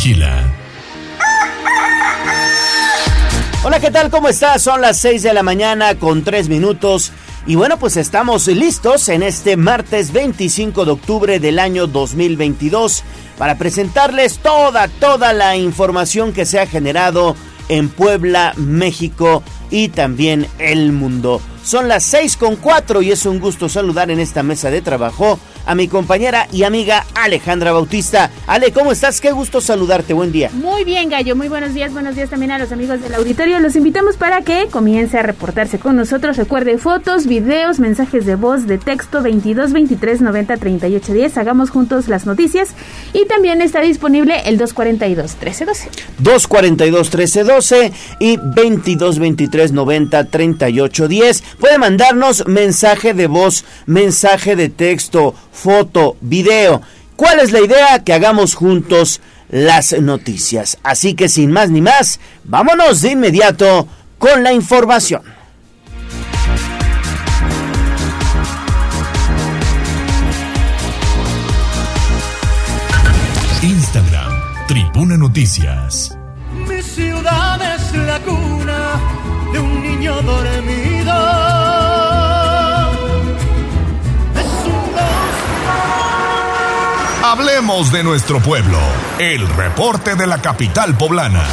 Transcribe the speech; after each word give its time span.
vigila. 0.00 0.44
Hola, 3.62 3.80
¿qué 3.80 3.90
tal? 3.90 4.10
¿Cómo 4.10 4.28
estás? 4.28 4.62
Son 4.62 4.80
las 4.80 4.98
6 4.98 5.22
de 5.22 5.34
la 5.34 5.42
mañana 5.42 5.94
con 5.96 6.24
3 6.24 6.48
minutos. 6.48 7.12
Y 7.46 7.56
bueno, 7.56 7.78
pues 7.78 7.96
estamos 7.96 8.46
listos 8.46 9.08
en 9.08 9.22
este 9.22 9.56
martes 9.56 10.12
25 10.12 10.84
de 10.84 10.90
octubre 10.92 11.38
del 11.38 11.58
año 11.58 11.86
2022 11.86 13.02
para 13.36 13.58
presentarles 13.58 14.38
toda, 14.38 14.88
toda 14.88 15.32
la 15.32 15.56
información 15.56 16.32
que 16.32 16.46
se 16.46 16.60
ha 16.60 16.66
generado 16.66 17.36
en 17.68 17.88
Puebla, 17.88 18.54
México 18.56 19.42
y 19.70 19.88
también 19.88 20.46
el 20.58 20.92
mundo. 20.92 21.40
Son 21.62 21.88
las 21.88 22.04
6 22.04 22.36
con 22.36 22.56
4 22.56 23.02
y 23.02 23.12
es 23.12 23.26
un 23.26 23.38
gusto 23.38 23.68
saludar 23.68 24.10
en 24.10 24.20
esta 24.20 24.42
mesa 24.42 24.70
de 24.70 24.80
trabajo 24.80 25.38
a 25.66 25.74
mi 25.74 25.88
compañera 25.88 26.46
y 26.52 26.64
amiga 26.64 27.06
Alejandra 27.14 27.72
Bautista. 27.72 28.30
Ale, 28.46 28.72
¿cómo 28.72 28.92
estás? 28.92 29.20
Qué 29.20 29.32
gusto 29.32 29.60
saludarte. 29.60 30.12
Buen 30.12 30.32
día. 30.32 30.50
Muy 30.52 30.84
bien, 30.84 31.08
Gallo. 31.08 31.36
Muy 31.36 31.48
buenos 31.48 31.74
días. 31.74 31.92
Buenos 31.92 32.16
días 32.16 32.30
también 32.30 32.50
a 32.52 32.58
los 32.58 32.72
amigos 32.72 33.00
del 33.00 33.14
auditorio. 33.14 33.58
Los 33.60 33.76
invitamos 33.76 34.16
para 34.16 34.42
que 34.42 34.68
comience 34.70 35.18
a 35.18 35.22
reportarse 35.22 35.78
con 35.78 35.96
nosotros. 35.96 36.36
Recuerde 36.36 36.78
fotos, 36.78 37.26
videos, 37.26 37.78
mensajes 37.78 38.26
de 38.26 38.36
voz, 38.36 38.66
de 38.66 38.78
texto 38.78 39.22
22 39.22 39.72
23 39.72 40.20
90 40.20 40.56
38 40.56 41.12
10. 41.12 41.38
Hagamos 41.38 41.70
juntos 41.70 42.08
las 42.08 42.26
noticias. 42.26 42.70
Y 43.12 43.26
también 43.26 43.62
está 43.62 43.80
disponible 43.80 44.40
el 44.46 44.58
242 44.58 45.36
1312. 45.36 45.90
242 46.18 47.14
1312 47.14 47.92
y 48.18 48.36
22 48.36 49.18
23 49.18 49.72
90 49.72 50.24
38 50.24 51.08
10. 51.08 51.42
Puede 51.58 51.78
mandarnos 51.78 52.46
mensaje 52.46 53.14
de 53.14 53.26
voz, 53.26 53.64
mensaje 53.86 54.56
de 54.56 54.68
texto 54.68 55.34
foto, 55.52 56.16
video. 56.20 56.82
¿Cuál 57.16 57.40
es 57.40 57.52
la 57.52 57.60
idea? 57.60 58.02
Que 58.04 58.12
hagamos 58.12 58.54
juntos 58.54 59.20
las 59.50 59.92
noticias. 60.00 60.78
Así 60.82 61.14
que 61.14 61.28
sin 61.28 61.50
más 61.50 61.70
ni 61.70 61.80
más, 61.80 62.20
vámonos 62.44 63.02
de 63.02 63.12
inmediato 63.12 63.88
con 64.18 64.42
la 64.42 64.52
información. 64.52 65.22
Instagram, 73.62 74.32
Tribuna 74.68 75.18
Noticias. 75.18 76.16
Mi 76.66 76.82
ciudad 76.82 77.60
es 77.74 77.94
la 77.94 78.18
cuna 78.20 79.00
de 79.52 79.58
un 79.58 79.82
niño 79.82 80.22
dormido 80.22 80.79
Hablemos 87.30 87.92
de 87.92 88.02
nuestro 88.02 88.40
pueblo. 88.40 88.76
El 89.20 89.46
reporte 89.46 90.16
de 90.16 90.26
la 90.26 90.42
capital 90.42 90.98
poblana. 90.98 91.44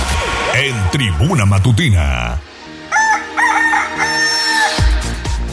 En 0.56 0.73
Tribuna 0.89 1.45
Matutina. 1.45 2.42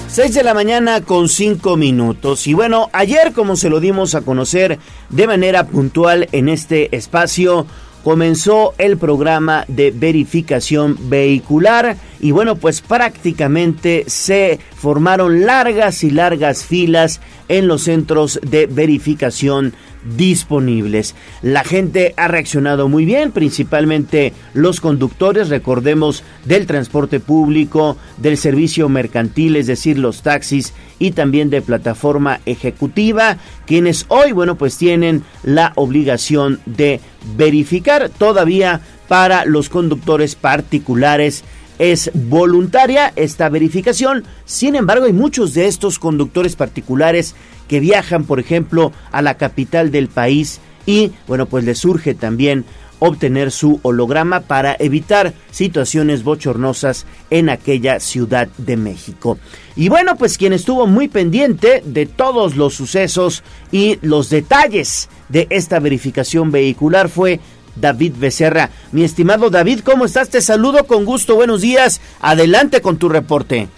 6 0.09 0.33
de 0.33 0.43
la 0.43 0.55
mañana 0.55 1.03
con 1.03 1.29
5 1.29 1.77
minutos. 1.77 2.47
Y 2.47 2.55
bueno, 2.55 2.89
ayer 2.95 3.35
como 3.35 3.55
se 3.55 3.69
lo 3.69 3.81
dimos 3.81 4.15
a 4.15 4.23
conocer 4.23 4.79
de 5.11 5.27
manera 5.27 5.67
puntual 5.67 6.27
en 6.33 6.49
este 6.49 6.97
espacio, 6.97 7.67
comenzó 8.03 8.73
el 8.79 8.97
programa 8.97 9.67
de 9.69 9.91
verificación 9.91 10.97
vehicular 11.11 11.99
y 12.21 12.31
bueno, 12.31 12.57
pues 12.57 12.81
prácticamente 12.81 14.05
se 14.07 14.59
formaron 14.75 15.45
largas 15.45 16.03
y 16.03 16.11
largas 16.11 16.65
filas 16.65 17.21
en 17.49 17.69
los 17.69 17.83
centros 17.83 18.41
de 18.43 18.65
verificación 18.67 19.75
disponibles. 20.17 21.15
La 21.43 21.65
gente 21.65 22.15
ha 22.17 22.29
reaccionado 22.29 22.89
muy 22.89 23.05
bien, 23.05 23.33
principalmente 23.33 24.33
los 24.53 24.81
conductores, 24.81 25.49
recordemos, 25.49 26.23
del 26.45 26.67
transporte 26.67 27.21
público, 27.21 27.97
del 28.19 28.37
servicio 28.37 28.89
mercantil, 28.89 29.57
es 29.57 29.67
decir, 29.67 29.99
los 29.99 30.23
taxis 30.23 30.73
y 30.99 31.13
también 31.13 31.51
de 31.51 31.63
plataforma 31.63 32.41
ejecutiva, 32.47 33.39
quienes 33.67 34.07
hoy, 34.09 34.33
bueno, 34.33 34.57
pues 34.57 34.77
tienen 34.77 35.23
la 35.43 35.73
obligación 35.77 36.61
de 36.67 37.01
verificar 37.37 38.11
todavía 38.11 38.81
para 39.09 39.45
los 39.45 39.69
conductores 39.69 40.35
particulares 40.35 41.45
es 41.79 42.11
voluntaria 42.15 43.13
esta 43.17 43.49
verificación, 43.49 44.25
sin 44.45 44.77
embargo 44.77 45.07
hay 45.07 45.13
muchos 45.13 45.55
de 45.55 45.67
estos 45.67 45.99
conductores 45.99 46.57
particulares 46.57 47.35
que 47.69 47.81
viajan, 47.81 48.25
por 48.25 48.41
ejemplo, 48.41 48.93
a 49.11 49.23
la 49.23 49.35
capital 49.37 49.91
del 49.91 50.09
país 50.09 50.61
y, 50.87 51.13
bueno, 51.27 51.47
pues 51.47 51.65
les 51.65 51.79
surge 51.79 52.15
también 52.15 52.65
obtener 52.99 53.51
su 53.51 53.81
holograma 53.83 54.41
para 54.41 54.77
evitar 54.79 55.35
situaciones 55.51 56.23
bochornosas 56.23 57.07
en 57.31 57.49
aquella 57.51 58.01
ciudad 58.01 58.49
de 58.57 58.77
México. 58.77 59.39
Y 59.77 59.89
bueno, 59.89 60.17
pues 60.17 60.39
quien 60.39 60.53
estuvo 60.53 60.87
muy 60.87 61.09
pendiente 61.09 61.83
de 61.85 62.07
todos 62.07 62.57
los 62.57 62.75
sucesos 62.75 63.43
y 63.73 63.99
los 64.01 64.31
detalles 64.31 65.09
de 65.29 65.47
esta 65.51 65.81
verificación 65.81 66.51
vehicular 66.51 67.09
fue 67.09 67.41
David 67.77 68.15
Becerra. 68.17 68.71
Mi 68.93 69.05
estimado 69.05 69.51
David, 69.51 69.81
¿cómo 69.85 70.05
estás? 70.05 70.31
Te 70.31 70.41
saludo 70.41 70.87
con 70.87 71.05
gusto, 71.05 71.35
buenos 71.35 71.61
días. 71.61 72.01
Adelante 72.21 72.81
con 72.81 72.97
tu 72.97 73.09
reporte. 73.09 73.69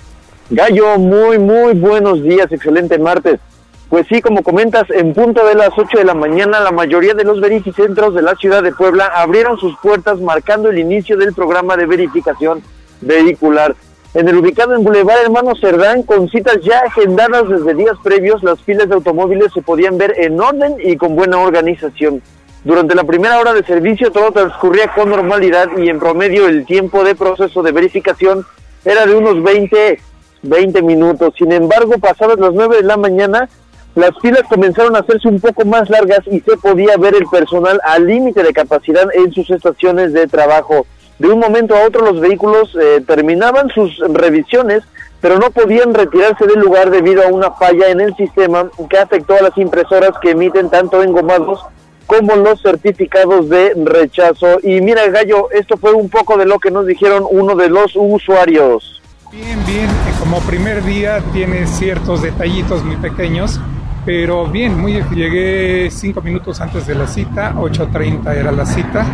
Gallo, 0.50 0.98
muy, 0.98 1.38
muy 1.38 1.74
buenos 1.74 2.22
días, 2.22 2.50
excelente 2.52 2.98
martes. 2.98 3.40
Pues 3.88 4.06
sí, 4.08 4.20
como 4.20 4.42
comentas, 4.42 4.84
en 4.90 5.14
punto 5.14 5.46
de 5.46 5.54
las 5.54 5.70
8 5.76 5.98
de 5.98 6.04
la 6.04 6.14
mañana, 6.14 6.58
la 6.60 6.72
mayoría 6.72 7.14
de 7.14 7.24
los 7.24 7.40
verificentros 7.40 8.14
de 8.14 8.22
la 8.22 8.34
ciudad 8.34 8.62
de 8.62 8.72
Puebla 8.72 9.06
abrieron 9.14 9.58
sus 9.58 9.76
puertas 9.78 10.20
marcando 10.20 10.70
el 10.70 10.78
inicio 10.78 11.16
del 11.16 11.32
programa 11.32 11.76
de 11.76 11.86
verificación 11.86 12.62
vehicular. 13.00 13.76
En 14.14 14.28
el 14.28 14.36
ubicado 14.36 14.74
en 14.74 14.82
Boulevard 14.82 15.22
Hermano 15.22 15.54
Cerdán, 15.54 16.02
con 16.02 16.28
citas 16.28 16.58
ya 16.62 16.80
agendadas 16.80 17.48
desde 17.48 17.74
días 17.74 17.96
previos, 18.02 18.42
las 18.42 18.60
filas 18.60 18.88
de 18.88 18.94
automóviles 18.94 19.52
se 19.52 19.62
podían 19.62 19.98
ver 19.98 20.14
en 20.16 20.40
orden 20.40 20.76
y 20.82 20.96
con 20.96 21.14
buena 21.14 21.38
organización. 21.38 22.22
Durante 22.64 22.94
la 22.94 23.04
primera 23.04 23.38
hora 23.38 23.52
de 23.52 23.64
servicio 23.64 24.10
todo 24.10 24.32
transcurría 24.32 24.92
con 24.92 25.10
normalidad 25.10 25.68
y 25.76 25.88
en 25.88 25.98
promedio 25.98 26.48
el 26.48 26.66
tiempo 26.66 27.04
de 27.04 27.14
proceso 27.14 27.62
de 27.62 27.72
verificación 27.72 28.44
era 28.84 29.06
de 29.06 29.14
unos 29.14 29.42
20, 29.42 30.00
20 30.42 30.82
minutos. 30.82 31.34
Sin 31.38 31.52
embargo, 31.52 31.98
pasadas 31.98 32.38
las 32.38 32.52
9 32.52 32.78
de 32.78 32.82
la 32.82 32.96
mañana, 32.96 33.48
las 33.94 34.10
filas 34.20 34.42
comenzaron 34.48 34.94
a 34.94 35.00
hacerse 35.00 35.28
un 35.28 35.40
poco 35.40 35.64
más 35.64 35.88
largas 35.88 36.20
y 36.30 36.40
se 36.40 36.56
podía 36.56 36.96
ver 36.96 37.14
el 37.14 37.26
personal 37.26 37.80
al 37.84 38.06
límite 38.06 38.42
de 38.42 38.52
capacidad 38.52 39.08
en 39.14 39.32
sus 39.32 39.50
estaciones 39.50 40.12
de 40.12 40.26
trabajo. 40.26 40.86
De 41.18 41.28
un 41.28 41.38
momento 41.38 41.74
a 41.74 41.86
otro 41.86 42.04
los 42.04 42.20
vehículos 42.20 42.76
eh, 42.78 43.02
terminaban 43.06 43.70
sus 43.70 43.98
revisiones, 44.10 44.82
pero 45.20 45.38
no 45.38 45.50
podían 45.50 45.94
retirarse 45.94 46.46
del 46.46 46.60
lugar 46.60 46.90
debido 46.90 47.22
a 47.22 47.28
una 47.28 47.52
falla 47.52 47.88
en 47.88 48.00
el 48.00 48.14
sistema 48.16 48.68
que 48.90 48.98
afectó 48.98 49.34
a 49.34 49.42
las 49.42 49.56
impresoras 49.56 50.10
que 50.20 50.32
emiten 50.32 50.68
tanto 50.68 51.02
engomados 51.02 51.60
como 52.06 52.36
los 52.36 52.62
certificados 52.62 53.48
de 53.48 53.72
rechazo. 53.84 54.58
Y 54.62 54.80
mira, 54.80 55.06
Gallo, 55.08 55.50
esto 55.50 55.76
fue 55.76 55.92
un 55.92 56.08
poco 56.08 56.36
de 56.36 56.46
lo 56.46 56.58
que 56.58 56.70
nos 56.70 56.86
dijeron 56.86 57.24
uno 57.28 57.54
de 57.54 57.68
los 57.68 57.92
usuarios. 57.94 59.02
Bien, 59.32 59.58
bien, 59.66 59.88
como 60.20 60.40
primer 60.40 60.82
día 60.84 61.22
tiene 61.32 61.66
ciertos 61.66 62.22
detallitos 62.22 62.84
muy 62.84 62.96
pequeños 62.96 63.60
pero 64.06 64.46
bien, 64.46 64.80
muy 64.80 65.02
llegué 65.12 65.90
cinco 65.90 66.22
minutos 66.22 66.60
antes 66.60 66.86
de 66.86 66.94
la 66.94 67.08
cita, 67.08 67.52
8.30 67.56 68.36
era 68.36 68.52
la 68.52 68.64
cita, 68.64 69.04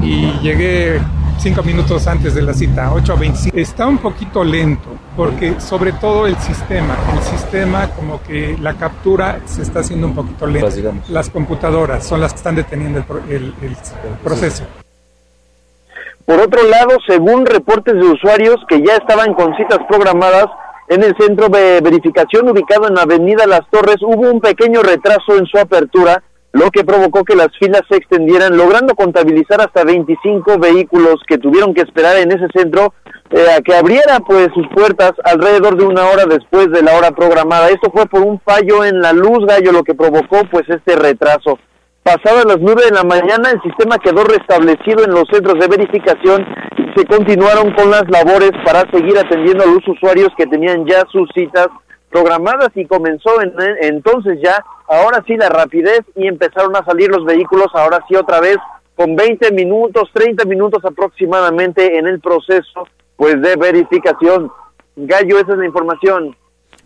y 0.00 0.30
llegué 0.40 1.00
cinco 1.40 1.64
minutos 1.64 2.06
antes 2.06 2.36
de 2.36 2.42
la 2.42 2.54
cita, 2.54 2.92
8.25. 2.92 3.50
Está 3.54 3.88
un 3.88 3.98
poquito 3.98 4.44
lento, 4.44 4.90
porque 5.18 5.58
sobre 5.60 5.90
todo 5.90 6.28
el 6.28 6.36
sistema, 6.36 6.96
el 7.12 7.20
sistema 7.22 7.90
como 7.90 8.22
que 8.22 8.56
la 8.62 8.74
captura 8.74 9.40
se 9.46 9.62
está 9.62 9.80
haciendo 9.80 10.06
un 10.06 10.14
poquito 10.14 10.46
lento. 10.46 10.94
Las 11.08 11.28
computadoras 11.28 12.06
son 12.06 12.20
las 12.20 12.32
que 12.32 12.36
están 12.36 12.54
deteniendo 12.54 13.04
el, 13.28 13.52
el 13.60 13.76
proceso. 14.22 14.62
Por 16.24 16.38
otro 16.38 16.62
lado, 16.68 16.98
según 17.04 17.46
reportes 17.46 17.94
de 17.94 18.02
usuarios 18.04 18.58
que 18.68 18.80
ya 18.80 18.94
estaban 18.94 19.34
con 19.34 19.56
citas 19.56 19.80
programadas, 19.88 20.46
en 20.88 21.02
el 21.02 21.16
centro 21.18 21.48
de 21.48 21.80
verificación 21.80 22.48
ubicado 22.48 22.86
en 22.86 22.94
la 22.94 23.02
Avenida 23.02 23.44
Las 23.48 23.68
Torres 23.70 23.96
hubo 24.02 24.30
un 24.30 24.40
pequeño 24.40 24.82
retraso 24.84 25.36
en 25.36 25.46
su 25.46 25.58
apertura, 25.58 26.22
lo 26.52 26.70
que 26.70 26.84
provocó 26.84 27.24
que 27.24 27.34
las 27.34 27.48
filas 27.58 27.82
se 27.90 27.96
extendieran, 27.96 28.56
logrando 28.56 28.94
contabilizar 28.94 29.60
hasta 29.60 29.82
25 29.82 30.58
vehículos 30.58 31.16
que 31.26 31.38
tuvieron 31.38 31.74
que 31.74 31.80
esperar 31.80 32.18
en 32.18 32.30
ese 32.30 32.46
centro 32.54 32.94
eh, 33.30 33.46
a 33.56 33.60
que 33.60 33.74
abriera 33.74 34.20
pues 34.20 34.48
sus 34.54 34.66
puertas 34.68 35.12
alrededor 35.22 35.76
de 35.76 35.84
una 35.84 36.06
hora 36.06 36.24
después 36.24 36.70
de 36.70 36.82
la 36.82 36.96
hora 36.96 37.10
programada. 37.10 37.68
Esto 37.68 37.90
fue 37.92 38.06
por 38.06 38.22
un 38.22 38.40
fallo 38.40 38.84
en 38.84 39.02
la 39.02 39.12
luz, 39.12 39.44
gallo, 39.46 39.72
lo 39.72 39.84
que 39.84 39.94
provocó 39.94 40.40
pues 40.50 40.64
este 40.68 40.96
retraso. 40.96 41.58
Pasadas 42.02 42.46
las 42.46 42.58
nueve 42.58 42.84
de 42.86 42.94
la 42.94 43.04
mañana, 43.04 43.50
el 43.50 43.60
sistema 43.60 43.98
quedó 43.98 44.24
restablecido 44.24 45.04
en 45.04 45.10
los 45.10 45.24
centros 45.30 45.60
de 45.60 45.68
verificación 45.68 46.46
y 46.78 46.98
se 46.98 47.06
continuaron 47.06 47.74
con 47.74 47.90
las 47.90 48.08
labores 48.08 48.52
para 48.64 48.90
seguir 48.90 49.18
atendiendo 49.18 49.64
a 49.64 49.66
los 49.66 49.86
usuarios 49.86 50.30
que 50.38 50.46
tenían 50.46 50.86
ya 50.86 51.04
sus 51.12 51.28
citas 51.34 51.68
programadas 52.10 52.70
y 52.76 52.86
comenzó 52.86 53.42
en, 53.42 53.52
entonces 53.82 54.38
ya, 54.42 54.64
ahora 54.88 55.22
sí 55.26 55.36
la 55.36 55.50
rapidez 55.50 56.00
y 56.16 56.26
empezaron 56.26 56.74
a 56.76 56.84
salir 56.86 57.10
los 57.10 57.26
vehículos, 57.26 57.66
ahora 57.74 58.02
sí 58.08 58.16
otra 58.16 58.40
vez 58.40 58.56
con 58.94 59.14
20 59.14 59.52
minutos, 59.52 60.08
30 60.14 60.46
minutos 60.46 60.82
aproximadamente 60.82 61.98
en 61.98 62.06
el 62.06 62.20
proceso 62.20 62.88
pues 63.18 63.42
de 63.42 63.56
verificación. 63.56 64.50
Gallo, 64.96 65.40
esa 65.40 65.52
es 65.52 65.58
la 65.58 65.66
información. 65.66 66.34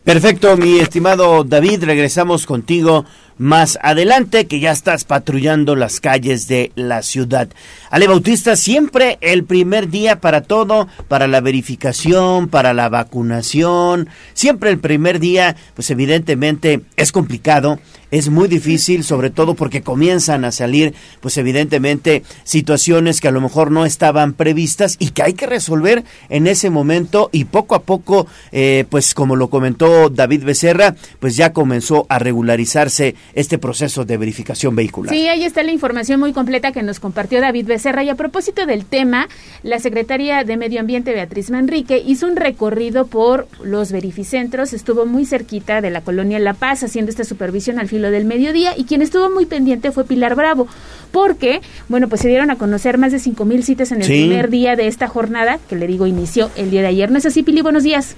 Perfecto, 0.02 0.56
mi 0.56 0.80
estimado 0.80 1.44
David, 1.44 1.84
regresamos 1.84 2.44
contigo 2.44 3.04
más 3.42 3.76
adelante, 3.82 4.46
que 4.46 4.60
ya 4.60 4.70
estás 4.70 5.04
patrullando 5.04 5.74
las 5.74 5.98
calles 5.98 6.46
de 6.46 6.70
la 6.76 7.02
ciudad. 7.02 7.48
Ale 7.90 8.06
Bautista, 8.06 8.54
siempre 8.54 9.18
el 9.20 9.42
primer 9.42 9.90
día 9.90 10.20
para 10.20 10.42
todo, 10.42 10.86
para 11.08 11.26
la 11.26 11.40
verificación, 11.40 12.46
para 12.46 12.72
la 12.72 12.88
vacunación, 12.88 14.08
siempre 14.32 14.70
el 14.70 14.78
primer 14.78 15.18
día, 15.18 15.56
pues 15.74 15.90
evidentemente 15.90 16.82
es 16.96 17.10
complicado, 17.10 17.80
es 18.12 18.28
muy 18.28 18.46
difícil, 18.46 19.04
sobre 19.04 19.30
todo 19.30 19.54
porque 19.54 19.82
comienzan 19.82 20.44
a 20.44 20.52
salir, 20.52 20.94
pues 21.20 21.38
evidentemente, 21.38 22.22
situaciones 22.44 23.20
que 23.20 23.28
a 23.28 23.32
lo 23.32 23.40
mejor 23.40 23.70
no 23.70 23.86
estaban 23.86 24.34
previstas 24.34 24.96
y 24.98 25.10
que 25.10 25.22
hay 25.22 25.32
que 25.32 25.46
resolver 25.46 26.04
en 26.28 26.46
ese 26.46 26.68
momento 26.68 27.30
y 27.32 27.46
poco 27.46 27.74
a 27.74 27.82
poco, 27.82 28.26
eh, 28.52 28.84
pues 28.90 29.14
como 29.14 29.34
lo 29.34 29.48
comentó 29.48 30.10
David 30.10 30.44
Becerra, 30.44 30.94
pues 31.20 31.36
ya 31.36 31.54
comenzó 31.54 32.04
a 32.10 32.18
regularizarse 32.18 33.16
este 33.34 33.58
proceso 33.58 34.04
de 34.04 34.16
verificación 34.16 34.76
vehicular. 34.76 35.14
Sí, 35.14 35.28
ahí 35.28 35.44
está 35.44 35.62
la 35.62 35.72
información 35.72 36.20
muy 36.20 36.32
completa 36.32 36.72
que 36.72 36.82
nos 36.82 37.00
compartió 37.00 37.40
David 37.40 37.66
Becerra 37.66 38.04
y 38.04 38.08
a 38.08 38.14
propósito 38.14 38.66
del 38.66 38.84
tema, 38.84 39.28
la 39.62 39.78
secretaria 39.78 40.44
de 40.44 40.56
Medio 40.56 40.80
Ambiente 40.80 41.12
Beatriz 41.12 41.50
Manrique 41.50 42.02
hizo 42.04 42.26
un 42.26 42.36
recorrido 42.36 43.06
por 43.06 43.48
los 43.62 43.92
verificentros, 43.92 44.72
estuvo 44.72 45.06
muy 45.06 45.24
cerquita 45.24 45.80
de 45.80 45.90
la 45.90 46.02
colonia 46.02 46.38
La 46.38 46.54
Paz 46.54 46.82
haciendo 46.82 47.10
esta 47.10 47.24
supervisión 47.24 47.78
al 47.78 47.88
filo 47.88 48.10
del 48.10 48.24
mediodía 48.24 48.76
y 48.76 48.84
quien 48.84 49.02
estuvo 49.02 49.30
muy 49.30 49.46
pendiente 49.46 49.92
fue 49.92 50.04
Pilar 50.04 50.34
Bravo, 50.34 50.66
porque, 51.10 51.60
bueno, 51.88 52.08
pues 52.08 52.20
se 52.20 52.28
dieron 52.28 52.50
a 52.50 52.56
conocer 52.56 52.98
más 52.98 53.12
de 53.12 53.18
cinco 53.18 53.44
mil 53.44 53.64
citas 53.64 53.92
en 53.92 54.02
el 54.02 54.08
primer 54.08 54.50
día 54.50 54.76
de 54.76 54.86
esta 54.86 55.08
jornada, 55.08 55.58
que 55.68 55.76
le 55.76 55.86
digo 55.86 56.06
inició 56.06 56.50
el 56.56 56.70
día 56.70 56.82
de 56.82 56.88
ayer. 56.88 57.10
¿No 57.10 57.18
es 57.18 57.26
así, 57.26 57.42
Pili? 57.42 57.62
Buenos 57.62 57.82
días. 57.82 58.16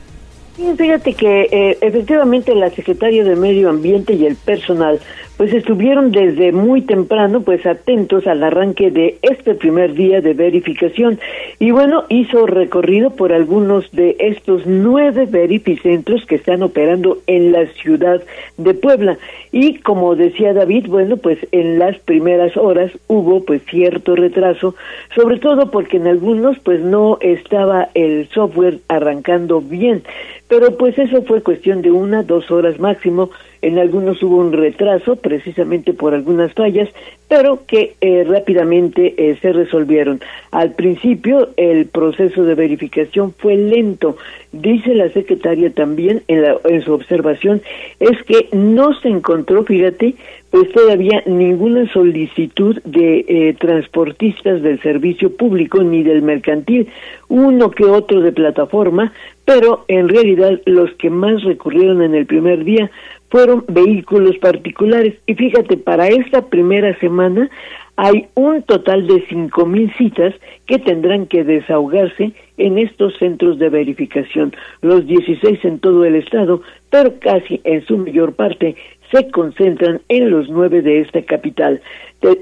Fíjate 0.57 1.15
que 1.15 1.49
eh, 1.51 1.79
efectivamente 1.81 2.55
la 2.55 2.71
Secretaría 2.71 3.25
de 3.25 3.35
Medio 3.35 3.69
Ambiente 3.69 4.13
y 4.13 4.25
el 4.25 4.37
personal 4.37 5.01
pues 5.37 5.53
estuvieron 5.53 6.13
desde 6.13 6.53
muy 6.53 6.83
temprano 6.83 7.41
pues 7.41 7.67
atentos 7.67 8.27
al 8.27 8.43
arranque 8.43 8.91
de 8.91 9.19
este 9.23 9.55
primer 9.55 9.95
día 9.95 10.21
de 10.21 10.33
verificación. 10.33 11.19
Y 11.59 11.73
bueno 11.73 12.05
hizo 12.09 12.47
recorrido 12.47 13.11
por 13.11 13.33
algunos 13.33 13.91
de 13.91 14.17
estos 14.21 14.63
nueve 14.67 15.27
verificentros 15.29 16.25
que 16.27 16.37
están 16.37 16.63
operando 16.63 17.19
en 17.27 17.53
la 17.53 17.67
ciudad 17.67 18.23
de 18.57 18.75
Puebla. 18.75 19.19
Y 19.51 19.79
como 19.79 20.15
decía 20.15 20.53
David 20.53 20.87
bueno 20.89 21.17
pues 21.17 21.39
en 21.51 21.79
las 21.79 21.99
primeras 21.99 22.57
horas 22.57 22.93
hubo 23.09 23.45
pues 23.45 23.63
cierto 23.65 24.15
retraso 24.15 24.77
sobre 25.17 25.39
todo 25.39 25.71
porque 25.71 25.97
en 25.97 26.07
algunos 26.07 26.59
pues 26.61 26.81
no 26.81 27.19
estaba 27.21 27.89
el 27.95 28.29
software 28.29 28.79
arrancando 28.89 29.61
bien. 29.61 30.05
Pero 30.49 30.77
pues 30.77 30.97
eso 30.99 31.23
fue 31.23 31.43
cuestión 31.43 31.83
de 31.83 31.91
una 31.91 32.23
dos 32.23 32.51
horas 32.51 32.79
máximo 32.79 33.31
en 33.65 33.79
algunos 33.79 34.23
hubo 34.23 34.37
un 34.37 34.53
retraso 34.53 35.17
precisamente 35.17 35.95
por 35.95 36.13
algunas 36.13 36.53
fallas, 36.53 36.89
pero 37.29 37.61
que 37.67 37.95
eh, 38.03 38.25
rápidamente 38.29 39.15
eh, 39.17 39.39
se 39.41 39.53
resolvieron. 39.53 40.21
Al 40.51 40.73
principio 40.73 41.49
el 41.57 41.87
proceso 41.87 42.45
de 42.45 42.55
verificación 42.55 43.33
fue 43.33 43.57
lento. 43.57 44.19
Dice 44.53 44.95
la 44.95 45.09
secretaria 45.09 45.73
también 45.73 46.23
en, 46.29 46.43
la, 46.43 46.57
en 46.65 46.83
su 46.83 46.93
observación, 46.93 47.63
es 48.01 48.23
que 48.25 48.49
no 48.53 48.93
se 49.01 49.09
encontró, 49.09 49.65
fíjate, 49.65 50.15
pues 50.55 50.71
todavía 50.71 51.21
ninguna 51.27 51.93
solicitud 51.93 52.81
de 52.85 53.25
eh, 53.27 53.57
transportistas 53.59 54.63
del 54.63 54.81
servicio 54.83 55.35
público 55.37 55.83
ni 55.83 56.05
del 56.05 56.23
mercantil, 56.23 56.87
uno 57.29 57.73
que 57.73 57.85
otro 57.85 58.21
de 58.21 58.31
plataforma, 58.31 59.13
pero 59.45 59.85
en 59.89 60.09
realidad 60.09 60.61
los 60.65 60.93
que 60.93 61.11
más 61.11 61.43
recurrieron 61.43 62.03
en 62.03 62.15
el 62.15 62.27
primer 62.27 62.63
día 62.63 62.89
fueron 63.35 63.65
vehículos 63.67 64.39
particulares. 64.39 65.15
Y 65.27 65.35
fíjate, 65.35 65.77
para 65.77 66.07
esta 66.07 66.41
primera 66.43 66.97
semana 67.01 67.51
hay 67.97 68.29
un 68.35 68.63
total 68.63 69.09
de 69.09 69.25
cinco 69.29 69.67
mil 69.67 69.93
citas 69.95 70.33
que 70.67 70.79
tendrán 70.79 71.27
que 71.27 71.43
desahogarse 71.43 72.31
en 72.59 72.79
estos 72.79 73.19
centros 73.19 73.59
de 73.59 73.71
verificación, 73.71 74.53
los 74.83 75.05
16 75.09 75.65
en 75.65 75.81
todo 75.81 76.05
el 76.05 76.15
estado, 76.15 76.63
pero 76.91 77.19
casi 77.19 77.61
en 77.65 77.85
su 77.85 77.99
mayor 77.99 78.35
parte 78.35 78.77
se 79.11 79.29
concentran 79.33 80.01
en 80.09 80.31
los 80.31 80.49
nueve 80.49 80.81
de 80.81 81.01
esta 81.01 81.21
capital. 81.23 81.81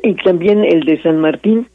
Y 0.02 0.12
también 0.16 0.62
el 0.62 0.80
de 0.80 1.00
San 1.00 1.22
Martín, 1.22 1.68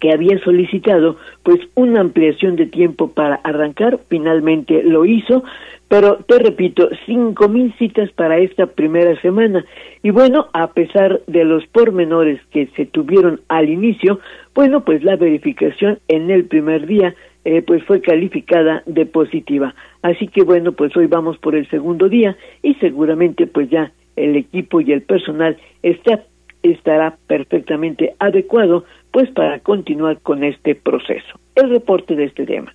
que 0.00 0.12
había 0.12 0.38
solicitado 0.38 1.18
pues 1.42 1.60
una 1.74 2.00
ampliación 2.00 2.56
de 2.56 2.64
tiempo 2.64 3.08
para 3.10 3.34
arrancar, 3.44 3.98
finalmente 4.08 4.82
lo 4.82 5.04
hizo, 5.04 5.44
pero 5.88 6.16
te 6.26 6.38
repito, 6.38 6.88
cinco 7.06 7.48
mil 7.48 7.72
citas 7.78 8.10
para 8.12 8.38
esta 8.38 8.66
primera 8.66 9.20
semana. 9.20 9.64
Y 10.02 10.10
bueno, 10.10 10.48
a 10.52 10.72
pesar 10.72 11.20
de 11.26 11.44
los 11.44 11.66
pormenores 11.66 12.40
que 12.50 12.66
se 12.76 12.86
tuvieron 12.86 13.40
al 13.48 13.68
inicio, 13.68 14.18
bueno, 14.54 14.84
pues 14.84 15.04
la 15.04 15.16
verificación 15.16 16.00
en 16.08 16.30
el 16.30 16.46
primer 16.46 16.86
día 16.86 17.14
eh, 17.44 17.62
pues 17.62 17.84
fue 17.84 18.00
calificada 18.00 18.82
de 18.86 19.06
positiva. 19.06 19.74
Así 20.02 20.26
que 20.26 20.42
bueno, 20.42 20.72
pues 20.72 20.96
hoy 20.96 21.06
vamos 21.06 21.38
por 21.38 21.54
el 21.54 21.68
segundo 21.70 22.08
día 22.08 22.36
y 22.62 22.74
seguramente 22.74 23.46
pues 23.46 23.70
ya 23.70 23.92
el 24.16 24.34
equipo 24.34 24.80
y 24.80 24.92
el 24.92 25.02
personal 25.02 25.56
está, 25.82 26.24
estará 26.62 27.16
perfectamente 27.28 28.14
adecuado 28.18 28.84
pues 29.12 29.30
para 29.30 29.60
continuar 29.60 30.18
con 30.20 30.42
este 30.42 30.74
proceso. 30.74 31.38
El 31.54 31.70
reporte 31.70 32.16
de 32.16 32.24
este 32.24 32.44
tema. 32.44 32.74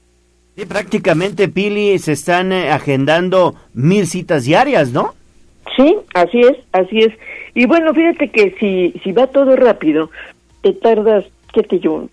Prácticamente, 0.66 1.48
Pili, 1.48 1.98
se 2.00 2.14
están 2.14 2.52
eh, 2.52 2.72
agendando 2.72 3.56
mil 3.74 4.08
citas 4.08 4.46
diarias, 4.46 4.92
¿no? 4.92 5.14
Sí, 5.76 5.96
así 6.14 6.42
es, 6.42 6.58
así 6.72 7.00
es. 7.00 7.14
Y 7.54 7.66
bueno, 7.66 7.94
fíjate 7.94 8.30
que 8.30 8.56
si, 8.60 9.00
si 9.04 9.12
va 9.12 9.28
todo 9.28 9.56
rápido, 9.56 10.10
te 10.62 10.74
tardas, 10.74 11.26
qué 11.54 11.64
te 11.64 11.80
yo, 11.80 12.08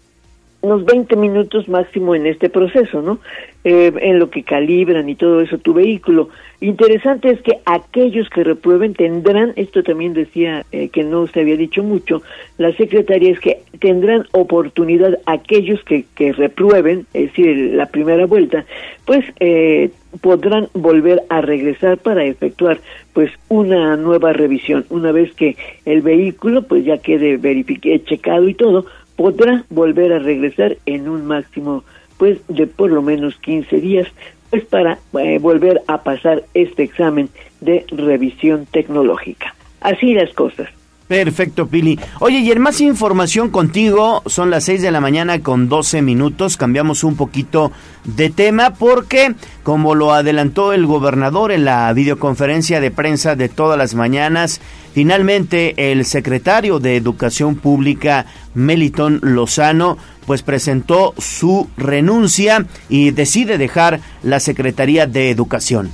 unos 0.61 0.85
20 0.85 1.15
minutos 1.17 1.69
máximo 1.69 2.15
en 2.15 2.27
este 2.27 2.49
proceso, 2.49 3.01
¿no? 3.01 3.21
Eh, 3.65 3.93
en 4.01 4.19
lo 4.19 4.31
que 4.31 4.43
calibran 4.43 5.09
y 5.09 5.15
todo 5.15 5.41
eso 5.41 5.59
tu 5.59 5.73
vehículo. 5.73 6.31
Interesante 6.61 7.31
es 7.31 7.41
que 7.43 7.59
aquellos 7.65 8.29
que 8.31 8.43
reprueben 8.43 8.95
tendrán, 8.95 9.53
esto 9.55 9.83
también 9.83 10.15
decía 10.15 10.65
eh, 10.73 10.89
que 10.89 11.05
no 11.05 11.27
se 11.29 11.41
había 11.41 11.57
dicho 11.57 11.85
mucho, 11.85 12.23
la 12.57 12.73
secretaria 12.73 13.31
es 13.31 13.39
que 13.39 13.61
tendrán 13.79 14.27
oportunidad 14.33 15.19
aquellos 15.27 15.83
que, 15.85 16.07
que 16.17 16.33
reprueben, 16.33 17.07
es 17.15 17.29
decir, 17.29 17.75
la 17.75 17.87
primera 17.87 18.27
vuelta, 18.27 18.65
pues 19.05 19.25
eh, 19.39 19.91
podrán 20.21 20.69
volver 20.73 21.23
a 21.29 21.41
regresar 21.41 21.99
para 21.99 22.25
efectuar 22.25 22.81
pues 23.13 23.31
una 23.49 23.97
nueva 23.97 24.33
revisión 24.33 24.87
una 24.91 25.13
vez 25.13 25.33
que 25.35 25.57
el 25.85 26.03
vehículo 26.03 26.63
pues 26.63 26.85
ya 26.85 26.99
quede 26.99 27.37
verificado, 27.37 27.99
checado 27.99 28.49
y 28.49 28.55
todo 28.55 28.87
podrá 29.19 29.65
volver 29.69 30.13
a 30.13 30.21
regresar 30.21 30.79
en 30.87 31.09
un 31.09 31.27
máximo 31.27 31.83
pues 32.19 32.39
de 32.47 32.69
por 32.69 32.93
lo 32.93 33.03
menos 33.03 33.37
15 33.41 33.81
días 33.81 34.07
pues 34.49 34.65
para 34.65 35.01
eh, 35.19 35.39
volver 35.41 35.83
a 35.89 36.05
pasar 36.05 36.45
este 36.55 36.85
examen 36.85 37.29
de 37.61 37.85
revisión 37.91 38.67
tecnológica. 38.71 39.57
Así 39.81 40.15
las 40.15 40.33
cosas. 40.35 40.69
Perfecto, 41.09 41.67
Pili. 41.69 41.99
Oye, 42.21 42.41
y 42.41 42.53
en 42.53 42.61
más 42.61 42.83
información 42.83 43.49
contigo, 43.49 44.23
son 44.27 44.51
las 44.51 44.65
6 44.65 44.83
de 44.83 44.91
la 44.91 45.01
mañana 45.01 45.41
con 45.41 45.71
12 45.71 46.03
minutos, 46.03 46.59
cambiamos 46.59 47.03
un 47.03 47.17
poquito 47.17 47.73
de 48.05 48.29
tema 48.29 48.75
porque, 48.75 49.35
como 49.63 49.95
lo 49.95 50.13
adelantó 50.13 50.75
el 50.75 50.85
gobernador 50.85 51.51
en 51.51 51.65
la 51.65 51.91
videoconferencia 51.95 52.81
de 52.81 52.91
prensa 52.91 53.37
de 53.37 53.49
todas 53.49 53.79
las 53.79 53.95
mañanas, 53.95 54.61
finalmente 54.93 55.91
el 55.91 56.05
secretario 56.05 56.79
de 56.79 56.97
Educación 56.97 57.57
Pública, 57.57 58.27
Melitón 58.53 59.19
Lozano, 59.23 59.97
pues 60.27 60.43
presentó 60.43 61.15
su 61.17 61.71
renuncia 61.79 62.67
y 62.91 63.13
decide 63.13 63.57
dejar 63.57 64.01
la 64.23 64.41
Secretaría 64.41 65.07
de 65.07 65.31
Educación. 65.31 65.91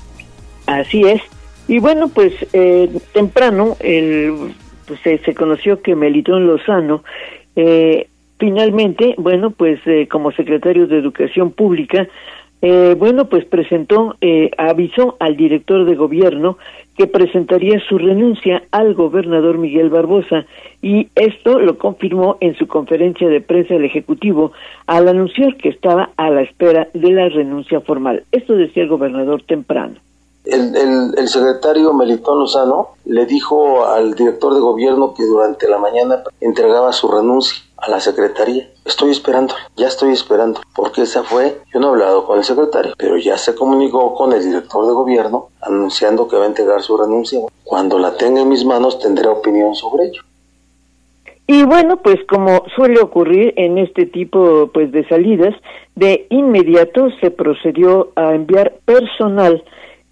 Así 0.67 1.05
es. 1.05 1.23
Y 1.69 1.79
bueno, 1.79 2.09
pues 2.09 2.33
eh, 2.53 2.91
temprano 3.13 3.77
el 3.79 4.55
pues 4.87 5.01
se, 5.01 5.35
conoció 5.35 5.83
que 5.83 5.95
Melitón 5.95 6.47
Lozano 6.47 7.03
eh, 7.57 8.09
finalmente, 8.39 9.15
bueno, 9.19 9.51
pues 9.51 9.81
eh, 9.87 10.09
como 10.09 10.33
secretario 10.33 10.87
de 10.87 10.99
Educación 10.99 11.53
Pública, 11.53 12.09
eh, 12.63 12.95
bueno, 12.99 13.27
pues 13.27 13.45
presentó, 13.45 14.17
avisó 14.57 15.17
al 15.21 15.37
director 15.37 15.85
de 15.85 15.97
gobierno 15.97 16.57
que 16.97 17.07
presentaría 17.07 17.79
su 17.89 17.99
renuncia 17.99 18.63
al 18.71 18.95
gobernador 18.95 19.59
Miguel 19.59 19.91
Barbosa 19.91 20.47
y 20.81 21.09
esto 21.15 21.59
lo 21.59 21.77
confirmó 21.77 22.39
en 22.41 22.55
su 22.57 22.67
conferencia 22.67 23.29
de 23.29 23.41
prensa 23.41 23.75
el 23.75 23.85
Ejecutivo 23.85 24.53
al 24.87 25.09
anunciar 25.09 25.57
que 25.57 25.69
estaba 25.69 26.11
a 26.17 26.31
la 26.31 26.43
espera 26.43 26.89
de 26.95 27.13
la 27.13 27.29
renuncia 27.29 27.81
formal. 27.81 28.23
Esto 28.33 28.55
decía 28.55 28.85
el 28.85 28.89
gobernador 28.89 29.43
temprano. 29.43 29.97
El, 30.45 31.15
el, 31.17 31.29
secretario 31.29 31.95
Melitón 31.95 32.39
Lozano 32.39 32.89
le 33.07 33.25
dijo 33.25 33.87
al 33.87 34.15
director 34.15 34.53
de 34.53 34.61
gobierno 34.61 35.15
que 35.15 35.25
durante 35.25 35.67
la 35.69 35.79
mañana 35.79 36.23
entregaba 36.39 36.93
su 36.93 37.09
renuncia 37.09 37.63
a 37.79 37.91
la 37.91 37.99
secretaría. 37.99 38.69
Estoy 38.85 39.11
esperando, 39.11 39.55
ya 39.77 39.89
estoy 39.89 40.13
esperando, 40.13 40.61
porque 40.77 41.03
esa 41.03 41.23
fue, 41.23 41.61
yo 41.73 41.81
no 41.81 41.89
he 41.89 41.91
hablado 41.93 42.27
con 42.27 42.37
el 42.37 42.45
secretario, 42.45 42.93
pero 42.99 43.17
ya 43.17 43.39
se 43.39 43.55
comunicó 43.55 44.15
con 44.15 44.35
el 44.35 44.45
director 44.45 44.87
de 44.87 44.93
gobierno 44.93 45.49
anunciando 45.63 46.29
que 46.29 46.37
va 46.37 46.45
a 46.45 46.49
entregar 46.49 46.83
su 46.83 46.97
renuncia. 46.97 47.41
Cuando 47.63 47.99
la 47.99 48.15
tenga 48.15 48.43
en 48.43 48.49
mis 48.51 48.67
manos 48.67 48.99
tendré 48.99 49.29
opinión 49.29 49.75
sobre 49.75 50.09
ello. 50.09 50.23
Y 51.47 51.63
bueno, 51.65 51.99
pues 51.99 52.17
como 52.27 52.65
suele 52.75 53.01
ocurrir 53.01 53.53
en 53.57 53.77
este 53.77 54.07
tipo 54.07 54.71
pues 54.73 54.93
de 54.93 55.07
salidas, 55.09 55.55
de 55.95 56.27
inmediato 56.31 57.09
se 57.21 57.31
procedió 57.31 58.13
a 58.17 58.35
enviar 58.35 58.75
personal 58.87 59.63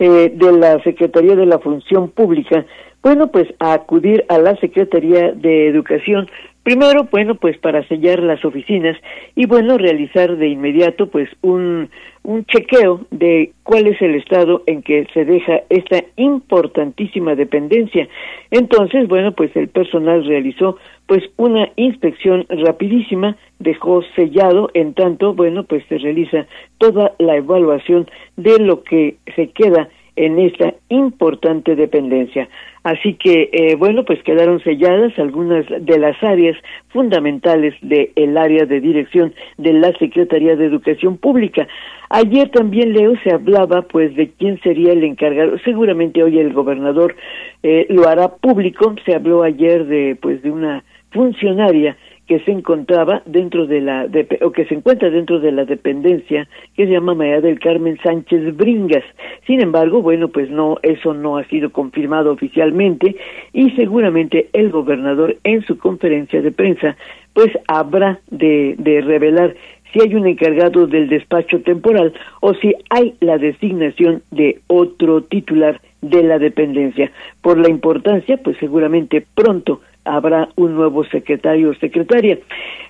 eh, 0.03 0.33
de 0.35 0.53
la 0.53 0.83
Secretaría 0.83 1.37
de 1.37 1.47
la 1.47 1.61
Función 1.61 2.11
Pública, 2.11 2.67
bueno, 3.05 3.29
pues 3.29 3.47
a 3.61 3.73
acudir 3.73 4.25
a 4.29 4.39
la 4.39 4.57
Secretaría 4.57 5.31
de 5.31 5.69
Educación 5.69 6.29
Primero, 6.63 7.09
bueno, 7.11 7.35
pues 7.35 7.59
para 7.59 7.87
sellar 7.89 8.21
las 8.21 8.45
oficinas 8.45 8.97
y 9.35 9.47
bueno, 9.47 9.79
realizar 9.79 10.37
de 10.37 10.47
inmediato 10.47 11.09
pues 11.09 11.29
un, 11.41 11.91
un 12.23 12.45
chequeo 12.45 13.01
de 13.11 13.51
cuál 13.65 13.89
es 13.89 14.01
el 14.01 14.15
estado 14.15 14.63
en 14.67 14.83
que 14.83 15.09
se 15.13 15.25
deja 15.25 15.63
esta 15.71 16.05
importantísima 16.15 17.35
dependencia. 17.35 18.07
Entonces, 18.53 19.09
bueno, 19.09 19.33
pues 19.33 19.51
el 19.57 19.69
personal 19.69 20.25
realizó 20.25 20.77
pues 21.07 21.25
una 21.37 21.69
inspección 21.75 22.47
rapidísima, 22.49 23.37
dejó 23.59 24.03
sellado, 24.15 24.71
en 24.75 24.95
tanto, 24.95 25.35
bueno, 25.35 25.65
pues 25.65 25.85
se 25.89 25.99
realiza 25.99 26.47
toda 26.79 27.13
la 27.19 27.37
evaluación 27.37 28.09
de 28.37 28.61
lo 28.61 28.85
que 28.85 29.17
se 29.35 29.49
queda 29.49 29.89
en 30.17 30.39
esta 30.39 30.75
importante 30.89 31.75
dependencia. 31.75 32.49
Así 32.85 33.15
que, 33.15 33.49
eh, 33.53 33.77
bueno, 33.77 34.05
pues 34.05 34.23
quedaron 34.25 34.61
selladas 34.61 35.17
algunas 35.19 35.65
de 35.69 35.99
las 35.99 36.21
áreas 36.23 36.57
fundamentales 36.89 37.75
del 37.81 38.37
área 38.37 38.67
de 38.67 38.81
dirección 38.81 39.33
de 39.57 39.73
la 39.73 39.93
Secretaría 39.99 40.57
de 40.57 40.67
Educación 40.67 41.17
Pública. 41.17 41.69
Ayer 42.11 42.51
también, 42.51 42.93
Leo, 42.93 43.15
se 43.23 43.33
hablaba 43.33 43.83
pues 43.83 44.15
de 44.17 44.31
quién 44.31 44.61
sería 44.63 44.93
el 44.93 45.05
encargado. 45.05 45.59
Seguramente 45.65 46.23
hoy 46.23 46.39
el 46.39 46.53
gobernador 46.53 47.15
eh, 47.63 47.87
lo 47.89 48.09
hará 48.09 48.29
público. 48.29 48.95
Se 49.07 49.15
habló 49.15 49.45
ayer 49.45 49.87
de 49.87 50.17
pues 50.21 50.43
de 50.43 50.51
una 50.51 50.85
funcionaria 51.13 51.97
que 52.27 52.41
se 52.41 52.53
encontraba 52.53 53.23
dentro 53.27 53.67
de 53.67 53.81
la 53.81 54.07
o 54.43 54.53
que 54.53 54.65
se 54.67 54.75
encuentra 54.75 55.11
dentro 55.11 55.41
de 55.41 55.53
la 55.53 55.65
dependencia 55.65 56.49
que 56.75 56.87
se 56.87 56.93
llama 56.93 57.15
María 57.15 57.41
del 57.41 57.59
Carmen 57.59 57.99
Sánchez 58.03 58.57
Bringas. 58.57 59.05
Sin 59.47 59.61
embargo, 59.61 60.03
bueno, 60.03 60.29
pues 60.29 60.51
no 60.51 60.79
eso 60.83 61.15
no 61.15 61.37
ha 61.37 61.45
sido 61.45 61.71
confirmado 61.71 62.33
oficialmente 62.33 63.17
y 63.53 63.71
seguramente 63.73 64.49
el 64.53 64.71
gobernador 64.71 65.37
en 65.45 65.63
su 65.63 65.79
conferencia 65.79 66.41
de 66.41 66.53
prensa 66.53 66.97
pues 67.33 67.49
habrá 67.67 68.21
de, 68.31 68.75
de 68.79 69.01
revelar 69.01 69.55
si 69.93 70.01
hay 70.01 70.15
un 70.15 70.27
encargado 70.27 70.87
del 70.87 71.09
despacho 71.09 71.61
temporal 71.61 72.13
o 72.41 72.55
si 72.55 72.75
hay 72.91 73.15
la 73.21 73.39
designación 73.39 74.23
de 74.31 74.61
otro 74.67 75.23
titular 75.23 75.81
de 76.01 76.23
la 76.23 76.39
dependencia. 76.39 77.13
Por 77.43 77.59
la 77.59 77.71
importancia, 77.71 78.39
pues 78.39 78.57
seguramente 78.59 79.25
pronto 79.35 79.81
habrá 80.05 80.49
un 80.57 80.75
nuevo 80.75 81.05
secretario 81.05 81.71
o 81.71 81.75
secretaria. 81.75 82.39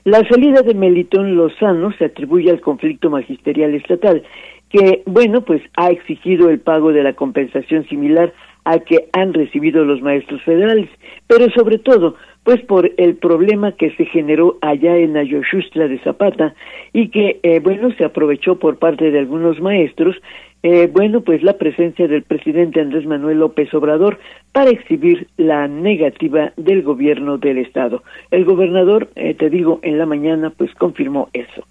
La 0.04 0.26
salida 0.28 0.62
de 0.62 0.74
Melitón 0.74 1.36
Lozano 1.36 1.92
se 1.92 2.06
atribuye 2.06 2.50
al 2.50 2.60
conflicto 2.60 3.10
magisterial 3.10 3.74
estatal, 3.74 4.22
que, 4.70 5.02
bueno, 5.06 5.42
pues 5.42 5.62
ha 5.76 5.90
exigido 5.90 6.48
el 6.48 6.60
pago 6.60 6.92
de 6.92 7.02
la 7.02 7.12
compensación 7.12 7.86
similar 7.88 8.32
a 8.64 8.78
que 8.78 9.08
han 9.12 9.34
recibido 9.34 9.84
los 9.84 10.00
maestros 10.02 10.40
federales, 10.42 10.88
pero 11.26 11.50
sobre 11.50 11.78
todo, 11.78 12.16
pues 12.44 12.60
por 12.62 12.90
el 12.96 13.16
problema 13.16 13.72
que 13.72 13.90
se 13.96 14.04
generó 14.06 14.58
allá 14.62 14.96
en 14.96 15.16
Ayoshustra 15.16 15.88
de 15.88 15.98
Zapata 15.98 16.54
y 16.92 17.08
que, 17.08 17.40
eh, 17.42 17.60
bueno, 17.60 17.92
se 17.96 18.04
aprovechó 18.04 18.58
por 18.58 18.78
parte 18.78 19.10
de 19.10 19.18
algunos 19.18 19.60
maestros 19.60 20.16
eh, 20.62 20.88
bueno, 20.92 21.22
pues 21.22 21.42
la 21.42 21.58
presencia 21.58 22.06
del 22.06 22.22
presidente 22.22 22.80
Andrés 22.80 23.04
Manuel 23.06 23.38
López 23.38 23.72
Obrador 23.74 24.18
para 24.52 24.70
exhibir 24.70 25.26
la 25.36 25.66
negativa 25.66 26.52
del 26.56 26.82
gobierno 26.82 27.38
del 27.38 27.58
estado. 27.58 28.02
El 28.30 28.44
gobernador, 28.44 29.08
eh, 29.16 29.34
te 29.34 29.50
digo, 29.50 29.80
en 29.82 29.98
la 29.98 30.06
mañana 30.06 30.50
pues 30.50 30.72
confirmó 30.74 31.28
eso. 31.32 31.64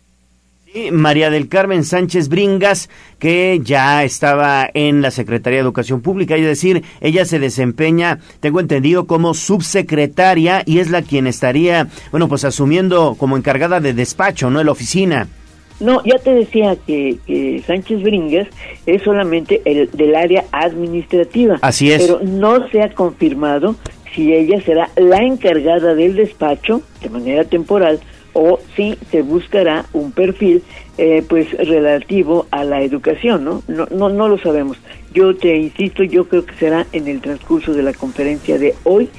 María 0.92 1.30
del 1.30 1.50
Carmen 1.50 1.84
Sánchez 1.84 2.30
Bringas, 2.30 2.90
que 3.20 3.60
ya 3.62 4.04
estaba 4.04 4.70
en 4.74 5.02
la 5.02 5.12
Secretaría 5.12 5.58
de 5.58 5.64
Educación 5.64 6.02
Pública, 6.02 6.36
es 6.36 6.46
decir, 6.46 6.84
ella 7.02 7.26
se 7.26 7.40
desempeña, 7.40 8.20
tengo 8.40 8.62
entendido, 8.62 9.06
como 9.06 9.34
subsecretaria 9.34 10.64
y 10.66 10.80
es 10.80 10.90
la 10.90 11.02
quien 11.02 11.28
estaría, 11.28 11.88
bueno, 12.12 12.30
pues 12.30 12.46
asumiendo 12.46 13.16
como 13.18 13.36
encargada 13.36 13.82
de 13.82 13.94
despacho, 13.94 14.50
¿no? 14.50 14.62
En 14.62 14.66
la 14.68 14.72
oficina. 14.72 15.28
No, 15.82 16.04
ya 16.06 16.18
te 16.20 16.34
decía 16.34 16.78
que, 16.86 17.62
Sánchez 17.66 18.04
Bringas 18.04 18.48
es 18.86 19.02
solamente 19.02 19.62
el 19.66 19.90
del 19.92 20.16
área 20.16 20.46
administrativa. 20.52 21.58
Así 21.62 21.92
es. 21.92 22.04
Pero 22.04 22.20
no 22.22 22.70
se 22.70 22.82
ha 22.82 22.94
confirmado 22.94 23.76
si 24.14 24.34
ella 24.34 24.62
será 24.62 24.90
la 24.96 25.24
encargada 25.24 25.96
del 25.96 26.16
despacho 26.16 26.82
de 27.02 27.10
manera 27.10 27.46
temporal 27.46 28.00
o 28.34 28.60
si 28.76 28.98
se 29.10 29.24
buscará 29.24 29.86
un 29.92 30.12
perfil 30.12 30.64
eh, 30.98 31.24
pues 31.28 31.52
relativo 31.52 32.46
a 32.52 32.64
la 32.64 32.82
educación, 32.82 33.44
¿no? 33.44 33.64
¿no? 33.68 33.88
No 33.92 34.10
no 34.10 34.28
lo 34.28 34.38
sabemos. 34.38 34.78
Yo 35.14 35.36
te 35.36 35.58
insisto, 35.58 36.04
yo 36.04 36.28
creo 36.28 36.46
que 36.46 36.56
será 36.56 36.86
en 36.94 37.08
el 37.08 37.22
transcurso 37.22 37.74
de 37.74 37.84
la 37.84 37.94
conferencia 37.94 38.58
de 38.58 38.76
hoy 38.84 39.10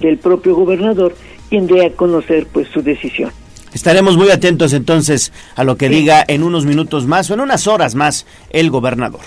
del 0.00 0.18
propio 0.18 0.54
gobernador 0.54 1.14
quien 1.48 1.66
dé 1.66 1.86
a 1.86 1.90
conocer 1.90 2.46
pues 2.52 2.68
su 2.68 2.82
decisión. 2.82 3.30
Estaremos 3.74 4.16
muy 4.16 4.30
atentos 4.30 4.72
entonces 4.72 5.32
a 5.56 5.64
lo 5.64 5.76
que 5.76 5.88
diga 5.88 6.24
en 6.26 6.42
unos 6.42 6.64
minutos 6.64 7.06
más 7.06 7.30
o 7.30 7.34
en 7.34 7.40
unas 7.40 7.66
horas 7.66 7.94
más 7.94 8.26
el 8.50 8.70
gobernador. 8.70 9.20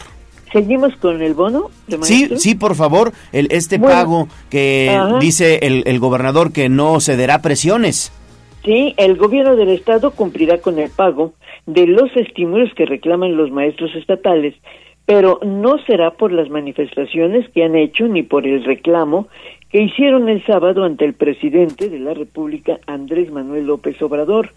¿Seguimos 0.52 0.94
con 0.98 1.22
el 1.22 1.34
bono? 1.34 1.70
sí, 2.02 2.30
sí, 2.38 2.56
por 2.56 2.76
favor, 2.76 3.14
el, 3.32 3.48
este 3.52 3.80
pago 3.80 4.28
que 4.50 5.00
dice 5.22 5.60
el, 5.62 5.84
el 5.86 6.00
gobernador 6.00 6.52
que 6.52 6.68
no 6.68 7.00
cederá 7.00 7.42
presiones. 7.42 8.12
Sí, 8.66 8.94
el 8.98 9.16
gobierno 9.16 9.56
del 9.56 9.70
estado 9.70 10.12
cumplirá 10.12 10.60
con 10.60 10.78
el 10.78 10.90
pago 10.90 11.34
de 11.66 11.88
los 11.88 12.16
estímulos 12.16 12.70
que 12.76 12.86
reclaman 12.86 13.38
los 13.38 13.50
maestros 13.50 13.96
estatales, 13.96 14.54
pero 15.06 15.40
no 15.44 15.78
será 15.86 16.12
por 16.12 16.32
las 16.32 16.50
manifestaciones 16.50 17.50
que 17.50 17.64
han 17.64 17.76
hecho 17.76 18.08
ni 18.08 18.24
por 18.24 18.46
el 18.46 18.64
reclamo 18.64 19.30
que 19.72 19.82
hicieron 19.82 20.28
el 20.28 20.46
sábado 20.46 20.84
ante 20.84 21.06
el 21.06 21.14
presidente 21.14 21.90
de 21.90 22.00
la 22.00 22.14
República, 22.14 22.80
Andrés 22.88 23.32
Manuel 23.32 23.68
López 23.68 24.02
Obrador. 24.02 24.52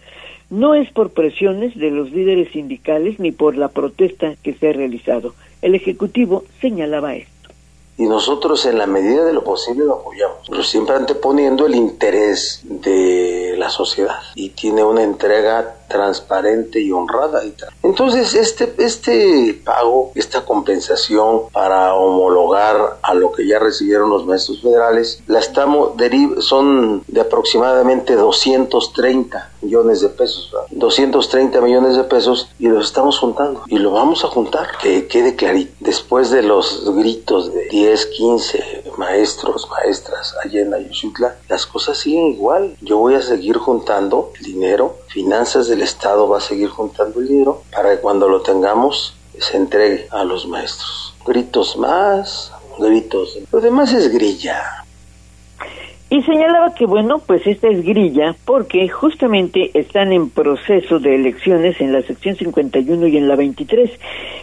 No 0.51 0.75
es 0.75 0.91
por 0.93 1.11
presiones 1.11 1.77
de 1.77 1.91
los 1.91 2.11
líderes 2.11 2.51
sindicales 2.53 3.19
ni 3.21 3.33
por 3.33 3.57
la 3.57 3.69
protesta 3.69 4.35
que 4.43 4.55
se 4.55 4.69
ha 4.69 4.73
realizado. 4.73 5.35
El 5.63 5.75
Ejecutivo 5.75 6.45
señalaba 6.61 7.15
esto 7.15 7.35
y 7.97 8.07
nosotros 8.07 8.67
en 8.67 8.79
la 8.79 8.87
medida 8.87 9.25
de 9.25 9.33
lo 9.33 9.45
posible 9.45 9.85
lo 9.85 9.95
apoyamos, 9.95 10.49
pero 10.49 10.63
siempre 10.63 10.97
anteponiendo 10.97 11.67
el 11.67 11.77
interés 11.77 12.61
de 12.65 13.55
la 13.57 13.71
sociedad 13.71 14.19
y 14.35 14.51
tiene 14.51 14.83
una 14.83 15.03
entrega 15.05 15.77
transparente 15.95 16.81
y 16.81 16.91
honrada. 16.91 17.43
Entonces, 17.85 18.35
este, 18.35 18.75
este 18.79 19.61
pago, 19.65 20.11
esta 20.17 20.45
compensación 20.45 21.43
para 21.53 21.95
homologar 21.95 22.99
a 23.01 23.15
lo 23.15 23.31
que 23.31 23.47
ya 23.47 23.61
recibieron 23.61 24.11
los 24.11 24.27
maestros 24.27 24.61
federales, 24.61 25.23
la 25.29 25.39
estamos 25.39 25.93
son 26.41 27.05
de 27.07 27.21
aproximadamente 27.21 28.17
230 28.17 29.53
millones 29.63 30.01
de 30.01 30.09
pesos, 30.09 30.53
230 30.71 31.61
millones 31.61 31.97
de 31.97 32.03
pesos 32.03 32.49
y 32.59 32.67
los 32.67 32.87
estamos 32.87 33.21
juntando 33.21 33.63
y 33.69 33.79
lo 33.79 33.93
vamos 33.93 34.25
a 34.25 34.29
juntar, 34.29 34.67
que 34.83 35.07
quede 35.07 35.37
clarito. 35.37 35.73
Después 35.79 36.31
de 36.31 36.43
los 36.43 36.93
gritos 36.97 37.55
de 37.55 37.69
10, 37.69 38.07
15 38.07 38.85
maestros, 38.99 39.69
maestras 39.71 40.35
allá 40.45 40.61
en 40.63 40.75
Ayushutla, 40.75 41.37
las 41.49 41.67
cosas 41.67 41.99
siguen 41.99 42.27
igual. 42.27 42.77
Yo 42.81 42.99
voy 42.99 43.15
a 43.15 43.23
seguir 43.23 43.59
juntando 43.59 44.33
dinero, 44.41 44.97
finanzas 45.09 45.69
del 45.69 45.83
Estado 45.85 46.29
va 46.29 46.39
a 46.39 46.41
seguir 46.41 46.69
juntando 46.69 47.21
el 47.21 47.29
dinero 47.29 47.63
para 47.73 47.91
que 47.91 48.01
cuando 48.01 48.29
lo 48.29 48.41
tengamos 48.41 49.15
se 49.39 49.57
entregue 49.57 50.09
a 50.11 50.25
los 50.25 50.47
maestros. 50.47 51.15
Gritos 51.27 51.77
más, 51.77 52.53
gritos. 52.79 53.39
Lo 53.53 53.61
demás 53.61 53.93
es 53.93 54.13
grilla. 54.13 54.85
Y 56.11 56.23
señalaba 56.23 56.75
que, 56.75 56.87
bueno, 56.87 57.19
pues 57.19 57.45
esta 57.45 57.69
es 57.69 57.83
grilla 57.83 58.37
porque 58.45 58.89
justamente 58.89 59.71
están 59.75 60.13
en 60.13 60.31
proceso 60.31 61.01
de 61.01 61.17
elecciones 61.17 61.81
en 61.81 61.93
la 61.93 62.03
sección 62.03 62.37
51 62.37 63.09
y 63.09 63.17
en 63.17 63.27
la 63.27 63.35
23. 63.35 63.91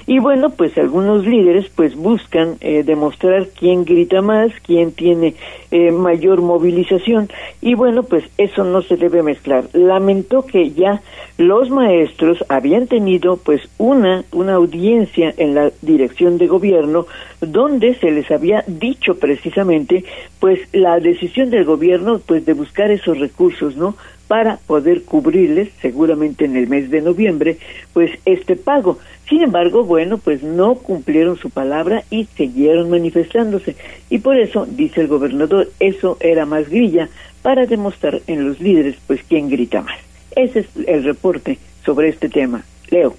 Y 0.08 0.20
bueno, 0.20 0.50
pues 0.50 0.78
algunos 0.78 1.26
líderes 1.26 1.70
pues 1.74 1.96
buscan 1.96 2.58
eh, 2.60 2.84
demostrar 2.84 3.48
quién 3.58 3.86
grita 3.86 4.22
más, 4.22 4.52
quién 4.66 4.92
tiene 4.92 5.36
eh, 5.72 5.92
mayor 5.92 6.42
movilización. 6.42 7.30
Y 7.62 7.76
bueno, 7.76 8.04
pues 8.04 8.24
eso 8.38 8.64
no 8.64 8.82
se 8.82 8.98
debe 8.98 9.24
mezclar. 9.24 9.66
Lamentó 9.74 10.46
que 10.46 10.72
ya 10.72 11.02
los 11.38 11.70
maestros 11.70 12.44
habían 12.50 12.88
tenido 12.88 13.38
pues 13.38 13.62
una, 13.78 14.24
una 14.32 14.56
audiencia 14.56 15.34
en 15.38 15.56
la 15.56 15.72
dirección 15.82 16.38
de 16.38 16.48
gobierno 16.48 17.08
donde 17.40 17.96
se 17.96 18.12
les 18.12 18.30
había 18.30 18.64
dicho 18.68 19.16
precisamente 19.16 20.04
pues 20.40 20.60
la 20.74 21.00
decisión 21.00 21.50
del 21.50 21.66
gobierno 21.66 22.20
pues 22.26 22.46
de 22.46 22.54
buscar 22.54 22.92
esos 22.92 23.20
recursos, 23.20 23.76
¿no? 23.76 23.96
para 24.32 24.60
poder 24.66 25.04
cubrirles 25.04 25.72
seguramente 25.82 26.46
en 26.46 26.56
el 26.56 26.68
mes 26.68 26.90
de 26.90 27.02
noviembre 27.02 27.58
pues 27.92 28.12
este 28.24 28.56
pago. 28.56 28.98
Sin 29.32 29.44
embargo, 29.44 29.86
bueno, 29.86 30.18
pues 30.18 30.44
no 30.44 30.76
cumplieron 30.76 31.38
su 31.38 31.50
palabra 31.50 32.04
y 32.10 32.26
siguieron 32.36 32.90
manifestándose. 32.90 33.78
Y 34.10 34.20
por 34.20 34.38
eso, 34.38 34.68
dice 34.70 35.00
el 35.00 35.08
gobernador, 35.08 35.72
eso 35.80 36.18
era 36.20 36.46
más 36.46 36.68
grilla 36.68 37.08
para 37.42 37.66
demostrar 37.66 38.22
en 38.28 38.46
los 38.46 38.60
líderes 38.60 38.98
pues 39.08 39.22
quién 39.24 39.50
grita 39.50 39.84
más. 39.84 39.98
Ese 40.36 40.60
es 40.60 40.68
el 40.86 41.06
reporte 41.06 41.58
sobre 41.86 42.10
este 42.10 42.28
tema. 42.28 42.66
Leo. 42.90 43.16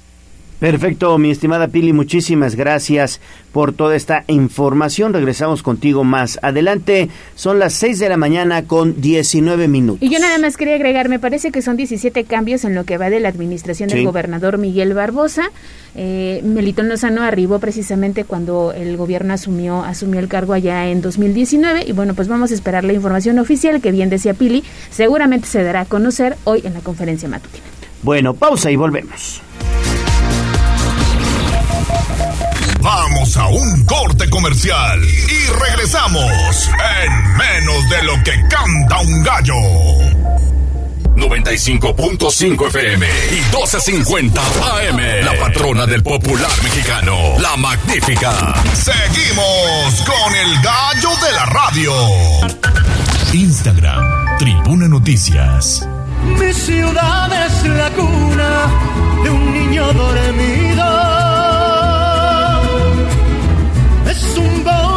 Perfecto, 0.62 1.18
mi 1.18 1.32
estimada 1.32 1.66
Pili, 1.66 1.92
muchísimas 1.92 2.54
gracias 2.54 3.20
por 3.50 3.72
toda 3.72 3.96
esta 3.96 4.22
información. 4.28 5.12
Regresamos 5.12 5.60
contigo 5.60 6.04
más 6.04 6.38
adelante. 6.40 7.08
Son 7.34 7.58
las 7.58 7.72
6 7.72 7.98
de 7.98 8.08
la 8.08 8.16
mañana 8.16 8.62
con 8.62 9.00
19 9.00 9.66
minutos. 9.66 10.00
Y 10.00 10.08
yo 10.08 10.20
nada 10.20 10.38
más 10.38 10.56
quería 10.56 10.76
agregar, 10.76 11.08
me 11.08 11.18
parece 11.18 11.50
que 11.50 11.62
son 11.62 11.76
17 11.76 12.22
cambios 12.26 12.64
en 12.64 12.76
lo 12.76 12.84
que 12.84 12.96
va 12.96 13.10
de 13.10 13.18
la 13.18 13.28
administración 13.28 13.88
del 13.88 14.04
gobernador 14.04 14.56
Miguel 14.56 14.94
Barbosa. 14.94 15.50
Eh, 15.96 16.40
Melitón 16.44 16.88
Lozano 16.88 17.22
arribó 17.22 17.58
precisamente 17.58 18.22
cuando 18.22 18.72
el 18.72 18.96
gobierno 18.96 19.34
asumió, 19.34 19.82
asumió 19.82 20.20
el 20.20 20.28
cargo 20.28 20.52
allá 20.52 20.90
en 20.90 21.02
2019 21.02 21.86
y 21.88 21.90
bueno, 21.90 22.14
pues 22.14 22.28
vamos 22.28 22.52
a 22.52 22.54
esperar 22.54 22.84
la 22.84 22.92
información 22.92 23.40
oficial 23.40 23.80
que 23.80 23.90
bien 23.90 24.10
decía 24.10 24.34
Pili, 24.34 24.62
seguramente 24.92 25.48
se 25.48 25.64
dará 25.64 25.80
a 25.80 25.84
conocer 25.86 26.36
hoy 26.44 26.62
en 26.62 26.74
la 26.74 26.80
conferencia 26.82 27.28
matutina. 27.28 27.64
Bueno, 28.04 28.34
pausa 28.34 28.70
y 28.70 28.76
volvemos. 28.76 29.42
Vamos 32.80 33.36
a 33.36 33.46
un 33.46 33.84
corte 33.84 34.28
comercial 34.28 35.00
y 35.04 35.52
regresamos 35.52 36.70
en 37.02 37.36
menos 37.36 37.88
de 37.88 38.02
lo 38.02 38.22
que 38.24 38.32
canta 38.48 39.00
un 39.00 39.22
gallo. 39.22 39.54
95.5 41.16 42.66
FM 42.68 43.06
y 43.06 43.40
12.50 43.54 44.38
AM. 44.38 45.24
La 45.24 45.38
patrona 45.38 45.86
del 45.86 46.02
popular 46.02 46.50
mexicano, 46.62 47.38
la 47.38 47.56
magnífica. 47.56 48.54
Seguimos 48.74 50.02
con 50.04 50.34
el 50.34 50.60
gallo 50.62 51.10
de 51.24 51.32
la 51.32 51.46
radio. 51.46 51.92
Instagram, 53.32 54.38
Tribuna 54.38 54.88
Noticias. 54.88 55.86
Mi 56.24 56.52
ciudad 56.52 57.46
es 57.46 57.64
la 57.64 57.90
cuna 57.90 58.66
de 59.22 59.30
un 59.30 59.52
niño 59.52 59.92
dormido 59.92 61.21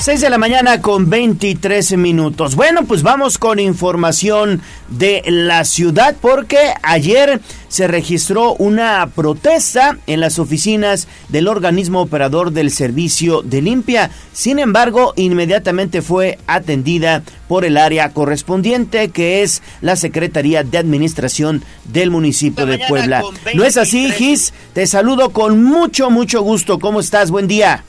6 0.00 0.22
de 0.22 0.30
la 0.30 0.38
mañana 0.38 0.80
con 0.80 1.10
23 1.10 1.98
minutos. 1.98 2.54
Bueno, 2.56 2.84
pues 2.86 3.02
vamos 3.02 3.36
con 3.36 3.58
información 3.58 4.62
de 4.88 5.22
la 5.26 5.66
ciudad 5.66 6.16
porque 6.18 6.72
ayer 6.82 7.42
se 7.68 7.86
registró 7.86 8.54
una 8.54 9.10
protesta 9.14 9.98
en 10.06 10.20
las 10.20 10.38
oficinas 10.38 11.06
del 11.28 11.48
organismo 11.48 12.00
operador 12.00 12.52
del 12.52 12.70
servicio 12.70 13.42
de 13.42 13.60
limpia. 13.60 14.10
Sin 14.32 14.58
embargo, 14.58 15.12
inmediatamente 15.16 16.00
fue 16.00 16.38
atendida 16.46 17.22
por 17.46 17.66
el 17.66 17.76
área 17.76 18.14
correspondiente 18.14 19.10
que 19.10 19.42
es 19.42 19.62
la 19.82 19.96
Secretaría 19.96 20.64
de 20.64 20.78
Administración 20.78 21.62
del 21.84 22.10
municipio 22.10 22.64
de 22.64 22.78
Puebla. 22.88 23.22
¿No 23.52 23.64
es 23.64 23.76
así, 23.76 24.10
Gis? 24.10 24.54
Te 24.72 24.86
saludo 24.86 25.28
con 25.28 25.62
mucho, 25.62 26.08
mucho 26.08 26.40
gusto. 26.40 26.78
¿Cómo 26.78 27.00
estás? 27.00 27.30
Buen 27.30 27.48
día. 27.48 27.84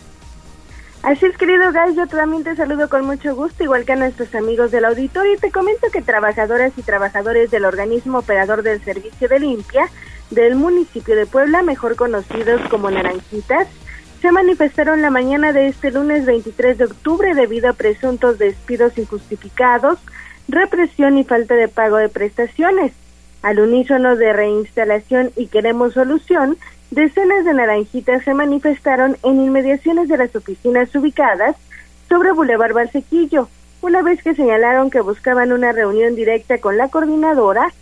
Así 1.03 1.25
es, 1.25 1.35
querido 1.35 1.71
Gay, 1.71 1.95
yo 1.95 2.05
también 2.05 2.43
te 2.43 2.55
saludo 2.55 2.87
con 2.87 3.05
mucho 3.05 3.35
gusto, 3.35 3.63
igual 3.63 3.85
que 3.85 3.93
a 3.93 3.95
nuestros 3.95 4.35
amigos 4.35 4.69
del 4.69 4.85
auditorio, 4.85 5.33
y 5.33 5.37
te 5.37 5.51
comento 5.51 5.87
que 5.91 6.03
trabajadoras 6.03 6.73
y 6.77 6.83
trabajadores 6.83 7.49
del 7.49 7.65
organismo 7.65 8.19
operador 8.19 8.61
del 8.61 8.83
servicio 8.83 9.27
de 9.27 9.39
limpia 9.39 9.89
del 10.29 10.55
municipio 10.55 11.15
de 11.15 11.25
Puebla, 11.25 11.63
mejor 11.63 11.95
conocidos 11.95 12.61
como 12.69 12.91
Naranjitas, 12.91 13.67
se 14.21 14.31
manifestaron 14.31 15.01
la 15.01 15.09
mañana 15.09 15.53
de 15.53 15.69
este 15.69 15.89
lunes 15.89 16.25
23 16.27 16.77
de 16.77 16.85
octubre 16.85 17.33
debido 17.33 17.71
a 17.71 17.73
presuntos 17.73 18.37
despidos 18.37 18.95
injustificados, 18.95 19.97
represión 20.47 21.17
y 21.17 21.23
falta 21.23 21.55
de 21.55 21.67
pago 21.67 21.97
de 21.97 22.09
prestaciones. 22.09 22.93
Al 23.41 23.59
unísono 23.59 24.15
de 24.15 24.33
reinstalación 24.33 25.31
y 25.35 25.47
queremos 25.47 25.95
solución, 25.95 26.57
decenas 26.91 27.45
de 27.45 27.53
naranjitas 27.53 28.23
se 28.23 28.33
manifestaron 28.33 29.17
en 29.23 29.41
inmediaciones 29.41 30.07
de 30.09 30.17
las 30.17 30.35
oficinas 30.35 30.93
ubicadas 30.93 31.55
sobre 32.07 32.33
Boulevard 32.33 32.73
Barsequillo, 32.73 33.47
una 33.81 34.01
vez 34.01 34.21
que 34.21 34.35
señalaron 34.35 34.91
que 34.91 35.01
buscaban 35.01 35.53
una 35.53 35.71
reunión 35.71 36.15
directa 36.15 36.59
con 36.59 36.77
la 36.77 36.89
coordinadora, 36.89 37.73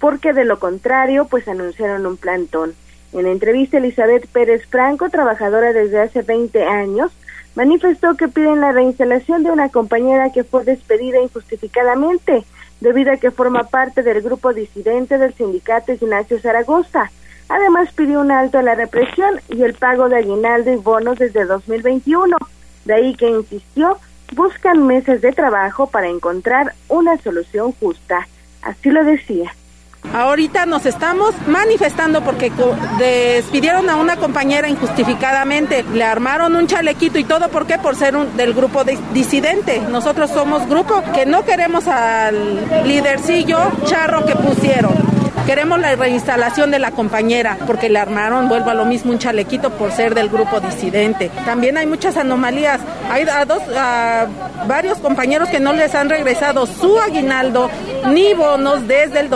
porque 0.00 0.32
de 0.32 0.44
lo 0.44 0.58
contrario, 0.58 1.26
pues 1.26 1.46
anunciaron 1.46 2.06
un 2.06 2.16
plantón. 2.16 2.74
En 3.12 3.26
entrevista, 3.26 3.78
Elizabeth 3.78 4.26
Pérez 4.26 4.66
Franco, 4.66 5.08
trabajadora 5.08 5.72
desde 5.72 6.00
hace 6.00 6.22
20 6.22 6.64
años, 6.64 7.12
manifestó 7.54 8.16
que 8.16 8.28
piden 8.28 8.60
la 8.60 8.72
reinstalación 8.72 9.44
de 9.44 9.50
una 9.50 9.68
compañera 9.68 10.32
que 10.32 10.42
fue 10.42 10.64
despedida 10.64 11.20
injustificadamente, 11.20 12.44
debido 12.80 13.12
a 13.12 13.16
que 13.18 13.30
forma 13.30 13.64
parte 13.64 14.02
del 14.02 14.20
grupo 14.20 14.52
disidente 14.52 15.18
del 15.18 15.34
sindicato 15.34 15.92
Ignacio 15.92 16.40
Zaragoza. 16.40 17.10
Además 17.48 17.92
pidió 17.94 18.20
un 18.20 18.30
alto 18.30 18.58
a 18.58 18.62
la 18.62 18.74
represión 18.74 19.40
y 19.48 19.62
el 19.62 19.74
pago 19.74 20.08
de 20.08 20.16
aguinaldo 20.16 20.72
y 20.72 20.76
bonos 20.76 21.18
desde 21.18 21.44
2021. 21.44 22.36
De 22.84 22.94
ahí 22.94 23.14
que 23.14 23.28
insistió, 23.28 23.98
buscan 24.32 24.86
meses 24.86 25.20
de 25.20 25.32
trabajo 25.32 25.86
para 25.86 26.08
encontrar 26.08 26.74
una 26.88 27.18
solución 27.18 27.72
justa. 27.72 28.26
Así 28.62 28.90
lo 28.90 29.04
decía. 29.04 29.54
Ahorita 30.12 30.64
nos 30.66 30.86
estamos 30.86 31.34
manifestando 31.46 32.22
porque 32.22 32.52
despidieron 32.98 33.90
a 33.90 33.96
una 33.96 34.16
compañera 34.16 34.68
injustificadamente, 34.68 35.84
le 35.92 36.04
armaron 36.04 36.54
un 36.54 36.66
chalequito 36.66 37.18
y 37.18 37.24
todo, 37.24 37.48
¿por 37.48 37.66
qué? 37.66 37.78
Por 37.78 37.96
ser 37.96 38.14
un, 38.16 38.36
del 38.36 38.54
grupo 38.54 38.84
disidente. 39.12 39.80
Nosotros 39.90 40.30
somos 40.30 40.68
grupo 40.68 41.02
que 41.12 41.26
no 41.26 41.44
queremos 41.44 41.88
al 41.88 42.86
lidercillo 42.86 43.58
charro 43.86 44.24
que 44.24 44.36
pusieron. 44.36 45.14
Queremos 45.46 45.78
la 45.78 45.94
reinstalación 45.94 46.70
de 46.70 46.78
la 46.78 46.92
compañera 46.92 47.58
porque 47.66 47.90
le 47.90 47.98
armaron, 47.98 48.48
vuelvo 48.48 48.70
a 48.70 48.74
lo 48.74 48.86
mismo, 48.86 49.12
un 49.12 49.18
chalequito 49.18 49.68
por 49.70 49.92
ser 49.92 50.14
del 50.14 50.30
grupo 50.30 50.58
disidente. 50.60 51.30
También 51.44 51.76
hay 51.76 51.86
muchas 51.86 52.16
anomalías. 52.16 52.80
Hay 53.10 53.24
a 53.28 53.44
dos, 53.44 53.60
a 53.76 54.26
varios 54.66 54.98
compañeros 54.98 55.50
que 55.50 55.60
no 55.60 55.74
les 55.74 55.94
han 55.94 56.08
regresado 56.08 56.64
su 56.64 56.98
aguinaldo 56.98 57.70
ni 58.08 58.32
bonos 58.32 58.88
desde 58.88 59.20
el 59.20 59.28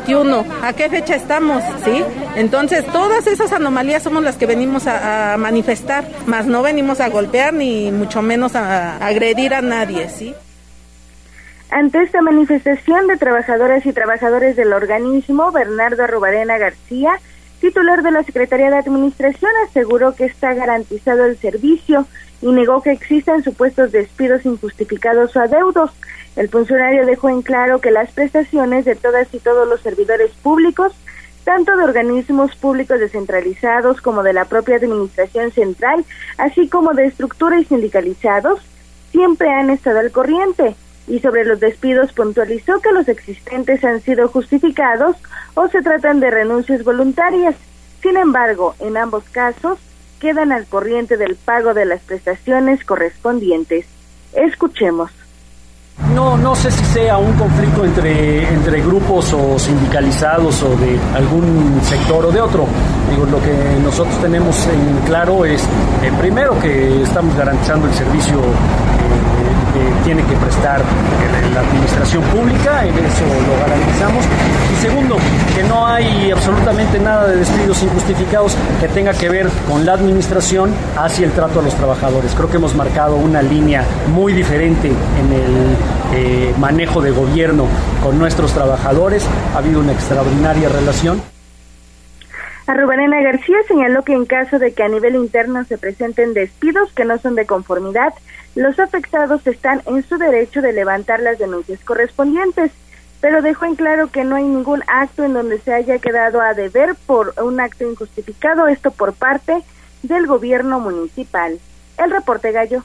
2021. 0.00 0.44
¿A 0.62 0.72
qué 0.72 0.88
fecha 0.88 1.14
estamos? 1.14 1.62
¿Sí? 1.84 2.02
Entonces, 2.36 2.84
todas 2.86 3.26
esas 3.26 3.52
anomalías 3.52 4.02
somos 4.02 4.22
las 4.22 4.36
que 4.36 4.46
venimos 4.46 4.86
a, 4.86 5.36
manifestar, 5.38 6.08
más 6.26 6.46
no 6.46 6.62
venimos 6.62 7.00
a 7.00 7.08
golpear 7.08 7.52
ni 7.52 7.90
mucho 7.90 8.22
menos 8.22 8.54
a, 8.56 8.96
agredir 8.96 9.54
a 9.54 9.62
nadie, 9.62 10.08
¿sí? 10.08 10.34
Ante 11.70 12.02
esta 12.02 12.20
manifestación 12.20 13.06
de 13.06 13.16
trabajadoras 13.16 13.86
y 13.86 13.92
trabajadores 13.92 14.56
del 14.56 14.72
organismo, 14.72 15.52
Bernardo 15.52 16.02
Arrubarena 16.02 16.58
García, 16.58 17.20
titular 17.60 18.02
de 18.02 18.10
la 18.10 18.24
Secretaría 18.24 18.70
de 18.70 18.78
Administración, 18.78 19.50
aseguró 19.68 20.14
que 20.14 20.24
está 20.24 20.54
garantizado 20.54 21.26
el 21.26 21.38
servicio 21.38 22.06
y 22.42 22.50
negó 22.50 22.82
que 22.82 22.90
existan 22.90 23.44
supuestos 23.44 23.92
despidos 23.92 24.44
injustificados 24.44 25.36
o 25.36 25.40
adeudos. 25.40 25.92
El 26.36 26.48
funcionario 26.48 27.06
dejó 27.06 27.28
en 27.28 27.42
claro 27.42 27.80
que 27.80 27.90
las 27.90 28.12
prestaciones 28.12 28.84
de 28.84 28.94
todas 28.94 29.32
y 29.34 29.38
todos 29.40 29.68
los 29.68 29.80
servidores 29.80 30.30
públicos, 30.42 30.92
tanto 31.44 31.76
de 31.76 31.84
organismos 31.84 32.54
públicos 32.56 33.00
descentralizados 33.00 34.00
como 34.00 34.22
de 34.22 34.32
la 34.32 34.44
propia 34.44 34.76
Administración 34.76 35.50
Central, 35.50 36.04
así 36.38 36.68
como 36.68 36.94
de 36.94 37.06
estructura 37.06 37.58
y 37.58 37.64
sindicalizados, 37.64 38.60
siempre 39.10 39.50
han 39.50 39.70
estado 39.70 39.98
al 39.98 40.12
corriente 40.12 40.76
Y 41.08 41.18
sobre 41.18 41.44
los 41.44 41.58
despidos 41.58 42.12
puntualizó 42.12 42.80
que 42.80 42.92
los 42.92 43.08
existentes 43.08 43.82
han 43.84 44.00
sido 44.00 44.28
justificados 44.28 45.16
o 45.54 45.66
se 45.66 45.82
tratan 45.82 46.20
de 46.20 46.30
renuncias 46.30 46.84
voluntarias. 46.84 47.56
Sin 48.00 48.16
embargo, 48.16 48.76
en 48.78 48.96
ambos 48.96 49.24
casos 49.32 49.78
quedan 50.20 50.52
al 50.52 50.66
corriente 50.66 51.16
del 51.16 51.34
pago 51.34 51.74
de 51.74 51.86
las 51.86 52.00
prestaciones 52.02 52.84
correspondientes. 52.84 53.86
Escuchemos. 54.34 55.10
No, 56.14 56.36
no 56.36 56.56
sé 56.56 56.70
si 56.70 56.84
sea 56.86 57.18
un 57.18 57.32
conflicto 57.34 57.84
entre, 57.84 58.52
entre 58.52 58.80
grupos 58.80 59.32
o 59.32 59.58
sindicalizados 59.58 60.62
o 60.62 60.76
de 60.76 60.98
algún 61.14 61.80
sector 61.84 62.24
o 62.24 62.32
de 62.32 62.40
otro. 62.40 62.66
Digo, 63.10 63.26
lo 63.26 63.40
que 63.40 63.54
nosotros 63.84 64.16
tenemos 64.20 64.66
en 64.66 65.06
claro 65.06 65.44
es, 65.44 65.62
eh, 66.02 66.10
primero, 66.18 66.58
que 66.58 67.02
estamos 67.02 67.36
garantizando 67.36 67.86
el 67.86 67.94
servicio 67.94 68.40
tiene 70.04 70.22
que 70.24 70.36
prestar 70.36 70.82
la 71.54 71.60
administración 71.60 72.22
pública, 72.24 72.84
en 72.84 72.94
eso 72.94 73.24
lo 73.24 73.60
garantizamos. 73.60 74.24
Y 74.72 74.82
segundo, 74.82 75.16
que 75.54 75.62
no 75.64 75.86
hay 75.86 76.30
absolutamente 76.30 76.98
nada 76.98 77.26
de 77.26 77.36
despidos 77.36 77.82
injustificados 77.82 78.56
que 78.80 78.88
tenga 78.88 79.12
que 79.12 79.28
ver 79.28 79.48
con 79.68 79.84
la 79.84 79.94
administración 79.94 80.72
hacia 80.96 81.26
el 81.26 81.32
trato 81.32 81.60
a 81.60 81.62
los 81.62 81.74
trabajadores. 81.74 82.32
Creo 82.34 82.50
que 82.50 82.56
hemos 82.56 82.74
marcado 82.74 83.16
una 83.16 83.42
línea 83.42 83.84
muy 84.14 84.32
diferente 84.32 84.88
en 84.88 85.32
el 85.32 85.76
eh, 86.14 86.54
manejo 86.58 87.00
de 87.00 87.10
gobierno 87.10 87.66
con 88.02 88.18
nuestros 88.18 88.52
trabajadores. 88.52 89.24
Ha 89.54 89.58
habido 89.58 89.80
una 89.80 89.92
extraordinaria 89.92 90.68
relación. 90.68 91.20
Rubenena 92.74 93.20
García 93.22 93.56
señaló 93.66 94.02
que 94.02 94.12
en 94.12 94.26
caso 94.26 94.58
de 94.58 94.72
que 94.72 94.82
a 94.82 94.88
nivel 94.88 95.14
interno 95.14 95.64
se 95.64 95.78
presenten 95.78 96.34
despidos 96.34 96.92
que 96.92 97.04
no 97.04 97.18
son 97.18 97.34
de 97.34 97.46
conformidad, 97.46 98.14
los 98.54 98.78
afectados 98.78 99.46
están 99.46 99.82
en 99.86 100.02
su 100.02 100.18
derecho 100.18 100.60
de 100.60 100.72
levantar 100.72 101.20
las 101.20 101.38
denuncias 101.38 101.80
correspondientes, 101.84 102.72
pero 103.20 103.42
dejó 103.42 103.66
en 103.66 103.76
claro 103.76 104.08
que 104.08 104.24
no 104.24 104.36
hay 104.36 104.44
ningún 104.44 104.82
acto 104.86 105.24
en 105.24 105.34
donde 105.34 105.58
se 105.60 105.72
haya 105.72 105.98
quedado 105.98 106.40
a 106.40 106.54
deber 106.54 106.94
por 107.06 107.34
un 107.42 107.60
acto 107.60 107.88
injustificado, 107.88 108.66
esto 108.68 108.90
por 108.90 109.14
parte 109.14 109.62
del 110.02 110.26
gobierno 110.26 110.80
municipal. 110.80 111.58
El 111.98 112.10
reporte 112.10 112.52
Gallo. 112.52 112.82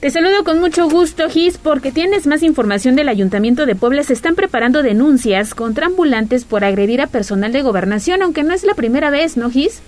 Te 0.00 0.10
saludo 0.10 0.44
con 0.44 0.60
mucho 0.60 0.90
gusto, 0.90 1.30
Gis, 1.30 1.56
porque 1.56 1.90
tienes 1.90 2.26
más 2.26 2.42
información 2.42 2.96
del 2.96 3.08
Ayuntamiento 3.08 3.64
de 3.64 3.74
Puebla. 3.74 4.02
Se 4.02 4.12
están 4.12 4.34
preparando 4.34 4.82
denuncias 4.82 5.54
contra 5.54 5.86
ambulantes 5.86 6.44
por 6.44 6.64
agredir 6.64 7.00
a 7.00 7.06
personal 7.06 7.50
de 7.50 7.62
gobernación, 7.62 8.20
aunque 8.20 8.42
no 8.42 8.52
es 8.52 8.62
la 8.64 8.74
primera 8.74 9.08
vez, 9.08 9.38
¿no, 9.38 9.48
Gis? 9.48 9.80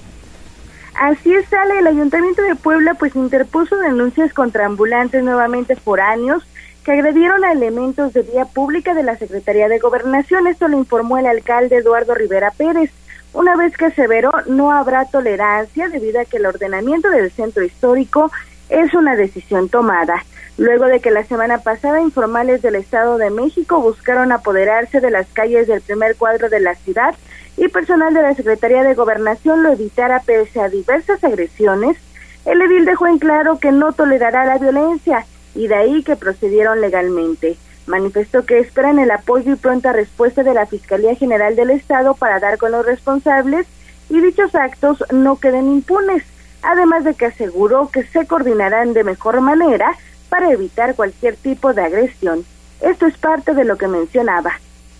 Así 0.94 1.34
es, 1.34 1.46
sale. 1.50 1.78
El 1.78 1.86
Ayuntamiento 1.86 2.40
de 2.40 2.54
Puebla 2.54 2.94
pues 2.94 3.14
interpuso 3.14 3.76
denuncias 3.76 4.32
contra 4.32 4.64
ambulantes 4.64 5.22
nuevamente 5.22 5.76
foráneos 5.76 6.42
que 6.84 6.92
agredieron 6.92 7.44
a 7.44 7.52
elementos 7.52 8.14
de 8.14 8.22
vía 8.22 8.46
pública 8.46 8.94
de 8.94 9.02
la 9.02 9.18
Secretaría 9.18 9.68
de 9.68 9.78
Gobernación. 9.78 10.46
Esto 10.46 10.68
lo 10.68 10.78
informó 10.78 11.18
el 11.18 11.26
alcalde 11.26 11.76
Eduardo 11.76 12.14
Rivera 12.14 12.50
Pérez. 12.50 12.90
Una 13.34 13.56
vez 13.56 13.76
que 13.76 13.84
aseveró 13.84 14.32
no 14.46 14.72
habrá 14.72 15.04
tolerancia 15.04 15.90
debido 15.90 16.18
a 16.18 16.24
que 16.24 16.38
el 16.38 16.46
ordenamiento 16.46 17.10
del 17.10 17.30
centro 17.30 17.62
histórico 17.62 18.32
es 18.68 18.94
una 18.94 19.16
decisión 19.16 19.68
tomada. 19.68 20.24
Luego 20.56 20.86
de 20.86 21.00
que 21.00 21.10
la 21.10 21.24
semana 21.24 21.58
pasada 21.58 22.00
informales 22.00 22.62
del 22.62 22.74
Estado 22.74 23.16
de 23.16 23.30
México 23.30 23.80
buscaron 23.80 24.32
apoderarse 24.32 25.00
de 25.00 25.10
las 25.10 25.26
calles 25.28 25.68
del 25.68 25.80
primer 25.80 26.16
cuadro 26.16 26.48
de 26.48 26.60
la 26.60 26.74
ciudad 26.74 27.14
y 27.56 27.68
personal 27.68 28.12
de 28.14 28.22
la 28.22 28.34
Secretaría 28.34 28.82
de 28.82 28.94
Gobernación 28.94 29.62
lo 29.62 29.72
evitara 29.72 30.20
pese 30.20 30.60
a 30.60 30.68
diversas 30.68 31.22
agresiones, 31.24 31.96
el 32.44 32.62
edil 32.62 32.84
dejó 32.84 33.06
en 33.06 33.18
claro 33.18 33.58
que 33.58 33.72
no 33.72 33.92
tolerará 33.92 34.44
la 34.44 34.58
violencia 34.58 35.26
y 35.54 35.66
de 35.66 35.74
ahí 35.74 36.02
que 36.02 36.16
procedieron 36.16 36.80
legalmente. 36.80 37.56
Manifestó 37.86 38.44
que 38.44 38.58
esperan 38.58 38.98
el 38.98 39.10
apoyo 39.10 39.52
y 39.52 39.56
pronta 39.56 39.92
respuesta 39.92 40.42
de 40.42 40.54
la 40.54 40.66
Fiscalía 40.66 41.14
General 41.14 41.56
del 41.56 41.70
Estado 41.70 42.14
para 42.14 42.38
dar 42.38 42.58
con 42.58 42.72
los 42.72 42.84
responsables 42.84 43.66
y 44.08 44.20
dichos 44.20 44.54
actos 44.54 45.02
no 45.10 45.36
queden 45.36 45.68
impunes 45.68 46.24
además 46.62 47.04
de 47.04 47.14
que 47.14 47.26
aseguró 47.26 47.88
que 47.90 48.04
se 48.04 48.26
coordinarán 48.26 48.92
de 48.92 49.04
mejor 49.04 49.40
manera 49.40 49.96
para 50.28 50.50
evitar 50.50 50.94
cualquier 50.94 51.36
tipo 51.36 51.72
de 51.72 51.82
agresión. 51.82 52.44
Esto 52.80 53.06
es 53.06 53.16
parte 53.18 53.54
de 53.54 53.64
lo 53.64 53.76
que 53.76 53.88
mencionaba. 53.88 54.52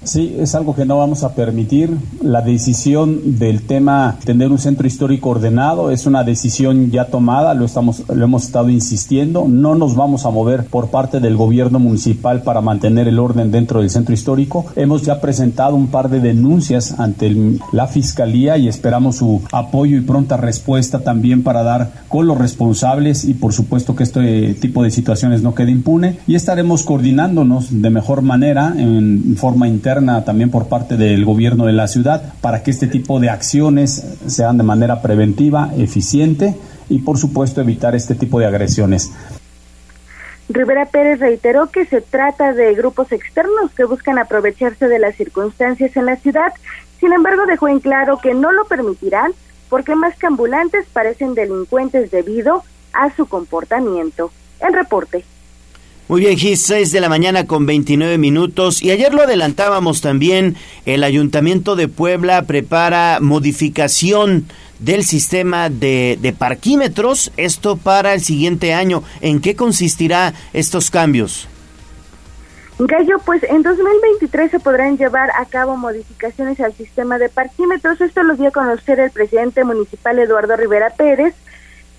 Sí, 0.05 0.37
es 0.39 0.55
algo 0.55 0.77
que 0.77 0.85
no 0.85 0.97
vamos 0.97 1.25
a 1.25 1.35
permitir. 1.35 1.97
La 2.23 2.41
decisión 2.41 3.39
del 3.39 3.63
tema 3.63 4.17
tener 4.25 4.51
un 4.51 4.59
centro 4.59 4.87
histórico 4.87 5.31
ordenado 5.31 5.91
es 5.91 6.07
una 6.07 6.23
decisión 6.23 6.91
ya 6.91 7.07
tomada, 7.07 7.53
lo 7.55 7.65
estamos 7.65 8.05
lo 8.09 8.25
hemos 8.25 8.45
estado 8.45 8.69
insistiendo, 8.69 9.47
no 9.49 9.75
nos 9.75 9.97
vamos 9.97 10.25
a 10.25 10.31
mover 10.31 10.65
por 10.65 10.89
parte 10.89 11.21
del 11.21 11.37
gobierno 11.37 11.79
municipal 11.81 12.43
para 12.43 12.61
mantener 12.61 13.09
el 13.09 13.19
orden 13.19 13.51
dentro 13.51 13.81
del 13.81 13.91
centro 13.91 14.15
histórico. 14.15 14.67
Hemos 14.77 15.03
ya 15.03 15.21
presentado 15.21 15.75
un 15.75 15.89
par 15.89 16.09
de 16.11 16.21
denuncias 16.21 16.99
ante 16.99 17.35
la 17.73 17.89
fiscalía 17.89 18.57
y 18.57 18.69
esperamos 18.69 19.17
su 19.17 19.43
apoyo 19.53 19.97
y 19.97 20.03
pronta 20.03 20.37
respuesta 20.37 21.01
también 21.01 21.43
para 21.43 21.63
dar 21.63 22.05
con 22.09 22.27
los 22.27 22.39
responsables 22.39 23.25
y 23.25 23.35
por 23.35 23.53
supuesto 23.53 23.97
que 23.97 24.05
este 24.05 24.55
tipo 24.55 24.83
de 24.83 24.91
situaciones 24.91 25.43
no 25.43 25.55
quede 25.55 25.73
impune 25.73 26.19
y 26.27 26.37
estaremos 26.37 26.85
coordinándonos 26.85 27.83
de 27.83 27.91
mejor 27.91 28.23
manera 28.23 28.75
en 28.77 29.37
forma 29.37 29.67
interna 29.67 29.88
también 30.25 30.51
por 30.51 30.69
parte 30.69 30.97
del 30.97 31.25
gobierno 31.25 31.65
de 31.65 31.73
la 31.73 31.89
ciudad 31.89 32.35
para 32.43 32.63
que 32.63 32.71
este 32.71 32.87
tipo 32.87 33.21
de 33.21 33.31
acciones 33.31 34.19
sean 34.27 34.59
de 34.59 34.63
manera 34.63 35.01
preventiva, 35.01 35.71
eficiente 35.79 36.55
y 36.91 36.99
por 36.99 37.17
supuesto 37.17 37.63
evitar 37.63 37.95
este 37.95 38.15
tipo 38.15 38.39
de 38.39 38.47
agresiones. 38.47 39.11
Rivera 40.51 40.87
Pérez 40.87 41.21
reiteró 41.21 41.71
que 41.71 41.87
se 41.87 42.03
trata 42.03 42.53
de 42.53 42.75
grupos 42.75 43.13
externos 43.13 43.71
que 43.75 43.85
buscan 43.85 44.19
aprovecharse 44.19 44.89
de 44.89 44.99
las 44.99 45.15
circunstancias 45.17 45.97
en 45.97 46.07
la 46.07 46.17
ciudad, 46.17 46.53
sin 47.01 47.13
embargo 47.13 47.47
dejó 47.47 47.69
en 47.69 47.81
claro 47.81 48.19
que 48.19 48.35
no 48.35 48.53
lo 48.53 48.67
permitirán 48.67 49.33
porque 49.71 49.95
más 49.95 50.17
que 50.19 50.27
ambulantes 50.27 50.87
parecen 50.93 51.35
delincuentes 51.35 52.11
debido 52.11 52.63
a 52.93 53.15
su 53.15 53.27
comportamiento. 53.27 54.31
El 54.61 54.75
reporte. 54.75 55.25
Muy 56.09 56.23
bien, 56.23 56.39
Gis, 56.39 56.63
6 56.63 56.91
de 56.91 57.03
la 57.03 57.11
mañana 57.11 57.47
con 57.47 57.67
29 57.67 58.17
minutos. 58.17 58.83
Y 58.83 58.91
ayer 58.93 59.13
lo 59.13 59.25
adelantábamos 59.25 60.01
también, 60.01 60.57
el 60.87 61.05
Ayuntamiento 61.05 61.77
de 61.77 61.87
Puebla 61.87 62.43
prepara 62.43 63.19
modificación 63.21 64.47
del 64.79 65.05
sistema 65.05 65.69
de, 65.69 66.19
de 66.19 66.33
parquímetros, 66.33 67.31
esto 67.37 67.77
para 67.77 68.15
el 68.15 68.23
siguiente 68.23 68.73
año. 68.73 69.03
¿En 69.21 69.43
qué 69.43 69.55
consistirá 69.55 70.33
estos 70.55 70.91
cambios? 70.91 71.47
Gallo, 72.79 73.19
pues 73.27 73.43
en 73.43 73.63
2023 73.63 74.51
se 74.51 74.61
podrán 74.61 74.97
llevar 74.97 75.31
a 75.39 75.45
cabo 75.45 75.77
modificaciones 75.77 76.59
al 76.61 76.73
sistema 76.73 77.19
de 77.19 77.29
parquímetros. 77.29 78.01
Esto 78.01 78.23
lo 78.23 78.35
dio 78.35 78.49
a 78.49 78.53
conocer 78.53 78.99
el 78.99 79.11
presidente 79.11 79.63
municipal 79.63 80.19
Eduardo 80.19 80.57
Rivera 80.57 80.89
Pérez 80.89 81.35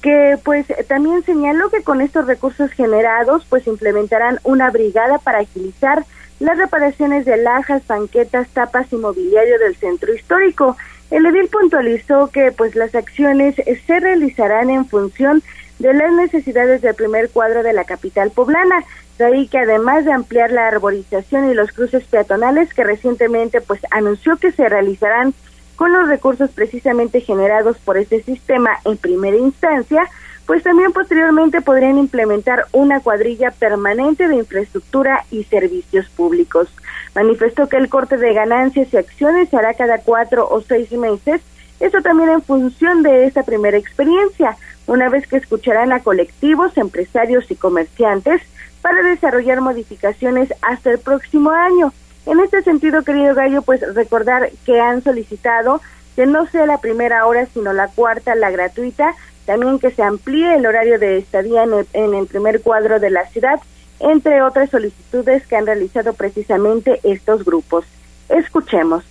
que 0.02 0.38
pues 0.44 0.66
también 0.88 1.24
señaló 1.24 1.70
que 1.70 1.84
con 1.84 2.02
estos 2.02 2.26
recursos 2.26 2.72
generados 2.72 3.46
pues 3.50 3.68
implementarán 3.68 4.40
una 4.44 4.70
brigada 4.70 5.18
para 5.20 5.40
agilizar 5.40 6.06
las 6.40 6.58
reparaciones 6.58 7.26
de 7.26 7.38
lajas, 7.38 7.86
banquetas, 7.86 8.48
tapas 8.50 8.92
y 8.94 8.96
mobiliario 8.96 9.60
del 9.60 9.76
centro 9.76 10.14
histórico. 10.14 10.78
El 11.12 11.26
edil 11.26 11.50
puntualizó 11.50 12.28
que 12.28 12.52
pues 12.52 12.76
las 12.76 12.96
acciones 12.96 13.56
se 13.56 14.00
realizarán 14.00 14.70
en 14.70 14.86
función 14.86 15.44
de 15.80 15.94
las 15.94 16.12
necesidades 16.14 16.82
del 16.82 16.96
primer 16.96 17.30
cuadro 17.30 17.64
de 17.64 17.74
la 17.74 17.84
capital 17.84 18.32
poblana, 18.32 18.84
de 19.18 19.26
ahí 19.26 19.48
que 19.48 19.60
además 19.60 20.06
de 20.06 20.14
ampliar 20.14 20.52
la 20.52 20.68
arborización 20.68 21.50
y 21.50 21.54
los 21.54 21.72
cruces 21.72 22.04
peatonales 22.06 22.74
que 22.74 22.84
recientemente 22.84 23.60
pues 23.60 23.82
anunció 23.92 24.38
que 24.38 24.52
se 24.52 24.70
realizarán 24.70 25.34
con 25.80 25.94
los 25.94 26.10
recursos 26.10 26.52
precisamente 26.52 27.22
generados 27.22 27.78
por 27.78 27.98
este 27.98 28.22
sistema 28.22 28.72
en 28.84 28.98
primera 28.98 29.38
instancia, 29.38 30.10
pues 30.46 30.62
también 30.62 30.92
posteriormente 30.92 31.62
podrían 31.62 31.98
implementar 31.98 32.66
una 32.74 33.00
cuadrilla 33.00 33.52
permanente 33.52 34.28
de 34.28 34.36
infraestructura 34.36 35.24
y 35.32 35.46
servicios 35.46 36.10
públicos. 36.10 36.68
Manifestó 37.16 37.70
que 37.70 37.78
el 37.78 37.88
corte 37.88 38.18
de 38.18 38.34
ganancias 38.34 38.94
y 38.94 38.98
acciones 38.98 39.48
se 39.48 39.56
hará 39.56 39.74
cada 39.74 40.00
cuatro 40.00 40.50
o 40.52 40.60
seis 40.60 40.92
meses, 40.92 41.40
eso 41.80 42.02
también 42.02 42.30
en 42.30 42.42
función 42.42 43.02
de 43.02 43.26
esta 43.26 43.44
primera 43.44 43.78
experiencia, 43.78 44.58
una 44.86 45.08
vez 45.08 45.28
que 45.28 45.38
escucharán 45.38 45.94
a 45.94 46.04
colectivos, 46.04 46.78
empresarios 46.78 47.50
y 47.50 47.56
comerciantes 47.56 48.42
para 48.82 49.02
desarrollar 49.02 49.62
modificaciones 49.62 50.54
hasta 50.62 50.92
el 50.92 51.00
próximo 51.00 51.52
año. 51.52 51.94
En 52.26 52.40
este 52.40 52.62
sentido, 52.64 53.04
querido 53.04 53.34
Gallo, 53.34 53.62
pues 53.62 53.82
recordar 53.96 54.52
que 54.66 54.80
han 54.80 55.04
solicitado 55.04 55.82
que 56.16 56.26
no 56.26 56.46
sea 56.48 56.66
la 56.66 56.80
primera 56.80 57.26
hora, 57.26 57.48
sino 57.54 57.74
la 57.74 57.88
cuarta, 57.88 58.36
la 58.36 58.52
gratuita, 58.52 59.16
también 59.46 59.80
que 59.80 59.92
se 59.92 60.04
amplíe 60.04 60.56
el 60.56 60.66
horario 60.66 61.00
de 61.00 61.18
estadía 61.18 61.64
en 61.64 62.14
el, 62.14 62.28
primer 62.28 62.62
cuadro 62.62 63.00
de 63.00 63.10
la 63.10 63.26
ciudad, 63.28 63.60
entre 64.00 64.42
otras 64.42 64.70
solicitudes 64.70 65.48
que 65.48 65.56
han 65.56 65.66
realizado 65.66 66.14
precisamente 66.14 67.00
estos 67.04 67.44
grupos. 67.46 67.86
Escuchemos. 68.28 69.04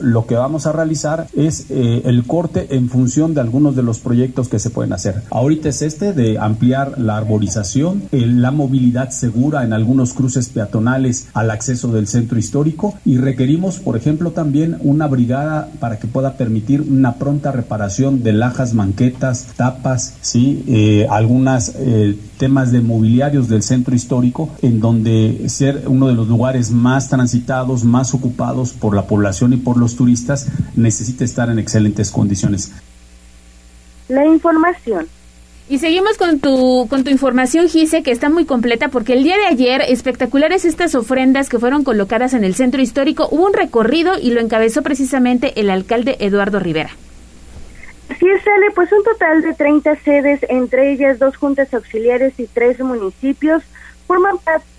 Lo 0.00 0.26
que 0.26 0.34
vamos 0.34 0.66
a 0.66 0.72
realizar 0.72 1.26
es 1.34 1.66
eh, 1.70 2.02
el 2.04 2.26
corte 2.26 2.76
en 2.76 2.88
función 2.88 3.34
de 3.34 3.40
algunos 3.40 3.76
de 3.76 3.82
los 3.82 3.98
proyectos 3.98 4.48
que 4.48 4.58
se 4.58 4.70
pueden 4.70 4.92
hacer. 4.92 5.22
Ahorita 5.30 5.68
es 5.68 5.82
este 5.82 6.12
de 6.12 6.38
ampliar 6.38 6.98
la 6.98 7.16
arborización, 7.16 8.04
eh, 8.12 8.26
la 8.26 8.50
movilidad 8.50 9.10
segura 9.10 9.64
en 9.64 9.72
algunos 9.72 10.12
cruces 10.12 10.48
peatonales 10.48 11.28
al 11.34 11.50
acceso 11.50 11.88
del 11.88 12.06
centro 12.06 12.38
histórico 12.38 12.94
y 13.04 13.18
requerimos, 13.18 13.78
por 13.78 13.96
ejemplo, 13.96 14.32
también 14.32 14.76
una 14.80 15.06
brigada 15.06 15.68
para 15.80 15.98
que 15.98 16.06
pueda 16.06 16.34
permitir 16.34 16.82
una 16.82 17.14
pronta 17.14 17.52
reparación 17.52 18.22
de 18.22 18.32
lajas, 18.32 18.74
manquetas, 18.74 19.48
tapas, 19.56 20.14
sí, 20.20 20.64
eh, 20.66 21.06
algunas 21.10 21.74
temas 22.44 22.72
de 22.72 22.82
mobiliarios 22.82 23.48
del 23.48 23.62
centro 23.62 23.94
histórico, 23.94 24.50
en 24.60 24.78
donde 24.78 25.48
ser 25.48 25.84
uno 25.86 26.08
de 26.08 26.12
los 26.12 26.28
lugares 26.28 26.70
más 26.70 27.08
transitados, 27.08 27.84
más 27.84 28.12
ocupados 28.12 28.74
por 28.74 28.94
la 28.94 29.06
población 29.06 29.54
y 29.54 29.56
por 29.56 29.78
los 29.78 29.96
turistas, 29.96 30.48
necesita 30.76 31.24
estar 31.24 31.48
en 31.48 31.58
excelentes 31.58 32.10
condiciones. 32.10 32.70
La 34.08 34.26
información. 34.26 35.06
Y 35.70 35.78
seguimos 35.78 36.18
con 36.18 36.38
tu, 36.38 36.86
con 36.90 37.02
tu 37.02 37.10
información, 37.10 37.66
Gise, 37.66 38.02
que 38.02 38.10
está 38.10 38.28
muy 38.28 38.44
completa, 38.44 38.88
porque 38.88 39.14
el 39.14 39.24
día 39.24 39.38
de 39.38 39.46
ayer, 39.46 39.80
espectaculares 39.88 40.66
estas 40.66 40.94
ofrendas 40.94 41.48
que 41.48 41.58
fueron 41.58 41.82
colocadas 41.82 42.34
en 42.34 42.44
el 42.44 42.54
centro 42.54 42.82
histórico, 42.82 43.26
hubo 43.30 43.46
un 43.46 43.54
recorrido 43.54 44.18
y 44.20 44.32
lo 44.32 44.42
encabezó 44.42 44.82
precisamente 44.82 45.58
el 45.58 45.70
alcalde 45.70 46.18
Eduardo 46.20 46.60
Rivera. 46.60 46.90
Es, 48.20 48.42
sale 48.42 48.70
pues 48.74 48.92
un 48.92 49.02
total 49.02 49.42
de 49.42 49.54
30 49.54 49.96
sedes, 49.96 50.40
entre 50.48 50.92
ellas 50.92 51.18
dos 51.18 51.36
juntas 51.36 51.72
auxiliares 51.74 52.38
y 52.38 52.46
tres 52.46 52.78
municipios, 52.80 53.62
forman 54.06 54.36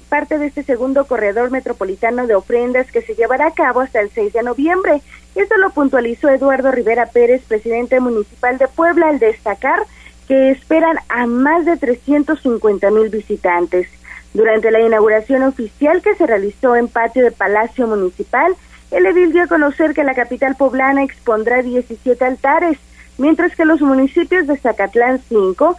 parte 0.10 0.38
de 0.38 0.48
este 0.48 0.64
segundo 0.64 1.06
corredor 1.06 1.52
metropolitano 1.52 2.28
de 2.28 2.36
ofrendas 2.36 2.92
que 2.92 3.02
se 3.02 3.16
llevará 3.16 3.48
a 3.48 3.54
cabo 3.54 3.82
hasta 3.82 4.00
el 4.00 4.10
6 4.10 4.34
de 4.34 4.44
noviembre. 4.44 5.02
Esto 5.36 5.58
lo 5.58 5.72
puntualizó 5.72 6.30
Eduardo 6.30 6.72
Rivera 6.72 7.08
Pérez, 7.08 7.44
presidente 7.44 8.00
municipal 8.00 8.58
de 8.58 8.68
Puebla, 8.68 9.10
al 9.10 9.20
destacar 9.20 9.80
que 10.28 10.52
esperan 10.52 10.98
a 11.10 11.28
más 11.28 11.66
de 11.66 11.78
350 11.78 12.90
mil 12.92 13.10
visitantes. 13.10 13.88
Durante 14.34 14.72
la 14.72 14.82
inauguración 14.82 15.44
oficial 15.44 16.02
que 16.02 16.16
se 16.16 16.26
realizó 16.26 16.76
en 16.76 16.88
patio 16.88 17.24
de 17.24 17.32
Palacio 17.32 17.88
Municipal, 17.88 18.56
el 18.92 19.06
edil 19.06 19.34
dio 19.34 19.44
a 19.44 19.48
conocer 19.48 19.94
que 19.94 20.04
la 20.04 20.16
capital 20.16 20.56
poblana 20.56 21.04
expondrá 21.04 21.62
17 21.62 22.24
altares, 22.24 22.78
mientras 23.18 23.56
que 23.56 23.66
los 23.66 23.82
municipios 23.82 24.48
de 24.48 24.58
Zacatlán 24.58 25.22
5, 25.30 25.78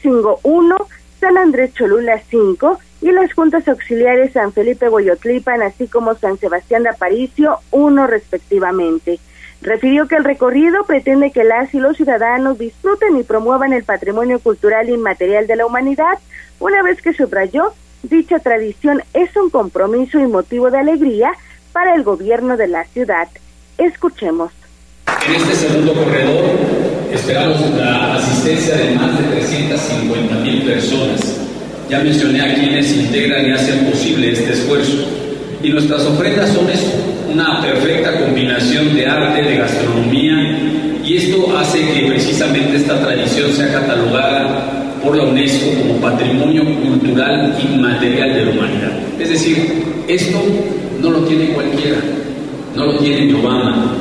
Cingo 0.00 0.40
1, 0.42 0.76
San 1.20 1.36
Andrés 1.36 1.74
Cholula 1.74 2.20
5 2.30 2.78
y 3.00 3.12
las 3.12 3.32
juntas 3.32 3.66
auxiliares 3.68 4.32
San 4.32 4.52
Felipe 4.52 4.88
Boyotlipan, 4.88 5.62
así 5.62 5.88
como 5.88 6.14
San 6.14 6.38
Sebastián 6.38 6.84
de 6.84 6.90
Aparicio 6.90 7.58
1 7.70 8.06
respectivamente. 8.06 9.18
Refirió 9.60 10.06
que 10.06 10.14
el 10.14 10.24
recorrido 10.24 10.84
pretende 10.84 11.32
que 11.32 11.42
las 11.42 11.74
y 11.74 11.80
los 11.80 11.96
ciudadanos 11.96 12.58
disfruten 12.58 13.16
y 13.16 13.24
promuevan 13.24 13.72
el 13.72 13.82
patrimonio 13.82 14.38
cultural 14.38 14.88
inmaterial 14.88 15.48
de 15.48 15.56
la 15.56 15.66
humanidad, 15.66 16.18
una 16.60 16.82
vez 16.82 17.02
que 17.02 17.12
subrayó, 17.12 17.72
dicha 18.02 18.38
tradición 18.38 19.02
es 19.14 19.34
un 19.36 19.50
compromiso 19.50 20.20
y 20.20 20.26
motivo 20.26 20.70
de 20.70 20.78
alegría 20.78 21.32
para 21.72 21.94
el 21.94 22.04
gobierno 22.04 22.56
de 22.56 22.68
la 22.68 22.84
ciudad. 22.84 23.28
Escuchemos. 23.78 24.52
En 25.26 25.34
este 25.34 25.54
segundo 25.54 25.92
corredor 25.92 26.44
esperamos 27.12 27.60
la 27.76 28.14
asistencia 28.14 28.76
de 28.76 28.94
más 28.94 29.18
de 29.18 29.24
350 29.24 30.34
mil 30.36 30.62
personas. 30.62 31.20
Ya 31.90 32.00
mencioné 32.00 32.40
a 32.40 32.54
quienes 32.54 32.94
integran 32.94 33.46
y 33.46 33.52
hacen 33.52 33.86
posible 33.86 34.32
este 34.32 34.52
esfuerzo. 34.52 35.06
Y 35.62 35.70
nuestras 35.70 36.02
ofrendas 36.02 36.50
son 36.50 36.66
una 37.32 37.60
perfecta 37.60 38.20
combinación 38.20 38.94
de 38.94 39.06
arte, 39.06 39.42
de 39.42 39.56
gastronomía, 39.56 40.58
y 41.04 41.16
esto 41.16 41.56
hace 41.58 41.80
que 41.80 42.06
precisamente 42.06 42.76
esta 42.76 43.00
tradición 43.00 43.52
sea 43.52 43.72
catalogada 43.72 44.98
por 45.02 45.16
la 45.16 45.24
UNESCO 45.24 45.80
como 45.80 46.00
patrimonio 46.00 46.64
cultural 46.64 47.56
inmaterial 47.62 48.34
de 48.34 48.44
la 48.44 48.50
humanidad. 48.50 48.92
Es 49.18 49.30
decir, 49.30 49.84
esto 50.06 50.38
no 51.00 51.10
lo 51.10 51.20
tiene 51.20 51.48
cualquiera, 51.48 51.98
no 52.76 52.86
lo 52.86 52.98
tiene 52.98 53.34
Obama, 53.34 53.94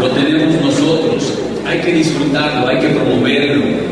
lo 0.00 0.10
tenemos 0.10 0.62
nosotros, 0.62 1.38
hay 1.66 1.80
que 1.80 1.92
disfrutarlo, 1.92 2.68
hay 2.68 2.80
que 2.80 2.88
promoverlo. 2.88 3.90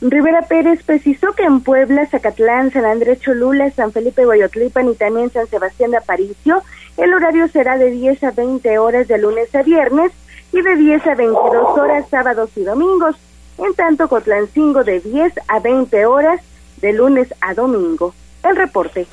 Rivera 0.00 0.42
Pérez 0.42 0.82
precisó 0.84 1.32
que 1.32 1.44
en 1.44 1.60
Puebla, 1.60 2.06
Zacatlán, 2.06 2.72
San 2.72 2.84
Andrés 2.84 3.20
Cholula, 3.20 3.70
San 3.70 3.92
Felipe 3.92 4.24
Guayotlipan 4.24 4.88
y 4.90 4.94
también 4.94 5.30
San 5.30 5.48
Sebastián 5.48 5.92
de 5.92 5.98
Aparicio, 5.98 6.62
el 6.96 7.14
horario 7.14 7.48
será 7.48 7.78
de 7.78 7.90
10 7.90 8.24
a 8.24 8.30
20 8.32 8.78
horas 8.78 9.08
de 9.08 9.18
lunes 9.18 9.54
a 9.54 9.62
viernes 9.62 10.12
y 10.52 10.60
de 10.60 10.76
10 10.76 11.06
a 11.06 11.14
22 11.14 11.78
horas 11.78 12.08
sábados 12.10 12.50
y 12.56 12.62
domingos. 12.62 13.16
En 13.58 13.74
tanto, 13.74 14.08
Cotlancingo 14.08 14.82
de 14.84 15.00
10 15.00 15.34
a 15.48 15.60
20 15.60 16.06
horas 16.06 16.40
de 16.80 16.92
lunes 16.92 17.32
a 17.40 17.54
domingo. 17.54 18.14
El 18.44 18.56
reporte. 18.56 19.06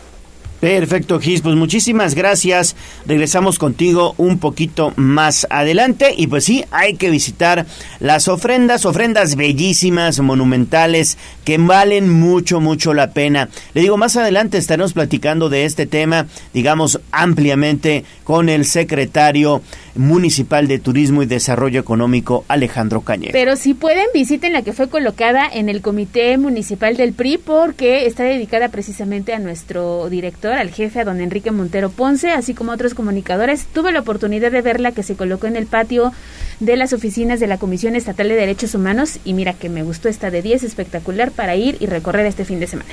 Perfecto, 0.66 1.20
Gis. 1.20 1.42
Pues 1.42 1.56
muchísimas 1.56 2.16
gracias. 2.16 2.76
Regresamos 3.06 3.60
contigo 3.60 4.16
un 4.18 4.40
poquito 4.40 4.94
más 4.96 5.46
adelante. 5.52 6.16
Y 6.18 6.26
pues 6.26 6.44
sí, 6.44 6.66
hay 6.72 6.96
que 6.96 7.12
visitar 7.12 7.68
las 8.00 8.28
ofrendas, 8.28 8.88
ofrendas 8.88 9.36
bellísimas, 9.36 10.20
monumentales, 10.22 11.20
que 11.44 11.60
valen 11.60 12.10
mucho, 12.10 12.62
mucho 12.62 12.96
la 12.96 13.12
pena. 13.12 13.50
Le 13.76 13.82
digo, 13.82 13.96
más 13.98 14.18
adelante 14.18 14.58
estaremos 14.58 14.94
platicando 14.94 15.50
de 15.50 15.66
este 15.66 15.86
tema, 15.86 16.26
digamos, 16.52 17.00
ampliamente 17.12 18.04
con 18.24 18.50
el 18.50 18.66
secretario 18.66 19.62
municipal 19.96 20.68
de 20.68 20.80
Turismo 20.80 21.24
y 21.24 21.26
Desarrollo 21.26 21.80
Económico, 21.80 22.46
Alejandro 22.48 23.02
Cañero. 23.02 23.34
Pero 23.34 23.56
si 23.56 23.74
pueden, 23.74 24.06
visiten 24.14 24.54
la 24.54 24.62
que 24.62 24.74
fue 24.74 24.90
colocada 24.90 25.48
en 25.52 25.70
el 25.70 25.82
Comité 25.82 26.38
Municipal 26.38 26.98
del 26.98 27.14
PRI 27.14 27.38
porque 27.38 28.06
está 28.06 28.24
dedicada 28.24 28.70
precisamente 28.70 29.34
a 29.34 29.40
nuestro 29.40 30.10
director, 30.10 30.54
al 30.54 30.72
jefe, 30.72 31.00
a 31.00 31.06
don 31.06 31.22
Enrique 31.22 31.52
Montero 31.52 31.90
Ponce, 31.90 32.32
así 32.32 32.54
como 32.54 32.72
a 32.72 32.76
otros 32.76 32.94
comunicadores. 32.94 33.66
Tuve 33.66 33.92
la 33.92 34.02
oportunidad 34.02 34.52
de 34.52 34.62
verla 34.62 34.92
que 34.92 35.04
se 35.04 35.16
colocó 35.16 35.48
en 35.48 35.56
el 35.56 35.66
patio 35.66 36.12
de 36.60 36.76
las 36.78 36.94
oficinas 36.94 37.40
de 37.40 37.48
la 37.48 37.58
Comisión 37.58 37.96
Estatal 37.96 38.30
de 38.30 38.36
Derechos 38.36 38.76
Humanos 38.76 39.20
y 39.26 39.34
mira 39.34 39.54
que 39.54 39.70
me 39.70 39.84
gustó 39.84 40.10
esta 40.10 40.32
de 40.32 40.42
10 40.42 40.64
espectacular 40.64 41.32
para 41.32 41.56
ir 41.56 41.78
y 41.80 41.86
recorrer 41.86 42.26
este 42.26 42.46
fin 42.46 42.60
de 42.60 42.68
semana. 42.68 42.90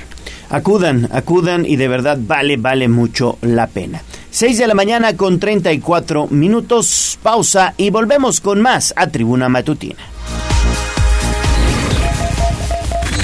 Acudan, 0.49 1.09
acudan 1.11 1.65
y 1.65 1.77
de 1.77 1.87
verdad 1.87 2.17
vale, 2.19 2.57
vale 2.57 2.87
mucho 2.87 3.37
la 3.41 3.67
pena. 3.67 4.01
6 4.33 4.57
de 4.57 4.65
la 4.65 4.73
mañana 4.73 5.15
con 5.15 5.39
34 5.39 6.25
minutos, 6.31 7.19
pausa 7.21 7.75
y 7.77 7.91
volvemos 7.91 8.41
con 8.41 8.61
más 8.61 8.91
a 8.97 9.05
Tribuna 9.05 9.47
Matutina. 9.47 10.01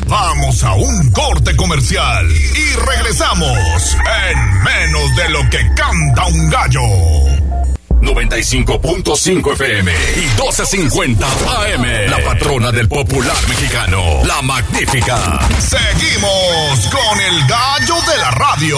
Vamos 0.06 0.64
a 0.64 0.76
un 0.76 1.12
corte 1.12 1.56
comercial 1.56 2.28
y 2.30 2.76
regresamos 2.76 3.98
en 4.30 4.64
menos 4.64 5.16
de 5.16 5.30
lo 5.30 5.50
que 5.50 5.58
canta 5.76 6.28
un 6.28 6.48
gallo. 6.48 6.82
95.5 8.02 9.54
FM 9.54 9.92
y 9.92 10.40
12.50 10.40 11.26
AM. 11.74 12.12
La 12.12 12.24
patrona 12.24 12.72
del 12.72 12.88
popular 12.88 13.36
mexicano, 13.48 14.24
la 14.26 14.44
magnífica. 14.44 15.40
Seguimos 15.58 16.88
con 16.92 17.20
el 17.20 17.48
gallo 17.48 17.96
de 17.96 18.18
la 18.20 18.32
radio. 18.32 18.78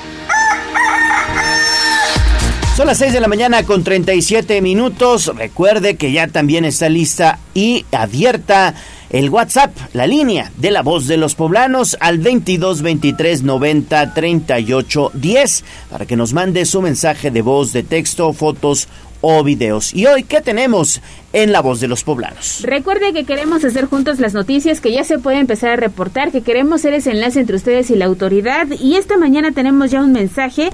Son 2.81 2.87
las 2.87 2.97
6 2.97 3.13
de 3.13 3.21
la 3.21 3.27
mañana 3.27 3.61
con 3.61 3.83
37 3.83 4.59
minutos. 4.59 5.31
Recuerde 5.35 5.97
que 5.97 6.11
ya 6.11 6.27
también 6.27 6.65
está 6.65 6.89
lista 6.89 7.37
y 7.53 7.85
abierta 7.91 8.73
el 9.11 9.29
WhatsApp, 9.29 9.77
la 9.93 10.07
línea 10.07 10.51
de 10.57 10.71
la 10.71 10.81
voz 10.81 11.05
de 11.05 11.17
los 11.17 11.35
poblanos 11.35 11.95
al 11.99 12.17
22 12.17 12.81
23 12.81 13.43
90 13.43 14.15
38 14.15 15.11
10 15.13 15.63
para 15.91 16.07
que 16.07 16.15
nos 16.15 16.33
mande 16.33 16.65
su 16.65 16.81
mensaje 16.81 17.29
de 17.29 17.43
voz, 17.43 17.71
de 17.71 17.83
texto, 17.83 18.33
fotos 18.33 18.87
o 19.21 19.43
videos. 19.43 19.93
¿Y 19.93 20.07
hoy 20.07 20.23
qué 20.23 20.41
tenemos 20.41 21.01
en 21.33 21.51
La 21.51 21.61
Voz 21.61 21.79
de 21.79 21.87
los 21.87 22.03
Poblanos? 22.03 22.61
Recuerde 22.63 23.13
que 23.13 23.23
queremos 23.23 23.63
hacer 23.63 23.85
juntos 23.85 24.19
las 24.19 24.33
noticias, 24.33 24.81
que 24.81 24.91
ya 24.91 25.03
se 25.03 25.19
puede 25.19 25.39
empezar 25.39 25.69
a 25.71 25.75
reportar, 25.75 26.31
que 26.31 26.41
queremos 26.41 26.81
ser 26.81 26.93
ese 26.93 27.11
enlace 27.11 27.39
entre 27.39 27.55
ustedes 27.55 27.89
y 27.91 27.95
la 27.95 28.05
autoridad. 28.05 28.67
Y 28.79 28.95
esta 28.95 29.17
mañana 29.17 29.51
tenemos 29.51 29.91
ya 29.91 30.01
un 30.01 30.11
mensaje 30.11 30.69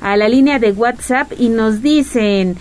a 0.00 0.16
la 0.16 0.28
línea 0.28 0.58
de 0.58 0.72
WhatsApp 0.72 1.32
y 1.38 1.48
nos 1.48 1.82
dicen... 1.82 2.56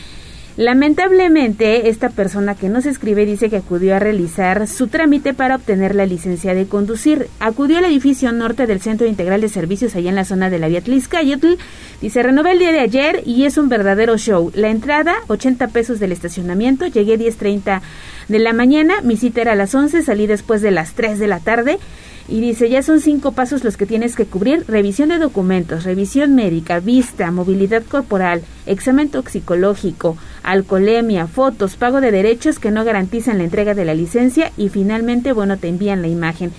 Lamentablemente, 0.57 1.87
esta 1.87 2.09
persona 2.09 2.55
que 2.55 2.67
nos 2.67 2.85
escribe 2.85 3.25
dice 3.25 3.49
que 3.49 3.57
acudió 3.57 3.95
a 3.95 3.99
realizar 3.99 4.67
su 4.67 4.87
trámite 4.87 5.33
para 5.33 5.55
obtener 5.55 5.95
la 5.95 6.05
licencia 6.05 6.53
de 6.53 6.65
conducir. 6.65 7.27
Acudió 7.39 7.77
al 7.77 7.85
edificio 7.85 8.33
norte 8.33 8.67
del 8.67 8.81
Centro 8.81 9.07
Integral 9.07 9.39
de 9.39 9.47
Servicios 9.47 9.95
allá 9.95 10.09
en 10.09 10.15
la 10.15 10.25
zona 10.25 10.49
de 10.49 10.59
la 10.59 10.67
Vía 10.67 10.81
Tliscayotl. 10.81 11.53
Dice, 12.01 12.21
renové 12.21 12.51
el 12.51 12.59
día 12.59 12.73
de 12.73 12.81
ayer 12.81 13.23
y 13.25 13.45
es 13.45 13.57
un 13.57 13.69
verdadero 13.69 14.17
show. 14.17 14.51
La 14.53 14.69
entrada, 14.69 15.15
80 15.27 15.69
pesos 15.69 16.01
del 16.01 16.11
estacionamiento. 16.11 16.85
Llegué 16.85 17.17
10.30 17.17 17.79
de 18.27 18.39
la 18.39 18.51
mañana. 18.51 18.95
Mi 19.03 19.15
cita 19.15 19.39
era 19.39 19.53
a 19.53 19.55
las 19.55 19.73
11. 19.73 20.01
Salí 20.01 20.27
después 20.27 20.61
de 20.61 20.71
las 20.71 20.93
3 20.95 21.17
de 21.17 21.27
la 21.27 21.39
tarde. 21.39 21.79
Y 22.27 22.39
dice, 22.39 22.69
ya 22.69 22.81
son 22.81 22.99
cinco 22.99 23.33
pasos 23.33 23.63
los 23.63 23.77
que 23.77 23.85
tienes 23.85 24.15
que 24.15 24.25
cubrir. 24.25 24.65
Revisión 24.67 25.09
de 25.09 25.17
documentos, 25.17 25.83
revisión 25.83 26.35
médica, 26.35 26.79
vista, 26.79 27.31
movilidad 27.31 27.83
corporal, 27.83 28.43
examen 28.65 29.09
toxicológico, 29.09 30.17
alcoholemia, 30.43 31.27
fotos, 31.27 31.75
pago 31.75 32.01
de 32.01 32.11
derechos 32.11 32.59
que 32.59 32.71
no 32.71 32.83
garantizan 32.83 33.37
la 33.37 33.43
entrega 33.43 33.73
de 33.73 33.85
la 33.85 33.93
licencia 33.93 34.51
y 34.57 34.69
finalmente, 34.69 35.33
bueno, 35.33 35.57
te 35.57 35.67
envían 35.67 36.01
la 36.01 36.07
imagen. 36.07 36.51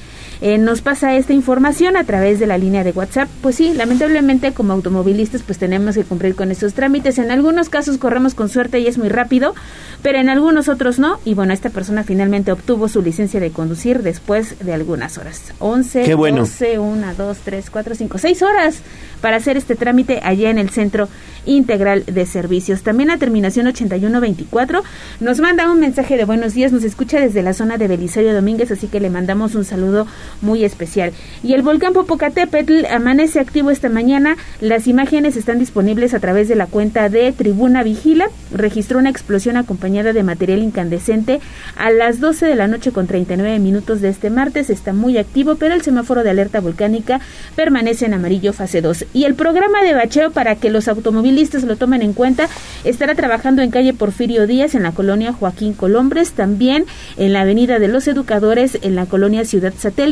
Eh, 0.45 0.59
nos 0.59 0.83
pasa 0.83 1.15
esta 1.15 1.33
información 1.33 1.97
a 1.97 2.03
través 2.03 2.41
de 2.41 2.49
la 2.49 2.59
línea 2.59 2.83
de 2.83 2.91
WhatsApp. 2.91 3.29
Pues 3.43 3.55
sí, 3.55 3.75
lamentablemente 3.75 4.53
como 4.53 4.73
automovilistas 4.73 5.43
pues 5.43 5.57
tenemos 5.57 5.95
que 5.95 6.03
cumplir 6.03 6.35
con 6.35 6.51
esos 6.51 6.75
trámites. 6.75 7.19
En 7.19 7.31
algunos 7.31 7.69
casos 7.69 7.97
corremos 7.97 8.35
con 8.35 8.49
suerte 8.49 8.81
y 8.81 8.89
es 8.89 8.99
muy 8.99 9.09
rápido, 9.09 9.55
pero 10.03 10.19
en 10.19 10.29
algunos 10.29 10.69
otros 10.69 10.99
no. 10.99 11.21
Y 11.25 11.35
bueno, 11.35 11.53
esta 11.53 11.71
persona 11.71 12.03
finalmente 12.03 12.51
obtuvo 12.51 12.89
su 12.89 13.03
licencia 13.03 13.39
de 13.39 13.53
conducir 13.53 14.03
después 14.03 14.59
de 14.59 14.73
algunas 14.73 15.17
horas. 15.17 15.53
11, 15.61 16.03
Qué 16.03 16.15
bueno. 16.17 16.39
12, 16.39 16.81
1, 16.81 17.15
2, 17.17 17.39
3, 17.45 17.71
4, 17.71 17.95
5, 17.95 18.19
6 18.19 18.43
horas 18.43 18.83
para 19.21 19.37
hacer 19.37 19.57
este 19.57 19.77
trámite 19.77 20.19
allá 20.25 20.51
en 20.51 20.59
el 20.59 20.71
Centro 20.71 21.09
Integral 21.47 22.05
de 22.05 22.27
Servicios. 22.27 22.83
También 22.83 23.11
a 23.11 23.19
terminación 23.19 23.69
8124 23.69 24.83
nos 25.21 25.39
manda 25.39 25.71
un 25.71 25.79
mensaje 25.79 26.17
de 26.17 26.25
buenos 26.25 26.55
días, 26.55 26.73
nos 26.73 26.83
escucha 26.83 27.21
desde 27.21 27.43
la 27.43 27.55
zona 27.55 27.79
de 27.79 27.89
Belisario 27.89 28.35
Domínguez, 28.35 28.73
así 28.73 28.89
que 28.89 28.99
le 28.99 29.09
mandamos 29.09 29.55
un 29.55 29.65
saludo 29.65 30.07
muy 30.41 30.65
especial. 30.65 31.13
Y 31.43 31.55
el 31.55 31.63
volcán 31.63 31.93
Popocatépetl 31.93 32.87
amanece 32.87 33.41
activo 33.41 33.71
esta 33.71 33.89
mañana. 33.89 34.37
Las 34.61 34.87
imágenes 34.87 35.37
están 35.37 35.59
disponibles 35.59 36.15
a 36.15 36.21
través 36.21 36.49
de 36.49 36.57
la 36.57 36.67
cuenta 36.67 37.09
de 37.09 37.33
Tribuna 37.33 37.83
Vigila. 37.83 38.29
Registró 38.53 38.99
una 38.99 39.11
explosión 39.11 39.57
acompañada 39.57 40.13
de 40.13 40.23
material 40.23 40.63
incandescente 40.63 41.41
a 41.77 41.91
las 41.91 42.21
12 42.21 42.47
de 42.47 42.55
la 42.55 42.69
noche 42.69 42.93
con 42.93 43.07
39 43.07 43.59
minutos 43.59 44.01
de 44.01 44.09
este 44.09 44.31
martes. 44.31 44.71
Está 44.71 44.93
muy 44.93 45.19
activo, 45.19 45.57
pero 45.57 45.75
el 45.75 45.83
semáforo 45.83 46.23
de 46.23 46.31
alerta 46.31 46.61
volcánica 46.61 47.21
permanece 47.57 48.07
en 48.07 48.15
amarillo 48.15 48.53
fase 48.53 48.81
2. 48.81 49.07
Y 49.13 49.25
el 49.25 49.35
programa 49.35 49.83
de 49.83 49.95
bacheo 49.95 50.31
para 50.31 50.57
que 50.57 50.71
los 50.71 50.89
automovilistas 50.89 51.65
lo 51.65 51.77
tomen 51.77 52.03
en 52.03 52.13
cuenta 52.13 52.49
estará 52.85 53.15
trabajando 53.15 53.63
en 53.63 53.71
calle 53.71 53.95
Porfirio 53.95 54.47
Díaz 54.47 54.75
en 54.75 54.83
la 54.83 54.93
colonia 54.93 55.33
Joaquín 55.33 55.75
Colombres, 55.75 56.33
también 56.33 56.87
en 57.17 57.33
la 57.33 57.43
avenida 57.43 57.79
de 57.79 57.89
los 57.89 58.09
Educadores 58.09 58.79
en 58.83 58.95
la 58.95 59.07
colonia 59.07 59.45
Ciudad 59.45 59.73
Satélite, 59.77 60.03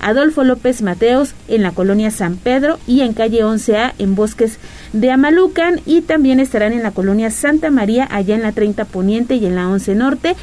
Adolfo 0.00 0.42
López 0.42 0.82
Mateos 0.82 1.34
en 1.46 1.62
la 1.62 1.70
colonia 1.70 2.10
San 2.10 2.36
Pedro 2.36 2.80
y 2.88 3.02
en 3.02 3.12
calle 3.12 3.44
11A 3.44 3.92
en 3.98 4.16
Bosques 4.16 4.58
de 4.92 5.12
Amalucan 5.12 5.80
y 5.86 6.00
también 6.00 6.40
estarán 6.40 6.72
en 6.72 6.82
la 6.82 6.90
colonia 6.90 7.30
Santa 7.30 7.70
María 7.70 8.08
allá 8.10 8.34
en 8.34 8.42
la 8.42 8.52
30 8.52 8.84
Poniente 8.86 9.36
y 9.36 9.46
en 9.46 9.54
la 9.54 9.68
11 9.68 9.94
Norte 9.94 10.36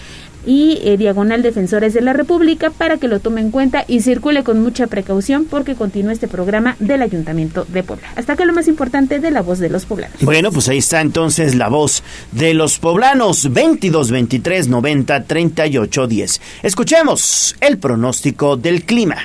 y 0.46 0.80
eh, 0.84 0.98
Diagonal 0.98 1.42
Defensores 1.42 1.94
de 1.94 2.02
la 2.02 2.14
República 2.14 2.70
para 2.70 2.98
que 2.98 3.08
lo 3.08 3.20
tome 3.20 3.42
en 3.42 3.52
cuenta 3.52 3.86
y 3.88 4.02
circule 4.02 4.44
con 4.44 4.62
mucha 4.62 4.88
precaución 4.88 5.46
porque 5.46 5.76
continúa 5.76 6.14
este 6.14 6.28
programa 6.28 6.76
del 6.80 7.02
Ayuntamiento 7.02 7.66
de 7.68 7.84
Puebla. 7.84 8.08
Hasta 8.16 8.34
acá 8.34 8.46
lo 8.46 8.54
más 8.54 8.68
importante 8.68 9.20
de 9.20 9.32
la 9.32 9.42
voz 9.42 9.60
de 9.60 9.70
los 9.70 9.86
poblanos. 9.86 10.18
Bueno, 10.22 10.52
pues 10.52 10.68
ahí 10.70 10.80
está 10.80 11.02
entonces 11.02 11.56
la 11.56 11.70
voz 11.70 12.04
de 12.32 12.54
los 12.54 12.80
poblanos 12.80 13.52
22 13.52 14.12
23 14.12 14.68
90 14.68 15.24
38 15.24 16.08
10. 16.08 16.42
Escuchemos 16.64 17.56
el 17.62 17.78
pronóstico 17.78 18.58
del 18.58 18.84
clima. 18.84 19.18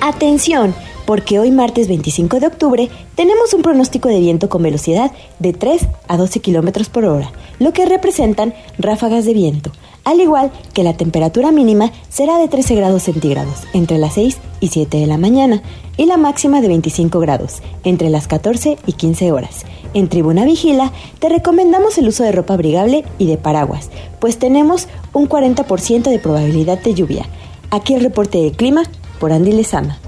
Atención 0.00 0.74
porque 1.08 1.38
hoy 1.38 1.50
martes 1.50 1.88
25 1.88 2.38
de 2.38 2.48
octubre 2.48 2.90
tenemos 3.14 3.54
un 3.54 3.62
pronóstico 3.62 4.10
de 4.10 4.20
viento 4.20 4.50
con 4.50 4.62
velocidad 4.62 5.10
de 5.38 5.54
3 5.54 5.88
a 6.06 6.18
12 6.18 6.40
kilómetros 6.40 6.90
por 6.90 7.06
hora, 7.06 7.32
lo 7.58 7.72
que 7.72 7.86
representan 7.86 8.52
ráfagas 8.76 9.24
de 9.24 9.32
viento, 9.32 9.72
al 10.04 10.20
igual 10.20 10.52
que 10.74 10.82
la 10.82 10.98
temperatura 10.98 11.50
mínima 11.50 11.92
será 12.10 12.36
de 12.36 12.48
13 12.48 12.74
grados 12.74 13.04
centígrados 13.04 13.62
entre 13.72 13.96
las 13.96 14.12
6 14.16 14.36
y 14.60 14.68
7 14.68 14.98
de 14.98 15.06
la 15.06 15.16
mañana 15.16 15.62
y 15.96 16.04
la 16.04 16.18
máxima 16.18 16.60
de 16.60 16.68
25 16.68 17.20
grados 17.20 17.62
entre 17.84 18.10
las 18.10 18.28
14 18.28 18.76
y 18.84 18.92
15 18.92 19.32
horas. 19.32 19.64
En 19.94 20.08
Tribuna 20.08 20.44
Vigila 20.44 20.92
te 21.20 21.30
recomendamos 21.30 21.96
el 21.96 22.08
uso 22.08 22.22
de 22.22 22.32
ropa 22.32 22.52
abrigable 22.52 23.06
y 23.16 23.28
de 23.28 23.38
paraguas, 23.38 23.88
pues 24.18 24.38
tenemos 24.38 24.88
un 25.14 25.26
40% 25.26 26.02
de 26.02 26.18
probabilidad 26.18 26.82
de 26.82 26.92
lluvia. 26.92 27.24
Aquí 27.70 27.94
el 27.94 28.02
reporte 28.02 28.42
de 28.42 28.52
clima 28.52 28.82
por 29.18 29.32
Andy 29.32 29.52
Lezama. 29.52 29.98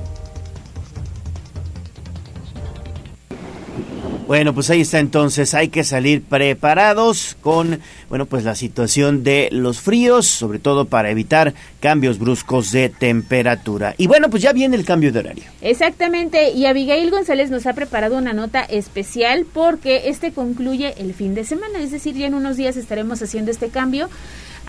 Bueno, 4.30 4.54
pues 4.54 4.70
ahí 4.70 4.82
está 4.82 5.00
entonces, 5.00 5.54
hay 5.54 5.70
que 5.70 5.82
salir 5.82 6.22
preparados 6.22 7.36
con, 7.40 7.80
bueno, 8.08 8.26
pues 8.26 8.44
la 8.44 8.54
situación 8.54 9.24
de 9.24 9.48
los 9.50 9.80
fríos, 9.80 10.28
sobre 10.28 10.60
todo 10.60 10.84
para 10.84 11.10
evitar 11.10 11.52
cambios 11.80 12.20
bruscos 12.20 12.70
de 12.70 12.90
temperatura. 12.90 13.96
Y 13.98 14.06
bueno, 14.06 14.30
pues 14.30 14.44
ya 14.44 14.52
viene 14.52 14.76
el 14.76 14.84
cambio 14.84 15.10
de 15.10 15.18
horario. 15.18 15.42
Exactamente, 15.62 16.52
y 16.52 16.66
Abigail 16.66 17.10
González 17.10 17.50
nos 17.50 17.66
ha 17.66 17.72
preparado 17.72 18.16
una 18.18 18.32
nota 18.32 18.60
especial 18.60 19.46
porque 19.52 20.02
este 20.04 20.30
concluye 20.30 20.94
el 20.98 21.12
fin 21.12 21.34
de 21.34 21.42
semana, 21.42 21.80
es 21.80 21.90
decir, 21.90 22.14
ya 22.14 22.28
en 22.28 22.34
unos 22.34 22.56
días 22.56 22.76
estaremos 22.76 23.20
haciendo 23.22 23.50
este 23.50 23.70
cambio 23.70 24.08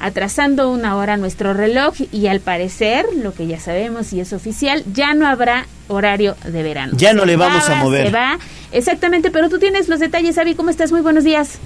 atrasando 0.01 0.71
una 0.71 0.95
hora 0.97 1.15
nuestro 1.15 1.53
reloj 1.53 1.93
y 2.11 2.27
al 2.27 2.39
parecer, 2.39 3.05
lo 3.15 3.33
que 3.33 3.47
ya 3.47 3.59
sabemos 3.59 4.11
y 4.13 4.19
es 4.19 4.33
oficial, 4.33 4.83
ya 4.91 5.13
no 5.13 5.27
habrá 5.27 5.67
horario 5.87 6.35
de 6.43 6.63
verano. 6.63 6.93
Ya 6.97 7.13
no 7.13 7.23
le 7.25 7.37
vamos 7.37 7.69
a 7.69 7.75
mover. 7.75 8.07
Se 8.07 8.13
va, 8.13 8.39
exactamente, 8.71 9.29
pero 9.31 9.49
tú 9.49 9.59
tienes 9.59 9.87
los 9.87 9.99
detalles, 9.99 10.37
Avi, 10.37 10.55
¿cómo 10.55 10.71
estás? 10.71 10.91
Muy 10.91 11.01
buenos 11.01 11.23
días. 11.23 11.59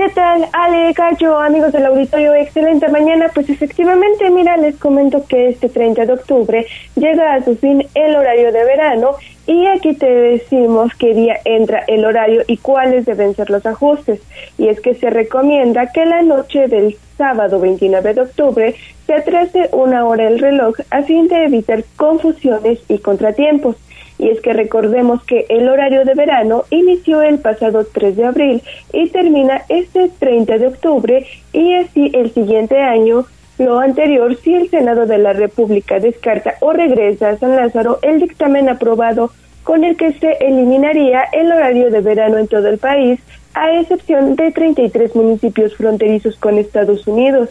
¿Qué 0.00 0.08
tal, 0.08 0.48
Ale, 0.54 0.94
Cacho, 0.94 1.38
amigos 1.38 1.72
del 1.72 1.84
auditorio? 1.84 2.32
Excelente 2.32 2.88
mañana. 2.88 3.30
Pues 3.34 3.50
efectivamente, 3.50 4.30
mira, 4.30 4.56
les 4.56 4.78
comento 4.78 5.26
que 5.28 5.48
este 5.48 5.68
30 5.68 6.06
de 6.06 6.12
octubre 6.14 6.66
llega 6.96 7.34
a 7.34 7.44
su 7.44 7.54
fin 7.54 7.86
el 7.94 8.16
horario 8.16 8.50
de 8.50 8.64
verano 8.64 9.10
y 9.46 9.66
aquí 9.66 9.94
te 9.94 10.10
decimos 10.10 10.94
qué 10.98 11.12
día 11.12 11.36
entra 11.44 11.84
el 11.86 12.06
horario 12.06 12.44
y 12.46 12.56
cuáles 12.56 13.04
deben 13.04 13.34
ser 13.34 13.50
los 13.50 13.66
ajustes. 13.66 14.22
Y 14.56 14.68
es 14.68 14.80
que 14.80 14.94
se 14.94 15.10
recomienda 15.10 15.92
que 15.92 16.06
la 16.06 16.22
noche 16.22 16.66
del 16.66 16.96
sábado 17.18 17.60
29 17.60 18.14
de 18.14 18.20
octubre 18.22 18.74
se 19.06 19.12
atrase 19.12 19.68
una 19.72 20.06
hora 20.06 20.28
el 20.28 20.38
reloj 20.38 20.76
a 20.88 21.02
fin 21.02 21.28
de 21.28 21.44
evitar 21.44 21.84
confusiones 21.96 22.78
y 22.88 23.00
contratiempos. 23.00 23.76
Y 24.20 24.28
es 24.28 24.40
que 24.42 24.52
recordemos 24.52 25.24
que 25.24 25.46
el 25.48 25.66
horario 25.66 26.04
de 26.04 26.14
verano 26.14 26.64
inició 26.68 27.22
el 27.22 27.38
pasado 27.38 27.86
3 27.90 28.16
de 28.16 28.26
abril 28.26 28.62
y 28.92 29.08
termina 29.08 29.62
este 29.70 30.10
30 30.18 30.58
de 30.58 30.66
octubre 30.66 31.26
y 31.54 31.72
así 31.72 32.10
el 32.12 32.30
siguiente 32.34 32.78
año 32.82 33.24
lo 33.56 33.78
anterior, 33.78 34.36
si 34.36 34.54
el 34.54 34.68
Senado 34.68 35.06
de 35.06 35.18
la 35.18 35.32
República 35.32 35.98
descarta 36.00 36.54
o 36.60 36.72
regresa 36.72 37.30
a 37.30 37.38
San 37.38 37.56
Lázaro 37.56 37.98
el 38.02 38.20
dictamen 38.20 38.68
aprobado 38.68 39.30
con 39.64 39.84
el 39.84 39.96
que 39.96 40.12
se 40.12 40.32
eliminaría 40.40 41.24
el 41.32 41.50
horario 41.50 41.90
de 41.90 42.00
verano 42.00 42.38
en 42.38 42.48
todo 42.48 42.68
el 42.68 42.78
país, 42.78 43.20
a 43.54 43.80
excepción 43.80 44.36
de 44.36 44.52
33 44.52 45.14
municipios 45.14 45.76
fronterizos 45.76 46.36
con 46.36 46.58
Estados 46.58 47.06
Unidos. 47.06 47.50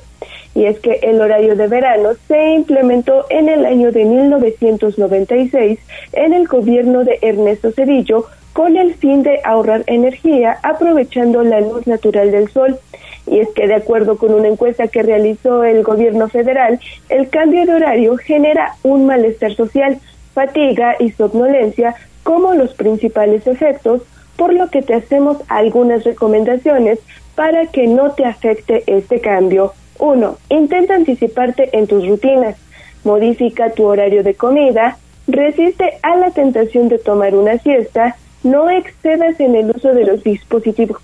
Y 0.56 0.66
es 0.66 0.80
que 0.80 1.00
el 1.04 1.22
horario 1.22 1.56
de 1.56 1.68
verano 1.68 2.10
se 2.28 2.54
implementó 2.54 3.26
en 3.30 3.50
el 3.50 3.66
año 3.66 3.92
de 3.92 4.06
1996 4.06 5.80
en 6.14 6.34
el 6.34 6.48
gobierno 6.48 7.04
de 7.04 7.20
Ernesto 7.22 7.72
Cedillo 7.72 8.26
con 8.54 8.76
el 8.76 8.96
fin 8.96 9.24
de 9.24 9.40
ahorrar 9.44 9.84
energía 9.88 10.58
aprovechando 10.64 11.44
la 11.44 11.62
luz 11.62 11.86
natural 11.88 12.32
del 12.32 12.50
sol. 12.50 12.78
Y 13.28 13.40
es 13.40 13.50
que 13.50 13.68
de 13.68 13.76
acuerdo 13.76 14.18
con 14.18 14.34
una 14.34 14.48
encuesta 14.48 14.88
que 14.88 15.04
realizó 15.04 15.64
el 15.64 15.84
gobierno 15.84 16.30
federal, 16.30 16.80
el 17.10 17.30
cambio 17.30 17.66
de 17.66 17.76
horario 17.76 18.18
genera 18.18 18.76
un 18.84 19.06
malestar 19.06 19.54
social, 19.54 20.00
fatiga 20.34 20.96
y 21.00 21.12
somnolencia 21.12 21.96
como 22.24 22.54
los 22.54 22.74
principales 22.74 23.46
efectos, 23.46 24.02
por 24.40 24.54
lo 24.54 24.70
que 24.70 24.82
te 24.82 24.94
hacemos 24.94 25.38
algunas 25.50 26.06
recomendaciones 26.06 26.98
para 27.36 27.68
que 27.68 27.88
no 27.88 28.12
te 28.12 28.24
afecte 28.24 28.86
este 28.88 29.20
cambio. 29.20 29.74
1. 30.00 30.38
Intenta 30.48 30.96
anticiparte 30.96 31.78
en 31.78 31.88
tus 31.88 32.08
rutinas. 32.08 32.56
Modifica 33.04 33.72
tu 33.72 33.84
horario 33.84 34.24
de 34.24 34.36
comida. 34.36 34.98
Resiste 35.28 36.00
a 36.04 36.16
la 36.16 36.32
tentación 36.32 36.88
de 36.88 37.00
tomar 37.00 37.36
una 37.36 37.58
siesta. 37.58 38.16
No 38.42 38.70
excedas 38.70 39.38
en 39.42 39.56
el 39.56 39.72
uso 39.72 39.94
de 39.94 40.06
los 40.06 40.24
dispositivos, 40.24 41.02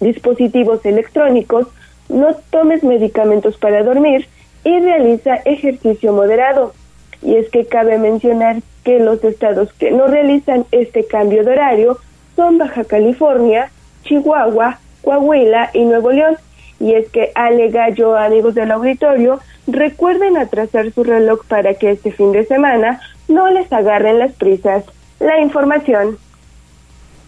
dispositivos 0.00 0.82
electrónicos. 0.86 1.66
No 2.08 2.34
tomes 2.48 2.82
medicamentos 2.82 3.58
para 3.58 3.82
dormir 3.82 4.28
y 4.64 4.80
realiza 4.80 5.36
ejercicio 5.44 6.14
moderado. 6.14 6.72
Y 7.20 7.34
es 7.34 7.50
que 7.50 7.66
cabe 7.66 7.98
mencionar 7.98 8.62
que 8.82 8.98
los 8.98 9.22
estados 9.24 9.74
que 9.74 9.90
no 9.90 10.06
realizan 10.06 10.64
este 10.70 11.06
cambio 11.06 11.44
de 11.44 11.50
horario 11.50 11.98
son 12.38 12.56
Baja 12.56 12.84
California, 12.84 13.68
Chihuahua, 14.04 14.78
Coahuila 15.02 15.70
y 15.74 15.84
Nuevo 15.84 16.12
León. 16.12 16.36
Y 16.78 16.94
es 16.94 17.08
que 17.10 17.32
Ale 17.34 17.70
Gallo, 17.70 18.16
amigos 18.16 18.54
del 18.54 18.70
auditorio, 18.70 19.40
recuerden 19.66 20.36
atrasar 20.36 20.92
su 20.92 21.02
reloj 21.02 21.44
para 21.48 21.74
que 21.74 21.90
este 21.90 22.12
fin 22.12 22.30
de 22.30 22.46
semana 22.46 23.00
no 23.26 23.48
les 23.48 23.72
agarren 23.72 24.20
las 24.20 24.32
prisas. 24.34 24.84
La 25.18 25.40
información. 25.40 26.16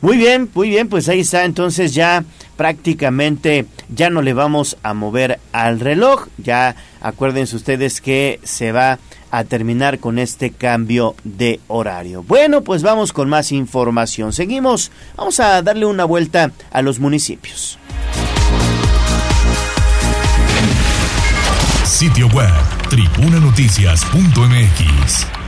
Muy 0.01 0.17
bien, 0.17 0.49
muy 0.55 0.69
bien, 0.69 0.89
pues 0.89 1.09
ahí 1.09 1.21
está, 1.21 1.45
entonces 1.45 1.93
ya 1.93 2.23
prácticamente 2.57 3.67
ya 3.93 4.11
no 4.11 4.23
le 4.23 4.33
vamos 4.33 4.79
a 4.85 4.95
mover 4.95 5.41
al 5.53 5.81
reloj, 5.81 6.29
ya 6.39 6.77
acuérdense 7.01 7.57
ustedes 7.57 8.01
que 8.01 8.39
se 8.45 8.71
va 8.71 9.01
a 9.31 9.45
terminar 9.45 9.99
con 9.99 10.19
este 10.19 10.51
cambio 10.51 11.15
de 11.25 11.61
horario. 11.69 12.23
Bueno, 12.23 12.63
pues 12.63 12.83
vamos 12.83 13.13
con 13.13 13.29
más 13.29 13.53
información, 13.53 14.33
seguimos, 14.33 14.91
vamos 15.17 15.39
a 15.41 15.61
darle 15.63 15.85
una 15.87 16.05
vuelta 16.05 16.53
a 16.71 16.83
los 16.83 17.01
municipios. 17.01 17.79
Sitio 21.85 22.29
web, 22.29 22.53
tribunanoticias.mx 22.89 25.40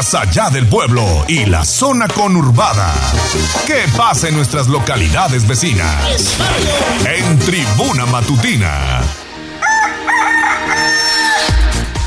más 0.00 0.14
allá 0.14 0.48
del 0.48 0.66
pueblo 0.66 1.04
y 1.28 1.44
la 1.44 1.62
zona 1.62 2.08
conurbada. 2.08 2.94
¿Qué 3.66 3.82
pasa 3.98 4.28
en 4.28 4.34
nuestras 4.34 4.66
localidades 4.66 5.46
vecinas? 5.46 6.38
En 7.04 7.38
Tribuna 7.40 8.06
Matutina. 8.06 9.02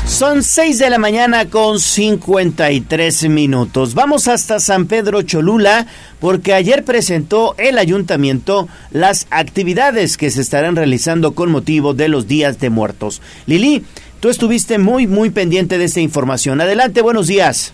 Son 0.08 0.42
6 0.42 0.80
de 0.80 0.90
la 0.90 0.98
mañana 0.98 1.48
con 1.48 1.78
53 1.78 3.28
minutos. 3.28 3.94
Vamos 3.94 4.26
hasta 4.26 4.58
San 4.58 4.86
Pedro 4.86 5.22
Cholula 5.22 5.86
porque 6.18 6.52
ayer 6.52 6.82
presentó 6.82 7.54
el 7.58 7.78
ayuntamiento 7.78 8.66
las 8.90 9.28
actividades 9.30 10.16
que 10.16 10.32
se 10.32 10.40
estarán 10.40 10.74
realizando 10.74 11.36
con 11.36 11.52
motivo 11.52 11.94
de 11.94 12.08
los 12.08 12.26
días 12.26 12.58
de 12.58 12.70
muertos. 12.70 13.22
Lili, 13.46 13.84
tú 14.18 14.30
estuviste 14.30 14.78
muy, 14.78 15.06
muy 15.06 15.30
pendiente 15.30 15.78
de 15.78 15.84
esta 15.84 16.00
información. 16.00 16.60
Adelante, 16.60 17.00
buenos 17.00 17.28
días. 17.28 17.72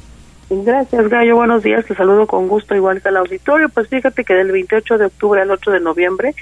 Gracias, 0.52 1.08
Gallo. 1.08 1.36
Buenos 1.36 1.62
días. 1.62 1.84
Te 1.86 1.94
saludo 1.94 2.26
con 2.26 2.48
gusto, 2.48 2.74
igual 2.74 3.00
al 3.04 3.16
auditorio. 3.18 3.68
Pues 3.68 3.86
fíjate 3.86 4.24
que 4.24 4.34
del 4.34 4.50
28 4.50 4.98
de 4.98 5.04
octubre 5.04 5.40
al 5.40 5.50
8 5.52 5.70
de 5.70 5.78
noviembre 5.78 6.34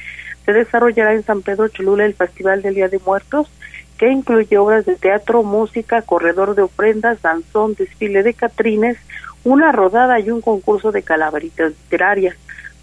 se 0.46 0.54
desarrollará 0.54 1.12
en 1.12 1.24
San 1.24 1.42
Pedro 1.42 1.68
Cholula 1.68 2.06
el 2.06 2.14
Festival 2.14 2.62
del 2.62 2.74
Día 2.74 2.88
de 2.88 3.00
Muertos, 3.00 3.50
que 3.98 4.08
incluye 4.10 4.56
obras 4.56 4.86
de 4.86 4.96
teatro, 4.96 5.42
música, 5.42 6.00
corredor 6.00 6.54
de 6.54 6.62
ofrendas, 6.62 7.20
danzón, 7.20 7.74
desfile 7.74 8.22
de 8.22 8.32
catrines, 8.32 8.96
una 9.44 9.72
rodada 9.72 10.18
y 10.20 10.30
un 10.30 10.40
concurso 10.40 10.90
de 10.90 11.02
calaveritas 11.02 11.72
literarias. 11.72 12.34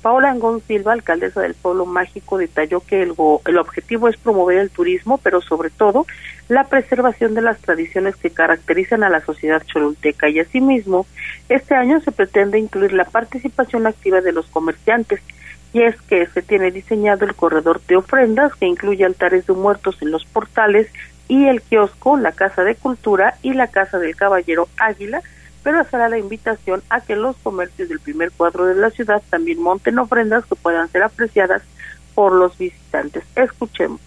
Paola 0.04 0.30
Angón 0.30 0.62
Silva, 0.68 0.94
alcaldesa 0.94 1.42
del 1.42 1.56
pueblo 1.56 1.88
mágico, 1.88 2.38
detalló 2.38 2.82
que 2.82 3.02
el, 3.02 3.16
el 3.48 3.58
objetivo 3.58 4.08
es 4.10 4.18
promover 4.18 4.60
el 4.60 4.70
turismo, 4.70 5.18
pero 5.18 5.42
sobre 5.42 5.72
todo 5.72 6.06
la 6.48 6.66
preservación 6.66 7.34
de 7.34 7.42
las 7.42 7.60
tradiciones 7.60 8.16
que 8.16 8.30
caracterizan 8.30 9.04
a 9.04 9.10
la 9.10 9.22
sociedad 9.22 9.64
cholulteca 9.66 10.30
y 10.30 10.40
asimismo, 10.40 11.08
este 11.50 11.76
año 11.76 12.00
se 12.02 12.12
pretende 12.12 12.60
incluir 12.60 12.94
la 12.94 13.06
participación 13.06 13.88
activa 13.88 14.22
de 14.22 14.32
los 14.32 14.46
comerciantes, 14.48 15.22
y 15.74 15.82
es 15.82 16.00
que 16.04 16.26
se 16.28 16.42
tiene 16.42 16.72
diseñado 16.72 17.26
el 17.26 17.36
corredor 17.36 17.82
de 17.88 17.98
ofrendas 17.98 18.56
que 18.56 18.66
incluye 18.66 19.04
altares 19.04 19.46
de 19.46 19.54
muertos 19.54 19.98
en 20.02 20.12
los 20.12 20.24
portales 20.24 20.88
y 21.28 21.48
el 21.48 21.62
kiosco, 21.62 22.18
la 22.18 22.32
Casa 22.32 22.64
de 22.64 22.76
Cultura 22.76 23.36
y 23.42 23.54
la 23.54 23.68
Casa 23.68 24.00
del 24.00 24.16
Caballero 24.16 24.70
Águila, 24.78 25.22
pero 25.64 25.84
será 25.84 26.08
la 26.08 26.20
invitación 26.20 26.84
a 26.90 27.02
que 27.02 27.16
los 27.16 27.36
comercios 27.38 27.90
del 27.90 28.00
primer 28.00 28.32
cuadro 28.32 28.68
de 28.68 28.76
la 28.76 28.92
ciudad 28.92 29.22
también 29.30 29.62
monten 29.62 30.00
ofrendas 30.00 30.46
que 30.46 30.56
puedan 30.56 30.88
ser 30.90 31.04
apreciadas 31.04 31.64
por 32.14 32.32
los 32.32 32.58
visitantes. 32.58 33.24
Escuchemos. 33.36 34.00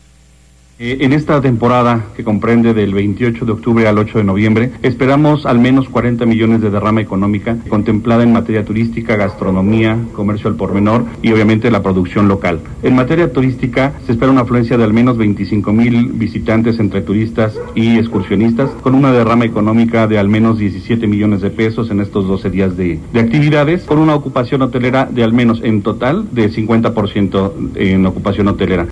Eh, 0.81 0.99
en 1.01 1.13
esta 1.13 1.41
temporada, 1.41 2.07
que 2.15 2.23
comprende 2.23 2.73
del 2.73 2.95
28 2.95 3.45
de 3.45 3.51
octubre 3.51 3.89
al 3.89 3.99
8 3.99 4.19
de 4.19 4.25
noviembre, 4.25 4.71
esperamos 4.83 5.45
al 5.45 5.59
menos 5.59 5.89
40 5.89 6.25
millones 6.25 6.61
de 6.61 6.71
derrama 6.71 7.01
económica 7.01 7.57
contemplada 7.69 8.23
en 8.23 8.33
materia 8.33 8.65
turística, 8.65 9.17
gastronomía, 9.17 9.99
comercio 10.13 10.49
al 10.49 10.55
por 10.55 10.73
menor 10.73 11.05
y 11.21 11.33
obviamente 11.33 11.73
la 11.73 11.83
producción 11.83 12.29
local. 12.29 12.61
En 12.85 12.95
materia 12.95 13.33
turística 13.33 13.95
se 14.07 14.13
espera 14.13 14.31
una 14.31 14.43
afluencia 14.43 14.79
de 14.79 14.85
al 14.85 14.93
menos 14.93 15.19
25 15.19 15.73
mil 15.73 16.13
visitantes 16.13 16.79
entre 16.79 17.01
turistas 17.03 17.59
y 17.75 17.99
excursionistas, 17.99 18.71
con 18.81 18.95
una 18.95 19.11
derrama 19.11 19.47
económica 19.47 20.07
de 20.07 20.21
al 20.21 20.29
menos 20.29 20.59
17 20.59 21.09
millones 21.09 21.41
de 21.41 21.51
pesos 21.51 21.91
en 21.91 22.01
estos 22.01 22.29
12 22.29 22.51
días 22.51 22.77
de, 22.77 23.01
de 23.13 23.21
actividades, 23.21 23.83
con 23.83 23.99
una 23.99 24.15
ocupación 24.15 24.63
hotelera 24.63 25.07
de 25.07 25.25
al 25.25 25.33
menos 25.33 25.61
en 25.65 25.83
total 25.83 26.29
de 26.31 26.53
50% 26.53 27.53
en 27.75 28.07
ocupación 28.07 28.47
hotelera. 28.47 28.87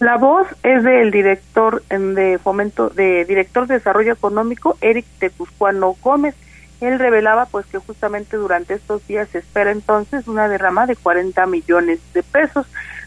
La 0.00 0.16
voz 0.16 0.46
es 0.62 0.84
del 0.84 1.10
director 1.10 1.82
de 1.88 2.38
fomento, 2.38 2.88
de 2.88 3.24
director 3.24 3.66
de 3.66 3.74
desarrollo 3.74 4.12
económico, 4.12 4.78
Eric 4.80 5.04
Tecuscuano 5.18 5.96
Gómez. 6.00 6.36
Él 6.80 7.00
revelaba 7.00 7.46
pues 7.46 7.66
que 7.66 7.78
justamente 7.78 8.36
durante 8.36 8.74
estos 8.74 9.04
días 9.08 9.28
se 9.30 9.38
espera 9.38 9.72
entonces 9.72 10.28
una 10.28 10.48
derrama 10.48 10.86
de 10.86 10.94
40 10.94 11.44
millones 11.46 11.98
de 12.14 12.22
pesos. 12.22 12.66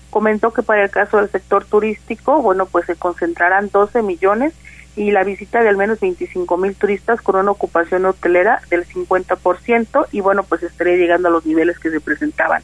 Comentó 0.10 0.52
que 0.52 0.64
para 0.64 0.84
el 0.84 0.90
caso 0.90 1.16
del 1.16 1.30
sector 1.30 1.64
turístico, 1.64 2.42
bueno, 2.42 2.66
pues 2.66 2.86
se 2.88 2.98
concentrarán 2.98 3.70
12 3.72 4.02
millones 4.02 4.54
y 4.98 5.12
la 5.12 5.24
visita 5.24 5.62
de 5.62 5.70
al 5.70 5.78
menos 5.78 6.02
25 6.02 6.58
mil 6.58 6.76
turistas 6.76 7.22
con 7.22 7.38
una 7.38 7.52
ocupación 7.52 8.04
hotelera 8.04 8.60
del 8.70 8.86
50% 8.86 10.08
y 10.12 10.20
bueno, 10.20 10.44
pues 10.44 10.64
estaría 10.64 10.98
llegando 10.98 11.30
a 11.30 11.32
los 11.32 11.46
niveles 11.46 11.80
que 11.80 11.90
se 11.90 12.02
presentaban 12.02 12.62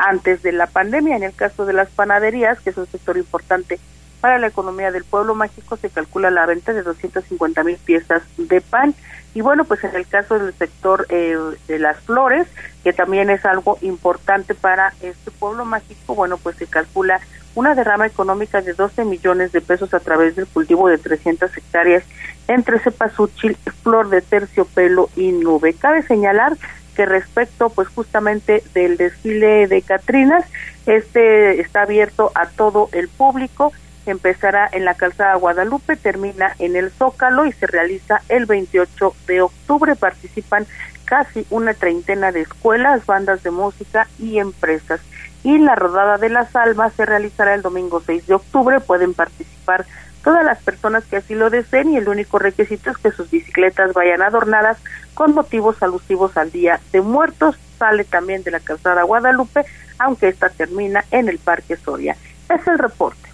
antes 0.00 0.42
de 0.42 0.52
la 0.52 0.66
pandemia. 0.66 1.16
En 1.16 1.22
el 1.22 1.34
caso 1.34 1.66
de 1.66 1.72
las 1.72 1.88
panaderías, 1.90 2.60
que 2.60 2.70
es 2.70 2.76
un 2.76 2.86
sector 2.86 3.16
importante 3.16 3.78
para 4.20 4.38
la 4.38 4.48
economía 4.48 4.90
del 4.90 5.04
pueblo 5.04 5.34
mágico, 5.34 5.76
se 5.76 5.90
calcula 5.90 6.30
la 6.30 6.46
venta 6.46 6.72
de 6.72 6.82
250 6.82 7.64
mil 7.64 7.76
piezas 7.76 8.22
de 8.36 8.60
pan. 8.60 8.94
Y 9.32 9.42
bueno, 9.42 9.64
pues 9.64 9.84
en 9.84 9.94
el 9.94 10.06
caso 10.06 10.38
del 10.38 10.52
sector 10.54 11.06
eh, 11.08 11.36
de 11.68 11.78
las 11.78 11.98
flores, 12.00 12.48
que 12.82 12.92
también 12.92 13.30
es 13.30 13.44
algo 13.44 13.78
importante 13.80 14.54
para 14.54 14.92
este 15.00 15.30
pueblo 15.30 15.64
mágico, 15.64 16.14
bueno, 16.14 16.36
pues 16.36 16.56
se 16.56 16.66
calcula 16.66 17.20
una 17.54 17.74
derrama 17.74 18.06
económica 18.06 18.60
de 18.60 18.74
12 18.74 19.04
millones 19.04 19.52
de 19.52 19.60
pesos 19.60 19.92
a 19.94 20.00
través 20.00 20.36
del 20.36 20.46
cultivo 20.46 20.88
de 20.88 20.98
300 20.98 21.56
hectáreas 21.56 22.04
entre 22.48 22.78
cempasúchil, 22.80 23.56
flor 23.82 24.08
de 24.08 24.22
terciopelo 24.22 25.08
y 25.16 25.32
nube. 25.32 25.74
Cabe 25.74 26.02
señalar 26.02 26.56
que 27.00 27.06
respecto 27.06 27.70
pues 27.70 27.88
justamente 27.88 28.62
del 28.74 28.98
desfile 28.98 29.66
de 29.66 29.80
Catrinas, 29.80 30.44
este 30.84 31.58
está 31.58 31.80
abierto 31.80 32.30
a 32.34 32.44
todo 32.44 32.90
el 32.92 33.08
público, 33.08 33.72
empezará 34.04 34.68
en 34.70 34.84
la 34.84 34.92
calzada 34.92 35.34
Guadalupe, 35.36 35.96
termina 35.96 36.54
en 36.58 36.76
el 36.76 36.90
Zócalo 36.90 37.46
y 37.46 37.52
se 37.52 37.66
realiza 37.66 38.20
el 38.28 38.44
28 38.44 39.14
de 39.26 39.40
octubre, 39.40 39.96
participan 39.96 40.66
casi 41.06 41.46
una 41.48 41.72
treintena 41.72 42.32
de 42.32 42.42
escuelas, 42.42 43.06
bandas 43.06 43.42
de 43.42 43.50
música 43.50 44.06
y 44.18 44.38
empresas. 44.38 45.00
Y 45.42 45.56
la 45.56 45.76
rodada 45.76 46.18
de 46.18 46.28
las 46.28 46.54
almas 46.54 46.92
se 46.92 47.06
realizará 47.06 47.54
el 47.54 47.62
domingo 47.62 48.02
6 48.04 48.26
de 48.26 48.34
octubre, 48.34 48.78
pueden 48.80 49.14
participar 49.14 49.86
todas 50.22 50.44
las 50.44 50.62
personas 50.62 51.04
que 51.04 51.16
así 51.16 51.34
lo 51.34 51.50
deseen 51.50 51.90
y 51.90 51.96
el 51.96 52.08
único 52.08 52.38
requisito 52.38 52.90
es 52.90 52.98
que 52.98 53.10
sus 53.10 53.30
bicicletas 53.30 53.92
vayan 53.92 54.22
adornadas 54.22 54.78
con 55.14 55.34
motivos 55.34 55.82
alusivos 55.82 56.36
al 56.36 56.50
Día 56.50 56.80
de 56.92 57.00
Muertos. 57.00 57.56
Sale 57.78 58.04
también 58.04 58.42
de 58.42 58.50
la 58.50 58.60
calzada 58.60 59.02
Guadalupe, 59.04 59.64
aunque 59.98 60.28
esta 60.28 60.50
termina 60.50 61.04
en 61.10 61.28
el 61.28 61.38
Parque 61.38 61.76
Soria. 61.76 62.16
Es 62.48 62.66
el 62.66 62.78
reporte. 62.78 63.30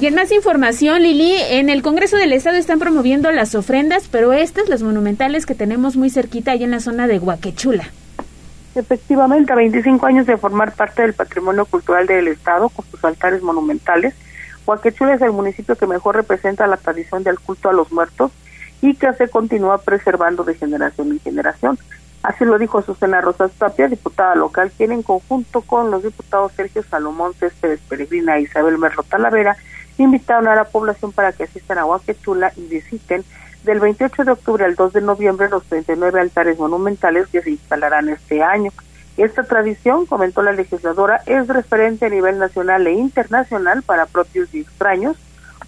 Y 0.00 0.06
en 0.06 0.14
más 0.14 0.30
información, 0.32 1.02
Lili, 1.02 1.34
en 1.36 1.68
el 1.68 1.82
Congreso 1.82 2.16
del 2.16 2.32
Estado 2.32 2.56
están 2.56 2.78
promoviendo 2.78 3.30
las 3.32 3.54
ofrendas, 3.54 4.08
pero 4.08 4.32
estas, 4.32 4.68
las 4.68 4.82
monumentales 4.82 5.46
que 5.46 5.54
tenemos 5.54 5.96
muy 5.96 6.10
cerquita, 6.10 6.52
ahí 6.52 6.62
en 6.62 6.70
la 6.70 6.80
zona 6.80 7.06
de 7.06 7.18
Huaquechula. 7.18 7.90
Efectivamente, 8.74 9.52
a 9.52 9.56
25 9.56 10.06
años 10.06 10.26
de 10.26 10.36
formar 10.36 10.72
parte 10.72 11.02
del 11.02 11.12
patrimonio 11.12 11.64
cultural 11.64 12.06
del 12.06 12.28
Estado, 12.28 12.68
con 12.68 12.84
sus 12.88 13.04
altares 13.04 13.42
monumentales, 13.42 14.14
Huaquechula 14.70 15.14
es 15.14 15.22
el 15.22 15.32
municipio 15.32 15.74
que 15.74 15.88
mejor 15.88 16.14
representa 16.14 16.68
la 16.68 16.76
tradición 16.76 17.24
del 17.24 17.40
culto 17.40 17.68
a 17.68 17.72
los 17.72 17.90
muertos 17.90 18.30
y 18.80 18.94
que 18.94 19.12
se 19.14 19.28
continúa 19.28 19.78
preservando 19.78 20.44
de 20.44 20.54
generación 20.54 21.10
en 21.10 21.18
generación. 21.18 21.76
Así 22.22 22.44
lo 22.44 22.56
dijo 22.56 22.80
Susana 22.80 23.20
Rosas 23.20 23.50
Tapia, 23.58 23.88
diputada 23.88 24.36
local, 24.36 24.70
quien 24.76 24.92
en 24.92 25.02
conjunto 25.02 25.62
con 25.62 25.90
los 25.90 26.04
diputados 26.04 26.52
Sergio 26.52 26.84
Salomón 26.84 27.34
Céspedes 27.34 27.80
Peregrina 27.88 28.36
e 28.36 28.42
Isabel 28.42 28.78
Merlo 28.78 29.02
Talavera 29.02 29.56
invitaron 29.98 30.46
a 30.46 30.54
la 30.54 30.64
población 30.64 31.10
para 31.10 31.32
que 31.32 31.42
asistan 31.42 31.78
a 31.78 31.86
Huaquechula 31.86 32.52
y 32.56 32.68
visiten 32.68 33.24
del 33.64 33.80
28 33.80 34.24
de 34.24 34.30
octubre 34.30 34.64
al 34.64 34.76
2 34.76 34.92
de 34.92 35.00
noviembre 35.00 35.48
los 35.48 35.64
39 35.64 36.20
altares 36.20 36.60
monumentales 36.60 37.26
que 37.26 37.42
se 37.42 37.50
instalarán 37.50 38.08
este 38.08 38.40
año. 38.40 38.70
Esta 39.16 39.44
tradición, 39.44 40.06
comentó 40.06 40.42
la 40.42 40.52
legisladora, 40.52 41.22
es 41.26 41.46
referente 41.48 42.06
a 42.06 42.08
nivel 42.08 42.38
nacional 42.38 42.86
e 42.86 42.92
internacional 42.92 43.82
para 43.82 44.06
propios 44.06 44.54
y 44.54 44.60
extraños, 44.60 45.16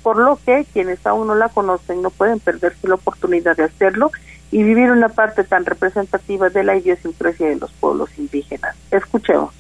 por 0.03 0.17
lo 0.17 0.39
que 0.45 0.67
quienes 0.73 1.05
aún 1.07 1.27
no 1.29 1.35
la 1.35 1.49
conocen 1.49 2.03
no 2.03 2.11
pueden 2.11 2.41
perderse 2.41 2.89
la 2.89 2.95
oportunidad 2.95 3.57
de 3.57 3.65
hacerlo 3.65 4.11
y 4.51 4.63
vivir 4.63 4.91
una 4.91 5.09
parte 5.09 5.45
tan 5.45 5.65
representativa 5.65 6.51
de 6.51 6.65
la 6.65 6.77
idiosincrasia 6.77 7.49
de 7.49 7.57
los 7.57 7.73
pueblos 7.73 8.11
indígenas. 8.19 8.77
Escuchemos. 8.91 9.55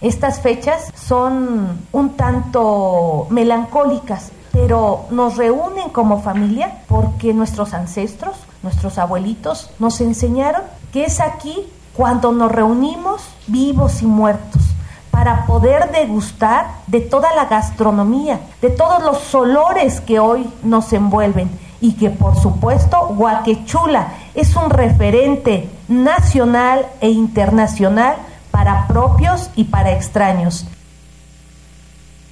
Estas 0.00 0.40
fechas 0.40 0.92
son 0.94 1.78
un 1.90 2.16
tanto 2.16 3.26
melancólicas, 3.30 4.30
pero 4.52 5.06
nos 5.10 5.36
reúnen 5.36 5.88
como 5.90 6.22
familia 6.22 6.82
porque 6.86 7.34
nuestros 7.34 7.74
ancestros, 7.74 8.36
nuestros 8.62 8.98
abuelitos, 8.98 9.70
nos 9.78 10.00
enseñaron 10.00 10.62
que 10.92 11.04
es 11.04 11.20
aquí 11.20 11.66
cuando 11.98 12.30
nos 12.30 12.52
reunimos 12.52 13.28
vivos 13.48 14.02
y 14.02 14.06
muertos 14.06 14.62
para 15.10 15.46
poder 15.46 15.90
degustar 15.90 16.68
de 16.86 17.00
toda 17.00 17.34
la 17.34 17.46
gastronomía, 17.46 18.38
de 18.62 18.70
todos 18.70 19.02
los 19.02 19.34
olores 19.34 20.00
que 20.00 20.20
hoy 20.20 20.48
nos 20.62 20.92
envuelven 20.92 21.50
y 21.80 21.96
que 21.96 22.10
por 22.10 22.36
supuesto 22.36 23.08
Huaquechula 23.08 24.12
es 24.36 24.54
un 24.54 24.70
referente 24.70 25.68
nacional 25.88 26.86
e 27.00 27.10
internacional 27.10 28.14
para 28.52 28.86
propios 28.86 29.50
y 29.56 29.64
para 29.64 29.90
extraños. 29.90 30.68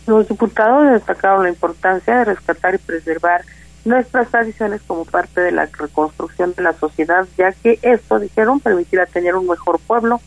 Los 0.06 0.28
diputados 0.28 0.92
destacaron 0.92 1.42
la 1.42 1.48
importancia 1.48 2.18
de 2.18 2.24
rescatar 2.26 2.76
y 2.76 2.78
preservar 2.78 3.42
nuestras 3.87 4.28
tradiciones 4.28 4.82
como 4.87 5.05
parte 5.05 5.41
de 5.41 5.53
la 5.53 5.66
reconstrucción 5.66 6.53
de 6.55 6.62
la 6.62 6.72
sociedad, 6.74 7.26
ya 7.39 7.53
que 7.53 7.78
esto, 7.82 8.18
dijeron, 8.18 8.61
permitirá 8.61 9.07
tener 9.07 9.37
un 9.37 9.47
mejor 9.47 9.78
pueblo, 9.78 10.20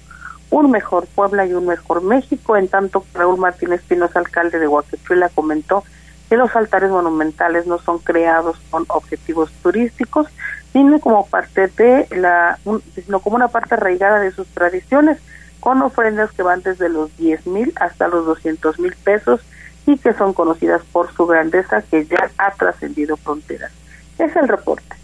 un 0.49 0.71
mejor 0.71 1.05
Puebla 1.07 1.45
y 1.45 1.53
un 1.53 1.67
mejor 1.67 2.01
México, 2.01 2.57
en 2.57 2.67
tanto 2.67 3.05
Raúl 3.13 3.39
Martínez 3.39 3.81
Pinos, 3.87 4.15
alcalde 4.15 4.57
de 4.57 4.67
Huaquechula, 4.67 5.29
comentó 5.29 5.83
que 6.27 6.37
los 6.37 6.55
altares 6.55 6.89
monumentales 6.89 7.67
no 7.67 7.79
son 7.79 7.99
creados 7.99 8.59
con 8.69 8.85
objetivos 8.87 9.51
turísticos, 9.61 10.27
sino 10.73 10.99
como 10.99 11.25
parte 11.27 11.67
de 11.67 12.07
la, 12.17 12.57
sino 12.95 13.19
como 13.19 13.35
una 13.35 13.47
parte 13.47 13.75
arraigada 13.75 14.19
de 14.19 14.31
sus 14.31 14.47
tradiciones, 14.47 15.19
con 15.59 15.81
ofrendas 15.81 16.31
que 16.31 16.43
van 16.43 16.61
desde 16.61 16.89
los 16.89 17.15
10 17.17 17.45
mil 17.47 17.73
hasta 17.75 18.07
los 18.07 18.25
200 18.25 18.79
mil 18.79 18.95
pesos 18.95 19.41
y 19.89 19.97
que 19.97 20.13
son 20.13 20.33
conocidas 20.33 20.81
por 20.91 21.11
su 21.15 21.25
grandeza 21.25 21.81
que 21.89 22.05
ya 22.05 22.29
ha 22.37 22.51
trascendido 22.51 23.17
fronteras. 23.17 23.71
Es 24.19 24.35
el 24.35 24.47
reporte. 24.47 24.95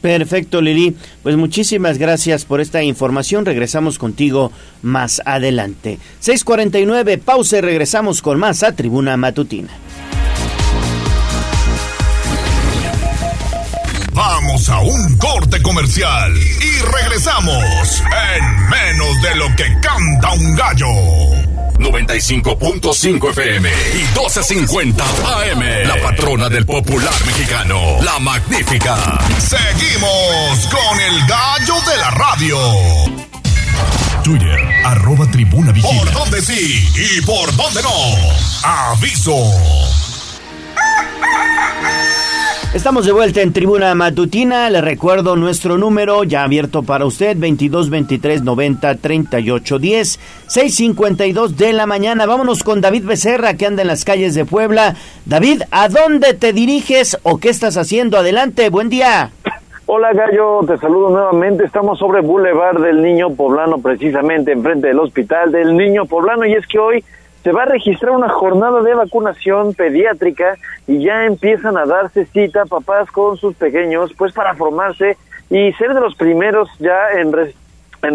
Perfecto, 0.00 0.60
Lili. 0.60 0.96
Pues 1.22 1.36
muchísimas 1.36 1.98
gracias 1.98 2.44
por 2.44 2.60
esta 2.60 2.82
información. 2.82 3.44
Regresamos 3.44 3.98
contigo 3.98 4.52
más 4.82 5.22
adelante. 5.24 5.98
6:49, 6.20 7.18
pausa 7.18 7.58
y 7.58 7.60
regresamos 7.62 8.22
con 8.22 8.38
más 8.38 8.62
a 8.62 8.72
Tribuna 8.72 9.16
Matutina. 9.16 9.70
Vamos 14.12 14.68
a 14.68 14.80
un 14.80 15.16
corte 15.16 15.62
comercial 15.62 16.32
y 16.36 16.82
regresamos 16.82 18.02
en 18.34 18.68
menos 18.68 19.22
de 19.22 19.36
lo 19.36 19.46
que 19.56 19.64
canta 19.80 20.32
un 20.32 20.54
gallo. 20.54 21.47
95.5 21.78 23.30
FM 23.30 23.68
y 23.68 24.02
12.50 24.16 25.02
AM. 25.50 25.88
La 25.88 26.00
patrona 26.02 26.48
del 26.48 26.66
popular 26.66 27.14
mexicano, 27.26 27.98
la 28.02 28.18
magnífica. 28.18 29.18
Seguimos 29.38 30.66
con 30.66 31.00
el 31.00 31.26
gallo 31.26 31.74
de 31.90 31.96
la 31.96 32.10
radio. 32.10 32.58
Twitter, 34.22 34.60
arroba 34.84 35.30
tribuna 35.30 35.72
vigila. 35.72 36.02
¿Por 36.02 36.12
dónde 36.12 36.42
sí 36.42 36.88
y 36.94 37.20
por 37.22 37.54
dónde 37.56 37.82
no? 37.82 37.90
Aviso. 38.62 39.34
Estamos 42.74 43.06
de 43.06 43.12
vuelta 43.12 43.40
en 43.40 43.54
Tribuna 43.54 43.94
Matutina. 43.94 44.68
Le 44.68 44.82
recuerdo 44.82 45.36
nuestro 45.36 45.78
número 45.78 46.22
ya 46.24 46.44
abierto 46.44 46.82
para 46.82 47.06
usted: 47.06 47.34
22 47.38 47.88
23 47.88 48.42
90 48.42 48.94
38 48.96 49.78
10, 49.78 50.20
6:52 50.48 51.48
de 51.56 51.72
la 51.72 51.86
mañana. 51.86 52.26
Vámonos 52.26 52.62
con 52.62 52.82
David 52.82 53.06
Becerra, 53.06 53.54
que 53.54 53.64
anda 53.64 53.80
en 53.80 53.88
las 53.88 54.04
calles 54.04 54.34
de 54.34 54.44
Puebla. 54.44 54.96
David, 55.24 55.62
¿a 55.70 55.88
dónde 55.88 56.34
te 56.34 56.52
diriges 56.52 57.18
o 57.22 57.38
qué 57.38 57.48
estás 57.48 57.78
haciendo? 57.78 58.18
Adelante, 58.18 58.68
buen 58.68 58.90
día. 58.90 59.30
Hola 59.86 60.12
Gallo, 60.12 60.60
te 60.66 60.76
saludo 60.76 61.08
nuevamente. 61.08 61.64
Estamos 61.64 61.98
sobre 61.98 62.20
Boulevard 62.20 62.82
del 62.82 63.00
Niño 63.00 63.30
Poblano, 63.30 63.78
precisamente 63.78 64.52
enfrente 64.52 64.88
del 64.88 64.98
Hospital 64.98 65.50
del 65.52 65.74
Niño 65.74 66.04
Poblano. 66.04 66.44
Y 66.44 66.52
es 66.52 66.66
que 66.66 66.78
hoy 66.78 67.02
se 67.42 67.52
va 67.52 67.62
a 67.62 67.66
registrar 67.66 68.12
una 68.12 68.28
jornada 68.28 68.82
de 68.82 68.94
vacunación 68.94 69.74
pediátrica 69.74 70.56
y 70.86 71.02
ya 71.04 71.24
empiezan 71.24 71.76
a 71.76 71.86
darse 71.86 72.26
cita 72.26 72.66
papás 72.66 73.10
con 73.10 73.36
sus 73.36 73.54
pequeños 73.54 74.12
pues 74.16 74.32
para 74.32 74.54
formarse 74.54 75.16
y 75.50 75.72
ser 75.74 75.94
de 75.94 76.00
los 76.00 76.14
primeros 76.14 76.68
ya 76.78 77.10
en, 77.16 77.32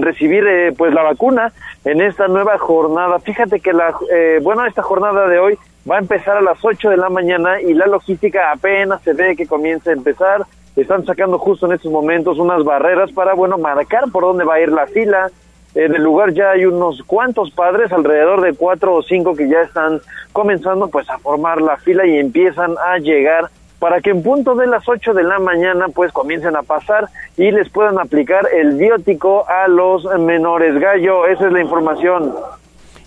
recibir 0.02 0.46
eh, 0.46 0.74
pues 0.78 0.94
la 0.94 1.04
vacuna 1.04 1.52
en 1.84 2.02
esta 2.02 2.28
nueva 2.28 2.58
jornada. 2.58 3.20
Fíjate 3.20 3.60
que 3.60 3.74
la 3.74 3.94
eh, 4.12 4.40
bueno, 4.42 4.66
esta 4.66 4.84
jornada 4.84 5.28
de 5.28 5.40
hoy 5.40 5.58
va 5.90 5.96
a 5.96 6.00
empezar 6.00 6.38
a 6.38 6.42
las 6.42 6.64
8 6.64 6.90
de 6.90 6.98
la 6.98 7.10
mañana 7.10 7.62
y 7.62 7.74
la 7.74 7.88
logística 7.88 8.52
apenas 8.52 9.02
se 9.04 9.14
ve 9.14 9.36
que 9.36 9.48
comienza 9.48 9.90
a 9.90 9.94
empezar. 9.94 10.46
Están 10.76 11.06
sacando 11.06 11.38
justo 11.38 11.66
en 11.66 11.74
estos 11.74 11.92
momentos 11.92 12.40
unas 12.40 12.64
barreras 12.64 13.12
para 13.12 13.34
bueno, 13.34 13.58
marcar 13.58 14.06
por 14.12 14.24
dónde 14.24 14.44
va 14.44 14.56
a 14.56 14.62
ir 14.62 14.72
la 14.72 14.88
fila 14.88 15.30
en 15.76 15.96
el 15.96 16.04
lugar 16.04 16.34
ya 16.34 16.52
hay 16.52 16.66
unos 16.66 17.02
cuantos 17.04 17.52
padres, 17.52 17.92
alrededor 17.92 18.42
de 18.42 18.54
cuatro 18.54 18.96
o 18.96 19.02
cinco 19.02 19.36
que 19.36 19.50
ya 19.50 19.62
están 19.62 20.02
comenzando 20.32 20.88
pues 20.88 21.10
a 21.10 21.18
formar 21.18 21.62
la 21.62 21.78
fila 21.78 22.06
y 22.06 22.18
empiezan 22.18 22.76
a 22.78 22.98
llegar 23.00 23.50
para 23.80 24.00
que 24.00 24.12
en 24.12 24.24
punto 24.24 24.56
de 24.56 24.68
las 24.68 24.88
ocho 24.88 25.14
de 25.14 25.24
la 25.24 25.40
mañana 25.40 25.88
pues 25.90 26.12
comiencen 26.12 26.56
a 26.56 26.64
pasar 26.64 27.10
y 27.36 27.52
les 27.52 27.70
puedan 27.70 28.00
aplicar 28.00 28.48
el 28.54 28.78
biótico 28.78 29.46
a 29.50 29.68
los 29.68 30.06
menores. 30.20 30.80
Gallo, 30.80 31.28
esa 31.28 31.48
es 31.48 31.52
la 31.52 31.62
información. 31.62 32.34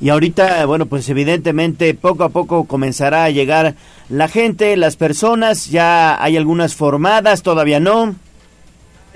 Y 0.00 0.10
ahorita, 0.10 0.66
bueno, 0.66 0.84
pues 0.84 1.08
evidentemente 1.08 1.94
poco 1.94 2.24
a 2.24 2.28
poco 2.28 2.64
comenzará 2.64 3.24
a 3.24 3.30
llegar 3.30 3.74
la 4.10 4.28
gente, 4.28 4.76
las 4.76 4.96
personas, 4.96 5.70
ya 5.70 6.22
hay 6.22 6.36
algunas 6.36 6.74
formadas, 6.74 7.42
todavía 7.42 7.80
no. 7.80 8.14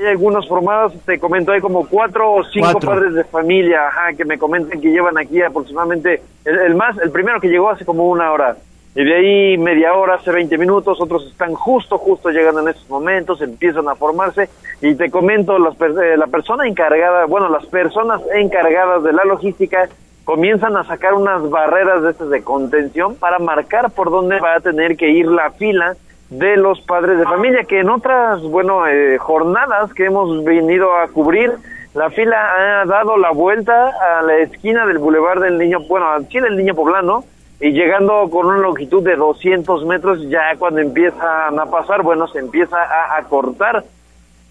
Hay 0.01 0.07
algunas 0.07 0.49
formadas, 0.49 0.95
te 1.05 1.21
comento, 1.21 1.53
hay 1.53 1.61
como 1.61 1.87
cuatro 1.87 2.33
o 2.33 2.45
cinco 2.45 2.81
padres 2.81 3.13
de 3.13 3.23
familia 3.25 3.83
que 4.17 4.25
me 4.25 4.39
comentan 4.39 4.81
que 4.81 4.91
llevan 4.91 5.19
aquí 5.19 5.43
aproximadamente, 5.43 6.23
el, 6.47 6.75
más, 6.75 6.97
el 6.99 7.11
primero 7.11 7.39
que 7.39 7.49
llegó 7.49 7.69
hace 7.69 7.85
como 7.85 8.09
una 8.09 8.33
hora, 8.33 8.57
y 8.95 9.05
de 9.05 9.15
ahí 9.15 9.59
media 9.59 9.93
hora, 9.93 10.15
hace 10.15 10.33
20 10.33 10.57
minutos, 10.57 10.99
otros 11.03 11.27
están 11.27 11.53
justo, 11.53 11.99
justo 11.99 12.31
llegando 12.31 12.63
en 12.63 12.69
estos 12.69 12.89
momentos, 12.89 13.43
empiezan 13.43 13.89
a 13.89 13.95
formarse, 13.95 14.49
y 14.81 14.95
te 14.95 15.11
comento, 15.11 15.59
las, 15.59 15.79
eh, 15.79 16.17
la 16.17 16.29
persona 16.29 16.67
encargada, 16.67 17.27
bueno, 17.27 17.51
las 17.51 17.67
personas 17.67 18.23
encargadas 18.35 19.03
de 19.03 19.13
la 19.13 19.25
logística 19.25 19.87
comienzan 20.25 20.79
a 20.79 20.85
sacar 20.85 21.13
unas 21.13 21.49
barreras 21.51 22.03
de 22.03 22.13
estas 22.13 22.31
de 22.31 22.43
contención 22.43 23.17
para 23.17 23.39
marcar 23.39 23.91
por 23.91 24.11
dónde 24.11 24.41
va 24.41 24.55
a 24.55 24.61
tener 24.61 24.97
que 24.97 25.11
ir 25.11 25.27
la 25.27 25.51
fila 25.51 25.95
de 26.31 26.57
los 26.57 26.81
padres 26.81 27.19
de 27.19 27.25
familia, 27.25 27.65
que 27.65 27.81
en 27.81 27.91
otras, 27.91 28.41
bueno, 28.43 28.87
eh, 28.87 29.19
jornadas 29.19 29.93
que 29.93 30.07
hemos 30.07 30.45
venido 30.45 30.97
a 30.97 31.09
cubrir, 31.09 31.53
la 31.93 32.09
fila 32.11 32.81
ha 32.81 32.85
dado 32.87 33.17
la 33.17 33.33
vuelta 33.33 33.89
a 33.89 34.23
la 34.23 34.37
esquina 34.37 34.87
del 34.87 34.99
Boulevard 34.99 35.43
del 35.43 35.59
Niño, 35.59 35.81
bueno, 35.89 36.09
aquí 36.13 36.39
del 36.39 36.57
Niño 36.57 36.75
Poblano, 36.75 37.25
y 37.61 37.73
llegando 37.73 38.31
con 38.31 38.47
una 38.47 38.59
longitud 38.59 39.03
de 39.03 39.17
200 39.17 39.85
metros, 39.87 40.21
ya 40.29 40.57
cuando 40.57 40.81
empiezan 40.81 41.59
a 41.59 41.67
pasar, 41.67 42.03
bueno, 42.03 42.29
se 42.29 42.39
empieza 42.39 42.81
a 42.81 43.17
acortar 43.19 43.85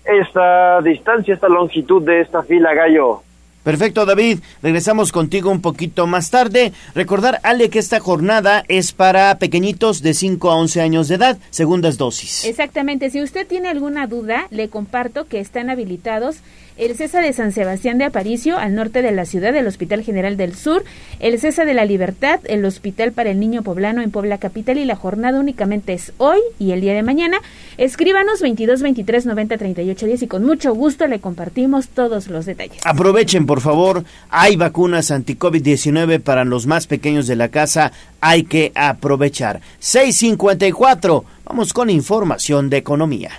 esta 0.04 0.82
distancia, 0.82 1.34
esta 1.34 1.48
longitud 1.48 2.04
de 2.04 2.22
esta 2.22 2.44
fila, 2.44 2.74
Gallo. 2.74 3.22
Perfecto, 3.70 4.08
David. 4.08 4.40
Regresamos 4.64 5.12
contigo 5.12 5.52
un 5.52 5.62
poquito 5.62 6.08
más 6.08 6.32
tarde. 6.32 6.74
Recordar, 6.96 7.40
Ale, 7.44 7.70
que 7.70 7.78
esta 7.78 8.00
jornada 8.00 8.66
es 8.68 8.94
para 8.94 9.38
pequeñitos 9.38 10.02
de 10.02 10.16
5 10.16 10.50
a 10.50 10.56
11 10.56 10.82
años 10.82 11.08
de 11.08 11.14
edad, 11.14 11.38
segundas 11.52 12.00
dosis. 12.00 12.46
Exactamente. 12.46 13.12
Si 13.12 13.22
usted 13.22 13.46
tiene 13.46 13.70
alguna 13.70 14.08
duda, 14.08 14.48
le 14.50 14.70
comparto 14.70 15.28
que 15.28 15.40
están 15.40 15.70
habilitados 15.70 16.38
el 16.80 16.96
CESA 16.96 17.20
de 17.20 17.34
San 17.34 17.52
Sebastián 17.52 17.98
de 17.98 18.06
Aparicio, 18.06 18.58
al 18.58 18.74
norte 18.74 19.02
de 19.02 19.12
la 19.12 19.26
ciudad, 19.26 19.54
el 19.56 19.68
Hospital 19.68 20.02
General 20.02 20.38
del 20.38 20.56
Sur, 20.56 20.86
el 21.20 21.38
CESA 21.38 21.66
de 21.66 21.74
la 21.74 21.84
Libertad, 21.84 22.40
el 22.46 22.64
Hospital 22.64 23.12
para 23.12 23.30
el 23.30 23.40
Niño 23.40 23.64
Poblano 23.64 24.02
en 24.02 24.12
Puebla 24.12 24.38
Capital 24.38 24.78
y 24.78 24.86
la 24.86 24.96
jornada 24.96 25.40
únicamente 25.40 25.94
es 25.94 26.14
hoy 26.18 26.40
y 26.58 26.72
el 26.72 26.80
día 26.80 26.94
de 26.94 27.04
mañana. 27.04 27.40
Escríbanos 27.78 28.42
22 28.42 28.82
23 28.82 29.26
90 29.26 29.58
38 29.58 30.06
10 30.06 30.22
y 30.24 30.28
con 30.28 30.46
mucho 30.46 30.74
gusto 30.74 31.06
le 31.08 31.20
compartimos 31.20 31.90
todos 31.90 32.28
los 32.28 32.46
detalles. 32.46 32.82
Aprovechen, 32.86 33.46
por 33.46 33.60
favor, 33.60 34.06
hay 34.30 34.56
vacunas 34.56 35.12
anti-COVID-19 35.12 36.22
para 36.22 36.46
los 36.46 36.66
más 36.66 36.88
pequeños 36.88 37.28
de 37.28 37.36
la 37.36 37.50
casa, 37.50 37.92
hay 38.22 38.44
que 38.44 38.72
aprovechar. 38.74 39.60
654, 39.80 41.26
vamos 41.44 41.74
con 41.74 41.90
información 41.90 42.70
de 42.70 42.78
economía. 42.78 43.32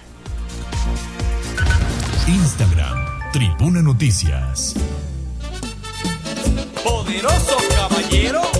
Instagram 2.28 2.79
Tribuna 3.32 3.80
Noticias. 3.80 4.74
Poderoso 6.82 7.56
caballero 7.76 8.59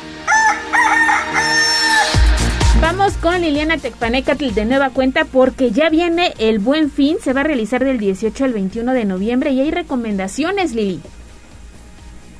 Vamos 2.81 3.15
con 3.17 3.39
Liliana 3.39 3.77
Tecpanecatl 3.77 4.55
de 4.55 4.65
nueva 4.65 4.89
cuenta 4.89 5.23
porque 5.25 5.69
ya 5.69 5.89
viene 5.89 6.33
el 6.39 6.57
buen 6.57 6.89
fin, 6.89 7.17
se 7.21 7.31
va 7.31 7.41
a 7.41 7.43
realizar 7.43 7.85
del 7.85 7.99
18 7.99 8.43
al 8.43 8.53
21 8.53 8.93
de 8.93 9.05
noviembre 9.05 9.51
y 9.51 9.61
hay 9.61 9.69
recomendaciones, 9.69 10.73
Lili. 10.73 10.99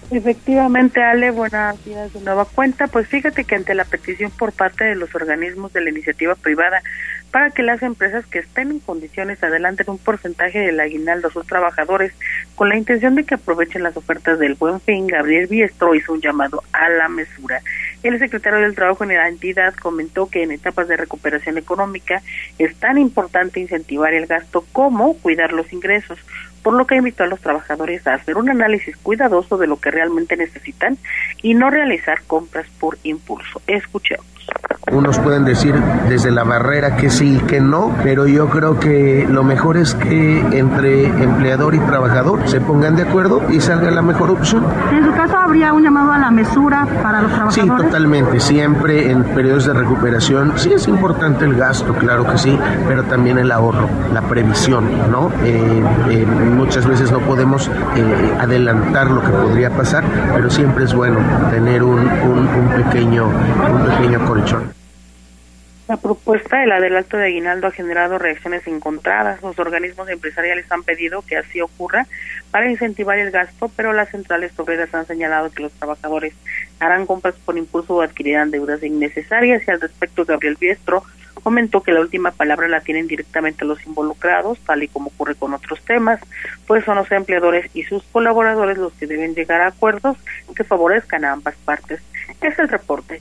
Efectivamente, 0.10 1.02
Ale, 1.02 1.30
buenas 1.30 1.86
días 1.86 2.12
de 2.12 2.22
nueva 2.22 2.46
cuenta. 2.46 2.88
Pues 2.88 3.08
fíjate 3.08 3.44
que 3.44 3.56
ante 3.56 3.76
la 3.76 3.86
petición 3.86 4.32
por 4.32 4.52
parte 4.52 4.84
de 4.84 4.96
los 4.96 5.14
organismos 5.14 5.72
de 5.74 5.82
la 5.82 5.92
iniciativa 5.92 6.34
privada 6.34 6.82
para 7.32 7.52
que 7.52 7.64
las 7.64 7.82
empresas 7.82 8.26
que 8.26 8.40
estén 8.40 8.72
en 8.72 8.80
condiciones 8.80 9.42
adelanten 9.42 9.90
un 9.90 9.98
porcentaje 9.98 10.60
del 10.60 10.80
aguinaldo 10.80 11.30
a 11.30 11.32
sus 11.32 11.48
trabajadores 11.48 12.14
con 12.56 12.68
la 12.70 12.78
intención 12.78 13.16
de 13.16 13.24
que 13.24 13.36
aprovechen 13.36 13.84
las 13.84 13.96
ofertas 13.96 14.38
del 14.38 14.56
Buen 14.56 14.82
Fin, 14.82 15.08
Gabriel 15.08 15.48
Biestro 15.48 15.96
hizo 15.96 16.14
un 16.14 16.22
llamado 16.22 16.62
a 16.74 16.90
la 16.90 17.08
mesura. 17.08 17.62
El 18.04 18.20
secretario 18.20 18.60
del 18.60 18.76
Trabajo 18.76 19.04
en 19.04 19.16
la 19.16 19.30
entidad 19.30 19.74
comentó 19.76 20.30
que 20.30 20.44
en 20.44 20.52
etapas 20.52 20.88
de 20.88 20.98
recuperación 20.98 21.58
económica 21.58 22.22
es 22.58 22.76
tan 22.76 22.98
importante 22.98 23.60
incentivar 23.60 24.14
el 24.14 24.28
gasto 24.28 24.66
como 24.74 25.18
cuidar 25.18 25.54
los 25.54 25.72
ingresos, 25.72 26.20
por 26.64 26.74
lo 26.74 26.86
que 26.86 26.96
invitó 26.96 27.24
a 27.24 27.28
los 27.28 27.40
trabajadores 27.40 28.06
a 28.08 28.16
hacer 28.16 28.38
un 28.38 28.50
análisis 28.50 28.96
cuidadoso 28.98 29.58
de 29.58 29.68
lo 29.68 29.80
que 29.80 29.92
realmente 29.92 30.38
necesitan 30.38 30.98
y 31.42 31.54
no 31.54 31.70
realizar 31.70 32.22
compras 32.28 32.68
por 32.80 32.98
impulso. 33.04 33.62
Escuchemos. 33.68 34.26
Unos 34.92 35.20
pueden 35.20 35.46
decir 35.46 35.74
desde 36.10 36.32
la 36.32 36.44
barrera 36.44 36.98
que 36.98 37.10
sí 37.10 37.38
y 37.38 37.40
que 37.46 37.62
no, 37.62 37.96
pero 38.04 38.28
yo 38.28 38.50
creo 38.50 38.78
que 38.78 39.26
lo 39.30 39.44
mejor 39.44 39.78
es 39.78 39.94
que 39.96 40.40
entre 40.40 41.06
empleador 41.06 41.76
y 41.76 41.80
trabajador 41.80 42.46
se 42.50 42.60
pongan 42.60 42.98
de 42.98 43.04
acuerdo 43.04 43.42
y 43.50 43.62
salga 43.62 43.90
la 43.90 44.02
mejor 44.02 44.32
opción. 44.32 44.66
En 44.92 45.06
su 45.06 45.12
caso, 45.14 45.38
¿habría 45.38 45.72
un 45.72 45.84
llamado 45.84 46.12
a 46.12 46.18
la 46.18 46.32
mesura 46.32 46.86
para 47.02 47.22
los 47.22 47.32
trabajadores? 47.32 47.78
Sí, 47.78 47.84
totalmente. 47.84 48.40
Siempre 48.42 49.12
en 49.12 49.24
periodos 49.24 49.66
de 49.68 49.74
recuperación, 49.74 50.58
sí 50.58 50.74
es 50.74 50.88
importante 50.90 51.46
el 51.46 51.56
gasto, 51.56 51.94
claro 51.94 52.26
que 52.28 52.38
sí, 52.38 52.60
pero 52.86 53.04
también 53.04 53.38
el 53.38 53.52
ahorro, 53.52 53.88
la 54.14 54.22
previsión, 54.24 54.90
¿no? 55.10 55.32
Eh, 55.44 55.84
eh, 56.10 56.26
muchas 56.52 56.86
veces 56.88 57.12
no 57.12 57.20
podemos 57.20 57.68
eh, 57.68 58.34
adelantar 58.40 59.10
lo 59.10 59.22
que 59.22 59.30
podría 59.30 59.70
pasar, 59.70 60.04
pero 60.34 60.50
siempre 60.50 60.86
es 60.86 60.94
bueno 60.94 61.20
tener 61.50 61.84
un, 61.84 62.00
un, 62.00 62.48
un 62.48 62.84
pequeño, 62.84 63.28
un 63.28 63.86
pequeño 63.90 64.26
colchón. 64.26 64.82
La 65.88 65.98
propuesta 65.98 66.62
del 66.62 66.72
adelanto 66.72 67.18
de 67.18 67.26
aguinaldo 67.26 67.68
ha 67.68 67.72
generado 67.72 68.18
reacciones 68.18 68.66
encontradas. 68.66 69.42
Los 69.42 69.60
organismos 69.60 70.08
empresariales 70.08 70.66
han 70.72 70.84
pedido 70.84 71.22
que 71.22 71.36
así 71.36 71.60
ocurra 71.60 72.08
para 72.50 72.72
incentivar 72.72 73.18
el 73.18 73.30
gasto, 73.30 73.70
pero 73.76 73.92
las 73.92 74.10
centrales 74.10 74.58
obreras 74.58 74.94
han 74.94 75.06
señalado 75.06 75.52
que 75.52 75.64
los 75.64 75.74
trabajadores 75.74 76.34
harán 76.80 77.06
compras 77.06 77.36
por 77.44 77.58
impulso 77.58 77.96
o 77.96 78.02
adquirirán 78.02 78.52
deudas 78.52 78.82
innecesarias. 78.84 79.64
Y 79.68 79.72
al 79.72 79.82
respecto, 79.82 80.24
Gabriel 80.24 80.56
Biestro 80.58 81.04
comentó 81.44 81.82
que 81.82 81.92
la 81.92 82.02
última 82.02 82.32
palabra 82.32 82.68
la 82.68 82.82
tienen 82.82 83.08
directamente 83.08 83.66
los 83.66 83.86
involucrados, 83.86 84.60
tal 84.60 84.84
y 84.84 84.88
como 84.88 85.08
ocurre 85.08 85.36
con 85.36 85.54
otros 85.54 85.82
temas, 85.82 86.20
pues 86.68 86.86
son 86.86 86.96
los 86.96 87.12
empleadores 87.12 87.70
y 87.74 87.84
sus 87.84 88.04
colaboradores 88.12 88.78
los 88.78 88.94
que 88.94 89.08
deben 89.08 89.36
llegar 89.36 89.62
a 89.62 89.68
acuerdos 89.68 90.18
que 90.56 90.64
favorezcan 90.64 91.26
a 91.26 91.34
ambas 91.34 91.56
partes. 91.66 92.02
Es 92.42 92.58
el 92.60 92.70
reporte. 92.70 93.20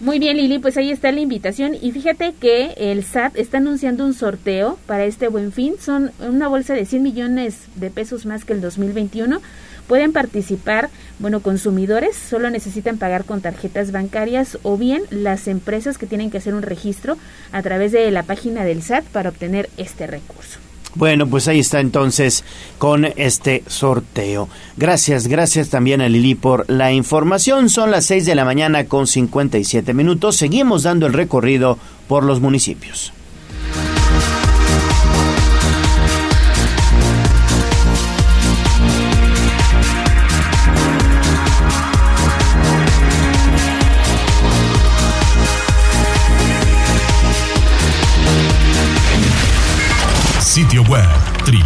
Muy 0.00 0.18
bien, 0.18 0.38
Lili, 0.38 0.58
pues 0.58 0.78
ahí 0.78 0.90
está 0.90 1.12
la 1.12 1.20
invitación. 1.20 1.74
Y 1.74 1.92
fíjate 1.92 2.32
que 2.40 2.72
el 2.78 3.04
SAT 3.04 3.36
está 3.36 3.58
anunciando 3.58 4.06
un 4.06 4.14
sorteo 4.14 4.78
para 4.86 5.04
este 5.04 5.28
buen 5.28 5.52
fin. 5.52 5.74
Son 5.78 6.10
una 6.20 6.48
bolsa 6.48 6.72
de 6.72 6.86
100 6.86 7.02
millones 7.02 7.66
de 7.74 7.90
pesos 7.90 8.24
más 8.24 8.46
que 8.46 8.54
el 8.54 8.62
2021. 8.62 9.42
Pueden 9.90 10.12
participar, 10.12 10.88
bueno, 11.18 11.40
consumidores, 11.40 12.14
solo 12.14 12.48
necesitan 12.48 12.96
pagar 12.96 13.24
con 13.24 13.40
tarjetas 13.40 13.90
bancarias 13.90 14.56
o 14.62 14.76
bien 14.76 15.02
las 15.10 15.48
empresas 15.48 15.98
que 15.98 16.06
tienen 16.06 16.30
que 16.30 16.38
hacer 16.38 16.54
un 16.54 16.62
registro 16.62 17.16
a 17.50 17.60
través 17.62 17.90
de 17.90 18.08
la 18.12 18.22
página 18.22 18.62
del 18.62 18.84
SAT 18.84 19.02
para 19.06 19.30
obtener 19.30 19.68
este 19.78 20.06
recurso. 20.06 20.60
Bueno, 20.94 21.26
pues 21.26 21.48
ahí 21.48 21.58
está 21.58 21.80
entonces 21.80 22.44
con 22.78 23.04
este 23.04 23.64
sorteo. 23.66 24.48
Gracias, 24.76 25.26
gracias 25.26 25.70
también 25.70 26.00
a 26.02 26.08
Lili 26.08 26.36
por 26.36 26.70
la 26.70 26.92
información. 26.92 27.68
Son 27.68 27.90
las 27.90 28.04
6 28.04 28.26
de 28.26 28.36
la 28.36 28.44
mañana 28.44 28.84
con 28.84 29.08
57 29.08 29.92
minutos. 29.92 30.36
Seguimos 30.36 30.84
dando 30.84 31.08
el 31.08 31.14
recorrido 31.14 31.78
por 32.06 32.22
los 32.22 32.40
municipios. 32.40 33.12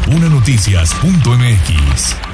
tribunanoticias.mx. 0.05 2.34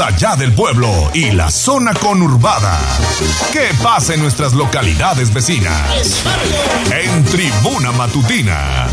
Allá 0.00 0.34
del 0.34 0.54
pueblo 0.54 0.88
y 1.12 1.30
la 1.30 1.50
zona 1.50 1.92
conurbada. 1.92 2.78
¿Qué 3.52 3.68
pasa 3.82 4.14
en 4.14 4.20
nuestras 4.20 4.54
localidades 4.54 5.32
vecinas? 5.34 6.24
En 6.90 7.22
Tribuna 7.26 7.92
Matutina. 7.92 8.88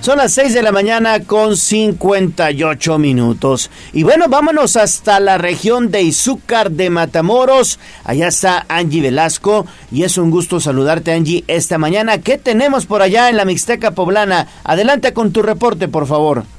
Son 0.00 0.16
las 0.16 0.32
6 0.32 0.54
de 0.54 0.62
la 0.62 0.72
mañana 0.72 1.20
con 1.24 1.54
58 1.54 2.98
minutos. 2.98 3.70
Y 3.92 4.04
bueno, 4.04 4.28
vámonos 4.28 4.76
hasta 4.76 5.20
la 5.20 5.36
región 5.36 5.90
de 5.90 6.00
Izúcar 6.00 6.70
de 6.70 6.88
Matamoros. 6.88 7.78
Allá 8.04 8.28
está 8.28 8.64
Angie 8.68 9.02
Velasco 9.02 9.66
y 9.92 10.04
es 10.04 10.16
un 10.16 10.30
gusto 10.30 10.60
saludarte 10.60 11.12
Angie 11.12 11.44
esta 11.46 11.76
mañana. 11.76 12.18
¿Qué 12.18 12.38
tenemos 12.38 12.86
por 12.86 13.02
allá 13.02 13.28
en 13.28 13.36
la 13.36 13.44
Mixteca 13.44 13.90
Poblana? 13.90 14.48
Adelante 14.64 15.12
con 15.12 15.30
tu 15.32 15.42
reporte, 15.42 15.88
por 15.88 16.06
favor. 16.06 16.55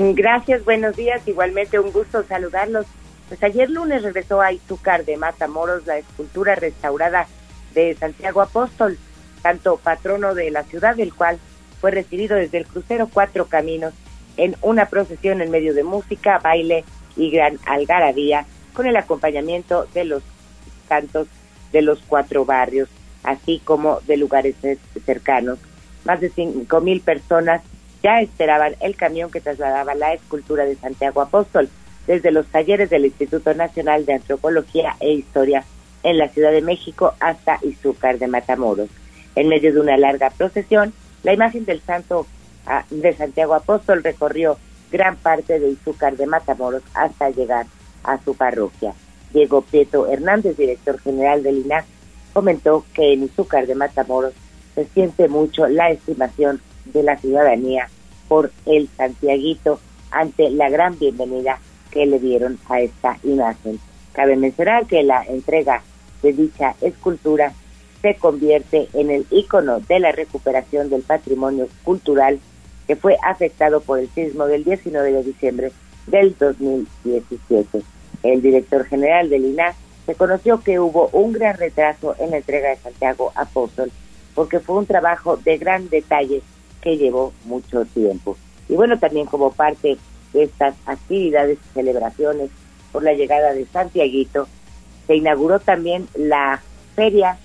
Gracias, 0.00 0.64
buenos 0.64 0.94
días. 0.94 1.26
Igualmente 1.26 1.80
un 1.80 1.90
gusto 1.90 2.22
saludarlos. 2.22 2.86
Pues 3.26 3.42
ayer 3.42 3.68
lunes 3.68 4.04
regresó 4.04 4.40
a 4.40 4.52
Izúcar 4.52 5.04
de 5.04 5.16
Matamoros 5.16 5.84
la 5.88 5.98
escultura 5.98 6.54
restaurada 6.54 7.26
de 7.74 7.96
Santiago 7.96 8.40
Apóstol, 8.40 8.96
tanto 9.42 9.76
patrono 9.76 10.36
de 10.36 10.52
la 10.52 10.62
ciudad, 10.62 10.94
del 10.94 11.12
cual 11.12 11.40
fue 11.80 11.90
recibido 11.90 12.36
desde 12.36 12.58
el 12.58 12.66
crucero 12.66 13.08
Cuatro 13.12 13.46
Caminos 13.46 13.92
en 14.36 14.54
una 14.62 14.86
procesión 14.86 15.42
en 15.42 15.50
medio 15.50 15.74
de 15.74 15.82
música, 15.82 16.38
baile 16.38 16.84
y 17.16 17.32
gran 17.32 17.58
algarabía, 17.66 18.46
con 18.74 18.86
el 18.86 18.96
acompañamiento 18.96 19.88
de 19.94 20.04
los 20.04 20.22
cantos 20.88 21.26
de 21.72 21.82
los 21.82 21.98
cuatro 22.06 22.44
barrios, 22.44 22.88
así 23.24 23.60
como 23.64 23.98
de 24.06 24.16
lugares 24.16 24.54
cercanos. 25.04 25.58
Más 26.04 26.20
de 26.20 26.30
cinco 26.30 26.80
mil 26.80 27.00
personas 27.00 27.62
ya 28.02 28.20
esperaban 28.20 28.76
el 28.80 28.96
camión 28.96 29.30
que 29.30 29.40
trasladaba 29.40 29.94
la 29.94 30.12
escultura 30.12 30.64
de 30.64 30.76
Santiago 30.76 31.20
Apóstol 31.20 31.68
desde 32.06 32.30
los 32.30 32.46
talleres 32.46 32.90
del 32.90 33.04
Instituto 33.04 33.52
Nacional 33.54 34.06
de 34.06 34.14
Antropología 34.14 34.96
e 35.00 35.12
Historia 35.12 35.64
en 36.02 36.18
la 36.18 36.28
Ciudad 36.28 36.52
de 36.52 36.62
México 36.62 37.14
hasta 37.20 37.58
Izúcar 37.62 38.18
de 38.18 38.28
Matamoros. 38.28 38.88
En 39.34 39.48
medio 39.48 39.72
de 39.72 39.80
una 39.80 39.96
larga 39.96 40.30
procesión, 40.30 40.92
la 41.22 41.32
imagen 41.32 41.64
del 41.64 41.80
santo 41.80 42.26
ah, 42.66 42.84
de 42.90 43.12
Santiago 43.12 43.54
Apóstol 43.54 44.02
recorrió 44.02 44.58
gran 44.90 45.16
parte 45.16 45.58
de 45.58 45.70
Izúcar 45.70 46.16
de 46.16 46.26
Matamoros 46.26 46.82
hasta 46.94 47.30
llegar 47.30 47.66
a 48.04 48.18
su 48.22 48.34
parroquia. 48.34 48.94
Diego 49.32 49.60
Prieto 49.60 50.06
Hernández, 50.06 50.56
director 50.56 50.98
general 51.00 51.42
del 51.42 51.58
INAC, 51.58 51.84
comentó 52.32 52.84
que 52.94 53.12
en 53.12 53.24
Izúcar 53.24 53.66
de 53.66 53.74
Matamoros 53.74 54.32
se 54.74 54.86
siente 54.86 55.28
mucho 55.28 55.66
la 55.66 55.90
estimación 55.90 56.60
de 56.92 57.02
la 57.02 57.16
ciudadanía 57.16 57.88
por 58.28 58.52
el 58.66 58.88
Santiaguito 58.96 59.80
ante 60.10 60.50
la 60.50 60.68
gran 60.68 60.98
bienvenida 60.98 61.58
que 61.90 62.06
le 62.06 62.18
dieron 62.18 62.58
a 62.68 62.80
esta 62.80 63.18
imagen. 63.22 63.78
Cabe 64.12 64.36
mencionar 64.36 64.86
que 64.86 65.02
la 65.02 65.24
entrega 65.24 65.82
de 66.22 66.32
dicha 66.32 66.74
escultura 66.80 67.52
se 68.02 68.14
convierte 68.14 68.88
en 68.92 69.10
el 69.10 69.26
icono 69.30 69.80
de 69.80 70.00
la 70.00 70.12
recuperación 70.12 70.88
del 70.90 71.02
patrimonio 71.02 71.68
cultural 71.84 72.38
que 72.86 72.96
fue 72.96 73.16
afectado 73.22 73.80
por 73.80 73.98
el 73.98 74.08
sismo 74.10 74.46
del 74.46 74.64
19 74.64 75.12
de 75.12 75.22
diciembre 75.22 75.72
del 76.06 76.36
2017. 76.38 77.82
El 78.22 78.42
director 78.42 78.84
general 78.86 79.28
del 79.28 79.44
INAH 79.44 79.74
conoció 80.14 80.62
que 80.62 80.80
hubo 80.80 81.08
un 81.12 81.32
gran 81.32 81.56
retraso 81.56 82.14
en 82.18 82.30
la 82.30 82.38
entrega 82.38 82.70
de 82.70 82.76
Santiago 82.76 83.32
Apóstol 83.34 83.90
porque 84.34 84.60
fue 84.60 84.76
un 84.76 84.86
trabajo 84.86 85.36
de 85.36 85.58
gran 85.58 85.88
detalle 85.88 86.42
que 86.82 86.96
llevó 86.96 87.32
mucho 87.44 87.84
tiempo. 87.86 88.36
Y 88.68 88.74
bueno, 88.74 88.98
también 88.98 89.26
como 89.26 89.52
parte 89.52 89.98
de 90.32 90.42
estas 90.42 90.74
actividades 90.86 91.58
y 91.58 91.74
celebraciones 91.74 92.50
por 92.92 93.02
la 93.02 93.12
llegada 93.12 93.52
de 93.52 93.66
Santiaguito, 93.66 94.46
se 95.06 95.16
inauguró 95.16 95.58
también 95.58 96.06
la 96.14 96.62
feria 96.94 97.38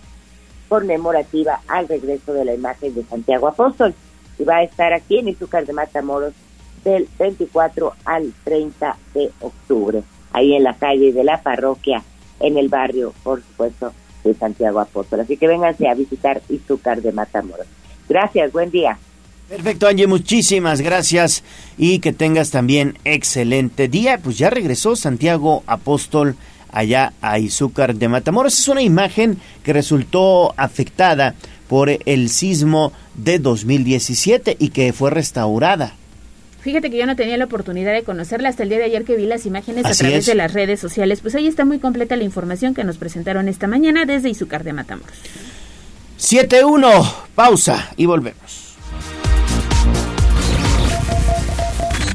conmemorativa 0.68 1.62
al 1.68 1.88
regreso 1.88 2.34
de 2.34 2.46
la 2.46 2.54
imagen 2.54 2.94
de 2.94 3.04
Santiago 3.04 3.48
Apóstol 3.48 3.94
y 4.38 4.44
va 4.44 4.58
a 4.58 4.64
estar 4.64 4.94
aquí 4.94 5.20
en 5.20 5.30
Izúcar 5.30 5.66
de 5.66 5.74
Matamoros 5.74 6.34
del 6.84 7.08
24 7.18 7.94
al 8.04 8.34
30 8.44 8.98
de 9.14 9.32
octubre, 9.40 10.04
ahí 10.32 10.54
en 10.56 10.64
la 10.64 10.74
calle 10.74 11.14
de 11.14 11.24
la 11.24 11.42
parroquia, 11.42 12.04
en 12.40 12.58
el 12.58 12.68
barrio, 12.68 13.14
por 13.24 13.42
supuesto, 13.42 13.94
de 14.24 14.34
Santiago 14.34 14.80
Apóstol. 14.80 15.22
Así 15.22 15.38
que 15.38 15.48
vénganse 15.48 15.88
a 15.88 15.94
visitar 15.94 16.42
Izúcar 16.50 17.02
de 17.02 17.12
Matamoros. 17.12 17.68
Gracias, 18.10 18.52
buen 18.52 18.70
día. 18.70 18.98
Perfecto, 19.50 19.88
Angie, 19.88 20.08
muchísimas 20.08 20.82
gracias 20.82 21.44
y 21.78 22.00
que 22.00 22.14
tengas 22.14 22.50
también 22.50 22.98
excelente 23.06 23.88
día. 23.88 24.18
Pues 24.18 24.38
ya 24.38 24.50
regresó 24.50 24.96
Santiago 24.96 25.64
Apóstol 25.68 26.36
allá 26.72 27.14
a 27.22 27.40
Izúcar 27.40 27.96
de 27.96 28.08
Matamoros. 28.08 28.58
Es 28.58 28.68
una 28.68 28.82
imagen 28.82 29.38
que 29.64 29.74
resultó 29.74 30.54
afectada 30.58 31.36
por 31.68 31.90
el 32.06 32.30
sismo 32.30 32.94
de 33.16 33.40
2017 33.40 34.58
y 34.60 34.70
que 34.70 34.92
fue 34.92 35.12
restaurada. 35.12 35.94
Fíjate 36.62 36.90
que 36.90 36.98
yo 36.98 37.06
no 37.06 37.18
tenía 37.18 37.36
la 37.36 37.46
oportunidad 37.46 37.94
de 37.94 38.04
conocerla 38.04 38.48
hasta 38.48 38.64
el 38.64 38.70
día 38.70 38.78
de 38.78 38.86
ayer 38.86 39.04
que 39.04 39.18
vi 39.18 39.26
las 39.26 39.46
imágenes 39.46 39.86
a 39.86 39.94
través 39.94 40.26
de 40.26 40.36
las 40.36 40.54
redes 40.54 40.80
sociales. 40.80 41.20
Pues 41.22 41.36
ahí 41.36 41.46
está 41.46 41.66
muy 41.66 41.80
completa 41.80 42.16
la 42.16 42.24
información 42.24 42.74
que 42.74 42.86
nos 42.86 42.98
presentaron 42.98 43.50
esta 43.50 43.68
mañana 43.68 44.06
desde 44.06 44.30
Izúcar 44.30 44.64
de 44.64 44.72
Matamoros. 44.72 45.14
7-1, 46.20 47.14
pausa 47.36 47.92
y 47.98 48.06
volvemos. 48.06 48.63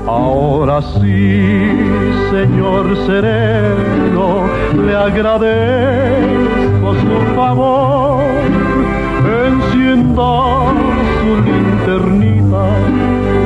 Ahora 0.06 0.80
sí, 0.82 1.70
Señor 2.30 2.96
sereno, 3.06 4.48
le 4.84 4.96
agradezco 4.96 6.57
su 6.94 7.16
favor. 7.34 8.22
Encienda 9.46 10.32
su 11.20 11.30
linternita, 11.46 12.64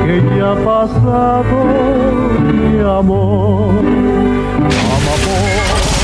que 0.05 0.15
ya 0.37 0.49
ha 0.51 0.53
pasado 0.63 1.57
mi 2.53 2.73
amor. 2.79 3.73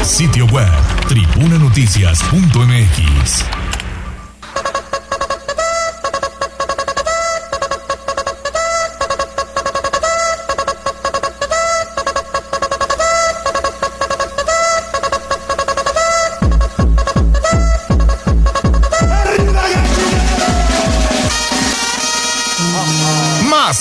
Sitio 0.03 0.45
web, 0.47 0.71
tribunanoticias.mx. 1.07 2.97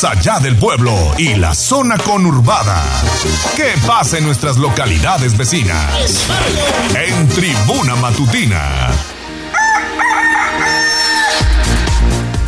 Allá 0.04 0.38
del 0.38 0.54
pueblo 0.56 0.94
y 1.18 1.34
la 1.34 1.52
zona 1.54 1.98
conurbada. 1.98 2.84
¿Qué 3.56 3.72
pasa 3.84 4.18
en 4.18 4.24
nuestras 4.24 4.56
localidades 4.56 5.36
vecinas? 5.36 6.28
En 6.94 7.28
Tribuna 7.30 7.96
Matutina. 7.96 8.90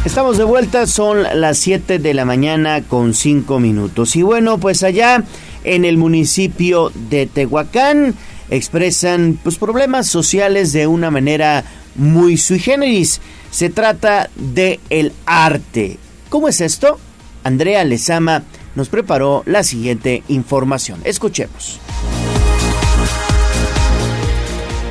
Estamos 0.04 0.38
de 0.38 0.44
vuelta, 0.44 0.86
son 0.86 1.24
las 1.40 1.58
7 1.58 1.98
de 1.98 2.14
la 2.14 2.24
mañana 2.24 2.82
con 2.82 3.14
5 3.14 3.58
minutos. 3.58 4.14
Y 4.14 4.22
bueno, 4.22 4.58
pues 4.58 4.84
allá 4.84 5.24
en 5.64 5.84
el 5.84 5.96
municipio 5.96 6.92
de 7.10 7.26
Tehuacán 7.26 8.14
expresan 8.48 9.40
pues, 9.42 9.56
problemas 9.56 10.06
sociales 10.06 10.72
de 10.72 10.86
una 10.86 11.10
manera 11.10 11.64
muy 11.96 12.36
sui 12.36 12.60
generis. 12.60 13.20
Se 13.50 13.70
trata 13.70 14.30
de 14.36 14.78
el 14.88 15.12
arte. 15.26 15.98
¿Cómo 16.28 16.46
es 16.46 16.60
esto? 16.60 17.00
Andrea 17.44 17.84
Lezama 17.84 18.42
nos 18.74 18.88
preparó 18.88 19.42
la 19.46 19.62
siguiente 19.62 20.22
información. 20.28 21.00
Escuchemos. 21.04 21.80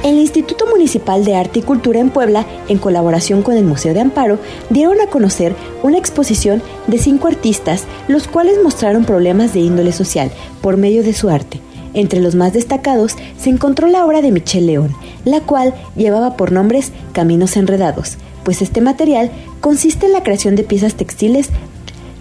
El 0.04 0.18
Instituto 0.18 0.66
Municipal 0.66 1.26
de 1.26 1.36
Arte 1.36 1.60
y 1.60 1.62
Cultura 1.62 2.00
en 2.00 2.10
Puebla, 2.10 2.46
en 2.70 2.78
colaboración 2.78 3.44
con 3.44 3.58
el 3.58 3.66
Museo 3.66 3.94
de 3.94 4.00
Amparo, 4.00 4.40
dieron 4.70 5.00
a 5.02 5.08
conocer 5.08 5.54
una 5.84 5.98
exposición 5.98 6.64
de 6.88 6.98
cinco 6.98 7.28
artistas, 7.28 7.84
los 8.08 8.28
cuales 8.28 8.58
mostraron 8.64 9.04
problemas 9.04 9.54
de 9.54 9.60
índole 9.60 9.92
social 9.92 10.32
por 10.62 10.78
medio 10.78 11.04
de 11.04 11.14
su 11.14 11.30
arte. 11.30 11.60
Entre 11.94 12.22
los 12.22 12.36
más 12.36 12.54
destacados 12.54 13.16
se 13.38 13.50
encontró 13.50 13.88
la 13.88 14.06
obra 14.06 14.22
de 14.22 14.32
Michel 14.32 14.68
León, 14.68 14.96
la 15.26 15.42
cual 15.42 15.74
llevaba 15.96 16.38
por 16.38 16.52
nombres 16.52 16.92
Caminos 17.12 17.58
Enredados, 17.58 18.18
pues 18.44 18.62
este 18.62 18.82
material 18.82 19.32
consiste 19.60 20.06
en 20.06 20.14
la 20.14 20.24
creación 20.24 20.56
de 20.56 20.64
piezas 20.64 20.96
textiles 20.96 21.50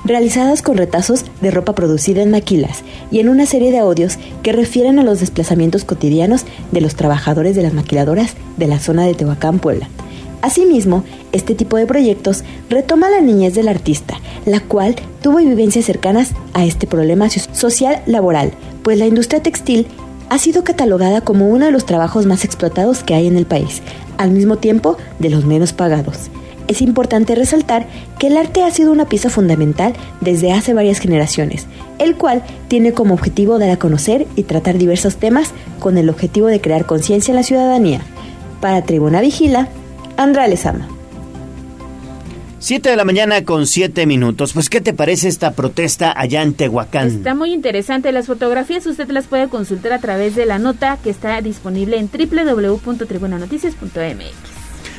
realizadas 0.08 0.62
con 0.62 0.76
retazos 0.76 1.24
de 1.40 1.50
ropa 1.50 1.74
producida 1.74 2.22
en 2.22 2.30
maquilas 2.30 2.82
y 3.10 3.20
en 3.20 3.28
una 3.28 3.46
serie 3.46 3.70
de 3.70 3.78
audios 3.78 4.18
que 4.42 4.52
refieren 4.52 4.98
a 4.98 5.04
los 5.04 5.20
desplazamientos 5.20 5.84
cotidianos 5.84 6.44
de 6.72 6.80
los 6.80 6.96
trabajadores 6.96 7.54
de 7.54 7.62
las 7.62 7.74
maquiladoras 7.74 8.34
de 8.56 8.66
la 8.66 8.80
zona 8.80 9.06
de 9.06 9.14
Tehuacán, 9.14 9.58
Puebla. 9.58 9.88
Asimismo, 10.40 11.04
este 11.32 11.54
tipo 11.54 11.76
de 11.76 11.86
proyectos 11.86 12.44
retoma 12.70 13.10
la 13.10 13.20
niñez 13.20 13.54
del 13.54 13.68
artista, 13.68 14.18
la 14.46 14.60
cual 14.60 14.96
tuvo 15.20 15.38
vivencias 15.38 15.84
cercanas 15.84 16.32
a 16.54 16.64
este 16.64 16.86
problema 16.86 17.28
social 17.28 18.02
laboral, 18.06 18.52
pues 18.82 18.98
la 18.98 19.06
industria 19.06 19.42
textil 19.42 19.86
ha 20.30 20.38
sido 20.38 20.64
catalogada 20.64 21.20
como 21.20 21.48
uno 21.48 21.66
de 21.66 21.72
los 21.72 21.86
trabajos 21.86 22.26
más 22.26 22.44
explotados 22.44 23.02
que 23.02 23.14
hay 23.14 23.26
en 23.26 23.36
el 23.36 23.46
país, 23.46 23.82
al 24.16 24.30
mismo 24.30 24.56
tiempo 24.56 24.96
de 25.18 25.30
los 25.30 25.44
menos 25.44 25.72
pagados 25.72 26.30
es 26.68 26.82
importante 26.82 27.34
resaltar 27.34 27.86
que 28.18 28.26
el 28.28 28.36
arte 28.36 28.62
ha 28.62 28.70
sido 28.70 28.92
una 28.92 29.08
pieza 29.08 29.30
fundamental 29.30 29.94
desde 30.20 30.52
hace 30.52 30.74
varias 30.74 31.00
generaciones, 31.00 31.66
el 31.98 32.14
cual 32.14 32.44
tiene 32.68 32.92
como 32.92 33.14
objetivo 33.14 33.58
dar 33.58 33.70
a 33.70 33.78
conocer 33.78 34.28
y 34.36 34.44
tratar 34.44 34.78
diversos 34.78 35.16
temas 35.16 35.50
con 35.80 35.98
el 35.98 36.08
objetivo 36.08 36.46
de 36.46 36.60
crear 36.60 36.86
conciencia 36.86 37.32
en 37.32 37.36
la 37.36 37.42
ciudadanía. 37.42 38.02
Para 38.60 38.82
Tribuna 38.82 39.20
Vigila, 39.20 39.68
Andra 40.16 40.46
Lezama. 40.46 40.86
7 42.60 42.90
de 42.90 42.96
la 42.96 43.04
mañana 43.04 43.44
con 43.44 43.68
7 43.68 44.04
minutos. 44.04 44.52
Pues, 44.52 44.68
¿qué 44.68 44.80
te 44.80 44.92
parece 44.92 45.28
esta 45.28 45.52
protesta 45.52 46.12
allá 46.14 46.42
en 46.42 46.54
Tehuacán? 46.54 47.06
Está 47.06 47.36
muy 47.36 47.52
interesante. 47.52 48.10
Las 48.10 48.26
fotografías 48.26 48.84
usted 48.86 49.08
las 49.10 49.26
puede 49.26 49.48
consultar 49.48 49.92
a 49.92 50.00
través 50.00 50.34
de 50.34 50.44
la 50.44 50.58
nota 50.58 50.98
que 51.02 51.10
está 51.10 51.40
disponible 51.40 51.98
en 51.98 52.10
www.tribunanoticias.mx. 52.10 54.57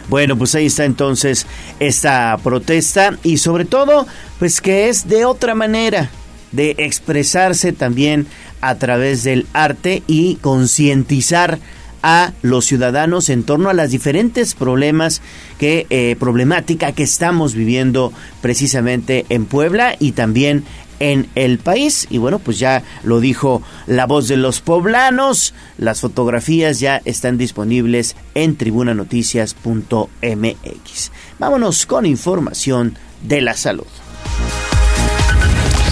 Bueno, 0.10 0.38
pues 0.38 0.55
ahí 0.55 0.66
está 0.66 0.86
entonces 0.86 1.45
esta 1.80 2.38
protesta 2.43 3.18
y 3.24 3.38
sobre 3.38 3.66
todo, 3.66 4.07
pues 4.39 4.60
que 4.60 4.89
es 4.89 5.07
de 5.07 5.26
otra 5.26 5.53
manera 5.53 6.10
de 6.51 6.76
expresarse 6.80 7.74
también 7.74 8.26
a 8.60 8.76
través 8.76 9.24
del 9.24 9.45
arte 9.53 10.01
y 10.07 10.36
concientizar 10.38 11.60
a 12.01 12.32
los 12.41 12.66
ciudadanos 12.66 13.30
en 13.30 13.43
torno 13.43 13.70
a 13.70 13.74
las 13.74 13.91
diferentes 13.91 14.55
problemas 14.55 15.22
que 15.57 15.86
eh, 15.89 16.16
problemática 16.18 16.93
que 16.93 17.03
estamos 17.03 17.53
viviendo 17.53 18.14
precisamente 18.41 19.26
en 19.30 19.45
Puebla 19.45 19.95
y 19.99 20.14
también 20.14 20.64
en 21.00 21.30
el 21.36 21.60
país. 21.60 22.08
Y 22.10 22.18
bueno, 22.18 22.39
pues 22.39 22.60
ya 22.60 22.84
lo 23.04 23.20
dijo 23.20 23.62
la 23.88 24.06
voz 24.06 24.28
de 24.28 24.38
los 24.38 24.62
poblanos. 24.62 25.54
Las 25.78 26.02
fotografías 26.02 26.80
ya 26.80 27.02
están 27.06 27.38
disponibles 27.38 28.16
en 28.36 28.56
tribunanoticias.mx. 28.56 31.12
Vámonos 31.39 31.86
con 31.86 32.06
información 32.06 32.97
de 33.24 33.41
la 33.41 33.56
salud. 33.56 33.88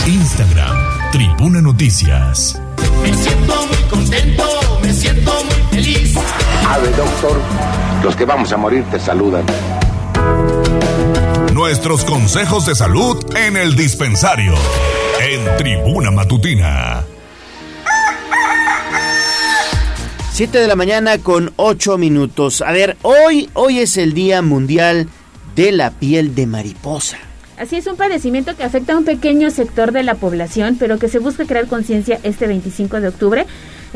Instagram, 0.08 0.78
Tribuna 1.12 1.62
Noticias. 1.62 2.62
Me 3.01 3.14
siento 3.14 3.68
muy 3.68 3.89
contento, 3.89 4.43
me 4.82 4.93
siento 4.93 5.34
muy 5.43 5.55
feliz. 5.72 6.16
Ave, 6.66 6.89
doctor, 6.91 7.41
los 8.03 8.16
que 8.16 8.26
vamos 8.26 8.51
a 8.53 8.58
morir 8.58 8.86
te 8.89 8.99
saludan. 8.99 9.45
Nuestros 11.53 12.05
consejos 12.05 12.66
de 12.66 12.76
salud 12.76 13.18
en 13.36 13.58
el 13.58 13.76
dispensario. 13.76 14.53
En 15.30 15.57
Tribuna 15.57 16.09
Matutina. 16.09 17.03
7 20.32 20.57
de 20.57 20.67
la 20.67 20.78
mañana 20.78 21.17
con 21.17 21.51
8 21.57 21.97
minutos. 21.97 22.61
A 22.61 22.71
ver, 22.71 22.95
hoy, 23.01 23.49
hoy 23.53 23.80
es 23.80 23.97
el 23.97 24.13
Día 24.13 24.41
Mundial 24.41 25.09
de 25.53 25.73
la 25.73 25.91
Piel 25.91 26.34
de 26.34 26.47
Mariposa. 26.47 27.17
Así 27.57 27.75
es 27.75 27.88
un 27.88 27.97
padecimiento 27.97 28.55
que 28.55 28.63
afecta 28.63 28.93
a 28.93 28.97
un 28.97 29.03
pequeño 29.03 29.49
sector 29.49 29.91
de 29.91 30.03
la 30.03 30.15
población, 30.15 30.78
pero 30.80 30.97
que 30.97 31.09
se 31.09 31.19
busca 31.19 31.43
crear 31.43 31.67
conciencia 31.67 32.21
este 32.23 32.47
25 32.47 33.01
de 33.01 33.09
octubre. 33.09 33.45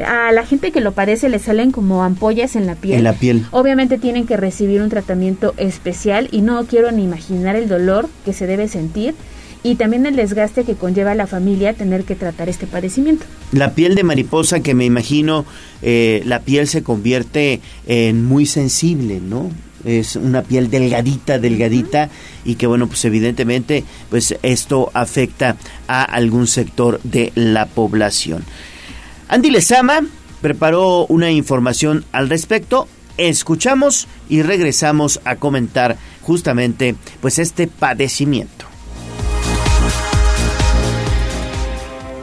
A 0.06 0.34
la 0.34 0.46
gente 0.46 0.74
que 0.74 0.82
lo 0.82 0.92
padece 0.92 1.30
le 1.30 1.40
salen 1.40 1.72
como 1.72 2.04
ampollas 2.04 2.58
en 2.58 2.68
la 2.68 2.76
piel. 2.76 2.98
En 2.98 3.04
la 3.06 3.14
piel. 3.14 3.46
Obviamente 3.52 3.98
tienen 3.98 4.28
que 4.28 4.36
recibir 4.36 4.82
un 4.82 4.90
tratamiento 4.90 5.54
especial 5.56 6.28
y 6.30 6.42
no 6.42 6.66
quiero 6.66 6.92
ni 6.92 7.06
imaginar 7.06 7.56
el 7.56 7.70
dolor 7.70 8.10
que 8.26 8.34
se 8.34 8.48
debe 8.48 8.68
sentir 8.68 9.16
y 9.64 9.76
también 9.76 10.06
el 10.06 10.16
desgaste 10.16 10.64
que 10.64 10.76
conlleva 10.76 11.12
a 11.12 11.16
la 11.16 11.28
familia 11.28 11.74
tener 11.74 12.04
que 12.04 12.16
tratar 12.16 12.50
este 12.50 12.68
padecimiento. 12.68 13.26
La 13.52 13.74
piel 13.76 13.96
de 13.96 14.04
mariposa 14.04 14.62
que 14.62 14.74
me 14.74 14.86
imagino, 14.86 15.46
eh, 15.82 16.24
la 16.26 16.42
piel 16.42 16.68
se 16.68 16.84
convierte 16.84 17.62
en 17.86 18.26
muy 18.26 18.46
sensible, 18.46 19.20
¿no? 19.22 19.50
es 19.86 20.16
una 20.16 20.44
piel 20.44 20.70
delgadita, 20.70 21.40
delgadita 21.40 22.10
y 22.46 22.56
que 22.56 22.68
bueno, 22.68 22.88
pues 22.88 23.04
evidentemente 23.06 23.84
pues 24.10 24.36
esto 24.44 24.92
afecta 24.94 25.58
a 25.88 26.04
algún 26.04 26.48
sector 26.48 27.00
de 27.04 27.32
la 27.36 27.66
población. 27.66 28.44
Andy 29.28 29.50
Lezama 29.50 30.02
preparó 30.42 31.06
una 31.08 31.32
información 31.32 32.06
al 32.12 32.30
respecto. 32.30 32.88
Escuchamos 33.18 34.08
y 34.30 34.42
regresamos 34.42 35.22
a 35.26 35.36
comentar 35.36 35.98
justamente 36.22 36.96
pues 37.22 37.40
este 37.40 37.68
padecimiento. 37.68 38.71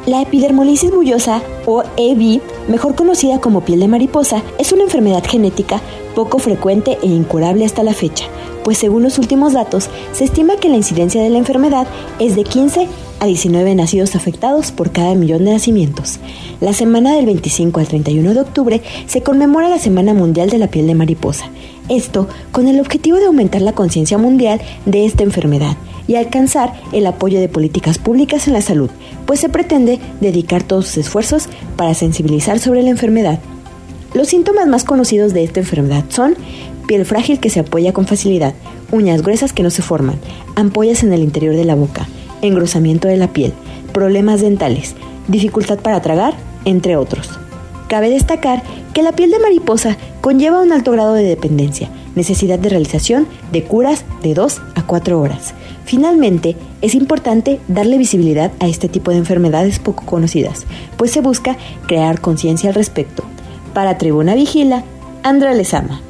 La 0.09 0.23
epidermolisis 0.23 0.91
bullosa 0.91 1.43
o 1.67 1.83
EBI, 1.99 2.41
mejor 2.67 2.95
conocida 2.95 3.43
como 3.43 3.61
piel 3.61 3.81
de 3.81 3.89
mariposa, 3.89 4.43
es 4.59 4.73
una 4.73 4.85
enfermedad 4.85 5.23
genética 5.23 5.83
poco 6.15 6.39
frecuente 6.39 6.97
e 7.03 7.09
incurable 7.09 7.67
hasta 7.67 7.83
la 7.83 7.93
fecha, 7.93 8.25
pues 8.65 8.79
según 8.79 9.03
los 9.03 9.19
últimos 9.19 9.53
datos, 9.53 9.91
se 10.15 10.25
estima 10.25 10.57
que 10.57 10.71
la 10.71 10.77
incidencia 10.77 11.23
de 11.23 11.29
la 11.29 11.37
enfermedad 11.37 11.87
es 12.19 12.37
de 12.37 12.45
15 12.45 12.89
a 13.21 13.27
19 13.27 13.75
nacidos 13.75 14.17
afectados 14.17 14.73
por 14.73 14.93
cada 14.93 15.15
millón 15.15 15.45
de 15.45 15.53
nacimientos. 15.53 16.21
La 16.63 16.73
semana 16.73 17.15
del 17.15 17.27
25 17.27 17.79
al 17.79 17.89
31 17.89 18.33
de 18.33 18.41
octubre 18.41 18.83
se 19.07 19.21
conmemora 19.21 19.69
la 19.69 19.79
Semana 19.79 20.15
Mundial 20.15 20.49
de 20.49 20.57
la 20.57 20.69
Piel 20.69 20.87
de 20.87 20.95
Mariposa. 20.95 21.51
Esto 21.89 22.29
con 22.53 22.69
el 22.69 22.81
objetivo 22.81 23.19
de 23.19 23.27
aumentar 23.27 23.63
la 23.63 23.73
conciencia 23.73 24.19
mundial 24.19 24.61
de 24.85 25.07
esta 25.07 25.23
enfermedad 25.23 25.77
y 26.07 26.17
alcanzar 26.17 26.73
el 26.93 27.07
apoyo 27.07 27.41
de 27.41 27.49
políticas 27.49 27.99
públicas 27.99 28.47
en 28.47 28.55
la 28.55 28.63
salud, 28.63 28.91
pues 29.27 29.41
se 29.41 29.49
pretende 29.49 29.99
dedicar 30.21 30.63
todos 30.63 30.87
sus 30.87 30.99
esfuerzos 30.99 31.49
para 31.77 31.95
sensibilizar 31.95 32.59
sobre 32.59 32.83
la 32.83 32.91
enfermedad. 32.91 33.39
Los 34.15 34.29
síntomas 34.29 34.67
más 34.67 34.85
conocidos 34.85 35.35
de 35.35 35.45
esta 35.45 35.61
enfermedad 35.61 36.05
son 36.09 36.35
piel 36.87 37.05
frágil 37.05 37.41
que 37.41 37.51
se 37.51 37.61
apoya 37.61 37.93
con 37.93 38.07
facilidad, 38.07 38.55
uñas 38.91 39.23
gruesas 39.23 39.53
que 39.53 39.63
no 39.63 39.71
se 39.71 39.83
forman, 39.83 40.17
ampollas 40.57 41.03
en 41.03 41.13
el 41.13 41.23
interior 41.23 41.55
de 41.55 41.67
la 41.67 41.75
boca, 41.75 42.09
engrosamiento 42.41 43.07
de 43.09 43.19
la 43.19 43.29
piel, 43.29 43.53
problemas 43.93 44.41
dentales, 44.41 44.95
dificultad 45.29 45.79
para 45.79 46.01
tragar, 46.01 46.35
entre 46.65 46.97
otros. 46.97 47.39
Cabe 47.89 48.11
destacar 48.11 48.63
que 48.93 49.03
la 49.03 49.13
piel 49.13 49.31
de 49.31 49.39
mariposa 49.39 49.97
conlleva 50.21 50.61
un 50.61 50.73
alto 50.73 50.93
grado 50.93 51.15
de 51.15 51.25
dependencia, 51.25 51.89
necesidad 52.15 52.59
de 52.59 52.69
realización 52.69 53.27
de 53.51 53.65
curas 53.65 54.05
de 54.23 54.35
2 54.35 54.61
a 54.75 54.83
4 54.83 55.19
horas. 55.19 55.55
Finalmente, 55.87 56.55
es 56.83 56.95
importante 56.95 57.61
darle 57.67 57.97
visibilidad 57.97 58.53
a 58.61 58.69
este 58.69 58.89
tipo 58.89 59.11
de 59.11 59.17
enfermedades 59.17 59.79
poco 59.79 60.05
conocidas, 60.05 60.67
pues 60.99 61.13
se 61.13 61.23
busca 61.23 61.57
crear 61.87 62.21
conciencia 62.21 62.69
al 62.69 62.75
respecto. 62.75 63.25
Para 63.73 63.97
Tribuna 63.97 64.35
Vigila, 64.35 64.85
Andra 65.23 65.55
Lezama. 65.55 66.03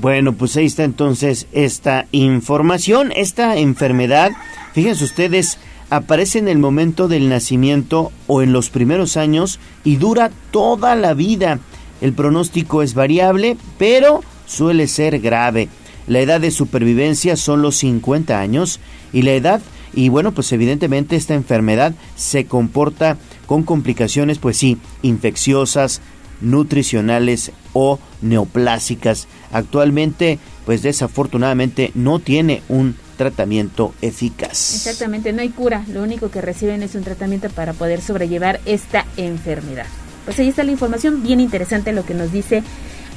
Bueno, 0.00 0.32
pues 0.32 0.56
ahí 0.56 0.66
está 0.66 0.82
entonces 0.82 1.46
esta 1.52 2.06
información. 2.10 3.12
Esta 3.14 3.56
enfermedad, 3.56 4.32
fíjense 4.72 5.04
ustedes, 5.04 5.58
aparece 5.96 6.38
en 6.38 6.48
el 6.48 6.58
momento 6.58 7.08
del 7.08 7.28
nacimiento 7.28 8.12
o 8.26 8.42
en 8.42 8.52
los 8.52 8.70
primeros 8.70 9.16
años 9.16 9.60
y 9.84 9.96
dura 9.96 10.30
toda 10.50 10.96
la 10.96 11.14
vida. 11.14 11.60
El 12.00 12.12
pronóstico 12.12 12.82
es 12.82 12.94
variable, 12.94 13.56
pero 13.78 14.22
suele 14.46 14.88
ser 14.88 15.20
grave. 15.20 15.68
La 16.06 16.20
edad 16.20 16.40
de 16.40 16.50
supervivencia 16.50 17.36
son 17.36 17.62
los 17.62 17.76
50 17.76 18.38
años 18.38 18.80
y 19.12 19.22
la 19.22 19.32
edad 19.32 19.62
y 19.94 20.08
bueno, 20.08 20.32
pues 20.32 20.52
evidentemente 20.52 21.16
esta 21.16 21.34
enfermedad 21.34 21.94
se 22.16 22.46
comporta 22.46 23.16
con 23.46 23.62
complicaciones, 23.62 24.38
pues 24.38 24.56
sí, 24.56 24.78
infecciosas, 25.02 26.00
nutricionales 26.40 27.52
o 27.72 27.98
neoplásicas. 28.20 29.28
Actualmente, 29.52 30.38
pues 30.66 30.82
desafortunadamente 30.82 31.92
no 31.94 32.18
tiene 32.18 32.62
un 32.68 32.96
tratamiento 33.14 33.94
eficaz. 34.02 34.74
Exactamente, 34.74 35.32
no 35.32 35.42
hay 35.42 35.50
cura, 35.50 35.84
lo 35.92 36.02
único 36.02 36.30
que 36.30 36.40
reciben 36.40 36.82
es 36.82 36.94
un 36.94 37.02
tratamiento 37.02 37.48
para 37.50 37.72
poder 37.72 38.00
sobrellevar 38.00 38.60
esta 38.66 39.06
enfermedad. 39.16 39.86
Pues 40.24 40.38
ahí 40.38 40.48
está 40.48 40.64
la 40.64 40.72
información, 40.72 41.22
bien 41.22 41.40
interesante 41.40 41.92
lo 41.92 42.04
que 42.04 42.14
nos 42.14 42.32
dice 42.32 42.62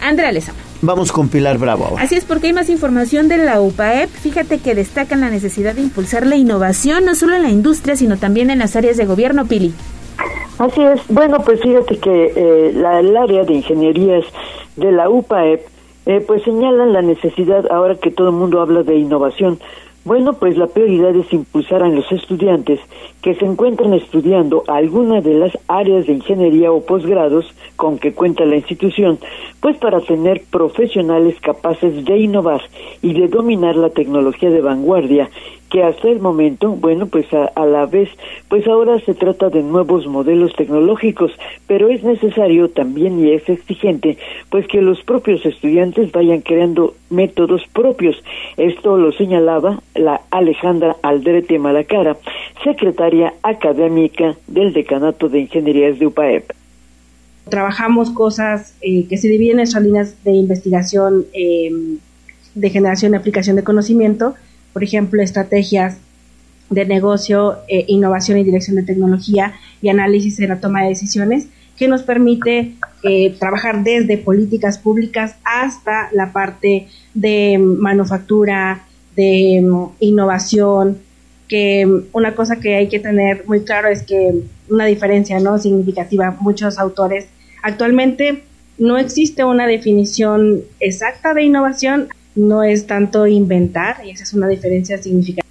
Andrea 0.01 0.31
Lezama. 0.31 0.59
Vamos 0.81 1.11
con 1.11 1.29
Pilar 1.29 1.57
Bravo. 1.57 1.95
Así 1.97 2.15
es, 2.15 2.25
porque 2.25 2.47
hay 2.47 2.53
más 2.53 2.69
información 2.69 3.27
de 3.27 3.37
la 3.37 3.61
UPAEP. 3.61 4.09
Fíjate 4.09 4.59
que 4.59 4.75
destacan 4.75 5.21
la 5.21 5.29
necesidad 5.29 5.73
de 5.73 5.81
impulsar 5.81 6.27
la 6.27 6.35
innovación, 6.35 7.05
no 7.05 7.15
solo 7.15 7.35
en 7.35 7.43
la 7.43 7.49
industria, 7.49 7.95
sino 7.95 8.17
también 8.17 8.49
en 8.49 8.59
las 8.59 8.75
áreas 8.75 8.97
de 8.97 9.05
gobierno, 9.05 9.45
Pili. 9.45 9.73
Así 10.59 10.81
es. 10.81 11.01
Bueno, 11.09 11.39
pues 11.43 11.61
fíjate 11.61 11.97
que 11.97 12.33
eh, 12.35 12.71
la, 12.73 12.99
el 12.99 13.15
área 13.15 13.43
de 13.43 13.53
ingenierías 13.53 14.25
de 14.75 14.91
la 14.91 15.09
UPAEP, 15.09 15.61
eh, 16.05 16.23
pues 16.25 16.43
señalan 16.43 16.93
la 16.93 17.01
necesidad, 17.01 17.65
ahora 17.71 17.95
que 17.95 18.11
todo 18.11 18.29
el 18.29 18.35
mundo 18.35 18.61
habla 18.61 18.83
de 18.83 18.95
innovación, 18.95 19.59
bueno, 20.07 20.33
pues 20.33 20.57
la 20.57 20.67
prioridad 20.67 21.13
es 21.17 21.31
impulsar 21.33 21.83
a 21.83 21.89
los 21.89 22.09
estudiantes 22.13 22.79
que 23.21 23.35
se 23.35 23.43
encuentran 23.43 23.93
estudiando 23.93 24.63
alguna 24.67 25.19
de 25.19 25.33
las 25.33 25.57
áreas 25.67 26.07
de 26.07 26.13
ingeniería 26.13 26.71
o 26.71 26.85
posgrados 26.85 27.45
con 27.75 27.99
que 27.99 28.13
cuenta 28.13 28.45
la 28.45 28.55
institución, 28.55 29.19
pues 29.59 29.77
para 29.77 29.99
tener 29.99 30.43
profesionales 30.49 31.35
capaces 31.41 32.05
de 32.05 32.19
innovar 32.19 32.61
y 33.01 33.19
de 33.19 33.27
dominar 33.27 33.75
la 33.75 33.89
tecnología 33.89 34.49
de 34.49 34.61
vanguardia 34.61 35.29
que 35.69 35.83
hasta 35.83 36.07
el 36.07 36.19
momento, 36.19 36.69
bueno, 36.69 37.07
pues 37.07 37.25
a, 37.33 37.65
la 37.65 37.85
vez, 37.85 38.09
pues 38.49 38.65
ahora 38.67 38.99
se 39.01 39.13
trata 39.13 39.49
de 39.49 39.61
nuevos 39.61 40.07
modelos 40.07 40.53
tecnológicos, 40.55 41.31
pero 41.67 41.89
es 41.89 42.03
necesario 42.03 42.69
también 42.69 43.19
y 43.19 43.31
es 43.31 43.47
exigente, 43.49 44.17
pues 44.49 44.67
que 44.67 44.81
los 44.81 45.01
propios 45.03 45.45
estudiantes 45.45 46.11
vayan 46.11 46.41
creando 46.41 46.95
métodos 47.09 47.63
propios. 47.73 48.15
Esto 48.55 48.97
lo 48.97 49.11
señalaba 49.11 49.81
la 49.95 50.21
Alejandra 50.31 50.95
Aldrete 51.01 51.59
Malacara, 51.59 52.17
secretaria 52.63 53.33
académica 53.43 54.35
del 54.47 54.73
Decanato 54.73 55.29
de 55.29 55.39
Ingenierías 55.41 55.99
de 55.99 56.07
UPAEP. 56.07 56.51
Trabajamos 57.49 58.11
cosas 58.11 58.73
eh, 58.81 59.05
que 59.07 59.17
se 59.17 59.29
dividen 59.29 59.51
en 59.51 59.57
nuestras 59.57 59.83
líneas 59.83 60.23
de 60.23 60.31
investigación 60.31 61.25
eh, 61.33 61.71
de 62.55 62.69
generación 62.69 63.13
y 63.13 63.17
aplicación 63.17 63.55
de 63.55 63.63
conocimiento, 63.63 64.35
por 64.73 64.83
ejemplo, 64.83 65.21
estrategias 65.21 65.97
de 66.69 66.85
negocio, 66.85 67.57
eh, 67.67 67.85
innovación 67.87 68.37
y 68.37 68.43
dirección 68.43 68.75
de 68.75 68.83
tecnología 68.83 69.53
y 69.81 69.89
análisis 69.89 70.39
en 70.39 70.49
la 70.49 70.59
toma 70.59 70.83
de 70.83 70.89
decisiones, 70.89 71.47
que 71.77 71.87
nos 71.87 72.03
permite 72.03 72.73
eh, 73.03 73.35
trabajar 73.39 73.83
desde 73.83 74.17
políticas 74.17 74.77
públicas 74.79 75.35
hasta 75.43 76.09
la 76.11 76.33
parte 76.33 76.87
de 77.13 77.57
manufactura, 77.59 78.85
de 79.15 79.61
mm, 79.63 79.85
innovación, 79.99 80.97
que 81.47 81.85
mm, 81.85 82.07
una 82.13 82.35
cosa 82.35 82.57
que 82.57 82.75
hay 82.75 82.89
que 82.89 82.99
tener 82.99 83.45
muy 83.47 83.61
claro 83.61 83.87
es 83.87 84.03
que 84.03 84.33
una 84.69 84.85
diferencia 84.85 85.39
no 85.39 85.57
significativa, 85.59 86.35
muchos 86.39 86.77
autores 86.77 87.27
actualmente 87.63 88.43
no 88.77 88.97
existe 88.97 89.43
una 89.43 89.65
definición 89.65 90.61
exacta 90.79 91.33
de 91.33 91.43
innovación, 91.43 92.09
no 92.37 92.63
es 92.63 92.87
tanto 92.87 93.27
inventar 93.27 93.97
y 94.05 94.11
esa 94.11 94.23
es 94.23 94.33
una 94.33 94.47
diferencia 94.47 94.97
significativa. 94.97 95.47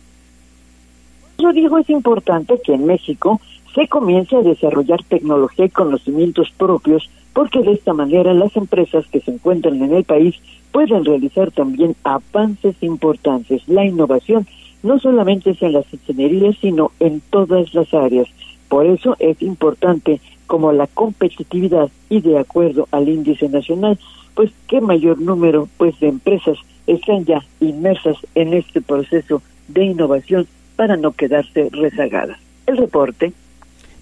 Yo 1.39 1.53
digo, 1.53 1.79
es 1.79 1.91
importante 1.91 2.59
que 2.65 2.75
en 2.75 2.87
México 2.87 3.41
se 3.75 3.89
comience 3.89 4.37
a 4.37 4.43
desarrollar 4.43 5.03
tecnología 5.05 5.67
y 5.67 5.71
conocimientos 5.71 6.51
propios 6.57 7.11
porque 7.35 7.61
de 7.61 7.73
esta 7.73 7.93
manera 7.93 8.33
las 8.33 8.57
empresas 8.57 9.07
que 9.09 9.21
se 9.21 9.33
encuentran 9.33 9.83
en 9.83 9.93
el 9.93 10.05
país 10.05 10.37
pueden 10.73 11.05
realizar 11.05 11.51
también 11.51 11.95
avances 12.05 12.75
importantes. 12.81 13.69
La 13.69 13.85
innovación 13.85 14.47
no 14.83 14.99
solamente 14.99 15.51
es 15.51 15.61
en 15.61 15.73
las 15.73 15.93
ingenierías, 15.93 16.57
sino 16.61 16.93
en 17.01 17.21
todas 17.31 17.75
las 17.75 17.93
áreas. 17.93 18.29
Por 18.69 18.87
eso 18.87 19.17
es 19.19 19.43
importante 19.43 20.21
como 20.47 20.73
la 20.73 20.87
competitividad 20.87 21.91
y 22.09 22.21
de 22.21 22.39
acuerdo 22.39 22.89
al 22.93 23.09
índice 23.09 23.49
nacional, 23.49 23.99
pues 24.35 24.51
qué 24.69 24.81
mayor 24.81 25.21
número 25.21 25.69
pues 25.77 25.99
de 26.01 26.09
empresas 26.09 26.57
están 26.87 27.25
ya 27.25 27.41
inmersas 27.61 28.17
en 28.35 28.55
este 28.55 28.81
proceso 28.81 29.43
de 29.69 29.85
innovación 29.85 30.47
para 30.77 30.97
no 30.97 31.13
quedarse 31.13 31.69
rezagadas. 31.73 32.39
El 32.67 32.77
reporte. 32.77 33.33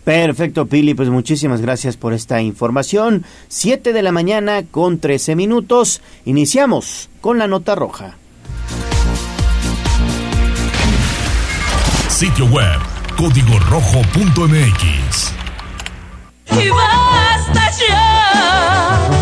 Perfecto, 0.05 0.66
Pili, 0.66 0.95
pues 0.95 1.09
muchísimas 1.09 1.62
gracias 1.62 1.97
por 1.97 2.12
esta 2.12 2.43
información. 2.43 3.24
Siete 3.49 3.93
de 3.95 4.03
la 4.03 4.12
mañana 4.12 4.62
con 4.70 4.99
trece 4.99 5.35
minutos. 5.35 6.03
Iniciamos 6.26 7.09
con 7.22 7.39
la 7.39 7.47
nota 7.47 7.74
roja. 7.74 8.16
Sitio 12.09 12.47
web 12.47 12.78
código 13.16 13.59
rojo.mx. 13.70 15.32
Y 16.51 16.68
basta 16.68 17.70
ya 17.89 19.14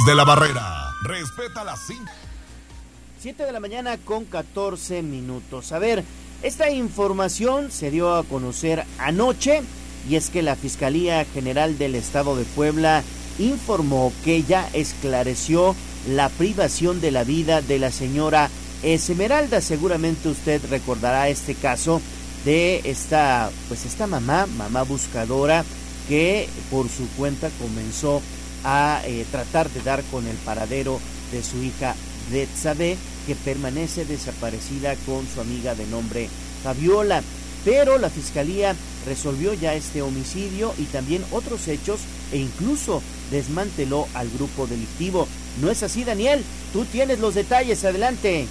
desde 0.00 0.14
la 0.14 0.24
barrera. 0.24 0.94
Respeta 1.02 1.64
las 1.64 1.80
5. 1.86 2.04
7 3.20 3.44
de 3.44 3.52
la 3.52 3.60
mañana 3.60 3.98
con 3.98 4.24
14 4.24 5.02
minutos. 5.02 5.72
A 5.72 5.78
ver, 5.78 6.04
esta 6.42 6.70
información 6.70 7.70
se 7.70 7.90
dio 7.90 8.14
a 8.14 8.24
conocer 8.24 8.84
anoche 8.98 9.62
y 10.08 10.16
es 10.16 10.30
que 10.30 10.42
la 10.42 10.56
Fiscalía 10.56 11.24
General 11.24 11.76
del 11.76 11.94
Estado 11.94 12.36
de 12.36 12.44
Puebla 12.44 13.02
informó 13.38 14.12
que 14.24 14.42
ya 14.42 14.68
esclareció 14.72 15.74
la 16.08 16.28
privación 16.28 17.00
de 17.00 17.10
la 17.10 17.24
vida 17.24 17.62
de 17.62 17.78
la 17.78 17.90
señora 17.90 18.50
Esmeralda. 18.82 19.60
Seguramente 19.60 20.28
usted 20.28 20.60
recordará 20.70 21.28
este 21.28 21.54
caso 21.54 22.00
de 22.44 22.80
esta, 22.84 23.50
pues 23.68 23.84
esta 23.84 24.06
mamá, 24.06 24.46
mamá 24.46 24.82
buscadora, 24.82 25.64
que 26.08 26.48
por 26.70 26.88
su 26.88 27.06
cuenta 27.16 27.50
comenzó 27.60 28.22
a 28.64 29.02
eh, 29.04 29.24
tratar 29.30 29.70
de 29.70 29.80
dar 29.82 30.02
con 30.04 30.26
el 30.26 30.36
paradero 30.36 31.00
de 31.32 31.42
su 31.42 31.62
hija 31.62 31.94
Betsabe, 32.30 32.96
que 33.26 33.34
permanece 33.34 34.04
desaparecida 34.04 34.94
con 35.06 35.26
su 35.26 35.40
amiga 35.40 35.74
de 35.74 35.86
nombre 35.86 36.28
Fabiola. 36.62 37.22
Pero 37.64 37.98
la 37.98 38.08
fiscalía 38.08 38.74
resolvió 39.06 39.52
ya 39.52 39.74
este 39.74 40.00
homicidio 40.00 40.72
y 40.78 40.84
también 40.84 41.22
otros 41.30 41.68
hechos 41.68 42.00
e 42.32 42.38
incluso 42.38 43.02
desmanteló 43.30 44.08
al 44.14 44.30
grupo 44.30 44.66
delictivo. 44.66 45.28
¿No 45.60 45.70
es 45.70 45.82
así, 45.82 46.04
Daniel? 46.04 46.42
Tú 46.72 46.84
tienes 46.84 47.18
los 47.18 47.34
detalles, 47.34 47.84
adelante. 47.84 48.46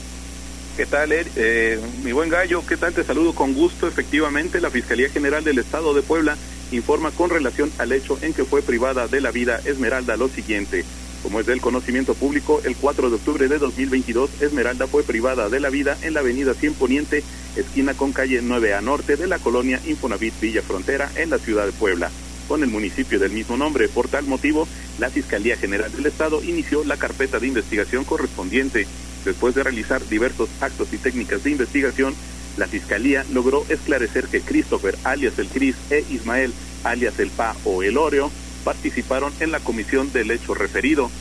¿Qué 0.77 0.85
tal, 0.85 1.11
eh, 1.11 1.79
mi 2.03 2.11
buen 2.11 2.29
gallo? 2.29 2.63
¿Qué 2.65 2.77
tal? 2.77 2.93
Te 2.93 3.03
saludo 3.03 3.33
con 3.33 3.53
gusto. 3.53 3.87
Efectivamente, 3.87 4.61
la 4.61 4.69
Fiscalía 4.69 5.09
General 5.09 5.43
del 5.43 5.59
Estado 5.59 5.93
de 5.93 6.03
Puebla 6.03 6.37
informa 6.71 7.11
con 7.11 7.29
relación 7.29 7.71
al 7.79 7.91
hecho 7.91 8.19
en 8.21 8.33
que 8.33 8.45
fue 8.45 8.61
privada 8.61 9.07
de 9.07 9.21
la 9.21 9.31
vida 9.31 9.59
Esmeralda 9.65 10.17
lo 10.17 10.29
siguiente. 10.29 10.85
Como 11.23 11.41
es 11.41 11.47
del 11.47 11.59
conocimiento 11.59 12.13
público, 12.13 12.61
el 12.63 12.77
4 12.77 13.09
de 13.09 13.15
octubre 13.15 13.47
de 13.47 13.57
2022, 13.57 14.41
Esmeralda 14.41 14.87
fue 14.87 15.03
privada 15.03 15.49
de 15.49 15.59
la 15.59 15.69
vida 15.69 15.97
en 16.01 16.13
la 16.13 16.21
avenida 16.21 16.53
100 16.53 16.75
Poniente, 16.75 17.23
esquina 17.57 17.93
con 17.93 18.13
calle 18.13 18.41
9A 18.41 18.81
Norte 18.81 19.17
de 19.17 19.27
la 19.27 19.39
colonia 19.39 19.81
Infonavit 19.85 20.39
Villa 20.39 20.61
Frontera 20.61 21.11
en 21.15 21.31
la 21.31 21.39
ciudad 21.39 21.65
de 21.65 21.73
Puebla, 21.73 22.09
con 22.49 22.63
el 22.63 22.69
municipio 22.69 23.19
del 23.19 23.31
mismo 23.31 23.55
nombre. 23.55 23.87
Por 23.87 24.09
tal 24.09 24.25
motivo, 24.25 24.67
la 24.97 25.11
Fiscalía 25.11 25.55
General 25.55 25.91
del 25.91 26.07
Estado 26.07 26.43
inició 26.43 26.83
la 26.83 26.97
carpeta 26.97 27.39
de 27.39 27.47
investigación 27.47 28.03
correspondiente. 28.03 28.87
Después 29.23 29.53
de 29.53 29.63
realizar 29.63 30.05
diversos 30.09 30.49
actos 30.59 30.91
y 30.91 30.97
técnicas 30.97 31.43
de 31.43 31.51
investigación, 31.51 32.15
la 32.57 32.67
Fiscalía 32.67 33.23
logró 33.31 33.63
esclarecer 33.69 34.25
que 34.25 34.41
Christopher, 34.41 34.97
alias 35.03 35.37
el 35.37 35.47
Cris, 35.47 35.75
e 35.91 36.03
Ismael, 36.09 36.51
alias 36.83 37.19
el 37.19 37.29
Pa 37.29 37.55
o 37.63 37.83
el 37.83 37.97
Oreo, 37.97 38.31
participaron 38.63 39.31
en 39.39 39.51
la 39.51 39.59
comisión 39.59 40.11
del 40.11 40.31
hecho 40.31 40.55
referido. 40.55 41.11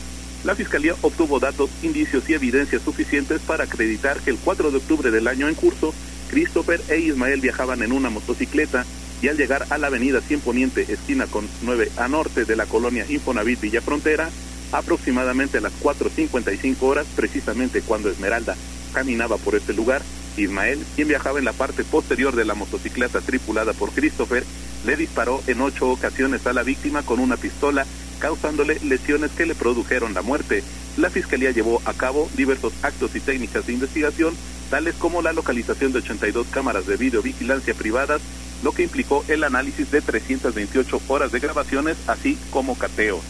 La 0.43 0.55
Fiscalía 0.55 0.95
obtuvo 1.01 1.39
datos, 1.39 1.69
indicios 1.83 2.27
y 2.27 2.33
evidencias 2.33 2.81
suficientes 2.81 3.39
para 3.41 3.65
acreditar 3.65 4.19
que 4.21 4.31
el 4.31 4.37
4 4.37 4.71
de 4.71 4.77
octubre 4.77 5.11
del 5.11 5.27
año 5.27 5.47
en 5.47 5.53
curso, 5.53 5.93
Christopher 6.31 6.81
e 6.89 6.97
Ismael 6.99 7.39
viajaban 7.39 7.83
en 7.83 7.91
una 7.91 8.09
motocicleta 8.09 8.85
y 9.21 9.27
al 9.27 9.37
llegar 9.37 9.65
a 9.69 9.77
la 9.77 9.87
avenida 9.87 10.21
100 10.21 10.41
Poniente, 10.41 10.85
esquina 10.91 11.27
con 11.27 11.47
9 11.63 11.91
a 11.97 12.07
norte 12.07 12.45
de 12.45 12.55
la 12.55 12.65
colonia 12.65 13.05
Infonavit 13.07 13.59
Villa 13.59 13.81
Frontera, 13.81 14.29
aproximadamente 14.71 15.57
a 15.57 15.61
las 15.61 15.73
4.55 15.81 16.75
horas, 16.81 17.07
precisamente 17.15 17.81
cuando 17.81 18.09
Esmeralda 18.09 18.55
caminaba 18.93 19.37
por 19.37 19.55
este 19.55 19.73
lugar, 19.73 20.01
Ismael, 20.37 20.79
quien 20.95 21.07
viajaba 21.07 21.39
en 21.39 21.45
la 21.45 21.53
parte 21.53 21.83
posterior 21.83 22.35
de 22.35 22.45
la 22.45 22.55
motocicleta 22.55 23.19
tripulada 23.19 23.73
por 23.73 23.91
Christopher, 23.91 24.43
le 24.85 24.95
disparó 24.95 25.41
en 25.47 25.61
ocho 25.61 25.89
ocasiones 25.89 26.45
a 26.47 26.53
la 26.53 26.63
víctima 26.63 27.01
con 27.03 27.19
una 27.19 27.35
pistola, 27.35 27.85
causándole 28.19 28.79
lesiones 28.83 29.31
que 29.31 29.45
le 29.45 29.55
produjeron 29.55 30.13
la 30.13 30.21
muerte. 30.21 30.63
La 30.97 31.09
fiscalía 31.09 31.51
llevó 31.51 31.81
a 31.85 31.93
cabo 31.93 32.29
diversos 32.35 32.73
actos 32.83 33.15
y 33.15 33.19
técnicas 33.19 33.65
de 33.67 33.73
investigación 33.73 34.35
tales 34.69 34.95
como 34.95 35.21
la 35.21 35.33
localización 35.33 35.91
de 35.91 35.99
82 35.99 36.47
cámaras 36.51 36.85
de 36.85 36.95
videovigilancia 36.95 37.73
privadas, 37.73 38.21
lo 38.63 38.71
que 38.71 38.83
implicó 38.83 39.23
el 39.27 39.43
análisis 39.43 39.91
de 39.91 40.01
328 40.01 41.01
horas 41.07 41.31
de 41.31 41.39
grabaciones, 41.39 41.97
así 42.07 42.37
como 42.51 42.77
cateo. 42.77 43.21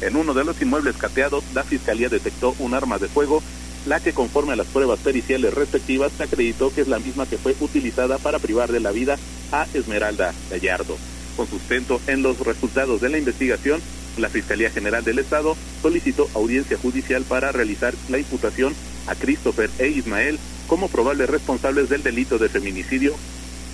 En 0.00 0.16
uno 0.16 0.34
de 0.34 0.44
los 0.44 0.60
inmuebles 0.62 0.96
cateados, 0.96 1.44
la 1.54 1.64
Fiscalía 1.64 2.08
detectó 2.08 2.54
un 2.58 2.74
arma 2.74 2.98
de 2.98 3.08
fuego, 3.08 3.42
la 3.86 4.00
que 4.00 4.12
conforme 4.12 4.52
a 4.52 4.56
las 4.56 4.66
pruebas 4.66 5.00
periciales 5.00 5.54
respectivas 5.54 6.12
se 6.16 6.24
acreditó 6.24 6.72
que 6.72 6.82
es 6.82 6.88
la 6.88 6.98
misma 6.98 7.26
que 7.26 7.38
fue 7.38 7.56
utilizada 7.60 8.18
para 8.18 8.38
privar 8.38 8.70
de 8.70 8.80
la 8.80 8.92
vida 8.92 9.18
a 9.52 9.66
Esmeralda 9.74 10.34
Gallardo. 10.50 10.96
Con 11.36 11.48
sustento 11.48 12.00
en 12.06 12.22
los 12.22 12.38
resultados 12.40 13.00
de 13.00 13.08
la 13.08 13.18
investigación, 13.18 13.80
la 14.16 14.28
Fiscalía 14.28 14.70
General 14.70 15.04
del 15.04 15.20
Estado 15.20 15.56
solicitó 15.80 16.28
audiencia 16.34 16.76
judicial 16.76 17.22
para 17.22 17.52
realizar 17.52 17.94
la 18.08 18.18
imputación 18.18 18.74
a 19.06 19.14
Christopher 19.14 19.70
e 19.78 19.88
Ismael 19.88 20.38
como 20.66 20.88
probables 20.88 21.30
responsables 21.30 21.88
del 21.88 22.02
delito 22.02 22.38
de 22.38 22.48
feminicidio 22.48 23.14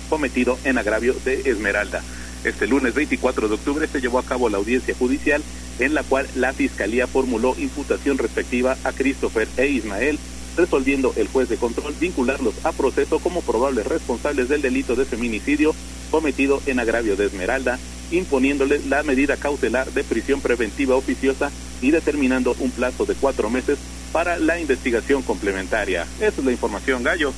cometido 0.05 0.57
en 0.63 0.77
agravio 0.77 1.15
de 1.25 1.49
Esmeralda. 1.49 2.03
Este 2.43 2.67
lunes 2.67 2.93
24 2.93 3.47
de 3.47 3.55
octubre 3.55 3.87
se 3.87 4.01
llevó 4.01 4.19
a 4.19 4.23
cabo 4.23 4.49
la 4.49 4.57
audiencia 4.57 4.93
judicial 4.93 5.41
en 5.79 5.93
la 5.93 6.03
cual 6.03 6.27
la 6.35 6.53
Fiscalía 6.53 7.07
formuló 7.07 7.55
imputación 7.57 8.17
respectiva 8.17 8.77
a 8.83 8.91
Christopher 8.91 9.47
e 9.57 9.67
Ismael, 9.67 10.19
resolviendo 10.55 11.13
el 11.17 11.27
juez 11.27 11.49
de 11.49 11.57
control 11.57 11.93
vincularlos 11.99 12.53
a 12.63 12.71
proceso 12.71 13.19
como 13.19 13.41
probables 13.41 13.87
responsables 13.87 14.47
del 14.47 14.61
delito 14.61 14.95
de 14.95 15.05
feminicidio 15.05 15.75
cometido 16.11 16.61
en 16.65 16.79
agravio 16.79 17.15
de 17.15 17.25
Esmeralda, 17.25 17.79
imponiéndole 18.11 18.79
la 18.87 19.03
medida 19.03 19.37
cautelar 19.37 19.91
de 19.91 20.03
prisión 20.03 20.39
preventiva 20.39 20.95
oficiosa 20.95 21.51
y 21.81 21.91
determinando 21.91 22.55
un 22.59 22.71
plazo 22.71 23.05
de 23.05 23.15
cuatro 23.15 23.49
meses 23.49 23.79
para 24.11 24.37
la 24.37 24.59
investigación 24.59 25.23
complementaria. 25.23 26.07
Esa 26.19 26.39
es 26.39 26.45
la 26.45 26.51
información, 26.51 27.03
Gallo. 27.03 27.33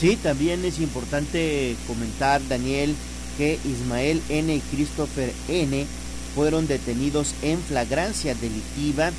Sí, 0.00 0.16
también 0.16 0.64
es 0.64 0.78
importante 0.78 1.76
comentar, 1.86 2.40
Daniel, 2.48 2.96
que 3.36 3.58
Ismael 3.66 4.22
N. 4.30 4.54
y 4.54 4.60
Christopher 4.74 5.30
N. 5.46 5.86
fueron 6.34 6.66
detenidos 6.66 7.34
en 7.42 7.60
flagrancia 7.60 8.34
delictiva 8.34 9.10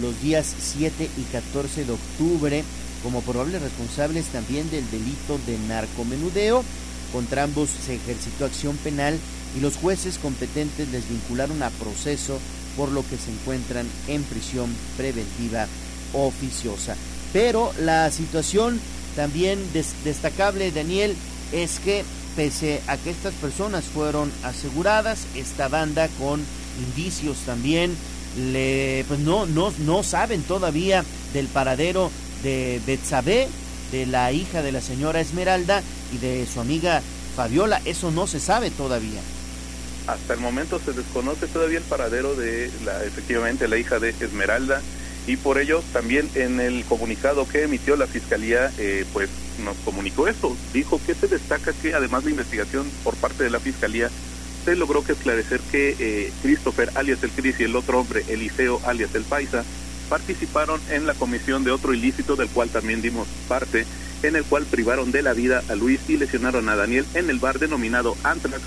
los 0.00 0.22
días 0.22 0.54
7 0.56 1.10
y 1.18 1.22
14 1.32 1.84
de 1.84 1.92
octubre 1.92 2.64
como 3.02 3.20
probables 3.22 3.62
responsables 3.62 4.26
también 4.26 4.70
del 4.70 4.88
delito 4.92 5.40
de 5.44 5.58
narcomenudeo. 5.66 6.62
Contra 7.12 7.42
ambos 7.42 7.70
se 7.70 7.96
ejercitó 7.96 8.44
acción 8.44 8.76
penal 8.76 9.18
y 9.56 9.60
los 9.60 9.74
jueces 9.74 10.18
competentes 10.18 10.88
les 10.90 11.08
vincularon 11.08 11.64
a 11.64 11.70
proceso 11.70 12.38
por 12.76 12.92
lo 12.92 13.02
que 13.02 13.16
se 13.16 13.32
encuentran 13.32 13.88
en 14.06 14.22
prisión 14.22 14.72
preventiva 14.96 15.66
oficiosa. 16.12 16.94
Pero 17.32 17.72
la 17.80 18.08
situación 18.12 18.78
también 19.18 19.58
destacable, 20.04 20.70
Daniel, 20.70 21.16
es 21.50 21.80
que 21.80 22.04
pese 22.36 22.80
a 22.86 22.96
que 22.96 23.10
estas 23.10 23.34
personas 23.34 23.82
fueron 23.86 24.30
aseguradas, 24.44 25.26
esta 25.34 25.66
banda 25.66 26.06
con 26.20 26.40
indicios 26.78 27.38
también, 27.38 27.96
le, 28.52 29.04
pues 29.08 29.18
no, 29.18 29.44
no, 29.46 29.72
no 29.78 30.04
saben 30.04 30.42
todavía 30.42 31.04
del 31.34 31.48
paradero 31.48 32.12
de 32.44 32.80
Betsabe, 32.86 33.48
de 33.90 34.06
la 34.06 34.30
hija 34.30 34.62
de 34.62 34.70
la 34.70 34.80
señora 34.80 35.20
Esmeralda 35.20 35.82
y 36.14 36.18
de 36.18 36.46
su 36.46 36.60
amiga 36.60 37.02
Fabiola. 37.34 37.82
Eso 37.86 38.12
no 38.12 38.28
se 38.28 38.38
sabe 38.38 38.70
todavía. 38.70 39.20
Hasta 40.06 40.34
el 40.34 40.38
momento 40.38 40.78
se 40.78 40.92
desconoce 40.92 41.48
todavía 41.48 41.78
el 41.78 41.84
paradero 41.84 42.36
de 42.36 42.70
la, 42.84 43.02
efectivamente 43.02 43.66
la 43.66 43.78
hija 43.78 43.98
de 43.98 44.10
Esmeralda 44.10 44.80
y 45.28 45.36
por 45.36 45.58
ello 45.58 45.82
también 45.92 46.28
en 46.34 46.58
el 46.58 46.84
comunicado 46.86 47.46
que 47.46 47.62
emitió 47.62 47.96
la 47.96 48.06
fiscalía 48.06 48.72
eh, 48.78 49.04
pues 49.12 49.28
nos 49.62 49.76
comunicó 49.84 50.26
esto 50.26 50.56
dijo 50.72 50.98
que 51.04 51.14
se 51.14 51.28
destaca 51.28 51.74
que 51.74 51.92
además 51.92 52.24
de 52.24 52.30
investigación 52.30 52.90
por 53.04 53.14
parte 53.16 53.44
de 53.44 53.50
la 53.50 53.60
fiscalía 53.60 54.10
se 54.64 54.74
logró 54.74 55.04
que 55.04 55.12
esclarecer 55.12 55.60
que 55.70 55.94
eh, 55.98 56.32
Christopher 56.42 56.90
alias 56.94 57.22
el 57.22 57.30
Cris 57.30 57.60
y 57.60 57.64
el 57.64 57.76
otro 57.76 58.00
hombre 58.00 58.24
Eliseo 58.26 58.80
alias 58.86 59.14
el 59.14 59.24
Paisa 59.24 59.64
participaron 60.08 60.80
en 60.90 61.06
la 61.06 61.12
comisión 61.12 61.62
de 61.62 61.72
otro 61.72 61.92
ilícito 61.92 62.34
del 62.34 62.48
cual 62.48 62.70
también 62.70 63.02
dimos 63.02 63.28
parte 63.48 63.84
en 64.22 64.34
el 64.34 64.44
cual 64.44 64.64
privaron 64.64 65.12
de 65.12 65.20
la 65.20 65.34
vida 65.34 65.62
a 65.68 65.74
Luis 65.74 66.00
y 66.08 66.16
lesionaron 66.16 66.70
a 66.70 66.76
Daniel 66.76 67.04
en 67.12 67.28
el 67.28 67.38
bar 67.38 67.58
denominado 67.58 68.16
Antrax 68.24 68.62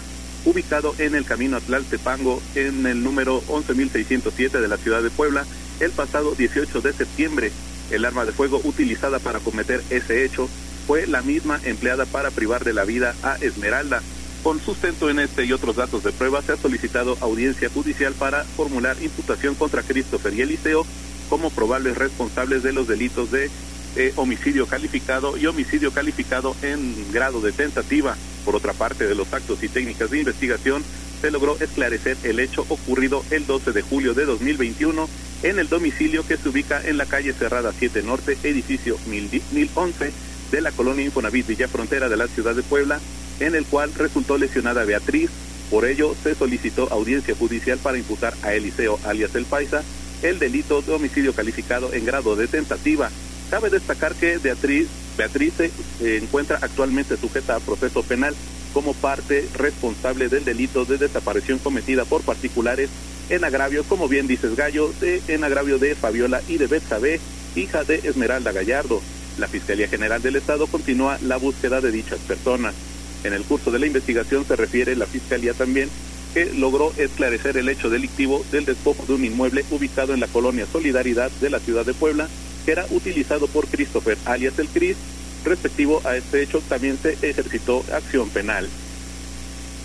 ubicado 0.46 0.94
en 1.00 1.16
el 1.16 1.26
camino 1.26 1.58
a 1.58 1.60
Tlaltepango 1.60 2.40
en 2.54 2.86
el 2.86 3.04
número 3.04 3.42
11607 3.48 4.62
de 4.62 4.68
la 4.68 4.78
ciudad 4.78 5.02
de 5.02 5.10
Puebla 5.10 5.46
el 5.82 5.92
pasado 5.92 6.36
18 6.36 6.82
de 6.82 6.94
septiembre. 6.94 7.52
El 7.90 8.06
arma 8.06 8.24
de 8.24 8.32
fuego 8.32 8.62
utilizada 8.64 9.20
para 9.20 9.40
cometer 9.40 9.84
ese 9.90 10.24
hecho 10.24 10.48
fue 10.88 11.08
la 11.08 11.22
misma 11.22 11.60
empleada 11.64 12.06
para 12.06 12.32
privar 12.32 12.64
de 12.64 12.74
la 12.74 12.86
vida 12.86 13.16
a 13.24 13.36
Esmeralda. 13.42 14.02
Con 14.44 14.60
sustento 14.60 15.10
en 15.10 15.20
este 15.20 15.46
y 15.46 15.52
otros 15.52 15.76
datos 15.76 16.04
de 16.04 16.12
prueba, 16.12 16.42
se 16.42 16.54
ha 16.54 16.58
solicitado 16.58 17.18
audiencia 17.22 17.70
judicial 17.70 18.14
para 18.14 18.44
formular 18.44 18.98
imputación 19.02 19.56
contra 19.56 19.84
Christopher 19.84 20.34
y 20.34 20.42
Eliseo 20.42 20.86
como 21.30 21.50
probables 21.50 21.98
responsables 21.98 22.64
de 22.64 22.74
los 22.74 22.88
delitos 22.88 23.32
de 23.32 23.50
eh, 23.96 24.14
homicidio 24.16 24.68
calificado 24.68 25.38
y 25.38 25.46
homicidio 25.46 25.92
calificado 25.92 26.56
en 26.62 27.12
grado 27.12 27.42
de 27.42 27.52
tentativa. 27.52 28.16
Por 28.46 28.56
otra 28.56 28.74
parte, 28.74 29.06
de 29.06 29.16
los 29.16 29.32
actos 29.34 29.62
y 29.64 29.70
técnicas 29.70 30.10
de 30.10 30.20
investigación, 30.20 30.84
se 31.22 31.30
logró 31.30 31.58
esclarecer 31.60 32.18
el 32.24 32.40
hecho 32.40 32.66
ocurrido 32.70 33.24
el 33.30 33.46
12 33.46 33.72
de 33.74 33.82
julio 33.82 34.14
de 34.14 34.26
2021 34.26 35.08
en 35.44 35.60
el 35.60 35.70
domicilio 35.70 36.26
que 36.26 36.38
se 36.38 36.50
ubica 36.50 36.82
en 36.84 36.98
la 36.98 37.06
calle 37.06 37.34
Cerrada 37.34 37.74
7 37.78 38.04
Norte, 38.04 38.38
edificio 38.44 38.98
1011 39.08 40.12
de 40.52 40.62
la 40.62 40.72
colonia 40.72 41.06
Infonavit 41.06 41.48
Villa 41.48 41.68
Frontera 41.68 42.10
de 42.10 42.18
la 42.18 42.28
ciudad 42.28 42.56
de 42.56 42.64
Puebla, 42.64 43.00
en 43.40 43.56
el 43.56 43.66
cual 43.66 43.94
resultó 43.96 44.38
lesionada 44.38 44.86
Beatriz. 44.86 45.32
Por 45.70 45.86
ello, 45.86 46.16
se 46.22 46.36
solicitó 46.36 46.92
audiencia 46.92 47.34
judicial 47.34 47.80
para 47.80 47.98
imputar 47.98 48.34
a 48.44 48.54
Eliseo, 48.54 49.00
alias 49.06 49.34
El 49.36 49.46
Paisa, 49.46 49.84
el 50.22 50.38
delito 50.38 50.82
de 50.82 50.94
homicidio 50.94 51.34
calificado 51.34 51.94
en 51.94 52.06
grado 52.06 52.36
de 52.36 52.48
tentativa. 52.48 53.10
Cabe 53.50 53.70
destacar 53.70 54.14
que 54.14 54.38
Beatriz, 54.38 54.88
Beatriz 55.18 55.54
se 55.56 56.18
encuentra 56.18 56.60
actualmente 56.62 57.18
sujeta 57.18 57.56
a 57.56 57.60
proceso 57.60 58.04
penal 58.04 58.36
como 58.74 58.94
parte 58.94 59.48
responsable 59.56 60.30
del 60.30 60.46
delito 60.46 60.86
de 60.86 60.98
desaparición 60.98 61.60
cometida 61.60 62.06
por 62.06 62.22
particulares 62.22 62.90
en 63.30 63.44
agravio, 63.44 63.84
como 63.84 64.08
bien 64.08 64.28
dices 64.28 64.56
Gallo, 64.56 64.92
de, 65.00 65.22
en 65.28 65.44
agravio 65.44 65.80
de 65.80 65.96
Fabiola 65.96 66.42
y 66.48 66.58
de 66.58 66.68
Betsabe, 66.68 67.20
hija 67.56 67.84
de 67.84 68.02
Esmeralda 68.04 68.52
Gallardo. 68.52 69.02
La 69.38 69.48
Fiscalía 69.48 69.88
General 69.88 70.22
del 70.22 70.36
Estado 70.36 70.68
continúa 70.68 71.18
la 71.22 71.38
búsqueda 71.38 71.82
de 71.82 71.92
dichas 71.92 72.20
personas. 72.20 72.76
En 73.24 73.34
el 73.34 73.44
curso 73.44 73.72
de 73.72 73.80
la 73.80 73.86
investigación 73.86 74.46
se 74.46 74.56
refiere 74.56 74.96
la 74.96 75.06
Fiscalía 75.06 75.54
también 75.54 75.90
que 76.34 76.46
logró 76.46 76.94
esclarecer 76.98 77.58
el 77.58 77.70
hecho 77.70 77.90
delictivo 77.90 78.44
del 78.52 78.66
despojo 78.66 79.06
de 79.06 79.14
un 79.14 79.26
inmueble 79.26 79.66
ubicado 79.70 80.14
en 80.14 80.20
la 80.20 80.28
colonia 80.28 80.66
Solidaridad 80.72 81.32
de 81.42 81.50
la 81.50 81.60
ciudad 81.60 81.86
de 81.86 81.94
Puebla, 81.94 82.30
que 82.66 82.72
era 82.72 82.86
utilizado 82.90 83.48
por 83.48 83.68
Christopher 83.68 84.18
alias 84.26 84.58
el 84.60 84.70
Cris. 84.70 84.98
Respectivo 85.44 86.02
a 86.06 86.16
este 86.16 86.42
hecho 86.42 86.62
también 86.70 86.98
se 86.98 87.18
ejercitó 87.22 87.84
acción 87.92 88.30
penal. 88.30 88.70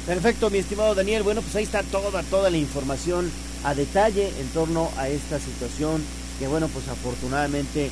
Perfecto, 0.07 0.51
mi 0.51 0.59
estimado 0.59 0.95
Daniel. 0.95 1.25
Bueno, 1.25 1.43
pues 1.43 1.57
ahí 1.57 1.65
está 1.65 1.83
toda, 1.83 2.23
toda 2.23 2.49
la 2.49 2.57
información 2.57 3.31
a 3.65 3.75
detalle 3.75 4.29
en 4.39 4.49
torno 4.51 4.89
a 4.97 5.09
esta 5.09 5.41
situación 5.41 6.03
que, 6.39 6.47
bueno, 6.47 6.69
pues 6.69 6.87
afortunadamente 6.89 7.91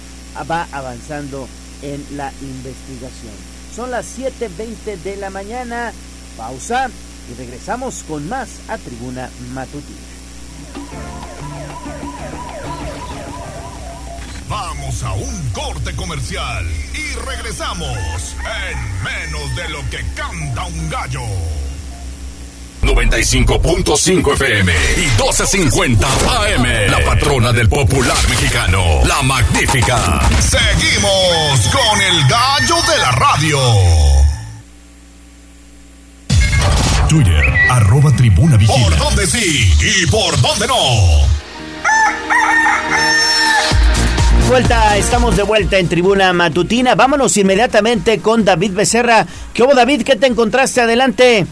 va 0.49 0.69
avanzando 0.71 1.49
en 1.83 2.05
la 2.17 2.33
investigación. 2.41 3.35
Son 3.75 3.91
las 3.91 4.17
7.20 4.17 5.03
de 5.03 5.17
la 5.17 5.31
mañana. 5.31 5.93
Pausa 6.37 6.89
y 7.31 7.35
regresamos 7.35 8.05
con 8.07 8.29
más 8.29 8.49
a 8.69 8.79
Tribuna 8.79 9.29
Matutina. 9.53 9.99
Vamos 14.49 15.03
a 15.03 15.13
un 15.15 15.51
corte 15.51 15.97
comercial 15.97 16.65
y 16.93 17.15
regresamos 17.27 18.37
en 18.71 19.03
menos 19.03 19.57
de 19.57 19.69
lo 19.71 19.79
que 19.91 20.05
canta 20.15 20.65
un 20.67 20.91
gallo. 20.91 21.23
95.5 22.85 24.33
FM 24.35 24.73
y 24.97 25.07
12.50 25.19 26.05
AM. 26.05 26.91
La 26.91 27.05
patrona 27.05 27.53
del 27.53 27.69
popular 27.69 28.17
mexicano, 28.29 29.01
la 29.05 29.23
magnífica. 29.23 30.21
Seguimos 30.41 31.61
con 31.73 32.01
el 32.01 32.29
gallo 32.29 32.77
de 32.91 32.99
la 32.99 33.11
radio. 33.13 33.59
Twitter, 37.09 37.45
arroba 37.71 38.11
tribuna 38.17 38.57
vigila. 38.57 38.89
¿Por 38.89 38.97
dónde 38.99 39.27
sí 39.27 39.73
y 39.81 40.07
por 40.07 40.41
dónde 40.41 40.67
no? 40.67 40.75
Vuelta, 44.49 44.97
estamos 44.97 45.37
de 45.37 45.43
vuelta 45.43 45.79
en 45.79 45.89
Tribuna 45.89 46.33
Matutina. 46.33 46.95
Vámonos 46.95 47.37
inmediatamente 47.37 48.21
con 48.21 48.45
David 48.45 48.73
Becerra. 48.75 49.25
¿Qué 49.53 49.63
hubo, 49.63 49.75
David? 49.75 50.03
¿Qué 50.05 50.17
te 50.17 50.27
encontraste? 50.27 50.83
Adelante. 50.83 51.47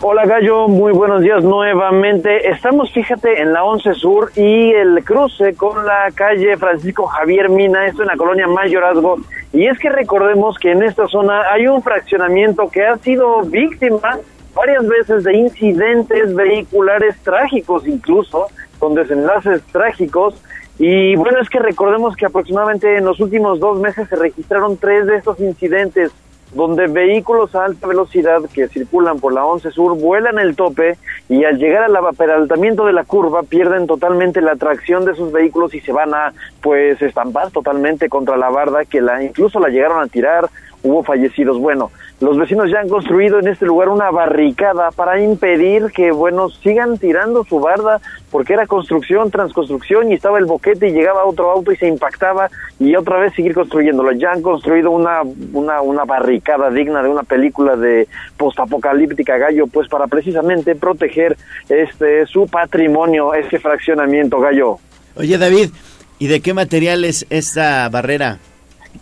Hola 0.00 0.24
Gallo, 0.24 0.68
muy 0.68 0.92
buenos 0.92 1.22
días 1.22 1.42
nuevamente. 1.42 2.48
Estamos, 2.48 2.90
fíjate, 2.92 3.42
en 3.42 3.52
la 3.52 3.64
11 3.64 3.94
Sur 3.94 4.32
y 4.36 4.70
el 4.72 5.02
cruce 5.04 5.54
con 5.54 5.84
la 5.84 6.10
calle 6.14 6.56
Francisco 6.56 7.06
Javier 7.06 7.50
Mina, 7.50 7.86
esto 7.86 8.02
en 8.02 8.08
la 8.08 8.16
colonia 8.16 8.46
Mayorazgo. 8.46 9.18
Y 9.52 9.66
es 9.66 9.78
que 9.78 9.90
recordemos 9.90 10.56
que 10.58 10.70
en 10.70 10.82
esta 10.82 11.06
zona 11.08 11.42
hay 11.52 11.66
un 11.66 11.82
fraccionamiento 11.82 12.70
que 12.70 12.86
ha 12.86 12.96
sido 12.98 13.42
víctima 13.42 14.18
varias 14.54 14.86
veces 14.86 15.24
de 15.24 15.36
incidentes 15.36 16.34
vehiculares 16.34 17.16
trágicos 17.22 17.86
incluso, 17.86 18.46
con 18.78 18.94
desenlaces 18.94 19.62
trágicos. 19.72 20.34
Y 20.82 21.14
bueno, 21.14 21.38
es 21.42 21.50
que 21.50 21.58
recordemos 21.58 22.16
que 22.16 22.24
aproximadamente 22.24 22.96
en 22.96 23.04
los 23.04 23.20
últimos 23.20 23.60
dos 23.60 23.78
meses 23.78 24.08
se 24.08 24.16
registraron 24.16 24.78
tres 24.78 25.06
de 25.06 25.16
estos 25.16 25.38
incidentes 25.38 26.10
donde 26.54 26.86
vehículos 26.86 27.54
a 27.54 27.66
alta 27.66 27.86
velocidad 27.86 28.40
que 28.54 28.66
circulan 28.66 29.20
por 29.20 29.34
la 29.34 29.44
11 29.44 29.72
Sur 29.72 29.98
vuelan 29.98 30.38
el 30.38 30.56
tope 30.56 30.96
y 31.28 31.44
al 31.44 31.58
llegar 31.58 31.84
al 31.84 31.94
aperaltamiento 31.96 32.86
de 32.86 32.94
la 32.94 33.04
curva 33.04 33.42
pierden 33.42 33.86
totalmente 33.86 34.40
la 34.40 34.56
tracción 34.56 35.04
de 35.04 35.14
sus 35.14 35.30
vehículos 35.30 35.74
y 35.74 35.80
se 35.80 35.92
van 35.92 36.14
a 36.14 36.32
pues 36.62 37.00
estampar 37.02 37.50
totalmente 37.50 38.08
contra 38.08 38.38
la 38.38 38.48
barda 38.48 38.86
que 38.86 39.02
la 39.02 39.22
incluso 39.22 39.60
la 39.60 39.68
llegaron 39.68 40.02
a 40.02 40.06
tirar, 40.06 40.48
hubo 40.82 41.04
fallecidos. 41.04 41.58
Bueno, 41.58 41.90
los 42.20 42.36
vecinos 42.36 42.70
ya 42.70 42.80
han 42.80 42.88
construido 42.88 43.38
en 43.38 43.48
este 43.48 43.64
lugar 43.64 43.88
una 43.88 44.10
barricada 44.10 44.90
para 44.90 45.22
impedir 45.22 45.86
que, 45.86 46.12
bueno, 46.12 46.50
sigan 46.50 46.98
tirando 46.98 47.44
su 47.44 47.58
barda, 47.60 47.98
porque 48.30 48.52
era 48.52 48.66
construcción, 48.66 49.30
transconstrucción, 49.30 50.10
y 50.10 50.14
estaba 50.14 50.38
el 50.38 50.44
boquete 50.44 50.88
y 50.88 50.92
llegaba 50.92 51.24
otro 51.24 51.50
auto 51.50 51.72
y 51.72 51.76
se 51.76 51.88
impactaba, 51.88 52.50
y 52.78 52.94
otra 52.94 53.18
vez 53.18 53.32
seguir 53.34 53.54
construyéndolo. 53.54 54.12
Ya 54.12 54.32
han 54.32 54.42
construido 54.42 54.90
una, 54.90 55.22
una, 55.54 55.80
una 55.80 56.04
barricada 56.04 56.70
digna 56.70 57.02
de 57.02 57.08
una 57.08 57.22
película 57.22 57.74
de 57.74 58.06
postapocalíptica 58.36 59.38
gallo, 59.38 59.66
pues 59.66 59.88
para 59.88 60.06
precisamente 60.06 60.74
proteger 60.74 61.38
este 61.70 62.26
su 62.26 62.46
patrimonio, 62.46 63.32
este 63.32 63.58
fraccionamiento 63.58 64.40
gallo. 64.40 64.76
Oye, 65.16 65.38
David, 65.38 65.70
¿y 66.18 66.26
de 66.26 66.42
qué 66.42 66.52
material 66.52 67.06
es 67.06 67.26
esta 67.30 67.88
barrera? 67.88 68.38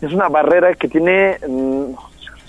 Es 0.00 0.12
una 0.12 0.28
barrera 0.28 0.72
que 0.74 0.86
tiene 0.86 1.36
mm, 1.48 1.94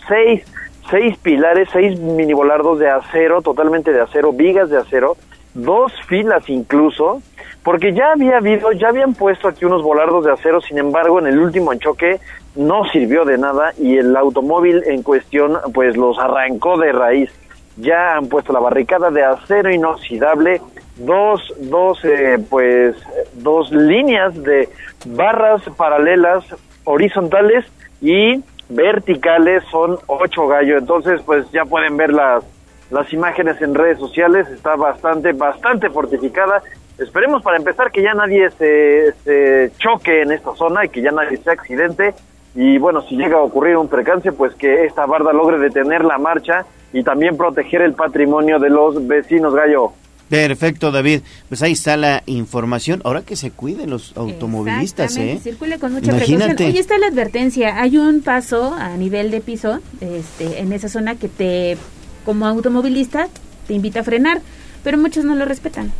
seis 0.08 0.44
seis 0.90 1.18
pilares, 1.18 1.70
seis 1.72 2.00
mini 2.00 2.34
volardos 2.34 2.80
de 2.80 2.90
acero, 2.90 3.42
totalmente 3.42 3.92
de 3.92 4.02
acero, 4.02 4.34
vigas 4.34 4.70
de 4.70 4.78
acero, 4.78 5.18
dos 5.54 5.92
filas 6.08 6.48
incluso, 6.50 7.22
porque 7.64 7.94
ya 7.94 8.14
había 8.14 8.38
habido, 8.38 8.72
ya 8.72 8.90
habían 8.90 9.14
puesto 9.14 9.48
aquí 9.48 9.66
unos 9.66 9.84
volardos 9.84 10.26
de 10.26 10.32
acero, 10.32 10.62
sin 10.62 10.78
embargo, 10.78 11.20
en 11.20 11.28
el 11.28 11.40
último 11.40 11.74
choque 11.76 12.20
no 12.56 12.84
sirvió 12.86 13.26
de 13.26 13.38
nada 13.38 13.74
y 13.78 13.98
el 13.98 14.16
automóvil 14.16 14.84
en 14.86 15.04
cuestión 15.04 15.58
pues 15.74 15.96
los 15.96 16.18
arrancó 16.20 16.78
de 16.78 16.92
raíz. 16.92 17.32
Ya 17.78 18.18
han 18.18 18.28
puesto 18.28 18.52
la 18.52 18.60
barricada 18.60 19.10
de 19.10 19.24
acero 19.24 19.72
inoxidable, 19.72 20.62
dos, 20.98 21.42
dos, 21.60 22.04
eh, 22.04 22.38
pues, 22.50 22.96
dos 23.36 23.72
líneas 23.72 24.36
de 24.44 24.68
barras 25.06 25.62
paralelas 25.78 26.44
horizontales 26.84 27.66
y 28.02 28.44
verticales 28.70 29.64
son 29.72 29.98
ocho 30.08 30.48
gallos. 30.48 30.80
Entonces, 30.80 31.22
pues 31.26 31.50
ya 31.52 31.66
pueden 31.66 31.98
ver 31.98 32.14
las, 32.14 32.44
las 32.92 33.12
imágenes 33.12 33.62
en 33.62 33.76
redes 33.76 34.00
sociales. 34.00 34.48
Está 34.50 34.76
bastante, 34.76 35.34
bastante 35.34 35.90
fortificada. 35.90 36.62
Esperemos 36.98 37.42
para 37.42 37.58
empezar 37.58 37.92
que 37.92 38.02
ya 38.02 38.14
nadie 38.14 38.50
se, 38.52 39.14
se 39.24 39.72
choque 39.78 40.22
en 40.22 40.32
esta 40.32 40.56
zona 40.56 40.86
y 40.86 40.90
que 40.90 41.02
ya 41.02 41.12
nadie 41.12 41.38
se 41.38 41.50
accidente. 41.50 42.14
Y 42.56 42.78
bueno, 42.78 43.02
si 43.02 43.16
llega 43.16 43.38
a 43.38 43.42
ocurrir 43.42 43.78
un 43.78 43.88
precance, 43.88 44.32
pues 44.32 44.54
que 44.56 44.86
esta 44.86 45.06
barda 45.06 45.34
logre 45.34 45.60
detener 45.60 46.04
la 46.04 46.18
marcha 46.18 46.66
y 46.92 47.04
también 47.04 47.38
proteger 47.38 47.82
el 47.82 47.94
patrimonio 47.94 48.60
de 48.60 48.70
los 48.70 49.08
vecinos 49.08 49.54
gallo. 49.54 49.94
Perfecto, 50.30 50.92
David. 50.92 51.22
Pues 51.48 51.62
ahí 51.64 51.72
está 51.72 51.98
la 51.98 52.24
información. 52.28 53.02
Ahora 53.04 53.24
que 53.24 53.36
se 53.36 53.52
cuiden 53.52 53.90
los 53.90 54.14
automovilistas, 54.16 55.18
¿eh? 55.18 55.40
Circule 55.44 55.80
con 55.80 55.94
mucha 55.94 56.12
Imagínate. 56.12 56.46
precaución. 56.46 56.72
Hoy 56.72 56.78
está 56.78 56.98
la 57.00 57.08
advertencia. 57.08 57.82
Hay 57.82 57.98
un 57.98 58.22
paso 58.22 58.74
a 58.76 58.96
nivel 58.96 59.32
de 59.32 59.42
piso 59.42 59.80
este, 60.00 60.60
en 60.60 60.72
esa 60.72 60.88
zona 60.88 61.16
que 61.16 61.28
te, 61.28 61.78
como 62.26 62.46
automovilista, 62.46 63.28
te 63.68 63.74
invita 63.74 64.02
a 64.02 64.04
frenar, 64.04 64.42
pero 64.84 64.98
muchos 64.98 65.26
no 65.26 65.36
lo 65.36 65.46
respetan. 65.46 65.92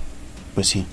Pues 0.54 0.68
sí. 0.68 0.86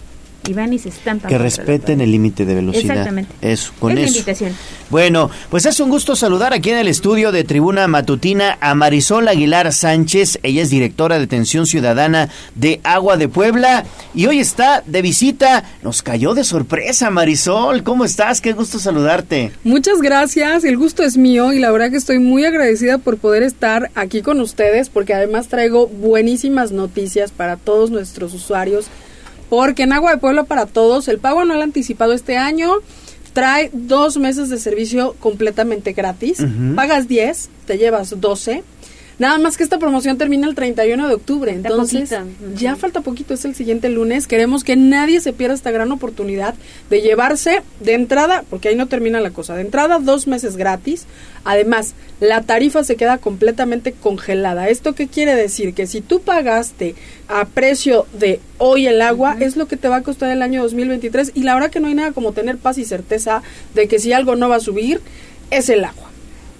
Y 0.48 0.52
van 0.52 0.72
y 0.72 0.78
se 0.78 0.88
estampan. 0.90 1.28
Que 1.28 1.38
respeten 1.38 2.00
el 2.00 2.10
límite 2.10 2.44
de 2.44 2.54
velocidad. 2.54 2.96
Exactamente. 2.96 3.34
Eso, 3.40 3.72
con 3.78 3.92
es 3.92 3.98
la 3.98 4.04
eso. 4.04 4.12
invitación. 4.14 4.52
Bueno, 4.90 5.30
pues 5.50 5.66
es 5.66 5.80
un 5.80 5.90
gusto 5.90 6.14
saludar 6.14 6.52
aquí 6.52 6.70
en 6.70 6.78
el 6.78 6.88
estudio 6.88 7.32
de 7.32 7.44
Tribuna 7.44 7.88
Matutina 7.88 8.56
a 8.60 8.74
Marisol 8.74 9.26
Aguilar 9.28 9.72
Sánchez. 9.72 10.38
Ella 10.42 10.62
es 10.62 10.70
directora 10.70 11.18
de 11.18 11.24
Atención 11.24 11.66
Ciudadana 11.66 12.28
de 12.54 12.80
Agua 12.84 13.16
de 13.16 13.28
Puebla 13.28 13.84
y 14.14 14.26
hoy 14.26 14.38
está 14.38 14.82
de 14.86 15.02
visita. 15.02 15.64
Nos 15.82 16.02
cayó 16.02 16.34
de 16.34 16.44
sorpresa, 16.44 17.10
Marisol. 17.10 17.82
¿Cómo 17.82 18.04
estás? 18.04 18.40
Qué 18.40 18.52
gusto 18.52 18.78
saludarte. 18.78 19.52
Muchas 19.64 20.00
gracias, 20.00 20.64
el 20.64 20.76
gusto 20.76 21.02
es 21.02 21.16
mío 21.16 21.52
y 21.52 21.58
la 21.58 21.70
verdad 21.70 21.90
que 21.90 21.96
estoy 21.96 22.18
muy 22.18 22.44
agradecida 22.44 22.98
por 22.98 23.18
poder 23.18 23.42
estar 23.42 23.90
aquí 23.94 24.22
con 24.22 24.40
ustedes 24.40 24.88
porque 24.88 25.14
además 25.14 25.48
traigo 25.48 25.88
buenísimas 25.88 26.72
noticias 26.72 27.32
para 27.32 27.56
todos 27.56 27.90
nuestros 27.90 28.34
usuarios 28.34 28.86
porque 29.48 29.84
en 29.84 29.92
Agua 29.92 30.12
de 30.12 30.18
Puebla 30.18 30.44
para 30.44 30.66
Todos 30.66 31.08
el 31.08 31.18
pago 31.18 31.40
anual 31.40 31.62
anticipado 31.62 32.12
este 32.12 32.36
año 32.36 32.74
trae 33.32 33.70
dos 33.72 34.16
meses 34.16 34.48
de 34.48 34.58
servicio 34.58 35.14
completamente 35.20 35.92
gratis. 35.92 36.42
Pagas 36.74 37.06
10, 37.06 37.50
te 37.66 37.76
llevas 37.76 38.18
12. 38.18 38.64
Nada 39.18 39.38
más 39.38 39.56
que 39.56 39.62
esta 39.62 39.78
promoción 39.78 40.18
termina 40.18 40.46
el 40.46 40.54
31 40.54 41.08
de 41.08 41.14
octubre, 41.14 41.50
entonces 41.50 42.14
ya 42.54 42.76
falta 42.76 43.00
poquito, 43.00 43.32
es 43.32 43.46
el 43.46 43.54
siguiente 43.54 43.88
lunes. 43.88 44.26
Queremos 44.26 44.62
que 44.62 44.76
nadie 44.76 45.20
se 45.20 45.32
pierda 45.32 45.54
esta 45.54 45.70
gran 45.70 45.90
oportunidad 45.90 46.54
de 46.90 47.00
llevarse 47.00 47.62
de 47.80 47.94
entrada, 47.94 48.44
porque 48.50 48.68
ahí 48.68 48.76
no 48.76 48.88
termina 48.88 49.20
la 49.20 49.30
cosa, 49.30 49.54
de 49.54 49.62
entrada 49.62 49.98
dos 50.00 50.26
meses 50.26 50.56
gratis. 50.58 51.06
Además, 51.44 51.94
la 52.20 52.42
tarifa 52.42 52.84
se 52.84 52.96
queda 52.96 53.16
completamente 53.16 53.92
congelada. 53.92 54.68
¿Esto 54.68 54.94
qué 54.94 55.06
quiere 55.06 55.34
decir? 55.34 55.72
Que 55.72 55.86
si 55.86 56.02
tú 56.02 56.20
pagaste 56.20 56.94
a 57.28 57.46
precio 57.46 58.06
de 58.12 58.40
hoy 58.58 58.86
el 58.86 59.00
agua, 59.00 59.36
es 59.40 59.56
lo 59.56 59.66
que 59.66 59.78
te 59.78 59.88
va 59.88 59.96
a 59.96 60.02
costar 60.02 60.30
el 60.30 60.42
año 60.42 60.62
2023 60.62 61.32
y 61.34 61.42
la 61.42 61.54
verdad 61.54 61.70
que 61.70 61.80
no 61.80 61.88
hay 61.88 61.94
nada 61.94 62.12
como 62.12 62.32
tener 62.32 62.58
paz 62.58 62.76
y 62.76 62.84
certeza 62.84 63.42
de 63.74 63.88
que 63.88 63.98
si 63.98 64.12
algo 64.12 64.36
no 64.36 64.50
va 64.50 64.56
a 64.56 64.60
subir, 64.60 65.00
es 65.50 65.70
el 65.70 65.84
agua. 65.84 66.05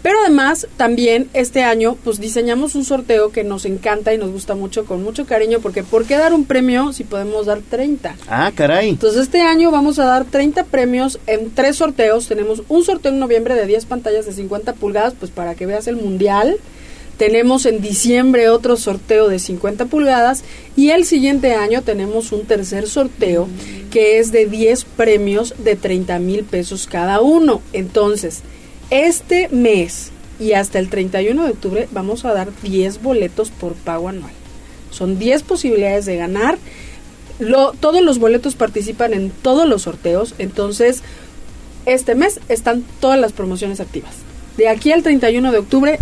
Pero 0.06 0.20
además, 0.20 0.68
también 0.76 1.28
este 1.32 1.64
año, 1.64 1.96
pues 2.04 2.20
diseñamos 2.20 2.76
un 2.76 2.84
sorteo 2.84 3.32
que 3.32 3.42
nos 3.42 3.64
encanta 3.64 4.14
y 4.14 4.18
nos 4.18 4.30
gusta 4.30 4.54
mucho, 4.54 4.84
con 4.84 5.02
mucho 5.02 5.26
cariño, 5.26 5.58
porque 5.58 5.82
¿por 5.82 6.04
qué 6.04 6.14
dar 6.14 6.32
un 6.32 6.44
premio 6.44 6.92
si 6.92 7.02
podemos 7.02 7.46
dar 7.46 7.58
30? 7.68 8.14
Ah, 8.28 8.52
caray. 8.54 8.90
Entonces 8.90 9.22
este 9.22 9.40
año 9.40 9.72
vamos 9.72 9.98
a 9.98 10.04
dar 10.04 10.24
30 10.24 10.62
premios 10.66 11.18
en 11.26 11.50
tres 11.50 11.78
sorteos. 11.78 12.28
Tenemos 12.28 12.62
un 12.68 12.84
sorteo 12.84 13.10
en 13.10 13.18
noviembre 13.18 13.56
de 13.56 13.66
10 13.66 13.86
pantallas 13.86 14.26
de 14.26 14.32
50 14.32 14.74
pulgadas, 14.74 15.14
pues 15.18 15.32
para 15.32 15.56
que 15.56 15.66
veas 15.66 15.88
el 15.88 15.96
mundial. 15.96 16.56
Tenemos 17.18 17.66
en 17.66 17.80
diciembre 17.80 18.48
otro 18.48 18.76
sorteo 18.76 19.28
de 19.28 19.40
50 19.40 19.86
pulgadas 19.86 20.44
y 20.76 20.90
el 20.90 21.04
siguiente 21.04 21.54
año 21.54 21.82
tenemos 21.82 22.30
un 22.30 22.44
tercer 22.46 22.86
sorteo 22.86 23.48
que 23.90 24.20
es 24.20 24.30
de 24.30 24.46
10 24.46 24.84
premios 24.84 25.54
de 25.58 25.74
30 25.74 26.16
mil 26.20 26.44
pesos 26.44 26.86
cada 26.86 27.20
uno. 27.20 27.60
Entonces, 27.72 28.44
este 28.90 29.48
mes 29.48 30.10
y 30.38 30.52
hasta 30.52 30.78
el 30.78 30.88
31 30.88 31.44
de 31.44 31.50
octubre 31.50 31.88
vamos 31.92 32.24
a 32.24 32.32
dar 32.32 32.48
10 32.62 33.02
boletos 33.02 33.50
por 33.50 33.74
pago 33.74 34.08
anual. 34.08 34.32
Son 34.90 35.18
10 35.18 35.42
posibilidades 35.42 36.06
de 36.06 36.16
ganar. 36.16 36.58
Todos 37.80 38.02
los 38.02 38.18
boletos 38.18 38.54
participan 38.54 39.12
en 39.12 39.30
todos 39.30 39.68
los 39.68 39.82
sorteos, 39.82 40.34
entonces 40.38 41.02
este 41.84 42.14
mes 42.14 42.40
están 42.48 42.84
todas 43.00 43.20
las 43.20 43.32
promociones 43.32 43.80
activas. 43.80 44.14
De 44.56 44.68
aquí 44.68 44.92
al 44.92 45.02
31 45.02 45.52
de 45.52 45.58
octubre, 45.58 45.98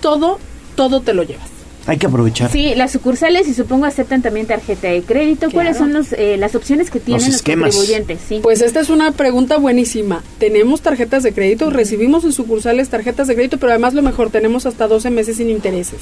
todo, 0.00 0.38
todo 0.74 1.00
te 1.00 1.14
lo 1.14 1.22
llevas. 1.22 1.55
Hay 1.86 1.98
que 1.98 2.06
aprovechar. 2.06 2.50
Sí, 2.50 2.74
las 2.74 2.90
sucursales 2.90 3.46
y 3.46 3.54
supongo 3.54 3.86
aceptan 3.86 4.20
también 4.20 4.46
tarjeta 4.46 4.88
de 4.88 5.02
crédito. 5.02 5.50
¿Cuáles 5.52 5.76
son 5.76 5.92
los, 5.92 6.12
eh, 6.12 6.36
las 6.36 6.54
opciones 6.56 6.90
que 6.90 6.98
tienen 6.98 7.24
los, 7.24 7.36
esquemas. 7.36 7.74
contribuyentes? 7.74 8.18
Sí. 8.28 8.40
Pues 8.42 8.60
esta 8.60 8.80
es 8.80 8.90
una 8.90 9.12
pregunta 9.12 9.58
buenísima. 9.58 10.24
Tenemos 10.38 10.80
tarjetas 10.80 11.22
de 11.22 11.32
crédito, 11.32 11.70
recibimos 11.70 12.24
en 12.24 12.32
sucursales 12.32 12.88
tarjetas 12.88 13.28
de 13.28 13.34
crédito, 13.34 13.58
pero 13.58 13.70
además 13.70 13.94
lo 13.94 14.02
mejor, 14.02 14.30
tenemos 14.30 14.66
hasta 14.66 14.88
12 14.88 15.10
meses 15.10 15.36
sin 15.36 15.48
intereses. 15.48 16.00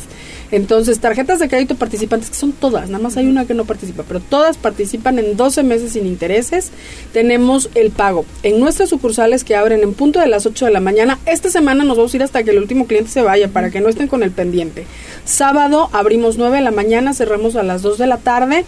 Entonces, 0.50 1.00
tarjetas 1.00 1.38
de 1.38 1.48
crédito 1.48 1.74
participantes, 1.74 2.30
que 2.30 2.36
son 2.36 2.52
todas, 2.52 2.88
nada 2.88 3.02
más 3.02 3.18
hay 3.18 3.26
una 3.26 3.44
que 3.44 3.54
no 3.54 3.66
participa, 3.66 4.04
pero 4.06 4.20
todas 4.20 4.56
participan 4.56 5.18
en 5.18 5.36
12 5.36 5.62
meses 5.64 5.92
sin 5.92 6.06
intereses. 6.06 6.70
Tenemos 7.12 7.68
el 7.74 7.90
pago 7.90 8.24
en 8.42 8.58
nuestras 8.58 8.88
sucursales 8.88 9.44
que 9.44 9.54
abren 9.54 9.82
en 9.82 9.92
punto 9.92 10.20
de 10.20 10.28
las 10.28 10.46
8 10.46 10.64
de 10.64 10.70
la 10.70 10.80
mañana. 10.80 11.18
Esta 11.26 11.50
semana 11.50 11.84
nos 11.84 11.98
vamos 11.98 12.14
a 12.14 12.16
ir 12.16 12.22
hasta 12.22 12.42
que 12.42 12.52
el 12.52 12.58
último 12.58 12.86
cliente 12.86 13.10
se 13.10 13.20
vaya, 13.20 13.48
para 13.48 13.70
que 13.70 13.80
no 13.80 13.88
estén 13.90 14.08
con 14.08 14.22
el 14.22 14.30
pendiente. 14.30 14.86
Sábado 15.24 15.73
abrimos 15.92 16.38
9 16.38 16.58
de 16.58 16.62
la 16.62 16.70
mañana, 16.70 17.14
cerramos 17.14 17.56
a 17.56 17.62
las 17.62 17.80
2 17.82 17.98
de 17.98 18.06
la 18.06 18.18
tarde 18.18 18.64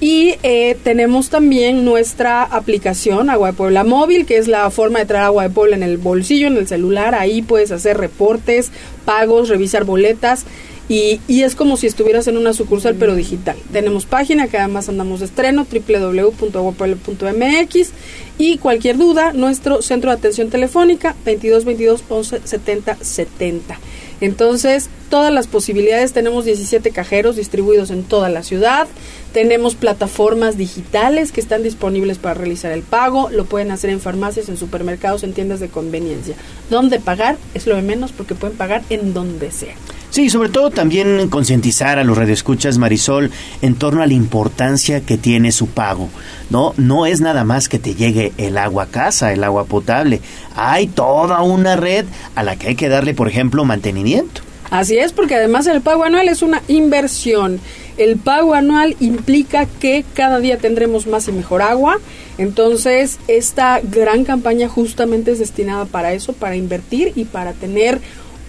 y 0.00 0.34
eh, 0.42 0.76
tenemos 0.82 1.30
también 1.30 1.84
nuestra 1.84 2.42
aplicación 2.42 3.30
Agua 3.30 3.48
de 3.48 3.56
Puebla 3.56 3.84
Móvil, 3.84 4.26
que 4.26 4.38
es 4.38 4.48
la 4.48 4.70
forma 4.70 4.98
de 4.98 5.06
traer 5.06 5.24
Agua 5.24 5.44
de 5.44 5.50
Puebla 5.50 5.76
en 5.76 5.82
el 5.82 5.98
bolsillo, 5.98 6.46
en 6.46 6.56
el 6.56 6.68
celular. 6.68 7.14
Ahí 7.14 7.42
puedes 7.42 7.70
hacer 7.72 7.98
reportes, 7.98 8.70
pagos, 9.04 9.48
revisar 9.48 9.84
boletas. 9.84 10.44
y, 10.88 11.20
es 11.28 11.54
como 11.54 11.76
si 11.76 11.86
estuvieras 11.86 12.26
en 12.26 12.36
una 12.36 12.52
sucursal 12.52 12.96
pero 12.98 13.14
digital. 13.14 13.56
Tenemos 13.72 14.06
página 14.06 14.48
que 14.48 14.58
además 14.58 14.88
andamos 14.88 15.20
de 15.20 15.26
estreno, 15.26 15.64
www.aguapuebla.mx 15.70 17.90
y 18.38 18.58
cualquier 18.58 18.98
duda, 18.98 19.32
nuestro 19.32 19.82
centro 19.82 20.10
de 20.10 20.16
atención 20.16 20.50
telefónica 20.50 21.14
22 21.24 21.64
22 21.64 22.02
11 22.08 22.40
70 22.44 22.96
70. 23.00 23.78
Entonces, 24.20 24.90
todas 25.08 25.32
las 25.32 25.46
posibilidades, 25.46 26.12
tenemos 26.12 26.44
17 26.44 26.90
cajeros 26.90 27.36
distribuidos 27.36 27.90
en 27.90 28.02
toda 28.02 28.28
la 28.28 28.42
ciudad, 28.42 28.86
tenemos 29.32 29.74
plataformas 29.74 30.56
digitales 30.56 31.32
que 31.32 31.40
están 31.40 31.62
disponibles 31.62 32.18
para 32.18 32.34
realizar 32.34 32.72
el 32.72 32.82
pago, 32.82 33.30
lo 33.30 33.44
pueden 33.46 33.70
hacer 33.70 33.90
en 33.90 34.00
farmacias, 34.00 34.48
en 34.48 34.56
supermercados, 34.56 35.22
en 35.22 35.32
tiendas 35.32 35.60
de 35.60 35.68
conveniencia. 35.68 36.34
¿Dónde 36.68 37.00
pagar? 37.00 37.38
Es 37.54 37.66
lo 37.66 37.76
de 37.76 37.82
menos 37.82 38.12
porque 38.12 38.34
pueden 38.34 38.56
pagar 38.56 38.82
en 38.90 39.14
donde 39.14 39.50
sea. 39.50 39.74
Sí, 40.10 40.28
sobre 40.28 40.48
todo 40.48 40.70
también 40.70 41.28
concientizar 41.28 42.00
a 42.00 42.04
los 42.04 42.18
radioescuchas 42.18 42.78
Marisol 42.78 43.30
en 43.62 43.76
torno 43.76 44.02
a 44.02 44.06
la 44.06 44.14
importancia 44.14 45.02
que 45.02 45.16
tiene 45.16 45.52
su 45.52 45.68
pago. 45.68 46.08
No, 46.50 46.74
no 46.76 47.06
es 47.06 47.20
nada 47.20 47.44
más 47.44 47.68
que 47.68 47.78
te 47.78 47.94
llegue 47.94 48.32
el 48.36 48.58
agua 48.58 48.84
a 48.84 48.86
casa, 48.86 49.32
el 49.32 49.44
agua 49.44 49.66
potable. 49.66 50.20
Hay 50.56 50.88
toda 50.88 51.42
una 51.42 51.76
red 51.76 52.06
a 52.34 52.42
la 52.42 52.56
que 52.56 52.68
hay 52.68 52.74
que 52.74 52.88
darle, 52.88 53.14
por 53.14 53.28
ejemplo, 53.28 53.64
mantenimiento. 53.64 54.42
Así 54.70 54.98
es, 54.98 55.12
porque 55.12 55.36
además 55.36 55.66
el 55.68 55.80
pago 55.80 56.04
anual 56.04 56.28
es 56.28 56.42
una 56.42 56.62
inversión. 56.66 57.60
El 57.96 58.16
pago 58.16 58.54
anual 58.54 58.96
implica 58.98 59.66
que 59.66 60.04
cada 60.14 60.40
día 60.40 60.58
tendremos 60.58 61.06
más 61.06 61.28
y 61.28 61.32
mejor 61.32 61.62
agua. 61.62 61.98
Entonces, 62.38 63.18
esta 63.28 63.80
gran 63.82 64.24
campaña 64.24 64.68
justamente 64.68 65.32
es 65.32 65.38
destinada 65.38 65.84
para 65.84 66.14
eso, 66.14 66.32
para 66.32 66.56
invertir 66.56 67.12
y 67.14 67.24
para 67.24 67.52
tener 67.52 68.00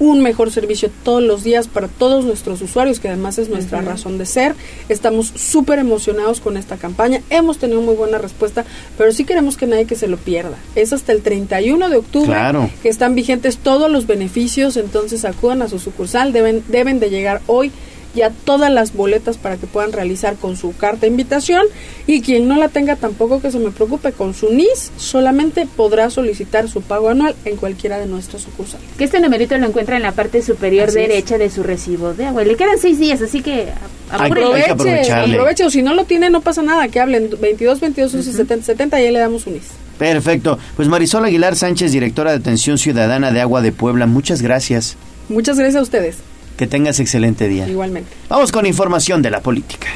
un 0.02 0.24
mejor 0.24 0.50
servicio 0.50 0.90
todos 1.04 1.22
los 1.22 1.44
días 1.44 1.68
para 1.68 1.88
todos 1.88 2.26
nuestros 2.26 2.60
usuarios, 2.64 3.00
que 3.00 3.08
además 3.08 3.38
es 3.38 3.50
nuestra 3.50 3.82
razón 3.82 4.18
de 4.18 4.26
ser. 4.26 4.56
Estamos 4.90 5.32
súper 5.36 5.78
emocionados 5.78 6.42
con 6.42 6.58
esta 6.58 6.78
campaña. 6.78 7.22
Hemos 7.30 7.60
tenido 7.60 7.82
muy 7.82 7.94
buena 7.94 8.18
respuesta, 8.18 8.66
pero 8.98 9.12
sí 9.12 9.26
queremos 9.26 9.58
que 9.58 9.68
nadie 9.68 9.86
que 9.86 9.96
se 9.96 10.08
lo 10.08 10.18
pierda. 10.18 10.58
Es 10.76 10.92
hasta 10.92 11.12
el 11.12 11.22
31 11.22 11.88
de 11.88 11.98
octubre 11.98 12.36
que 12.82 12.90
están 12.90 13.14
vigentes 13.14 13.60
todos 13.60 13.92
los 13.92 14.08
beneficios, 14.08 14.76
entonces 14.76 15.24
acudan 15.24 15.62
a 15.62 15.70
su 15.70 15.78
sucursal, 15.78 16.34
deben, 16.34 16.64
deben 16.68 17.00
de 17.00 17.12
llegar 17.12 17.44
hoy 17.46 17.72
ya 18.16 18.30
todas 18.30 18.72
las 18.72 18.94
boletas 18.94 19.38
para 19.38 19.58
que 19.58 19.68
puedan 19.68 19.92
realizar 19.92 20.36
con 20.36 20.58
su 20.58 20.76
carta 20.76 21.02
de 21.02 21.08
invitación 21.08 21.66
y 22.08 22.22
quien 22.22 22.48
no 22.48 22.58
la 22.58 22.70
tenga 22.70 22.96
tampoco 22.96 23.42
que 23.42 23.52
se 23.52 23.60
me 23.60 23.72
preocupe 23.72 24.12
con 24.12 24.34
su 24.34 24.52
NIS 24.52 24.92
solamente 24.98 25.68
podrá 25.76 26.10
solicitar 26.10 26.70
su 26.70 26.82
pago 26.82 27.10
anual 27.10 27.36
en 27.46 27.56
cualquiera 27.56 28.00
de 28.00 28.06
nuestras 28.06 28.44
sucursales. 28.44 28.88
Que 28.98 29.06
este 29.06 29.20
numerito 29.20 29.58
lo 29.58 29.68
encuentra 29.68 29.96
en 29.96 30.04
la 30.04 30.12
parte 30.12 30.42
superior 30.42 30.92
derecha 30.92 31.38
de 31.38 31.50
su 31.50 31.64
recibo 31.64 32.14
de 32.14 32.26
agua. 32.26 32.44
Le 32.44 32.56
quedan 32.56 32.80
seis 32.80 33.00
días, 33.00 33.22
así 33.22 33.42
que 33.42 33.68
aproveche, 34.10 34.72
aproveche 34.72 35.64
o 35.64 35.70
si 35.70 35.82
no 35.82 35.94
lo 35.94 36.06
tiene 36.06 36.30
no 36.30 36.42
pasa 36.42 36.62
nada, 36.62 36.88
que 36.88 37.00
hablen 37.00 37.30
22 37.40 37.80
22 37.80 38.14
11 38.16 38.32
70 38.34 38.66
70 38.66 39.02
y 39.02 39.06
ahí 39.06 39.12
le 39.12 39.20
damos 39.20 39.48
un 39.48 39.54
NIS. 39.54 39.64
Perfecto. 39.98 40.58
Pues 40.76 40.88
Marisol 40.88 41.26
Aguilar 41.26 41.56
Sánchez, 41.56 41.92
directora 41.92 42.32
de 42.32 42.38
Atención 42.38 42.78
Ciudadana 42.78 43.32
de 43.32 43.40
Agua 43.40 43.62
de 43.62 43.72
Puebla, 43.72 44.08
muchas 44.08 44.42
gracias. 44.42 44.98
Muchas 45.30 45.58
gracias 45.58 45.80
a 45.80 45.84
ustedes. 45.84 46.18
Que 46.62 46.68
tengas 46.68 47.00
excelente 47.00 47.48
día. 47.48 47.68
Igualmente. 47.68 48.12
Vamos 48.30 48.52
con 48.52 48.68
información 48.68 49.24
de 49.24 49.32
la 49.32 49.42
política. 49.42 49.88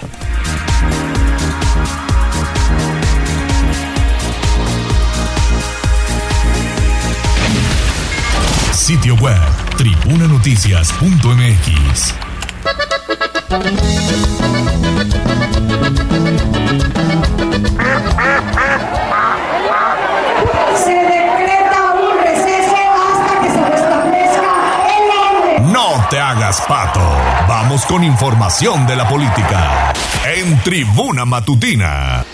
Sitio 8.74 9.14
web 9.18 9.38
tribunanoticias.mx. 9.78 12.16
hagas 26.20 26.62
pato. 26.62 27.02
Vamos 27.48 27.86
con 27.86 28.04
información 28.04 28.88
de 28.88 28.96
la 28.96 29.08
política. 29.08 29.94
En 30.36 30.60
Tribuna 30.62 31.26
Matutina. 31.26 32.26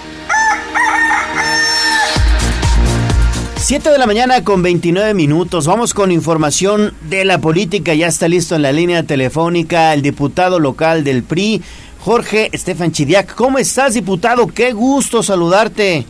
7 3.58 3.90
de 3.90 3.98
la 3.98 4.08
mañana 4.08 4.44
con 4.44 4.64
29 4.64 5.14
minutos. 5.14 5.68
Vamos 5.68 5.94
con 5.94 6.12
información 6.12 6.94
de 7.10 7.26
la 7.26 7.40
política. 7.40 7.94
Ya 7.94 8.08
está 8.08 8.28
listo 8.28 8.56
en 8.56 8.64
la 8.64 8.72
línea 8.72 9.04
telefónica 9.04 9.94
el 9.94 10.02
diputado 10.02 10.60
local 10.60 11.04
del 11.04 11.24
PRI, 11.24 11.62
Jorge 12.00 12.50
Estefan 12.52 12.92
Chidiac. 12.92 13.36
¿Cómo 13.36 13.60
estás, 13.60 13.94
diputado? 13.94 14.48
Qué 14.48 14.74
gusto 14.74 15.24
saludarte. 15.24 16.06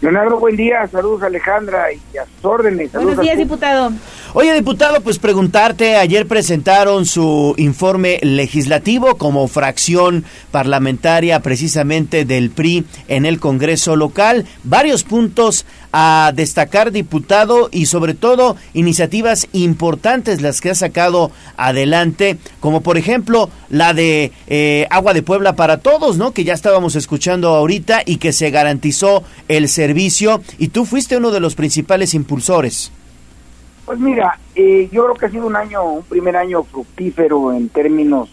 Leonardo, 0.00 0.38
buen 0.38 0.56
día. 0.56 0.86
Saludos, 0.88 1.22
Alejandra, 1.22 1.92
y 1.92 2.18
a 2.18 2.24
sus 2.24 2.44
órdenes. 2.44 2.90
Saludos 2.90 3.16
Buenos 3.16 3.24
días, 3.24 3.38
diputado. 3.38 3.92
Oye, 4.34 4.52
diputado, 4.52 5.00
pues 5.00 5.18
preguntarte, 5.18 5.96
ayer 5.96 6.26
presentaron 6.26 7.06
su 7.06 7.54
informe 7.56 8.18
legislativo 8.22 9.16
como 9.16 9.48
fracción 9.48 10.24
parlamentaria 10.50 11.40
precisamente 11.40 12.26
del 12.26 12.50
PRI 12.50 12.84
en 13.08 13.24
el 13.24 13.40
Congreso 13.40 13.96
local. 13.96 14.44
Varios 14.62 15.04
puntos 15.04 15.64
a 15.98 16.30
destacar, 16.34 16.92
diputado, 16.92 17.70
y 17.72 17.86
sobre 17.86 18.12
todo 18.12 18.56
iniciativas 18.74 19.48
importantes 19.54 20.42
las 20.42 20.60
que 20.60 20.68
ha 20.68 20.74
sacado 20.74 21.30
adelante, 21.56 22.36
como 22.60 22.82
por 22.82 22.98
ejemplo 22.98 23.48
la 23.70 23.94
de 23.94 24.30
eh, 24.46 24.86
Agua 24.90 25.14
de 25.14 25.22
Puebla 25.22 25.56
para 25.56 25.78
Todos, 25.78 26.18
¿no? 26.18 26.32
Que 26.32 26.44
ya 26.44 26.52
estábamos 26.52 26.96
escuchando 26.96 27.48
ahorita 27.48 28.02
y 28.04 28.18
que 28.18 28.34
se 28.34 28.50
garantizó 28.50 29.24
el 29.48 29.70
servicio 29.70 30.42
y 30.58 30.68
tú 30.68 30.84
fuiste 30.84 31.16
uno 31.16 31.30
de 31.30 31.40
los 31.40 31.54
principales 31.54 32.12
impulsores. 32.12 32.92
Pues 33.86 33.98
mira, 33.98 34.38
eh, 34.54 34.90
yo 34.92 35.04
creo 35.04 35.14
que 35.14 35.26
ha 35.26 35.30
sido 35.30 35.46
un 35.46 35.56
año, 35.56 35.82
un 35.82 36.02
primer 36.02 36.36
año 36.36 36.62
fructífero 36.64 37.54
en 37.54 37.70
términos 37.70 38.28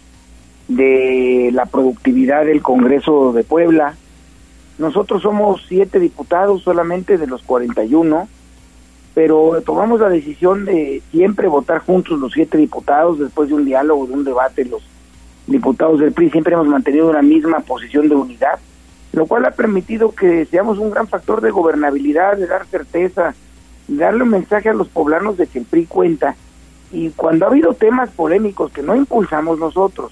de 0.67 1.49
la 1.53 1.65
productividad 1.67 2.43
del 2.43 2.61
Congreso 2.61 3.31
de 3.31 3.45
Puebla. 3.45 3.95
Nosotros 4.77 5.21
somos 5.21 5.63
siete 5.67 5.99
diputados 5.99 6.63
solamente 6.63 7.17
de 7.17 7.27
los 7.27 7.43
41, 7.43 8.27
pero 9.13 9.61
tomamos 9.63 9.99
la 9.99 10.09
decisión 10.09 10.65
de 10.65 11.03
siempre 11.11 11.47
votar 11.47 11.79
juntos 11.79 12.19
los 12.19 12.33
siete 12.33 12.57
diputados 12.57 13.19
después 13.19 13.49
de 13.49 13.55
un 13.55 13.65
diálogo, 13.65 14.07
de 14.07 14.13
un 14.13 14.23
debate. 14.23 14.65
Los 14.65 14.81
diputados 15.45 15.99
del 15.99 16.13
PRI 16.13 16.31
siempre 16.31 16.53
hemos 16.53 16.67
mantenido 16.67 17.09
una 17.09 17.21
misma 17.21 17.59
posición 17.59 18.09
de 18.09 18.15
unidad, 18.15 18.59
lo 19.11 19.27
cual 19.27 19.45
ha 19.45 19.51
permitido 19.51 20.15
que 20.15 20.45
seamos 20.45 20.79
un 20.79 20.89
gran 20.89 21.07
factor 21.07 21.41
de 21.41 21.51
gobernabilidad, 21.51 22.37
de 22.37 22.47
dar 22.47 22.65
certeza, 22.65 23.35
darle 23.87 24.23
un 24.23 24.29
mensaje 24.29 24.69
a 24.69 24.73
los 24.73 24.87
poblanos 24.87 25.37
de 25.37 25.45
que 25.45 25.59
el 25.59 25.65
PRI 25.65 25.85
cuenta. 25.85 26.35
Y 26.91 27.11
cuando 27.11 27.45
ha 27.45 27.49
habido 27.49 27.73
temas 27.75 28.09
polémicos 28.09 28.71
que 28.71 28.81
no 28.81 28.95
impulsamos 28.95 29.59
nosotros, 29.59 30.11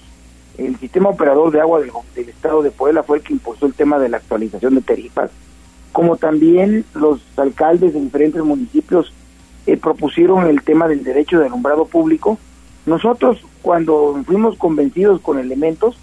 el 0.58 0.76
sistema 0.78 1.10
operador 1.10 1.50
de 1.50 1.60
agua 1.60 1.80
del, 1.80 2.28
estado 2.28 2.62
de 2.62 2.70
Puebla 2.70 3.02
fue 3.02 3.18
el 3.18 3.24
que 3.24 3.32
impulsó 3.32 3.66
el 3.66 3.74
tema 3.74 3.98
de 3.98 4.08
la 4.08 4.18
actualización 4.18 4.74
de 4.74 4.82
tarifas, 4.82 5.30
como 5.92 6.16
también 6.16 6.84
los 6.94 7.20
alcaldes 7.36 7.94
de 7.94 8.00
diferentes 8.00 8.42
municipios 8.42 9.12
eh, 9.66 9.76
propusieron 9.76 10.46
el 10.46 10.62
tema 10.62 10.88
del 10.88 11.04
derecho 11.04 11.38
de 11.38 11.46
alumbrado 11.46 11.84
público. 11.86 12.38
Nosotros, 12.86 13.44
cuando 13.62 14.20
fuimos 14.26 14.56
convencidos 14.58 15.20
con 15.20 15.38
elementos, 15.38 15.96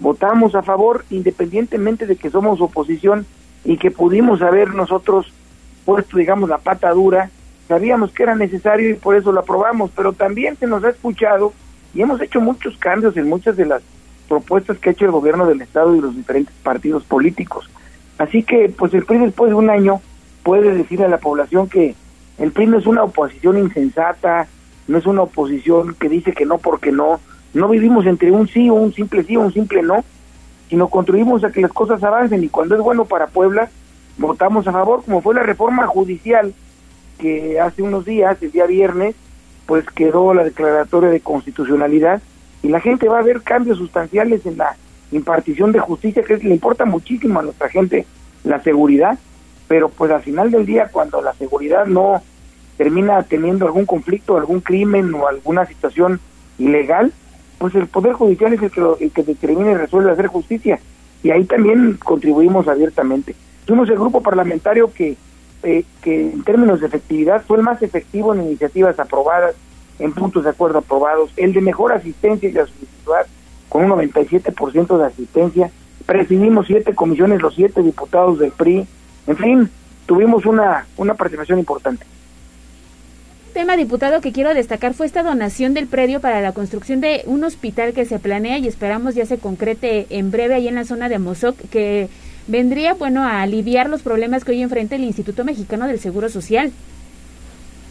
votamos 0.00 0.54
a 0.54 0.62
favor, 0.62 1.04
independientemente 1.10 2.06
de 2.06 2.16
que 2.16 2.30
somos 2.30 2.60
oposición 2.60 3.26
y 3.64 3.78
que 3.78 3.90
pudimos 3.90 4.42
haber 4.42 4.74
nosotros 4.74 5.32
puesto, 5.84 6.18
digamos, 6.18 6.48
la 6.48 6.58
pata 6.58 6.90
dura, 6.90 7.30
sabíamos 7.66 8.12
que 8.12 8.22
era 8.22 8.34
necesario 8.34 8.90
y 8.90 8.94
por 8.94 9.16
eso 9.16 9.32
lo 9.32 9.40
aprobamos, 9.40 9.90
pero 9.94 10.12
también 10.12 10.56
se 10.56 10.66
nos 10.66 10.84
ha 10.84 10.90
escuchado 10.90 11.52
y 11.94 12.02
hemos 12.02 12.20
hecho 12.20 12.40
muchos 12.40 12.76
cambios 12.78 13.16
en 13.16 13.28
muchas 13.28 13.56
de 13.56 13.66
las 13.66 13.82
propuestas 14.28 14.78
que 14.78 14.90
ha 14.90 14.92
hecho 14.92 15.06
el 15.06 15.10
gobierno 15.10 15.46
del 15.46 15.62
Estado 15.62 15.94
y 15.96 16.00
los 16.00 16.14
diferentes 16.14 16.54
partidos 16.62 17.04
políticos. 17.04 17.68
Así 18.18 18.42
que, 18.42 18.68
pues 18.68 18.92
el 18.94 19.04
PRI 19.04 19.18
después 19.18 19.50
de 19.50 19.54
un 19.54 19.70
año 19.70 20.00
puede 20.42 20.74
decir 20.74 21.02
a 21.02 21.08
la 21.08 21.18
población 21.18 21.68
que 21.68 21.94
el 22.38 22.52
PRI 22.52 22.66
no 22.66 22.78
es 22.78 22.86
una 22.86 23.04
oposición 23.04 23.58
insensata, 23.58 24.46
no 24.86 24.98
es 24.98 25.06
una 25.06 25.22
oposición 25.22 25.94
que 25.94 26.08
dice 26.08 26.32
que 26.32 26.46
no 26.46 26.58
porque 26.58 26.92
no, 26.92 27.20
no 27.54 27.68
vivimos 27.68 28.06
entre 28.06 28.30
un 28.30 28.48
sí 28.48 28.68
o 28.70 28.74
un 28.74 28.92
simple 28.92 29.22
sí 29.24 29.36
o 29.36 29.40
un 29.40 29.52
simple 29.52 29.82
no, 29.82 30.04
sino 30.68 30.88
contribuimos 30.88 31.44
a 31.44 31.50
que 31.50 31.62
las 31.62 31.72
cosas 31.72 32.02
avancen 32.02 32.44
y 32.44 32.48
cuando 32.48 32.74
es 32.74 32.80
bueno 32.80 33.04
para 33.04 33.28
Puebla, 33.28 33.70
votamos 34.18 34.66
a 34.66 34.72
favor, 34.72 35.02
como 35.04 35.22
fue 35.22 35.34
la 35.34 35.42
reforma 35.42 35.86
judicial 35.86 36.52
que 37.18 37.58
hace 37.60 37.82
unos 37.82 38.04
días, 38.04 38.36
el 38.42 38.52
día 38.52 38.66
viernes, 38.66 39.14
pues 39.68 39.84
quedó 39.90 40.32
la 40.32 40.44
declaratoria 40.44 41.10
de 41.10 41.20
constitucionalidad 41.20 42.22
y 42.62 42.68
la 42.68 42.80
gente 42.80 43.06
va 43.06 43.18
a 43.18 43.22
ver 43.22 43.42
cambios 43.42 43.76
sustanciales 43.76 44.46
en 44.46 44.56
la 44.56 44.74
impartición 45.12 45.72
de 45.72 45.78
justicia, 45.78 46.22
que 46.22 46.38
le 46.38 46.54
importa 46.54 46.86
muchísimo 46.86 47.38
a 47.38 47.42
nuestra 47.42 47.68
gente 47.68 48.06
la 48.44 48.62
seguridad, 48.62 49.18
pero 49.68 49.90
pues 49.90 50.10
al 50.10 50.22
final 50.22 50.50
del 50.50 50.64
día, 50.64 50.88
cuando 50.90 51.20
la 51.20 51.34
seguridad 51.34 51.84
no 51.84 52.22
termina 52.78 53.22
teniendo 53.24 53.66
algún 53.66 53.84
conflicto, 53.84 54.38
algún 54.38 54.62
crimen 54.62 55.12
o 55.12 55.28
alguna 55.28 55.66
situación 55.66 56.18
ilegal, 56.58 57.12
pues 57.58 57.74
el 57.74 57.88
Poder 57.88 58.14
Judicial 58.14 58.54
es 58.54 58.62
el 58.62 58.70
que, 58.70 58.80
el 59.00 59.10
que 59.10 59.22
determina 59.22 59.72
y 59.72 59.74
resuelve 59.74 60.12
hacer 60.12 60.28
justicia. 60.28 60.80
Y 61.22 61.30
ahí 61.30 61.44
también 61.44 61.98
contribuimos 62.02 62.68
abiertamente. 62.68 63.34
Fuimos 63.66 63.90
el 63.90 63.96
grupo 63.96 64.22
parlamentario 64.22 64.90
que, 64.94 65.18
eh, 65.62 65.84
que 66.02 66.32
en 66.32 66.42
términos 66.44 66.80
de 66.80 66.86
efectividad 66.86 67.42
fue 67.46 67.58
el 67.58 67.62
más 67.62 67.82
efectivo 67.82 68.34
en 68.34 68.42
iniciativas 68.42 68.98
aprobadas, 68.98 69.54
en 69.98 70.12
puntos 70.12 70.44
de 70.44 70.50
acuerdo 70.50 70.78
aprobados, 70.78 71.30
el 71.36 71.52
de 71.52 71.60
mejor 71.60 71.92
asistencia 71.92 72.48
y 72.48 72.56
accesibilidad 72.56 73.26
con 73.68 73.84
un 73.84 73.98
97% 73.98 74.98
de 74.98 75.06
asistencia. 75.06 75.70
Presidimos 76.06 76.66
siete 76.66 76.94
comisiones, 76.94 77.42
los 77.42 77.54
siete 77.54 77.82
diputados 77.82 78.38
del 78.38 78.52
PRI. 78.52 78.86
En 79.26 79.36
fin, 79.36 79.70
tuvimos 80.06 80.46
una, 80.46 80.86
una 80.96 81.14
participación 81.14 81.58
importante 81.58 82.06
tema, 83.58 83.76
diputado, 83.76 84.20
que 84.20 84.30
quiero 84.30 84.54
destacar 84.54 84.94
fue 84.94 85.04
esta 85.04 85.24
donación 85.24 85.74
del 85.74 85.88
predio 85.88 86.20
para 86.20 86.40
la 86.40 86.52
construcción 86.52 87.00
de 87.00 87.22
un 87.26 87.42
hospital 87.42 87.92
que 87.92 88.04
se 88.04 88.20
planea 88.20 88.56
y 88.58 88.68
esperamos 88.68 89.16
ya 89.16 89.26
se 89.26 89.38
concrete 89.38 90.06
en 90.10 90.30
breve 90.30 90.54
ahí 90.54 90.68
en 90.68 90.76
la 90.76 90.84
zona 90.84 91.08
de 91.08 91.18
Mozoc, 91.18 91.56
que 91.68 92.08
vendría, 92.48 92.94
bueno, 92.94 93.22
a 93.22 93.42
aliviar 93.42 93.88
los 93.88 94.02
problemas 94.02 94.44
que 94.44 94.52
hoy 94.52 94.62
enfrenta 94.62 94.96
el 94.96 95.04
Instituto 95.04 95.44
Mexicano 95.44 95.86
del 95.86 96.00
Seguro 96.00 96.28
Social. 96.28 96.72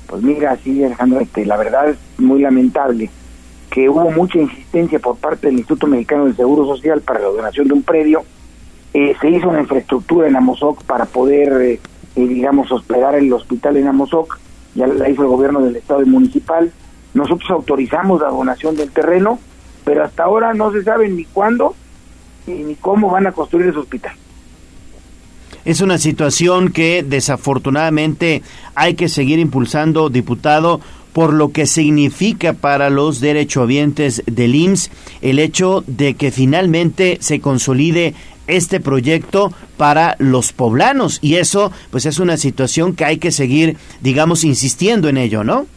Pues 0.07 0.21
mira, 0.23 0.57
sí, 0.63 0.83
Alejandro, 0.83 1.19
este, 1.21 1.45
la 1.45 1.57
verdad 1.57 1.89
es 1.89 1.97
muy 2.17 2.41
lamentable 2.41 3.09
que 3.69 3.89
hubo 3.89 4.09
mucha 4.11 4.39
insistencia 4.39 4.99
por 4.99 5.17
parte 5.17 5.47
del 5.47 5.57
Instituto 5.57 5.87
Mexicano 5.87 6.25
del 6.25 6.35
Seguro 6.35 6.65
Social 6.65 7.01
para 7.01 7.19
la 7.19 7.27
donación 7.27 7.67
de 7.67 7.73
un 7.73 7.83
predio. 7.83 8.23
Eh, 8.93 9.15
se 9.21 9.29
hizo 9.29 9.49
una 9.49 9.61
infraestructura 9.61 10.27
en 10.27 10.35
Amozoc 10.35 10.83
para 10.83 11.05
poder, 11.05 11.61
eh, 11.61 11.79
eh, 12.15 12.27
digamos, 12.27 12.71
hospedar 12.71 13.15
el 13.15 13.31
hospital 13.31 13.77
en 13.77 13.87
Amozoc 13.87 14.39
ya 14.75 14.87
la 14.87 15.09
hizo 15.09 15.23
el 15.23 15.27
gobierno 15.27 15.61
del 15.61 15.75
estado 15.75 16.03
y 16.03 16.05
municipal. 16.05 16.71
Nosotros 17.13 17.49
autorizamos 17.49 18.21
la 18.21 18.29
donación 18.29 18.75
del 18.75 18.91
terreno, 18.91 19.39
pero 19.83 20.03
hasta 20.03 20.23
ahora 20.23 20.53
no 20.53 20.71
se 20.71 20.83
sabe 20.83 21.09
ni 21.09 21.25
cuándo 21.25 21.75
ni 22.45 22.75
cómo 22.75 23.09
van 23.09 23.27
a 23.27 23.31
construir 23.33 23.67
ese 23.67 23.79
hospital. 23.79 24.13
Es 25.67 25.81
una 25.81 25.97
situación 25.97 26.71
que 26.71 27.03
desafortunadamente 27.03 28.41
hay 28.73 28.93
que 28.93 29.09
seguir 29.09 29.37
impulsando, 29.37 30.09
diputado, 30.09 30.79
por 31.11 31.33
lo 31.33 31.51
que 31.51 31.65
significa 31.65 32.53
para 32.53 32.89
los 32.89 33.19
derechohabientes 33.19 34.23
del 34.27 34.55
IMSS 34.55 34.91
el 35.21 35.39
hecho 35.39 35.83
de 35.85 36.13
que 36.13 36.31
finalmente 36.31 37.17
se 37.19 37.41
consolide 37.41 38.13
este 38.47 38.79
proyecto 38.79 39.51
para 39.75 40.15
los 40.19 40.53
poblanos 40.53 41.19
y 41.21 41.35
eso 41.35 41.73
pues 41.91 42.05
es 42.05 42.17
una 42.19 42.37
situación 42.37 42.95
que 42.95 43.03
hay 43.03 43.17
que 43.17 43.31
seguir 43.31 43.75
digamos 43.99 44.45
insistiendo 44.45 45.09
en 45.09 45.17
ello, 45.17 45.43
¿no? 45.43 45.67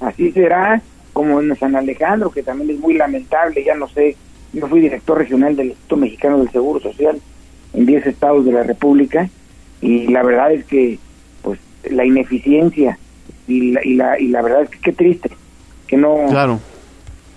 Así 0.00 0.30
será, 0.32 0.82
como 1.14 1.40
en 1.40 1.56
San 1.56 1.74
Alejandro, 1.74 2.30
que 2.30 2.42
también 2.42 2.68
es 2.68 2.78
muy 2.80 2.98
lamentable, 2.98 3.64
ya 3.64 3.74
no 3.74 3.88
sé, 3.88 4.14
yo 4.52 4.68
fui 4.68 4.80
director 4.80 5.16
regional 5.16 5.56
del 5.56 5.68
Instituto 5.68 5.96
Mexicano 5.96 6.38
del 6.38 6.50
Seguro 6.50 6.80
Social 6.80 7.18
en 7.72 7.86
10 7.86 8.08
estados 8.08 8.44
de 8.44 8.52
la 8.52 8.62
República 8.62 9.30
y 9.80 10.08
la 10.08 10.22
verdad 10.22 10.52
es 10.52 10.64
que 10.64 10.98
pues 11.42 11.58
la 11.90 12.04
ineficiencia 12.04 12.98
y 13.46 13.72
la, 13.72 13.84
y 13.84 13.94
la, 13.94 14.18
y 14.18 14.28
la 14.28 14.42
verdad 14.42 14.62
es 14.62 14.70
que 14.70 14.78
qué 14.80 14.92
triste 14.92 15.30
que 15.86 15.96
no 15.96 16.26
claro. 16.28 16.60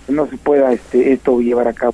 que 0.06 0.14
no 0.14 0.28
se 0.28 0.38
pueda 0.38 0.72
este 0.74 1.14
esto 1.14 1.40
llevar 1.40 1.68
a 1.68 1.74
cabo. 1.74 1.94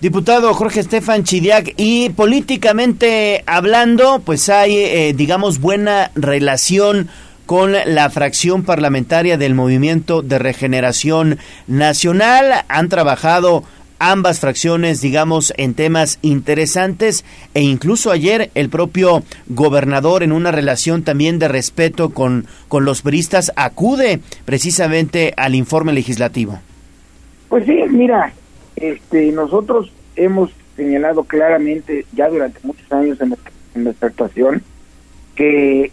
Diputado 0.00 0.52
Jorge 0.52 0.80
Estefan 0.80 1.24
Chidiac, 1.24 1.72
y 1.78 2.10
políticamente 2.10 3.42
hablando, 3.46 4.20
pues 4.22 4.50
hay, 4.50 4.76
eh, 4.76 5.14
digamos, 5.16 5.60
buena 5.60 6.10
relación 6.14 7.08
con 7.46 7.72
la 7.72 8.10
fracción 8.10 8.64
parlamentaria 8.64 9.38
del 9.38 9.54
Movimiento 9.54 10.20
de 10.20 10.38
Regeneración 10.38 11.38
Nacional. 11.66 12.64
Han 12.68 12.90
trabajado 12.90 13.64
ambas 13.98 14.40
fracciones, 14.40 15.00
digamos, 15.00 15.52
en 15.56 15.74
temas 15.74 16.18
interesantes 16.22 17.24
e 17.54 17.62
incluso 17.62 18.10
ayer 18.10 18.50
el 18.54 18.68
propio 18.68 19.22
gobernador 19.48 20.22
en 20.22 20.32
una 20.32 20.50
relación 20.50 21.02
también 21.02 21.38
de 21.38 21.48
respeto 21.48 22.10
con, 22.10 22.46
con 22.68 22.84
los 22.84 23.02
peristas 23.02 23.52
acude 23.56 24.20
precisamente 24.44 25.34
al 25.36 25.54
informe 25.54 25.92
legislativo. 25.92 26.60
Pues 27.48 27.66
sí, 27.66 27.84
mira, 27.90 28.32
este, 28.76 29.30
nosotros 29.32 29.92
hemos 30.16 30.50
señalado 30.76 31.24
claramente 31.24 32.06
ya 32.12 32.28
durante 32.28 32.58
muchos 32.62 32.90
años 32.92 33.18
en 33.20 33.84
nuestra, 33.84 34.08
actuación 34.08 34.62
que 35.34 35.90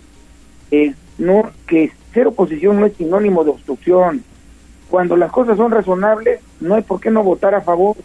eh, 0.71 0.93
no 1.17 1.51
que 1.67 1.91
ser 2.13 2.27
oposición 2.27 2.79
no 2.79 2.85
es 2.85 2.93
sinónimo 2.95 3.43
de 3.43 3.51
obstrucción. 3.51 4.23
Cuando 4.91 5.15
las 5.15 5.31
cosas 5.31 5.55
son 5.55 5.71
razonables, 5.71 6.41
no 6.59 6.75
hay 6.75 6.81
por 6.81 6.99
qué 6.99 7.09
no 7.11 7.23
votar 7.23 7.55
a 7.55 7.61
favor. 7.61 7.95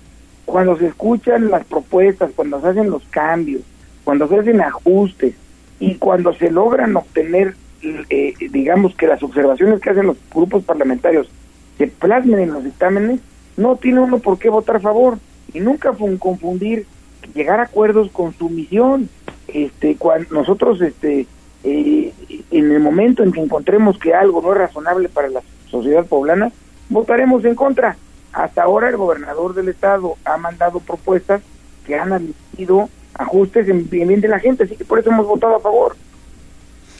Cuando 0.44 0.78
se 0.78 0.86
escuchan 0.86 1.50
las 1.50 1.64
propuestas, 1.64 2.30
cuando 2.36 2.60
se 2.60 2.68
hacen 2.68 2.90
los 2.90 3.02
cambios, 3.10 3.62
cuando 4.04 4.28
se 4.28 4.38
hacen 4.38 4.60
ajustes 4.60 5.34
y 5.80 5.96
cuando 5.96 6.32
se 6.32 6.48
logran 6.48 6.94
obtener, 6.94 7.56
eh, 7.82 8.34
digamos 8.52 8.94
que 8.94 9.08
las 9.08 9.20
observaciones 9.20 9.80
que 9.80 9.90
hacen 9.90 10.06
los 10.06 10.16
grupos 10.32 10.62
parlamentarios 10.62 11.28
se 11.76 11.88
plasmen 11.88 12.38
en 12.38 12.52
los 12.52 12.62
dictámenes, 12.62 13.18
no 13.56 13.74
tiene 13.74 13.98
uno 13.98 14.20
por 14.20 14.38
qué 14.38 14.48
votar 14.48 14.76
a 14.76 14.80
favor 14.80 15.18
y 15.52 15.58
nunca 15.58 15.92
confundir 15.92 16.86
llegar 17.34 17.58
a 17.58 17.64
acuerdos 17.64 18.12
con 18.12 18.32
su 18.32 18.48
misión 18.48 19.08
este 19.48 19.96
cuando 19.96 20.32
nosotros 20.32 20.80
este 20.80 21.26
eh, 21.64 22.12
en 22.52 22.70
el 22.70 22.78
momento 22.78 23.24
en 23.24 23.32
que 23.32 23.40
encontremos 23.40 23.98
que 23.98 24.14
algo 24.14 24.40
no 24.40 24.52
es 24.52 24.58
razonable 24.58 25.08
para 25.08 25.28
la 25.28 25.42
sociedad 25.68 26.06
poblana 26.06 26.52
votaremos 26.88 27.44
en 27.44 27.54
contra 27.54 27.96
hasta 28.32 28.62
ahora 28.62 28.88
el 28.88 28.96
gobernador 28.96 29.54
del 29.54 29.68
estado 29.68 30.16
ha 30.24 30.36
mandado 30.36 30.80
propuestas 30.80 31.42
que 31.86 31.94
han 31.94 32.12
admitido 32.12 32.88
ajustes 33.14 33.68
en 33.68 33.88
bien 33.88 34.20
de 34.20 34.28
la 34.28 34.38
gente 34.38 34.64
así 34.64 34.76
que 34.76 34.84
por 34.84 34.98
eso 34.98 35.10
hemos 35.10 35.26
votado 35.26 35.56
a 35.56 35.60
favor 35.60 35.96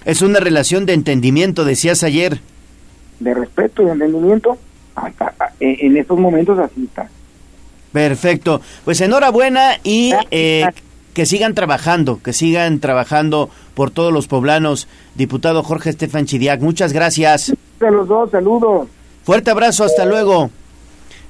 es 0.04 0.22
una 0.22 0.40
relación 0.40 0.86
de 0.86 0.94
entendimiento 0.94 1.64
decías 1.64 2.02
ayer 2.02 2.40
de 3.20 3.34
respeto 3.34 3.82
y 3.82 3.86
de 3.86 3.92
entendimiento 3.92 4.58
en 5.60 5.96
estos 5.96 6.18
momentos 6.18 6.58
así 6.58 6.84
está. 6.84 7.08
Perfecto. 7.92 8.60
Pues 8.84 9.00
enhorabuena 9.00 9.78
y 9.82 10.12
eh, 10.30 10.66
que 11.14 11.26
sigan 11.26 11.54
trabajando, 11.54 12.20
que 12.22 12.32
sigan 12.32 12.78
trabajando 12.80 13.48
por 13.74 13.90
todos 13.90 14.12
los 14.12 14.26
poblanos. 14.26 14.86
Diputado 15.14 15.62
Jorge 15.62 15.90
Estefan 15.90 16.26
Chidiac, 16.26 16.60
muchas 16.60 16.92
gracias. 16.92 17.54
A 17.80 17.90
los 17.90 18.08
dos, 18.08 18.30
saludos. 18.30 18.88
Fuerte 19.27 19.51
abrazo, 19.51 19.82
hasta 19.82 20.05
luego. 20.05 20.53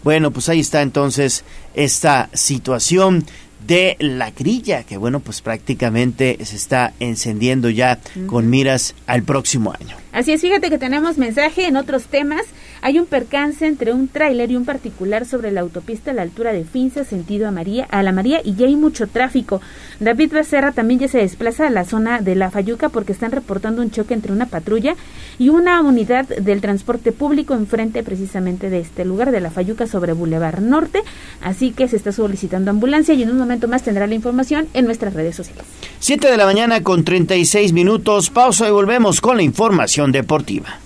Bueno, 0.04 0.30
pues 0.30 0.50
ahí 0.50 0.60
está 0.60 0.82
entonces 0.82 1.44
esta 1.74 2.28
situación 2.34 3.24
de 3.66 3.96
la 4.00 4.32
grilla, 4.32 4.82
que 4.82 4.98
bueno, 4.98 5.20
pues 5.20 5.40
prácticamente 5.40 6.36
se 6.44 6.56
está 6.56 6.92
encendiendo 7.00 7.70
ya 7.70 7.98
con 8.26 8.50
miras 8.50 8.94
al 9.06 9.22
próximo 9.22 9.72
año. 9.72 9.96
Así 10.12 10.32
es, 10.32 10.42
fíjate 10.42 10.68
que 10.68 10.76
tenemos 10.76 11.16
mensaje 11.16 11.68
en 11.68 11.78
otros 11.78 12.04
temas. 12.04 12.42
Hay 12.82 12.98
un 12.98 13.06
percance 13.06 13.66
entre 13.66 13.92
un 13.92 14.08
tráiler 14.08 14.50
y 14.50 14.56
un 14.56 14.64
particular 14.64 15.26
sobre 15.26 15.50
la 15.50 15.62
autopista 15.62 16.10
a 16.10 16.14
la 16.14 16.22
altura 16.22 16.52
de 16.52 16.64
Finza, 16.64 17.04
sentido 17.04 17.48
a 17.48 17.50
María, 17.50 17.86
a 17.90 18.02
la 18.02 18.12
María, 18.12 18.40
y 18.44 18.54
ya 18.54 18.66
hay 18.66 18.76
mucho 18.76 19.06
tráfico. 19.06 19.60
David 20.00 20.32
Becerra 20.32 20.72
también 20.72 21.00
ya 21.00 21.08
se 21.08 21.18
desplaza 21.18 21.66
a 21.66 21.70
la 21.70 21.84
zona 21.84 22.20
de 22.20 22.34
La 22.34 22.50
Fayuca 22.50 22.88
porque 22.88 23.12
están 23.12 23.32
reportando 23.32 23.82
un 23.82 23.90
choque 23.90 24.14
entre 24.14 24.32
una 24.32 24.46
patrulla 24.46 24.94
y 25.38 25.48
una 25.48 25.80
unidad 25.82 26.26
del 26.26 26.60
transporte 26.60 27.12
público 27.12 27.54
enfrente 27.54 28.02
precisamente 28.02 28.70
de 28.70 28.80
este 28.80 29.04
lugar 29.04 29.32
de 29.32 29.40
La 29.40 29.50
Fayuca 29.50 29.86
sobre 29.86 30.12
Boulevard 30.12 30.60
Norte. 30.60 31.02
Así 31.42 31.72
que 31.72 31.88
se 31.88 31.96
está 31.96 32.12
solicitando 32.12 32.70
ambulancia 32.70 33.14
y 33.14 33.22
en 33.22 33.30
un 33.30 33.38
momento 33.38 33.68
más 33.68 33.82
tendrá 33.82 34.06
la 34.06 34.14
información 34.14 34.68
en 34.74 34.84
nuestras 34.84 35.14
redes 35.14 35.36
sociales. 35.36 35.64
Siete 35.98 36.30
de 36.30 36.36
la 36.36 36.46
mañana 36.46 36.82
con 36.82 37.04
36 37.04 37.72
minutos. 37.72 38.30
Pausa 38.30 38.68
y 38.68 38.70
volvemos 38.70 39.20
con 39.20 39.36
la 39.36 39.42
información 39.42 40.12
deportiva. 40.12 40.85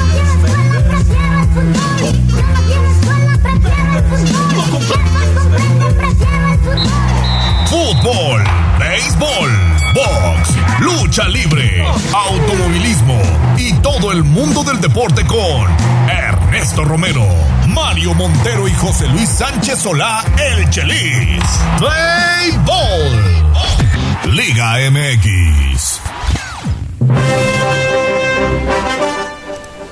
lucha 11.11 11.27
libre, 11.27 11.83
automovilismo 12.13 13.21
y 13.57 13.73
todo 13.81 14.13
el 14.13 14.23
mundo 14.23 14.63
del 14.63 14.79
deporte 14.79 15.25
con 15.25 15.67
Ernesto 16.09 16.85
Romero, 16.85 17.27
Mario 17.67 18.13
Montero 18.13 18.65
y 18.65 18.73
José 18.75 19.09
Luis 19.09 19.27
Sánchez 19.27 19.79
Solá, 19.79 20.23
el 20.39 20.69
Chelis. 20.69 21.43
Play 21.79 22.57
Ball. 22.65 24.33
Liga 24.33 24.77
MX. 24.89 25.99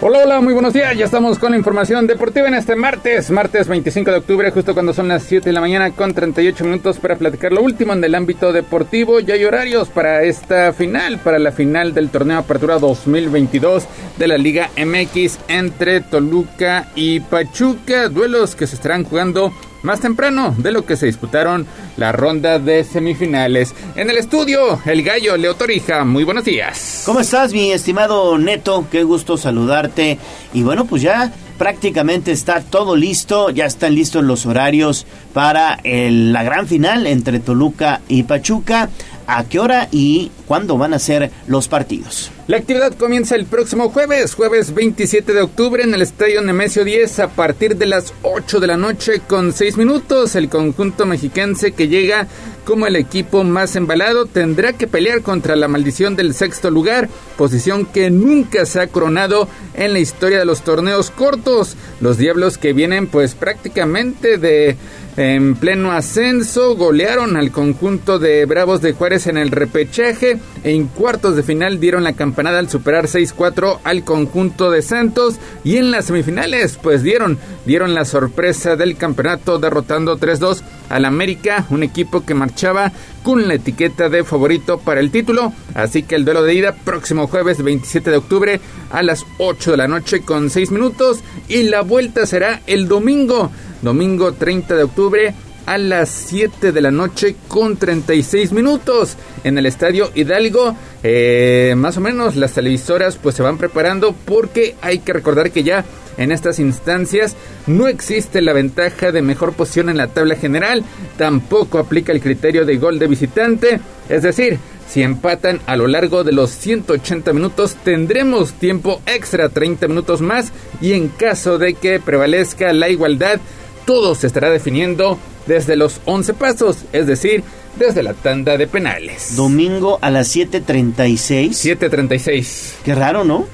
Hola, 0.02 0.20
hola, 0.24 0.40
muy 0.40 0.54
buenos 0.54 0.72
días. 0.72 0.96
Ya 0.96 1.04
estamos 1.04 1.38
con 1.40 1.52
la 1.52 1.58
información 1.58 2.08
deportiva 2.08 2.48
en 2.48 2.54
este 2.54 2.74
martes, 2.78 3.30
martes 3.32 3.68
25 3.68 4.12
de 4.12 4.18
octubre, 4.20 4.50
justo 4.50 4.74
cuando 4.74 4.94
son 4.94 5.10
las 5.10 5.24
7 5.24 5.50
de 5.50 5.52
la 5.52 5.60
mañana 5.60 5.92
con 5.92 6.14
38 6.14 6.64
minutos 6.64 7.00
para 7.00 7.18
platicar 7.18 7.52
lo 7.52 7.62
último 7.62 7.92
en 7.92 8.02
el 8.02 8.16
ámbito 8.16 8.54
deportivo. 8.54 9.20
Ya 9.20 9.34
hay 9.34 9.44
horarios 9.44 9.90
para 9.90 10.24
esta 10.24 10.72
final, 10.72 11.20
para 11.20 11.38
la 11.38 11.52
final 11.52 11.94
del 11.94 12.10
torneo 12.12 12.38
Apertura 12.38 12.80
2022 12.80 13.88
de 14.18 14.28
la 14.30 14.38
Liga 14.38 14.70
MX 14.78 15.38
entre 15.50 16.00
Toluca 16.00 16.88
y 16.96 17.20
Pachuca. 17.20 18.08
Duelos 18.08 18.56
que 18.56 18.68
se 18.68 18.76
estarán 18.76 19.04
jugando 19.04 19.52
más 19.82 20.00
temprano 20.00 20.54
de 20.58 20.72
lo 20.72 20.86
que 20.86 20.96
se 20.96 21.06
disputaron 21.06 21.66
la 21.98 22.12
ronda 22.12 22.60
de 22.60 22.84
semifinales. 22.84 23.74
En 23.96 24.10
el 24.10 24.18
estudio, 24.18 24.80
el 24.86 25.04
gallo 25.04 25.38
Leo 25.38 25.56
Torija, 25.56 26.04
muy 26.06 26.24
buenos 26.24 26.46
días. 26.46 27.04
¿Cómo 27.06 27.20
estás, 27.20 27.54
mi 27.54 27.72
estimado 27.72 28.38
Neto? 28.38 28.88
Qué 28.92 29.04
gusto 29.04 29.38
saludarte. 29.38 30.18
Y 30.54 30.64
bueno, 30.64 30.86
pues 30.86 31.02
ya 31.02 31.32
prácticamente 31.58 32.32
está 32.32 32.62
todo 32.62 32.96
listo, 32.96 33.50
ya 33.50 33.66
están 33.66 33.94
listos 33.94 34.24
los 34.24 34.46
horarios 34.46 35.06
para 35.34 35.78
la 35.84 36.44
gran 36.44 36.68
final 36.68 37.06
entre 37.06 37.40
Toluca 37.40 38.02
y 38.08 38.24
Pachuca. 38.24 38.90
¿A 39.32 39.44
qué 39.44 39.60
hora 39.60 39.88
y 39.92 40.32
cuándo 40.48 40.76
van 40.80 40.96
a 40.96 40.98
ser 40.98 41.30
los 41.46 41.68
partidos? 41.68 42.32
La 42.48 42.58
actividad 42.58 42.96
comienza 42.96 43.36
el 43.36 43.46
próximo 43.46 43.90
jueves, 43.90 44.34
jueves 44.34 44.74
27 44.74 45.34
de 45.34 45.42
octubre 45.44 45.84
en 45.84 45.94
el 45.94 46.02
Estadio 46.02 46.42
Nemesio 46.42 46.84
10 46.84 47.20
a 47.20 47.28
partir 47.28 47.78
de 47.78 47.86
las 47.86 48.12
8 48.24 48.60
de 48.60 48.66
la 48.66 48.76
noche 48.76 49.22
con 49.28 49.54
6 49.54 49.78
minutos. 49.78 50.34
El 50.34 50.50
conjunto 50.50 51.06
mexiquense 51.06 51.74
que 51.74 51.88
llega 51.88 52.26
como 52.66 52.88
el 52.88 52.96
equipo 52.96 53.44
más 53.44 53.76
embalado 53.76 54.26
tendrá 54.26 54.74
que 54.74 54.88
pelear 54.88 55.22
contra 55.22 55.56
la 55.56 55.68
maldición 55.68 56.16
del 56.16 56.34
sexto 56.34 56.72
lugar, 56.72 57.08
posición 57.38 57.86
que 57.86 58.10
nunca 58.10 58.66
se 58.66 58.82
ha 58.82 58.88
coronado 58.88 59.48
en 59.76 59.94
la 59.94 60.00
historia 60.00 60.40
de 60.40 60.46
los 60.46 60.64
torneos 60.64 61.12
cortos. 61.12 61.76
Los 62.02 62.18
Diablos 62.18 62.58
que 62.58 62.74
vienen 62.74 63.06
pues 63.06 63.36
prácticamente 63.36 64.40
de 64.40 64.76
en 65.20 65.56
pleno 65.56 65.92
ascenso, 65.92 66.78
golearon 66.78 67.36
al 67.36 67.52
conjunto 67.52 68.20
de 68.20 68.46
Bravos 68.46 68.82
de 68.82 68.94
Juárez 68.94 69.28
en 69.28 69.38
el 69.38 69.52
repechaje. 69.52 70.40
En 70.64 70.88
cuartos 70.88 71.36
de 71.36 71.44
final 71.44 71.82
dieron 71.82 72.06
la 72.06 72.14
campanada 72.14 72.60
al 72.60 72.70
superar 72.70 73.08
6-4 73.08 73.80
al 73.84 74.06
conjunto 74.06 74.72
de 74.72 74.82
Santos. 74.82 75.36
Y 75.66 75.76
en 75.76 75.92
las 75.92 76.06
semifinales, 76.06 76.80
pues 76.82 77.04
dieron, 77.04 77.38
dieron 77.66 77.96
la 77.96 78.06
sorpresa 78.06 78.78
del 78.78 78.96
campeonato 78.96 79.60
derrotando 79.60 80.18
3-2 80.18 80.62
al 80.90 81.06
América, 81.06 81.66
un 81.70 81.84
equipo 81.84 82.26
que 82.26 82.34
marchaba 82.34 82.92
con 83.24 83.48
la 83.48 83.56
etiqueta 83.56 84.10
de 84.10 84.24
favorito 84.24 84.80
para 84.80 85.00
el 85.00 85.12
título. 85.12 85.54
Así 85.76 86.04
que 86.04 86.16
el 86.16 86.26
duelo 86.26 86.44
de 86.44 86.56
ida 86.56 86.74
próximo 86.74 87.28
jueves 87.28 87.64
27 87.64 88.12
de 88.12 88.18
octubre 88.18 88.60
a 88.92 89.04
las 89.04 89.26
8 89.38 89.72
de 89.72 89.78
la 89.78 89.88
noche 89.88 90.22
con 90.22 90.50
6 90.50 90.72
minutos. 90.72 91.20
Y 91.48 91.64
la 91.64 91.82
vuelta 91.82 92.26
será 92.26 92.62
el 92.68 92.88
domingo 92.88 93.52
domingo 93.82 94.34
30 94.34 94.76
de 94.76 94.84
octubre 94.84 95.34
a 95.66 95.78
las 95.78 96.10
7 96.10 96.72
de 96.72 96.82
la 96.82 96.90
noche 96.90 97.36
con 97.48 97.78
36 97.78 98.52
minutos 98.54 99.18
en 99.44 99.58
el 99.58 99.66
estadio 99.68 100.10
Hidalgo. 100.16 100.76
Eh, 101.04 101.76
más 101.78 101.98
o 101.98 102.02
menos 102.02 102.36
las 102.36 102.54
televisoras 102.54 103.18
pues 103.18 103.36
se 103.36 103.44
van 103.44 103.58
preparando 103.58 104.16
porque 104.26 104.76
hay 104.82 105.00
que 105.00 105.14
recordar 105.14 105.52
que 105.52 105.64
ya 105.64 105.86
en 106.20 106.32
estas 106.32 106.60
instancias 106.60 107.36
no 107.66 107.88
existe 107.88 108.42
la 108.42 108.54
ventaja 108.54 109.12
de 109.12 109.24
mejor 109.24 109.54
posición 109.54 109.90
en 109.90 109.98
la 109.98 110.08
tabla 110.08 110.36
general, 110.36 110.84
tampoco 111.18 111.80
aplica 111.80 112.12
el 112.12 112.22
criterio 112.22 112.66
de 112.66 112.78
gol 112.78 113.00
de 113.00 113.08
visitante, 113.08 113.80
es 114.10 114.22
decir, 114.22 114.60
si 114.88 115.02
empatan 115.02 115.62
a 115.66 115.76
lo 115.76 115.88
largo 115.88 116.24
de 116.24 116.32
los 116.32 116.52
180 116.52 117.32
minutos 117.34 117.76
tendremos 117.84 118.54
tiempo 118.54 119.02
extra 119.06 119.50
30 119.50 119.88
minutos 119.88 120.22
más 120.22 120.52
y 120.82 120.94
en 120.94 121.08
caso 121.08 121.58
de 121.58 121.76
que 121.76 122.00
prevalezca 122.00 122.74
la 122.74 122.90
igualdad 122.90 123.40
todo 123.86 124.14
se 124.14 124.28
estará 124.28 124.50
definiendo 124.50 125.18
desde 125.48 125.76
los 125.76 126.02
11 126.06 126.34
pasos, 126.36 126.78
es 126.94 127.08
decir, 127.08 127.44
desde 127.78 128.04
la 128.04 128.14
tanda 128.14 128.58
de 128.58 128.68
penales. 128.68 129.36
Domingo 129.36 129.98
a 130.02 130.12
las 130.12 130.36
7.36. 130.36 131.80
7.36. 131.80 132.74
Qué 132.84 132.94
raro, 132.94 133.24
¿no? 133.24 133.48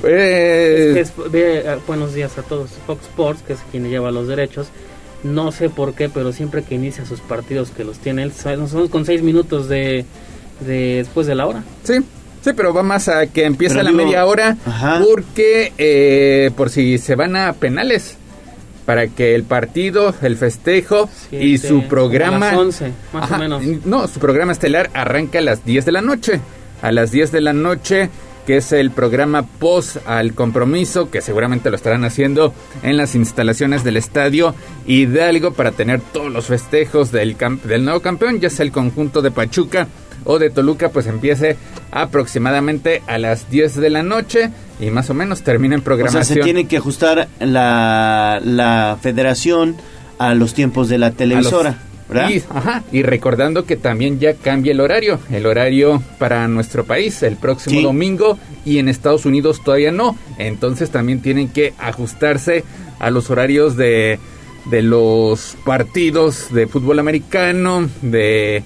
Pues... 0.00 1.12
buenos 1.86 2.14
días 2.14 2.38
a 2.38 2.42
todos. 2.42 2.70
Fox 2.86 3.04
Sports, 3.06 3.42
que 3.46 3.54
es 3.54 3.58
quien 3.70 3.88
lleva 3.88 4.10
los 4.10 4.28
derechos. 4.28 4.68
No 5.22 5.50
sé 5.52 5.70
por 5.70 5.94
qué, 5.94 6.08
pero 6.08 6.32
siempre 6.32 6.62
que 6.62 6.74
inicia 6.74 7.04
sus 7.04 7.20
partidos 7.20 7.70
que 7.70 7.84
los 7.84 7.98
tiene 7.98 8.22
él, 8.22 8.32
son 8.32 8.88
con 8.88 9.04
6 9.04 9.22
minutos 9.22 9.68
de, 9.68 10.04
después 10.60 11.26
de 11.26 11.34
la 11.34 11.46
hora. 11.46 11.64
Sí, 11.84 11.94
Sí, 12.46 12.52
pero 12.56 12.72
va 12.72 12.84
más 12.84 13.08
a 13.08 13.26
que 13.26 13.44
empieza 13.44 13.82
la 13.82 13.90
media 13.90 14.24
hora 14.24 14.56
porque 15.02 15.72
eh, 15.78 16.52
por 16.56 16.70
si 16.70 16.96
se 16.98 17.16
van 17.16 17.34
a 17.34 17.54
penales 17.54 18.16
para 18.84 19.08
que 19.08 19.34
el 19.34 19.42
partido, 19.42 20.14
el 20.22 20.36
festejo 20.36 21.10
y 21.32 21.58
su 21.58 21.88
programa... 21.88 22.50
A 22.50 22.58
11, 22.58 22.92
más 23.12 23.32
o 23.32 23.38
menos. 23.38 23.62
No, 23.84 24.06
su 24.06 24.20
programa 24.20 24.52
estelar 24.52 24.90
arranca 24.94 25.40
a 25.40 25.42
las 25.42 25.64
10 25.64 25.86
de 25.86 25.92
la 25.92 26.02
noche. 26.02 26.40
A 26.82 26.92
las 26.92 27.10
10 27.10 27.32
de 27.32 27.40
la 27.40 27.52
noche, 27.52 28.10
que 28.46 28.58
es 28.58 28.72
el 28.72 28.90
programa 28.90 29.42
post 29.42 29.96
al 30.06 30.32
compromiso, 30.34 31.10
que 31.10 31.20
seguramente 31.20 31.68
lo 31.68 31.76
estarán 31.76 32.04
haciendo 32.04 32.54
en 32.82 32.96
las 32.96 33.14
instalaciones 33.14 33.84
del 33.84 33.96
estadio 33.96 34.54
Hidalgo 34.86 35.52
para 35.52 35.72
tener 35.72 36.00
todos 36.00 36.32
los 36.32 36.46
festejos 36.46 37.10
del, 37.12 37.36
del 37.64 37.84
nuevo 37.84 38.00
campeón, 38.00 38.40
ya 38.40 38.48
sea 38.48 38.64
el 38.64 38.72
conjunto 38.72 39.20
de 39.20 39.32
Pachuca 39.32 39.88
o 40.24 40.38
de 40.38 40.50
Toluca, 40.50 40.90
pues 40.90 41.06
empiece 41.06 41.56
aproximadamente 41.90 43.02
a 43.06 43.18
las 43.18 43.50
10 43.50 43.76
de 43.76 43.90
la 43.90 44.02
noche 44.02 44.50
y 44.80 44.90
más 44.90 45.10
o 45.10 45.14
menos 45.14 45.42
termina 45.42 45.74
en 45.74 45.82
programación. 45.82 46.22
O 46.22 46.24
sea, 46.24 46.34
se 46.36 46.40
tiene 46.40 46.66
que 46.66 46.76
ajustar 46.76 47.28
la, 47.40 48.40
la 48.42 48.98
federación 49.00 49.76
a 50.18 50.34
los 50.34 50.54
tiempos 50.54 50.88
de 50.88 50.98
la 50.98 51.10
televisora. 51.12 51.78
¿Verdad? 52.08 52.30
Y, 52.30 52.42
ajá, 52.50 52.84
y 52.92 53.02
recordando 53.02 53.64
que 53.64 53.76
también 53.76 54.18
ya 54.18 54.34
cambia 54.34 54.72
el 54.72 54.80
horario, 54.80 55.18
el 55.30 55.46
horario 55.46 56.02
para 56.18 56.46
nuestro 56.48 56.84
país 56.84 57.22
el 57.22 57.36
próximo 57.36 57.80
domingo 57.82 58.38
y 58.64 58.78
en 58.78 58.88
Estados 58.88 59.26
Unidos 59.26 59.62
todavía 59.64 59.92
no. 59.92 60.16
Entonces 60.38 60.90
también 60.90 61.20
tienen 61.20 61.48
que 61.48 61.74
ajustarse 61.78 62.64
a 62.98 63.10
los 63.10 63.30
horarios 63.30 63.76
de, 63.76 64.18
de 64.70 64.82
los 64.82 65.56
partidos 65.64 66.52
de 66.52 66.66
fútbol 66.66 66.98
americano, 66.98 67.88
de 68.02 68.62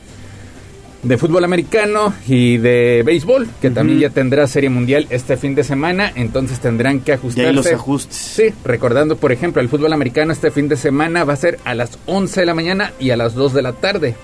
de 1.02 1.16
fútbol 1.16 1.44
americano 1.44 2.12
y 2.26 2.58
de 2.58 3.02
béisbol, 3.04 3.48
que 3.60 3.70
también 3.70 4.00
ya 4.00 4.10
tendrá 4.10 4.46
serie 4.46 4.68
mundial 4.68 5.06
este 5.10 5.36
fin 5.36 5.54
de 5.54 5.64
semana, 5.64 6.12
entonces 6.14 6.60
tendrán 6.60 7.00
que 7.00 7.14
ajustarse. 7.14 7.52
los 7.52 7.66
ajustes. 7.66 8.16
Sí, 8.16 8.54
recordando, 8.64 9.16
por 9.16 9.32
ejemplo, 9.32 9.62
el 9.62 9.68
fútbol 9.68 9.92
americano 9.92 10.32
este 10.32 10.50
fin 10.50 10.68
de 10.68 10.76
semana 10.76 11.24
va 11.24 11.32
a 11.32 11.36
ser 11.36 11.58
a 11.64 11.74
las 11.74 11.98
11 12.06 12.40
de 12.40 12.46
la 12.46 12.54
mañana 12.54 12.92
y 13.00 13.10
a 13.10 13.16
las 13.16 13.34
2 13.34 13.54
de 13.54 13.62
la 13.62 13.72
tarde. 13.72 14.14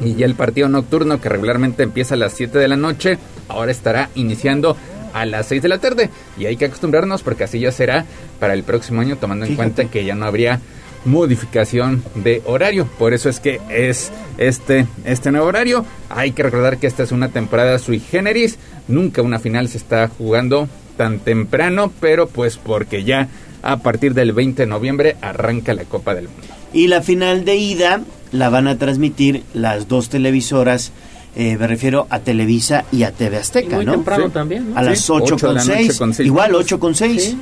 Y 0.00 0.14
ya 0.14 0.26
el 0.26 0.36
partido 0.36 0.68
nocturno, 0.68 1.20
que 1.20 1.28
regularmente 1.28 1.82
empieza 1.82 2.14
a 2.14 2.18
las 2.18 2.34
7 2.34 2.56
de 2.56 2.68
la 2.68 2.76
noche, 2.76 3.18
ahora 3.48 3.72
estará 3.72 4.10
iniciando 4.14 4.76
a 5.12 5.26
las 5.26 5.46
6 5.46 5.62
de 5.62 5.68
la 5.68 5.78
tarde. 5.78 6.10
Y 6.38 6.46
hay 6.46 6.56
que 6.56 6.66
acostumbrarnos 6.66 7.22
porque 7.22 7.44
así 7.44 7.58
ya 7.58 7.72
será 7.72 8.04
para 8.38 8.54
el 8.54 8.62
próximo 8.62 9.00
año, 9.00 9.16
tomando 9.16 9.44
en 9.44 9.56
cuenta 9.56 9.86
que 9.86 10.04
ya 10.04 10.14
no 10.14 10.26
habría 10.26 10.60
modificación 11.06 12.02
de 12.14 12.42
horario. 12.44 12.86
Por 12.98 13.14
eso 13.14 13.28
es 13.28 13.40
que 13.40 13.60
es 13.70 14.12
este, 14.36 14.86
este 15.04 15.30
nuevo 15.30 15.46
horario. 15.46 15.86
Hay 16.10 16.32
que 16.32 16.42
recordar 16.42 16.78
que 16.78 16.86
esta 16.86 17.02
es 17.02 17.12
una 17.12 17.30
temporada 17.30 17.78
sui 17.78 18.00
generis. 18.00 18.58
Nunca 18.88 19.22
una 19.22 19.38
final 19.38 19.68
se 19.68 19.78
está 19.78 20.08
jugando 20.08 20.68
tan 20.96 21.20
temprano, 21.20 21.92
pero 22.00 22.26
pues 22.26 22.58
porque 22.58 23.04
ya 23.04 23.28
a 23.62 23.78
partir 23.78 24.14
del 24.14 24.32
20 24.32 24.62
de 24.62 24.66
noviembre 24.66 25.16
arranca 25.20 25.74
la 25.74 25.84
Copa 25.84 26.14
del 26.14 26.28
Mundo. 26.28 26.46
Y 26.72 26.88
la 26.88 27.02
final 27.02 27.44
de 27.44 27.56
ida 27.56 28.02
la 28.32 28.48
van 28.50 28.68
a 28.68 28.78
transmitir 28.78 29.44
las 29.54 29.88
dos 29.88 30.08
televisoras. 30.08 30.92
Eh, 31.34 31.56
me 31.58 31.66
refiero 31.66 32.06
a 32.10 32.20
Televisa 32.20 32.84
y 32.92 33.02
a 33.02 33.12
TV 33.12 33.36
Azteca, 33.36 33.76
muy 33.76 33.84
¿no? 33.84 33.92
temprano 33.92 34.30
también, 34.30 34.72
A 34.74 34.82
las 34.82 35.08
8 35.10 35.36
con 35.38 35.60
6. 35.60 36.20
Igual 36.20 36.54
8 36.54 36.80
con 36.80 36.94
6. 36.94 37.36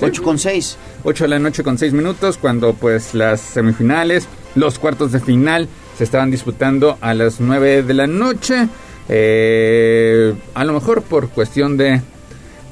8 0.00 0.22
con 0.22 0.38
6. 0.38 0.76
8 1.04 1.24
de 1.24 1.28
la 1.28 1.38
noche 1.38 1.62
con 1.62 1.78
6 1.78 1.92
minutos, 1.92 2.38
cuando 2.38 2.74
pues 2.74 3.14
las 3.14 3.40
semifinales, 3.40 4.28
los 4.54 4.78
cuartos 4.78 5.12
de 5.12 5.20
final 5.20 5.68
se 5.96 6.04
estaban 6.04 6.30
disputando 6.30 6.98
a 7.00 7.14
las 7.14 7.40
9 7.40 7.82
de 7.82 7.94
la 7.94 8.06
noche. 8.06 8.68
Eh, 9.08 10.34
a 10.54 10.64
lo 10.64 10.72
mejor 10.72 11.02
por 11.02 11.28
cuestión 11.30 11.76
de, 11.76 12.00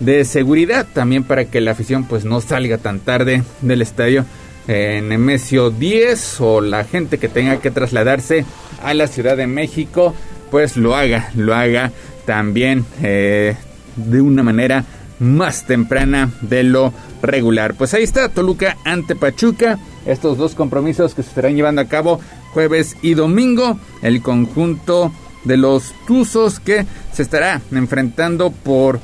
de 0.00 0.24
seguridad, 0.24 0.86
también 0.92 1.24
para 1.24 1.44
que 1.46 1.60
la 1.60 1.72
afición 1.72 2.04
pues 2.04 2.24
no 2.24 2.40
salga 2.40 2.78
tan 2.78 3.00
tarde 3.00 3.42
del 3.60 3.82
estadio 3.82 4.24
en 4.68 5.08
Nemesio 5.08 5.70
10 5.70 6.40
o 6.40 6.60
la 6.60 6.84
gente 6.84 7.18
que 7.18 7.28
tenga 7.28 7.58
que 7.60 7.70
trasladarse 7.70 8.44
a 8.82 8.94
la 8.94 9.06
Ciudad 9.06 9.36
de 9.36 9.46
México 9.46 10.14
pues 10.50 10.76
lo 10.76 10.94
haga, 10.94 11.30
lo 11.34 11.54
haga 11.54 11.90
también 12.26 12.84
eh, 13.02 13.56
de 13.96 14.20
una 14.20 14.42
manera 14.42 14.84
más 15.18 15.66
temprana 15.66 16.30
de 16.40 16.62
lo 16.62 16.92
regular. 17.22 17.74
Pues 17.74 17.94
ahí 17.94 18.02
está 18.02 18.28
Toluca 18.28 18.76
ante 18.84 19.16
Pachuca, 19.16 19.78
estos 20.06 20.38
dos 20.38 20.54
compromisos 20.54 21.14
que 21.14 21.22
se 21.22 21.28
estarán 21.28 21.56
llevando 21.56 21.80
a 21.80 21.86
cabo 21.86 22.20
jueves 22.52 22.96
y 23.02 23.14
domingo, 23.14 23.78
el 24.02 24.22
conjunto 24.22 25.12
de 25.44 25.56
los 25.56 25.94
Tuzos 26.06 26.60
que 26.60 26.86
se 27.12 27.22
estará 27.22 27.60
enfrentando 27.72 28.50
por 28.50 29.00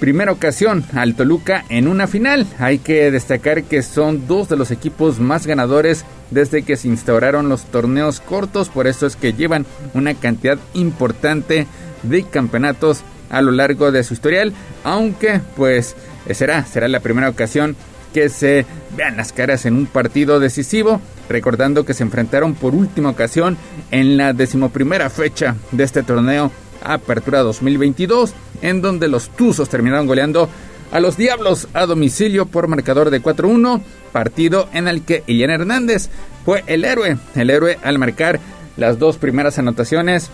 primera 0.00 0.32
ocasión 0.32 0.84
al 0.92 1.14
Toluca 1.14 1.64
en 1.68 1.88
una 1.88 2.06
final. 2.06 2.46
Hay 2.58 2.78
que 2.78 3.10
destacar 3.10 3.64
que 3.64 3.82
son 3.82 4.26
dos 4.26 4.48
de 4.48 4.56
los 4.56 4.70
equipos 4.70 5.18
más 5.18 5.46
ganadores 5.46 6.04
desde 6.30 6.62
que 6.62 6.76
se 6.76 6.88
instauraron 6.88 7.48
los 7.48 7.64
torneos 7.64 8.20
cortos, 8.20 8.68
por 8.68 8.86
eso 8.86 9.06
es 9.06 9.16
que 9.16 9.32
llevan 9.32 9.64
una 9.94 10.14
cantidad 10.14 10.58
importante 10.74 11.66
de 12.02 12.22
campeonatos 12.24 13.02
a 13.30 13.42
lo 13.42 13.50
largo 13.52 13.92
de 13.92 14.04
su 14.04 14.14
historial, 14.14 14.52
aunque 14.84 15.40
pues 15.56 15.96
será 16.32 16.64
será 16.64 16.88
la 16.88 17.00
primera 17.00 17.28
ocasión 17.28 17.76
que 18.12 18.28
se 18.28 18.64
vean 18.96 19.16
las 19.18 19.32
caras 19.32 19.66
en 19.66 19.74
un 19.74 19.86
partido 19.86 20.40
decisivo, 20.40 21.00
recordando 21.28 21.84
que 21.84 21.92
se 21.92 22.02
enfrentaron 22.02 22.54
por 22.54 22.74
última 22.74 23.10
ocasión 23.10 23.58
en 23.90 24.16
la 24.16 24.32
decimoprimera 24.32 25.10
fecha 25.10 25.56
de 25.72 25.84
este 25.84 26.02
torneo 26.02 26.50
Apertura 26.82 27.40
2022, 27.40 28.32
en 28.62 28.80
donde 28.80 29.08
los 29.08 29.28
Tuzos 29.30 29.68
terminaron 29.68 30.06
goleando 30.06 30.48
a 30.92 31.00
los 31.00 31.16
Diablos 31.16 31.68
a 31.74 31.84
domicilio 31.84 32.46
por 32.46 32.68
marcador 32.68 33.10
de 33.10 33.22
4-1, 33.22 33.82
partido 34.12 34.68
en 34.72 34.88
el 34.88 35.02
que 35.02 35.22
Ilian 35.26 35.50
Hernández 35.50 36.08
fue 36.44 36.64
el 36.66 36.84
héroe, 36.84 37.18
el 37.34 37.50
héroe 37.50 37.78
al 37.82 37.98
marcar 37.98 38.40
las 38.76 38.98
dos 38.98 39.16
primeras 39.16 39.58
anotaciones 39.58 40.30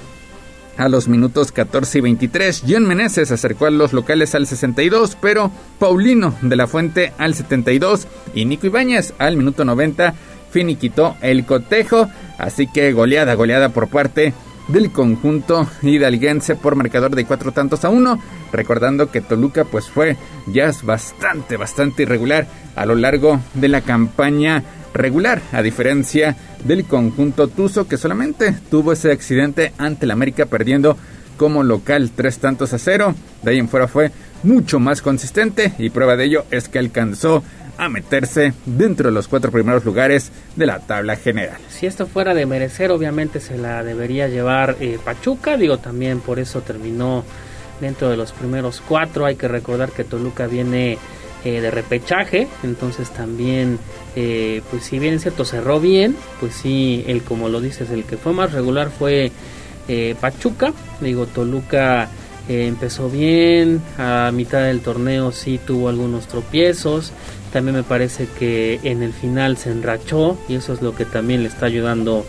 a 0.76 0.88
los 0.88 1.08
minutos 1.08 1.52
14 1.52 1.98
y 1.98 2.00
23. 2.00 2.64
John 2.68 2.86
Meneses 2.86 3.30
acercó 3.30 3.66
a 3.66 3.70
los 3.70 3.92
locales 3.92 4.34
al 4.34 4.46
62, 4.46 5.16
pero 5.20 5.50
Paulino 5.78 6.34
de 6.42 6.56
la 6.56 6.66
Fuente 6.66 7.12
al 7.18 7.34
72 7.34 8.06
y 8.34 8.44
Nico 8.44 8.66
Ibáñez 8.66 9.14
al 9.18 9.36
minuto 9.36 9.64
90 9.64 10.14
finiquitó 10.50 11.16
el 11.22 11.46
cotejo, 11.46 12.08
así 12.38 12.66
que 12.66 12.92
goleada, 12.92 13.34
goleada 13.34 13.70
por 13.70 13.88
parte 13.88 14.34
del 14.68 14.92
conjunto 14.92 15.66
hidalguense 15.82 16.54
por 16.56 16.76
marcador 16.76 17.14
de 17.16 17.24
cuatro 17.24 17.52
tantos 17.52 17.84
a 17.84 17.88
uno, 17.88 18.22
recordando 18.52 19.10
que 19.10 19.20
Toluca 19.20 19.64
pues 19.64 19.88
fue 19.88 20.16
ya 20.46 20.70
bastante, 20.82 21.56
bastante 21.56 22.02
irregular 22.02 22.46
a 22.76 22.86
lo 22.86 22.94
largo 22.94 23.40
de 23.54 23.68
la 23.68 23.80
campaña 23.80 24.62
regular, 24.92 25.42
a 25.52 25.62
diferencia 25.62 26.36
del 26.64 26.84
conjunto 26.84 27.48
Tuzo 27.48 27.88
que 27.88 27.96
solamente 27.96 28.54
tuvo 28.70 28.92
ese 28.92 29.12
accidente 29.12 29.72
ante 29.78 30.04
el 30.04 30.10
América 30.10 30.46
perdiendo 30.46 30.96
como 31.36 31.62
local 31.62 32.10
tres 32.14 32.38
tantos 32.38 32.72
a 32.72 32.78
cero, 32.78 33.14
de 33.42 33.50
ahí 33.50 33.58
en 33.58 33.68
fuera 33.68 33.88
fue 33.88 34.12
mucho 34.42 34.78
más 34.78 35.02
consistente 35.02 35.72
y 35.78 35.90
prueba 35.90 36.16
de 36.16 36.24
ello 36.24 36.44
es 36.50 36.68
que 36.68 36.78
alcanzó 36.78 37.42
a 37.78 37.88
meterse 37.88 38.52
dentro 38.66 39.08
de 39.08 39.14
los 39.14 39.28
cuatro 39.28 39.50
primeros 39.50 39.84
lugares 39.84 40.30
de 40.56 40.66
la 40.66 40.78
tabla 40.80 41.16
general. 41.16 41.56
Si 41.68 41.86
esto 41.86 42.06
fuera 42.06 42.34
de 42.34 42.46
merecer, 42.46 42.90
obviamente 42.90 43.40
se 43.40 43.56
la 43.58 43.82
debería 43.82 44.28
llevar 44.28 44.76
eh, 44.80 44.98
Pachuca, 45.02 45.56
digo 45.56 45.78
también 45.78 46.20
por 46.20 46.38
eso 46.38 46.60
terminó 46.60 47.24
dentro 47.80 48.08
de 48.08 48.16
los 48.16 48.32
primeros 48.32 48.82
cuatro. 48.86 49.26
Hay 49.26 49.36
que 49.36 49.48
recordar 49.48 49.90
que 49.90 50.04
Toluca 50.04 50.46
viene 50.46 50.98
eh, 51.44 51.60
de 51.60 51.70
repechaje, 51.70 52.46
entonces 52.62 53.10
también, 53.10 53.78
eh, 54.16 54.62
pues 54.70 54.84
si 54.84 54.98
bien 54.98 55.14
es 55.14 55.22
cierto, 55.22 55.44
cerró 55.44 55.80
bien, 55.80 56.16
pues 56.40 56.54
sí, 56.54 57.04
el 57.06 57.22
como 57.22 57.48
lo 57.48 57.60
dices, 57.60 57.90
el 57.90 58.04
que 58.04 58.16
fue 58.16 58.32
más 58.32 58.52
regular 58.52 58.90
fue 58.90 59.32
Pachuca, 60.20 60.72
digo 61.00 61.26
Toluca. 61.26 62.08
empezó 62.48 63.10
bien, 63.10 63.82
a 63.98 64.30
mitad 64.32 64.64
del 64.64 64.80
torneo 64.80 65.32
sí 65.32 65.58
tuvo 65.64 65.88
algunos 65.88 66.26
tropiezos, 66.28 67.12
también 67.52 67.76
me 67.76 67.82
parece 67.82 68.26
que 68.38 68.80
en 68.82 69.02
el 69.02 69.12
final 69.12 69.58
se 69.58 69.70
enrachó 69.70 70.38
y 70.48 70.54
eso 70.54 70.72
es 70.72 70.80
lo 70.80 70.94
que 70.94 71.04
también 71.04 71.42
le 71.42 71.48
está 71.48 71.66
ayudando 71.66 72.24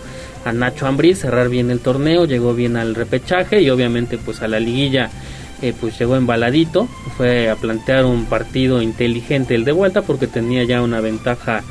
a 0.46 0.52
Nacho 0.52 0.88
Ambriz 0.88 1.20
cerrar 1.20 1.50
bien 1.50 1.72
el 1.72 1.80
torneo, 1.80 2.26
llegó 2.26 2.54
bien 2.54 2.76
al 2.76 2.96
repechaje 2.96 3.62
y 3.62 3.70
obviamente 3.70 4.18
pues 4.18 4.42
a 4.42 4.48
la 4.48 4.60
liguilla 4.60 5.10
eh, 5.64 5.74
pues 5.80 5.98
llegó 5.98 6.18
embaladito, 6.18 6.90
fue 7.16 7.50
a 7.50 7.56
plantear 7.56 8.04
un 8.04 8.26
partido 8.26 8.82
inteligente 8.82 9.56
el 9.56 9.64
de 9.64 9.72
vuelta 9.72 10.02
porque 10.02 10.28
tenía 10.28 10.66
ya 10.66 10.82
una 10.82 11.00
ventaja 11.00 11.64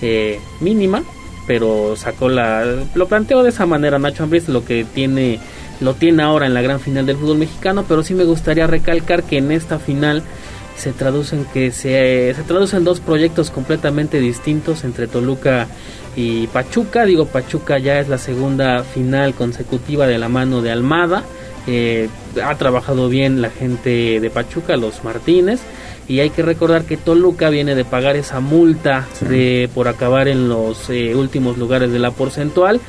eh, 0.00 0.40
mínima, 0.60 1.02
pero 1.46 1.94
sacó 1.94 2.30
la 2.30 2.64
lo 2.94 3.06
planteó 3.06 3.42
de 3.42 3.50
esa 3.50 3.66
manera 3.66 3.98
Nacho 3.98 4.22
Ambriz 4.22 4.48
lo 4.48 4.64
que 4.64 4.84
tiene 4.84 5.38
lo 5.82 5.92
tiene 5.92 6.22
ahora 6.22 6.46
en 6.46 6.54
la 6.54 6.62
gran 6.62 6.80
final 6.80 7.04
del 7.04 7.18
fútbol 7.18 7.36
mexicano, 7.36 7.84
pero 7.86 8.02
sí 8.02 8.14
me 8.14 8.24
gustaría 8.24 8.66
recalcar 8.66 9.24
que 9.24 9.36
en 9.36 9.52
esta 9.52 9.78
final 9.78 10.22
se 10.74 10.92
traducen 10.92 11.44
que 11.52 11.70
se, 11.70 12.32
se 12.34 12.42
traducen 12.44 12.82
dos 12.82 13.00
proyectos 13.00 13.50
completamente 13.50 14.20
distintos 14.20 14.84
entre 14.84 15.06
Toluca 15.06 15.68
y 16.16 16.46
Pachuca. 16.46 17.04
Digo, 17.04 17.26
Pachuca 17.26 17.78
ya 17.78 18.00
es 18.00 18.08
la 18.08 18.16
segunda 18.16 18.84
final 18.84 19.34
consecutiva 19.34 20.06
de 20.06 20.18
la 20.18 20.30
mano 20.30 20.62
de 20.62 20.70
Almada. 20.72 21.24
Eh, 21.66 22.08
ha 22.42 22.54
trabajado 22.56 23.08
bien 23.08 23.40
la 23.40 23.50
gente 23.50 24.20
de 24.20 24.30
Pachuca, 24.30 24.76
los 24.76 25.04
Martínez. 25.04 25.60
Y 26.06 26.20
hay 26.20 26.30
que 26.30 26.42
recordar 26.42 26.84
que 26.84 26.98
Toluca 26.98 27.48
viene 27.48 27.74
de 27.74 27.84
pagar 27.84 28.16
esa 28.16 28.40
multa 28.40 29.06
de, 29.20 29.70
por 29.74 29.88
acabar 29.88 30.28
en 30.28 30.48
los 30.48 30.90
eh, 30.90 31.14
últimos 31.14 31.56
lugares 31.56 31.92
de 31.92 31.98
la 31.98 32.10
porcentual. 32.10 32.80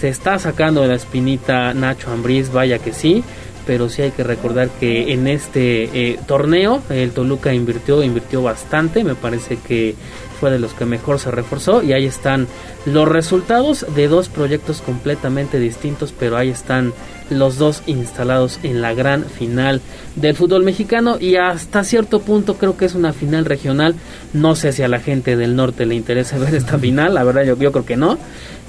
Se 0.00 0.08
está 0.08 0.38
sacando 0.38 0.82
de 0.82 0.88
la 0.88 0.94
espinita 0.94 1.72
Nacho 1.72 2.10
Ambriz, 2.10 2.52
vaya 2.52 2.78
que 2.78 2.92
sí 2.92 3.24
pero 3.68 3.90
sí 3.90 4.00
hay 4.00 4.12
que 4.12 4.24
recordar 4.24 4.70
que 4.80 5.12
en 5.12 5.26
este 5.26 5.90
eh, 5.92 6.18
torneo 6.26 6.82
el 6.88 7.10
Toluca 7.10 7.52
invirtió, 7.52 8.02
invirtió 8.02 8.42
bastante, 8.42 9.04
me 9.04 9.14
parece 9.14 9.58
que 9.58 9.94
fue 10.38 10.50
de 10.50 10.58
los 10.58 10.72
que 10.72 10.84
mejor 10.84 11.18
se 11.18 11.30
reforzó 11.30 11.82
y 11.82 11.92
ahí 11.92 12.06
están 12.06 12.46
los 12.86 13.08
resultados 13.08 13.86
de 13.94 14.08
dos 14.08 14.28
proyectos 14.28 14.80
completamente 14.80 15.58
distintos, 15.58 16.14
pero 16.18 16.36
ahí 16.36 16.48
están 16.48 16.92
los 17.30 17.58
dos 17.58 17.82
instalados 17.86 18.58
en 18.62 18.80
la 18.80 18.94
gran 18.94 19.24
final 19.24 19.80
del 20.16 20.34
fútbol 20.34 20.64
mexicano 20.64 21.18
y 21.20 21.36
hasta 21.36 21.84
cierto 21.84 22.20
punto 22.20 22.54
creo 22.54 22.76
que 22.76 22.86
es 22.86 22.94
una 22.94 23.12
final 23.12 23.44
regional, 23.44 23.94
no 24.32 24.54
sé 24.54 24.72
si 24.72 24.82
a 24.82 24.88
la 24.88 25.00
gente 25.00 25.36
del 25.36 25.56
norte 25.56 25.84
le 25.84 25.94
interesa 25.94 26.38
ver 26.38 26.54
esta 26.54 26.78
final, 26.78 27.14
la 27.14 27.24
verdad 27.24 27.44
yo, 27.44 27.56
yo 27.58 27.72
creo 27.72 27.84
que 27.84 27.96
no, 27.96 28.18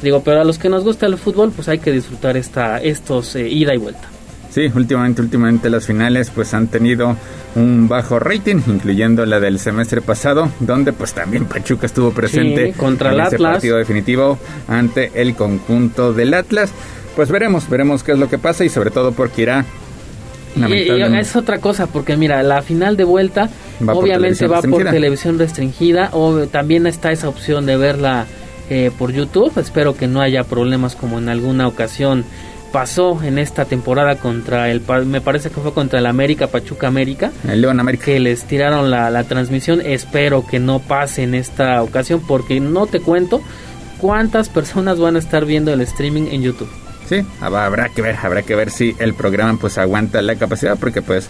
digo, 0.01 0.23
pero 0.23 0.41
a 0.41 0.43
los 0.43 0.57
que 0.57 0.69
nos 0.69 0.83
gusta 0.83 1.05
el 1.05 1.17
fútbol 1.17 1.51
pues 1.51 1.69
hay 1.69 1.79
que 1.79 1.91
disfrutar 1.91 2.35
esta, 2.35 2.79
estos 2.79 3.35
eh, 3.35 3.47
ida 3.47 3.73
y 3.73 3.77
vuelta. 3.77 4.18
Sí, 4.59 4.69
últimamente, 4.75 5.21
últimamente 5.21 5.69
las 5.69 5.85
finales 5.85 6.31
pues 6.35 6.53
han 6.53 6.67
tenido 6.67 7.15
un 7.55 7.87
bajo 7.87 8.19
rating, 8.19 8.57
incluyendo 8.67 9.25
la 9.25 9.39
del 9.39 9.57
semestre 9.57 10.01
pasado, 10.01 10.49
donde 10.59 10.91
pues 10.91 11.13
también 11.13 11.45
Pachuca 11.45 11.85
estuvo 11.85 12.11
presente 12.11 12.73
contra 12.73 13.13
el 13.13 13.21
ese 13.21 13.35
Atlas. 13.35 13.53
partido 13.53 13.77
definitivo 13.77 14.37
ante 14.67 15.13
el 15.15 15.35
conjunto 15.35 16.11
del 16.11 16.33
Atlas. 16.33 16.73
Pues 17.15 17.31
veremos, 17.31 17.69
veremos 17.69 18.03
qué 18.03 18.11
es 18.11 18.19
lo 18.19 18.27
que 18.27 18.37
pasa 18.37 18.65
y 18.65 18.69
sobre 18.69 18.91
todo 18.91 19.13
porque 19.13 19.43
irá 19.43 19.63
y, 20.57 20.73
y 20.73 21.01
es 21.17 21.37
otra 21.37 21.59
cosa, 21.59 21.87
porque 21.87 22.17
mira, 22.17 22.43
la 22.43 22.61
final 22.61 22.97
de 22.97 23.05
vuelta 23.05 23.49
Va 23.87 23.93
obviamente 23.93 24.45
va 24.47 24.61
por 24.61 24.83
televisión 24.83 25.39
restringida, 25.39 26.09
o 26.11 26.47
también 26.47 26.85
está 26.85 27.13
esa 27.13 27.29
opción 27.29 27.65
de 27.65 27.77
verla 27.77 28.25
eh, 28.69 28.91
por 28.99 29.13
YouTube. 29.13 29.57
Espero 29.57 29.95
que 29.95 30.07
no 30.07 30.19
haya 30.19 30.43
problemas 30.43 30.97
como 30.97 31.17
en 31.17 31.29
alguna 31.29 31.65
ocasión 31.65 32.25
pasó 32.71 33.21
en 33.23 33.37
esta 33.37 33.65
temporada 33.65 34.15
contra 34.15 34.69
el, 34.69 34.81
me 35.05 35.21
parece 35.21 35.49
que 35.49 35.59
fue 35.61 35.73
contra 35.73 35.99
el 35.99 36.05
América, 36.05 36.47
Pachuca 36.47 36.87
América. 36.87 37.31
El 37.47 37.61
León 37.61 37.79
América. 37.79 38.05
Que 38.05 38.19
les 38.19 38.43
tiraron 38.45 38.89
la, 38.91 39.09
la 39.09 39.23
transmisión. 39.25 39.81
Espero 39.85 40.45
que 40.45 40.59
no 40.59 40.79
pase 40.79 41.23
en 41.23 41.35
esta 41.35 41.81
ocasión, 41.83 42.21
porque 42.27 42.59
no 42.59 42.85
te 42.87 42.99
cuento 42.99 43.41
cuántas 43.97 44.49
personas 44.49 44.99
van 44.99 45.15
a 45.15 45.19
estar 45.19 45.45
viendo 45.45 45.73
el 45.73 45.81
streaming 45.81 46.27
en 46.31 46.41
YouTube. 46.41 46.69
Sí, 47.07 47.17
hab- 47.41 47.55
habrá 47.57 47.89
que 47.89 48.01
ver, 48.03 48.15
habrá 48.21 48.43
que 48.43 48.53
ver 48.55 48.69
si 48.69 48.95
el 48.99 49.13
programa 49.15 49.57
pues 49.59 49.77
aguanta 49.79 50.21
la 50.21 50.35
capacidad 50.35 50.77
porque 50.79 51.01
pues 51.01 51.27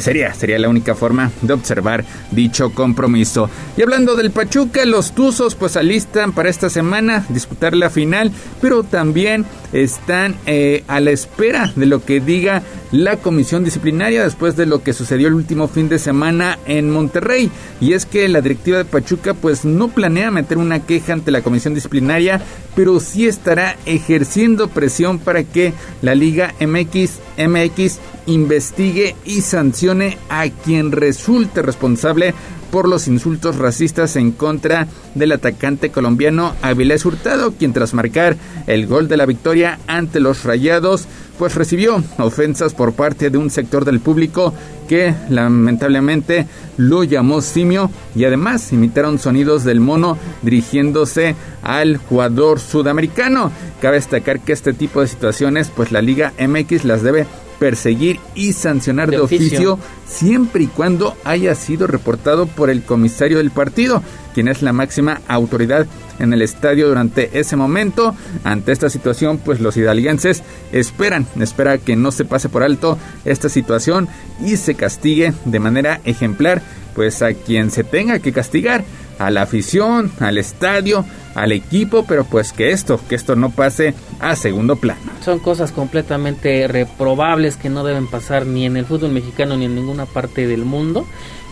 sería, 0.00 0.34
sería 0.34 0.58
la 0.58 0.68
única 0.68 0.94
forma 0.94 1.30
de 1.42 1.52
observar 1.52 2.04
dicho 2.30 2.70
compromiso. 2.72 3.48
Y 3.76 3.82
hablando 3.82 4.16
del 4.16 4.30
Pachuca, 4.30 4.84
los 4.84 5.12
Tuzos 5.12 5.54
pues 5.54 5.76
alistan 5.76 6.32
para 6.32 6.48
esta 6.48 6.70
semana 6.70 7.24
disputar 7.28 7.76
la 7.76 7.90
final, 7.90 8.32
pero 8.60 8.82
también 8.82 9.44
están 9.72 10.36
eh, 10.46 10.84
a 10.86 11.00
la 11.00 11.10
espera 11.10 11.72
de 11.74 11.86
lo 11.86 12.04
que 12.04 12.20
diga 12.20 12.62
la 12.92 13.16
comisión 13.16 13.64
disciplinaria 13.64 14.22
después 14.22 14.56
de 14.56 14.66
lo 14.66 14.82
que 14.82 14.92
sucedió 14.92 15.26
el 15.26 15.34
último 15.34 15.66
fin 15.66 15.88
de 15.88 15.98
semana 15.98 16.58
en 16.66 16.90
Monterrey. 16.90 17.50
Y 17.80 17.92
es 17.92 18.06
que 18.06 18.28
la 18.28 18.40
directiva 18.40 18.78
de 18.78 18.84
Pachuca 18.84 19.34
pues 19.34 19.64
no 19.64 19.88
planea 19.88 20.30
meter 20.30 20.58
una 20.58 20.86
queja 20.86 21.12
ante 21.12 21.32
la 21.32 21.42
comisión 21.42 21.74
disciplinaria, 21.74 22.40
pero 22.76 23.00
sí 23.00 23.26
estará 23.26 23.76
ejerciendo 23.84 24.68
presión 24.68 25.18
para 25.18 25.42
que 25.42 25.72
la 26.02 26.14
Liga 26.14 26.54
MX, 26.60 27.18
MX 27.36 27.98
investigue 28.26 29.16
y 29.24 29.40
sancione 29.40 29.83
a 30.30 30.48
quien 30.64 30.92
resulte 30.92 31.60
responsable 31.60 32.32
por 32.70 32.88
los 32.88 33.06
insultos 33.06 33.56
racistas 33.56 34.16
en 34.16 34.32
contra 34.32 34.88
del 35.14 35.32
atacante 35.32 35.90
colombiano 35.90 36.54
Avilés 36.62 37.04
Hurtado, 37.04 37.52
quien 37.52 37.74
tras 37.74 37.92
marcar 37.92 38.36
el 38.66 38.86
gol 38.86 39.08
de 39.08 39.18
la 39.18 39.26
victoria 39.26 39.78
ante 39.86 40.20
los 40.20 40.44
Rayados, 40.44 41.06
pues 41.38 41.54
recibió 41.54 42.02
ofensas 42.16 42.72
por 42.72 42.94
parte 42.94 43.28
de 43.28 43.36
un 43.36 43.50
sector 43.50 43.84
del 43.84 44.00
público 44.00 44.54
que 44.88 45.14
lamentablemente 45.28 46.46
lo 46.78 47.04
llamó 47.04 47.42
simio 47.42 47.90
y 48.16 48.24
además 48.24 48.72
imitaron 48.72 49.18
sonidos 49.18 49.64
del 49.64 49.80
mono 49.80 50.16
dirigiéndose 50.40 51.36
al 51.62 51.98
jugador 51.98 52.58
sudamericano. 52.58 53.52
Cabe 53.82 53.96
destacar 53.96 54.40
que 54.40 54.54
este 54.54 54.72
tipo 54.72 55.02
de 55.02 55.08
situaciones 55.08 55.70
pues 55.74 55.92
la 55.92 56.00
Liga 56.00 56.32
MX 56.38 56.86
las 56.86 57.02
debe 57.02 57.26
perseguir 57.58 58.20
y 58.34 58.52
sancionar 58.52 59.10
de, 59.10 59.20
oficio. 59.20 59.78
siempre 60.06 60.64
y 60.64 60.66
cuando 60.66 61.16
haya 61.24 61.54
sido 61.54 61.86
reportado 61.86 62.46
por 62.46 62.70
el 62.70 62.82
comisario 62.82 63.38
del 63.38 63.50
partido, 63.50 64.02
quien 64.34 64.48
es 64.48 64.62
la 64.62 64.72
máxima 64.72 65.20
autoridad 65.28 65.86
en 66.18 66.32
el 66.32 66.42
estadio 66.42 66.88
durante 66.88 67.38
ese 67.38 67.56
momento. 67.56 68.14
Ante 68.44 68.72
esta 68.72 68.90
situación, 68.90 69.38
pues 69.38 69.60
los 69.60 69.76
hidalguenses 69.76 70.42
esperan, 70.72 71.26
espera 71.40 71.78
que 71.78 71.96
no 71.96 72.12
se 72.12 72.24
pase 72.24 72.48
por 72.48 72.62
alto 72.62 72.98
esta 73.24 73.48
situación 73.48 74.08
y 74.44 74.56
se 74.56 74.74
castigue 74.74 75.32
de 75.44 75.60
manera 75.60 76.00
ejemplar, 76.04 76.62
pues 76.94 77.22
a 77.22 77.32
quien 77.32 77.70
se 77.70 77.84
tenga 77.84 78.18
que 78.18 78.32
castigar, 78.32 78.84
a 79.18 79.30
la 79.30 79.42
afición, 79.42 80.10
al 80.20 80.38
estadio, 80.38 81.04
al 81.34 81.52
equipo, 81.52 82.04
pero 82.06 82.24
pues 82.24 82.52
que 82.52 82.70
esto, 82.70 83.00
que 83.08 83.14
esto 83.14 83.36
no 83.36 83.50
pase 83.50 83.94
a 84.20 84.36
segundo 84.36 84.76
plano. 84.76 85.00
Son 85.24 85.38
cosas 85.38 85.72
completamente 85.72 86.66
reprobables 86.68 87.56
que 87.56 87.68
no 87.68 87.84
deben 87.84 88.06
pasar 88.06 88.46
ni 88.46 88.66
en 88.66 88.76
el 88.76 88.86
fútbol 88.86 89.10
mexicano 89.10 89.56
ni 89.56 89.64
en 89.64 89.74
ninguna 89.74 90.06
parte 90.06 90.46
del 90.46 90.64
mundo. 90.64 91.06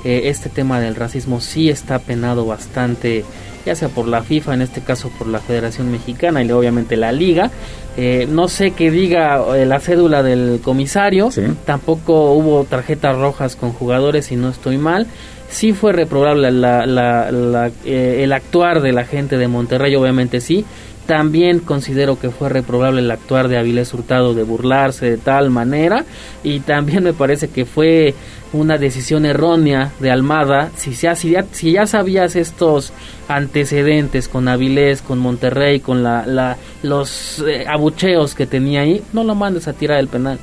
Eh, 0.04 0.22
este 0.24 0.48
tema 0.48 0.80
del 0.80 0.96
racismo 0.96 1.40
sí 1.40 1.68
está 1.68 2.00
penado 2.00 2.44
bastante, 2.44 3.24
ya 3.64 3.76
sea 3.76 3.88
por 3.88 4.08
la 4.08 4.22
FIFA, 4.22 4.54
en 4.54 4.62
este 4.62 4.80
caso 4.80 5.10
por 5.16 5.28
la 5.28 5.38
Federación 5.38 5.92
Mexicana 5.92 6.42
y 6.42 6.50
obviamente 6.50 6.96
la 6.96 7.12
Liga. 7.12 7.50
Eh, 7.96 8.26
no 8.28 8.48
sé 8.48 8.72
qué 8.72 8.90
diga 8.90 9.40
eh, 9.56 9.64
la 9.64 9.78
cédula 9.78 10.22
del 10.22 10.60
comisario, 10.64 11.28
tampoco 11.66 12.32
hubo 12.32 12.64
tarjetas 12.64 13.16
rojas 13.16 13.54
con 13.54 13.72
jugadores 13.72 14.26
si 14.26 14.36
no 14.36 14.48
estoy 14.48 14.78
mal 14.78 15.06
sí 15.52 15.72
fue 15.72 15.92
reprobable 15.92 16.48
el 16.48 18.32
actuar 18.32 18.80
de 18.80 18.92
la 18.92 19.04
gente 19.04 19.38
de 19.38 19.48
Monterrey, 19.48 19.94
obviamente 19.94 20.40
sí. 20.40 20.64
También 21.06 21.58
considero 21.58 22.18
que 22.18 22.30
fue 22.30 22.48
reprobable 22.48 23.00
el 23.00 23.10
actuar 23.10 23.48
de 23.48 23.58
Avilés 23.58 23.92
Hurtado 23.92 24.34
de 24.34 24.44
burlarse 24.44 25.10
de 25.10 25.16
tal 25.18 25.50
manera. 25.50 26.04
Y 26.44 26.60
también 26.60 27.02
me 27.02 27.12
parece 27.12 27.48
que 27.48 27.64
fue 27.64 28.14
una 28.52 28.78
decisión 28.78 29.26
errónea 29.26 29.90
de 29.98 30.12
Almada. 30.12 30.70
Si 30.76 30.92
ya, 30.92 31.16
si 31.16 31.72
ya, 31.72 31.86
sabías 31.86 32.36
estos 32.36 32.92
antecedentes 33.26 34.28
con 34.28 34.46
Avilés, 34.46 35.02
con 35.02 35.18
Monterrey, 35.18 35.80
con 35.80 36.04
la, 36.04 36.56
los 36.84 37.44
eh, 37.48 37.66
abucheos 37.68 38.36
que 38.36 38.46
tenía 38.46 38.82
ahí, 38.82 39.02
no 39.12 39.24
lo 39.24 39.34
mandes 39.34 39.66
a 39.66 39.72
tirar 39.72 39.98
el 39.98 40.06
penal. 40.06 40.38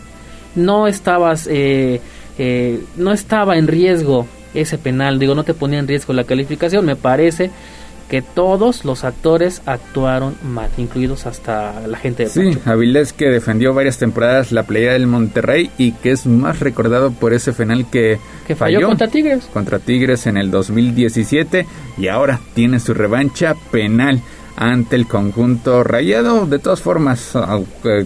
No 0.55 0.87
estabas, 0.87 1.47
eh, 1.49 2.01
eh, 2.37 2.83
no 2.97 3.13
estaba 3.13 3.57
en 3.57 3.67
riesgo 3.67 4.27
ese 4.53 4.77
penal. 4.77 5.19
Digo, 5.19 5.35
no 5.35 5.43
te 5.43 5.53
ponía 5.53 5.79
en 5.79 5.87
riesgo 5.87 6.13
la 6.13 6.23
calificación. 6.23 6.85
Me 6.85 6.95
parece 6.95 7.51
que 8.09 8.21
todos 8.23 8.85
los 8.85 9.03
actores 9.03 9.61
actuaron 9.67 10.35
mal, 10.43 10.69
incluidos 10.77 11.27
hasta 11.27 11.87
la 11.87 11.97
gente 11.97 12.23
de 12.23 12.29
Sí, 12.29 12.57
Avilés 12.65 13.13
que 13.13 13.29
defendió 13.29 13.73
varias 13.73 13.99
temporadas 13.99 14.51
la 14.51 14.63
playa 14.63 14.93
del 14.93 15.05
Monterrey 15.05 15.69
y 15.77 15.91
que 15.91 16.11
es 16.11 16.25
más 16.25 16.59
recordado 16.59 17.11
por 17.11 17.33
ese 17.33 17.53
penal 17.53 17.85
que, 17.89 18.17
que 18.47 18.55
falló, 18.55 18.87
contra 18.87 19.07
Tigres. 19.07 19.45
Contra 19.53 19.77
Tigres 19.77 20.25
en 20.25 20.37
el 20.37 20.49
2017 20.49 21.67
y 21.99 22.07
ahora 22.07 22.39
tiene 22.55 22.79
su 22.79 22.95
revancha 22.95 23.53
penal 23.71 24.21
ante 24.61 24.97
el 24.97 25.07
conjunto 25.07 25.85
rayado. 25.85 26.45
De 26.45 26.59
todas 26.59 26.81
formas, 26.81 27.31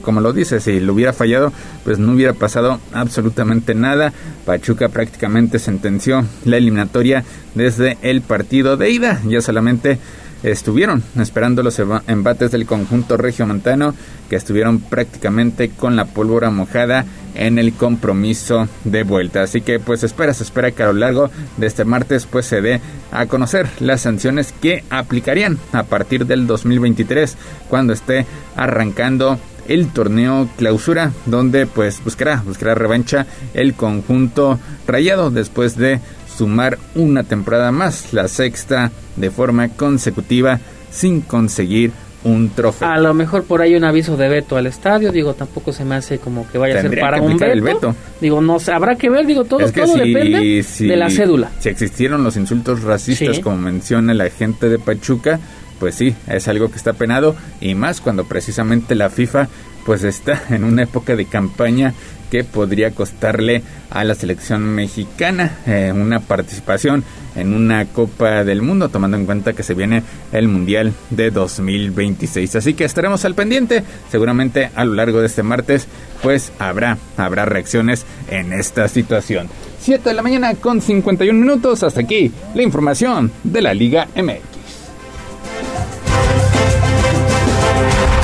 como 0.03 0.21
lo 0.21 0.33
dice, 0.33 0.59
si 0.59 0.79
lo 0.79 0.93
hubiera 0.93 1.11
fallado, 1.11 1.51
pues 1.83 1.97
no 1.97 2.13
hubiera 2.13 2.33
pasado 2.33 2.79
absolutamente 2.93 3.73
nada. 3.73 4.13
Pachuca 4.45 4.87
prácticamente 4.89 5.57
sentenció 5.57 6.23
la 6.45 6.57
eliminatoria 6.57 7.23
desde 7.55 7.97
el 8.03 8.21
partido 8.21 8.77
de 8.77 8.91
ida. 8.91 9.19
Ya 9.27 9.41
solamente 9.41 9.97
estuvieron 10.43 11.03
esperando 11.19 11.63
los 11.63 11.79
embates 12.07 12.51
del 12.51 12.65
conjunto 12.65 13.17
regiomontano 13.17 13.93
que 14.29 14.35
estuvieron 14.35 14.79
prácticamente 14.79 15.69
con 15.69 15.95
la 15.95 16.05
pólvora 16.05 16.49
mojada 16.49 17.05
en 17.35 17.57
el 17.57 17.73
compromiso 17.73 18.67
de 18.83 19.03
vuelta. 19.03 19.43
Así 19.43 19.61
que 19.61 19.79
pues 19.79 20.03
espera, 20.03 20.33
se 20.33 20.43
espera 20.43 20.71
que 20.71 20.83
a 20.83 20.87
lo 20.87 20.93
largo 20.93 21.31
de 21.57 21.67
este 21.67 21.85
martes 21.85 22.25
pues 22.25 22.45
se 22.45 22.61
dé 22.61 22.81
a 23.11 23.25
conocer 23.25 23.67
las 23.79 24.01
sanciones 24.01 24.53
que 24.53 24.83
aplicarían 24.89 25.57
a 25.71 25.83
partir 25.83 26.25
del 26.25 26.45
2023 26.45 27.37
cuando 27.69 27.93
esté 27.93 28.25
arrancando 28.55 29.39
el 29.67 29.87
torneo 29.87 30.49
clausura 30.57 31.11
donde 31.25 31.65
pues 31.67 32.03
buscará 32.03 32.43
buscará 32.45 32.75
revancha 32.75 33.25
el 33.53 33.75
conjunto 33.75 34.59
rayado 34.85 35.31
después 35.31 35.77
de 35.77 36.01
sumar 36.35 36.77
una 36.95 37.23
temporada 37.23 37.71
más, 37.71 38.13
la 38.13 38.27
sexta 38.27 38.91
de 39.15 39.31
forma 39.31 39.69
consecutiva 39.69 40.59
sin 40.91 41.21
conseguir 41.21 41.91
un 42.23 42.49
trofeo. 42.49 42.87
A 42.87 42.97
lo 42.99 43.13
mejor 43.13 43.43
por 43.43 43.61
ahí 43.61 43.75
un 43.75 43.83
aviso 43.83 44.15
de 44.17 44.29
veto 44.29 44.55
al 44.55 44.67
estadio, 44.67 45.11
digo, 45.11 45.33
tampoco 45.33 45.73
se 45.73 45.83
me 45.83 45.95
hace 45.95 46.19
como 46.19 46.49
que 46.49 46.57
vaya 46.57 46.79
a 46.79 46.81
ser 46.81 46.99
para 46.99 47.21
un 47.21 47.37
veto. 47.37 47.95
Digo, 48.21 48.41
no 48.41 48.57
habrá 48.71 48.95
que 48.95 49.09
ver, 49.09 49.25
digo, 49.25 49.43
todo, 49.43 49.69
todo 49.71 49.95
depende 49.95 50.63
de 50.63 50.95
la 50.95 51.09
cédula. 51.09 51.51
Si 51.59 51.69
existieron 51.69 52.23
los 52.23 52.37
insultos 52.37 52.83
racistas 52.83 53.39
como 53.39 53.57
menciona 53.57 54.13
la 54.13 54.29
gente 54.29 54.69
de 54.69 54.79
Pachuca, 54.79 55.39
pues 55.83 55.95
sí, 55.95 56.15
es 56.27 56.47
algo 56.47 56.69
que 56.69 56.77
está 56.77 56.93
penado 56.93 57.35
y 57.59 57.75
más 57.75 57.99
cuando 57.99 58.23
precisamente 58.23 58.95
la 58.95 59.09
FIFA 59.09 59.49
pues 59.85 60.05
está 60.05 60.41
en 60.49 60.63
una 60.63 60.83
época 60.83 61.17
de 61.17 61.25
campaña 61.25 61.93
que 62.31 62.45
podría 62.45 62.91
costarle 62.91 63.63
a 63.89 64.05
la 64.05 64.15
selección 64.15 64.63
mexicana 64.63 65.57
eh, 65.67 65.91
una 65.93 66.21
participación 66.21 67.03
en 67.35 67.53
una 67.53 67.83
Copa 67.87 68.45
del 68.45 68.61
Mundo, 68.61 68.87
tomando 68.87 69.17
en 69.17 69.25
cuenta 69.25 69.51
que 69.51 69.61
se 69.61 69.73
viene 69.73 70.03
el 70.31 70.47
Mundial 70.47 70.93
de 71.09 71.31
2026. 71.31 72.55
Así 72.55 72.75
que 72.75 72.85
estaremos 72.85 73.25
al 73.25 73.35
pendiente. 73.35 73.83
Seguramente 74.09 74.69
a 74.73 74.85
lo 74.85 74.93
largo 74.93 75.19
de 75.19 75.25
este 75.25 75.43
martes, 75.43 75.85
pues 76.21 76.53
habrá, 76.59 76.97
habrá 77.17 77.43
reacciones 77.43 78.05
en 78.29 78.53
esta 78.53 78.87
situación. 78.87 79.49
7 79.81 80.07
de 80.07 80.15
la 80.15 80.23
mañana 80.23 80.55
con 80.55 80.79
51 80.79 81.37
minutos. 81.37 81.83
Hasta 81.83 81.99
aquí 81.99 82.31
la 82.55 82.63
información 82.63 83.33
de 83.43 83.61
la 83.61 83.73
Liga 83.73 84.07
MX. 84.15 84.52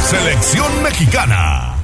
Selección 0.09 0.81
mexicana. 0.81 1.78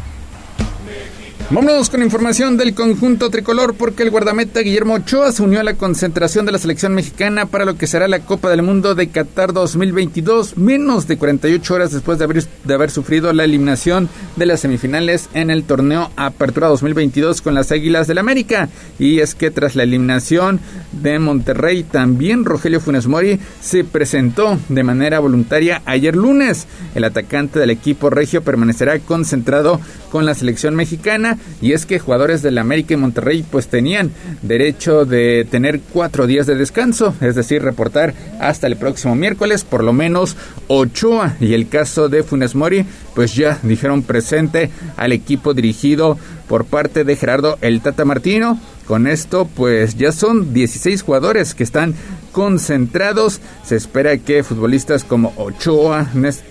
Vámonos 1.51 1.91
con 1.91 2.01
información 2.01 2.57
del 2.57 2.73
conjunto 2.73 3.29
tricolor 3.29 3.75
porque 3.75 4.01
el 4.01 4.09
guardameta 4.09 4.61
Guillermo 4.61 4.95
Ochoa 4.95 5.31
se 5.31 5.43
unió 5.43 5.59
a 5.59 5.63
la 5.63 5.75
concentración 5.75 6.47
de 6.47 6.51
la 6.51 6.57
selección 6.57 6.95
mexicana 6.95 7.45
para 7.45 7.65
lo 7.65 7.77
que 7.77 7.85
será 7.85 8.07
la 8.07 8.21
Copa 8.21 8.49
del 8.49 8.63
Mundo 8.63 8.95
de 8.95 9.09
Qatar 9.09 9.53
2022, 9.53 10.57
menos 10.57 11.07
de 11.07 11.17
48 11.17 11.71
horas 11.71 11.91
después 11.91 12.17
de 12.17 12.23
haber, 12.23 12.43
de 12.43 12.73
haber 12.73 12.89
sufrido 12.89 13.31
la 13.31 13.43
eliminación 13.43 14.09
de 14.35 14.47
las 14.47 14.61
semifinales 14.61 15.29
en 15.35 15.51
el 15.51 15.65
torneo 15.65 16.09
Apertura 16.15 16.67
2022 16.67 17.43
con 17.43 17.53
las 17.53 17.71
Águilas 17.71 18.07
del 18.07 18.17
América. 18.17 18.69
Y 18.97 19.19
es 19.19 19.35
que 19.35 19.51
tras 19.51 19.75
la 19.75 19.83
eliminación 19.83 20.59
de 20.93 21.19
Monterrey, 21.19 21.83
también 21.83 22.43
Rogelio 22.43 22.81
Funes 22.81 23.05
Mori 23.05 23.39
se 23.61 23.83
presentó 23.83 24.57
de 24.67 24.81
manera 24.81 25.19
voluntaria 25.19 25.83
ayer 25.85 26.15
lunes. 26.15 26.65
El 26.95 27.03
atacante 27.03 27.59
del 27.59 27.69
equipo 27.69 28.09
regio 28.09 28.41
permanecerá 28.41 28.97
concentrado 28.97 29.79
con 30.09 30.25
la 30.25 30.33
selección 30.33 30.75
mexicana 30.75 31.34
y 31.61 31.73
es 31.73 31.85
que 31.85 31.99
jugadores 31.99 32.41
del 32.41 32.57
América 32.57 32.93
y 32.93 32.97
Monterrey 32.97 33.45
pues 33.49 33.67
tenían 33.67 34.11
derecho 34.41 35.05
de 35.05 35.45
tener 35.49 35.79
cuatro 35.79 36.27
días 36.27 36.47
de 36.47 36.55
descanso, 36.55 37.15
es 37.21 37.35
decir, 37.35 37.61
reportar 37.61 38.13
hasta 38.39 38.67
el 38.67 38.77
próximo 38.77 39.15
miércoles 39.15 39.63
por 39.63 39.83
lo 39.83 39.93
menos 39.93 40.35
Ochoa 40.67 41.35
y 41.39 41.53
el 41.53 41.67
caso 41.67 42.09
de 42.09 42.23
Funes 42.23 42.55
Mori 42.55 42.85
pues 43.13 43.35
ya 43.35 43.59
dijeron 43.63 44.03
presente 44.03 44.69
al 44.97 45.11
equipo 45.11 45.53
dirigido 45.53 46.17
por 46.47 46.65
parte 46.65 47.03
de 47.03 47.15
Gerardo 47.15 47.57
El 47.61 47.81
Tata 47.81 48.05
Martino. 48.05 48.59
Con 48.87 49.07
esto, 49.07 49.49
pues 49.55 49.97
ya 49.97 50.11
son 50.11 50.53
16 50.53 51.01
jugadores 51.01 51.55
que 51.55 51.63
están 51.63 51.95
concentrados. 52.31 53.41
Se 53.63 53.75
espera 53.75 54.17
que 54.17 54.43
futbolistas 54.43 55.03
como 55.03 55.33
Ochoa, 55.37 56.07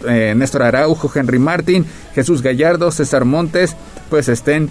eh, 0.09 0.35
Néstor 0.37 0.63
Araujo, 0.63 1.11
Henry 1.15 1.39
Martín, 1.39 1.87
Jesús 2.15 2.43
Gallardo, 2.43 2.91
César 2.91 3.25
Montes, 3.25 3.77
pues 4.11 4.29
estén 4.29 4.69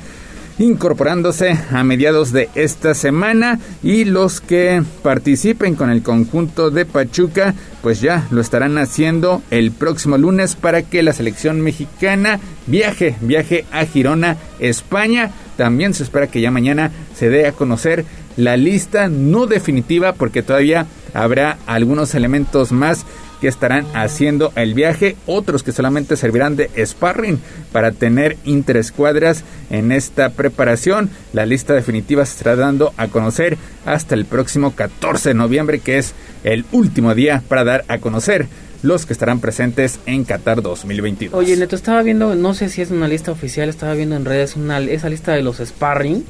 incorporándose 0.59 1.57
a 1.71 1.84
mediados 1.84 2.31
de 2.31 2.49
esta 2.55 2.93
semana 2.93 3.59
y 3.81 4.05
los 4.05 4.41
que 4.41 4.84
participen 5.01 5.75
con 5.75 5.89
el 5.89 6.03
conjunto 6.03 6.69
de 6.69 6.85
Pachuca 6.85 7.55
pues 7.81 7.99
ya 7.99 8.27
lo 8.31 8.39
estarán 8.39 8.77
haciendo 8.77 9.41
el 9.51 9.71
próximo 9.71 10.17
lunes 10.17 10.55
para 10.55 10.84
que 10.84 11.03
la 11.03 11.13
selección 11.13 11.61
mexicana 11.61 12.39
viaje, 12.65 13.15
viaje 13.21 13.65
a 13.71 13.85
Girona, 13.85 14.38
España. 14.59 15.31
También 15.57 15.93
se 15.93 16.03
espera 16.03 16.27
que 16.27 16.39
ya 16.39 16.49
mañana 16.49 16.91
se 17.13 17.30
dé 17.30 17.45
a 17.45 17.51
conocer 17.51 18.05
la 18.38 18.57
lista 18.57 19.09
no 19.09 19.45
definitiva 19.47 20.13
porque 20.13 20.43
todavía 20.43 20.88
habrá 21.13 21.57
algunos 21.67 22.15
elementos 22.15 22.71
más 22.71 23.05
que 23.43 23.49
estarán 23.49 23.85
haciendo 23.93 24.53
el 24.55 24.73
viaje, 24.73 25.17
otros 25.25 25.63
que 25.63 25.73
solamente 25.73 26.15
servirán 26.15 26.55
de 26.55 26.69
sparring 26.85 27.41
para 27.73 27.91
tener 27.91 28.37
interescuadras 28.45 29.43
en 29.69 29.91
esta 29.91 30.29
preparación. 30.29 31.09
La 31.33 31.45
lista 31.45 31.73
definitiva 31.73 32.25
se 32.25 32.37
estará 32.37 32.55
dando 32.55 32.93
a 32.95 33.09
conocer 33.09 33.57
hasta 33.85 34.15
el 34.15 34.23
próximo 34.23 34.73
14 34.75 35.31
de 35.31 35.35
noviembre, 35.35 35.79
que 35.79 35.97
es 35.97 36.13
el 36.45 36.63
último 36.71 37.13
día 37.15 37.43
para 37.49 37.65
dar 37.65 37.83
a 37.89 37.97
conocer 37.97 38.47
los 38.81 39.05
que 39.05 39.11
estarán 39.11 39.41
presentes 39.41 39.99
en 40.05 40.23
Qatar 40.23 40.61
2022. 40.61 41.37
Oye, 41.37 41.57
Neto, 41.57 41.75
estaba 41.75 42.01
viendo, 42.01 42.35
no 42.35 42.53
sé 42.53 42.69
si 42.69 42.81
es 42.81 42.91
una 42.91 43.09
lista 43.09 43.33
oficial, 43.33 43.67
estaba 43.67 43.93
viendo 43.93 44.15
en 44.15 44.23
redes 44.23 44.55
una, 44.55 44.79
esa 44.79 45.09
lista 45.09 45.33
de 45.33 45.41
los 45.41 45.57
sparring. 45.57 46.23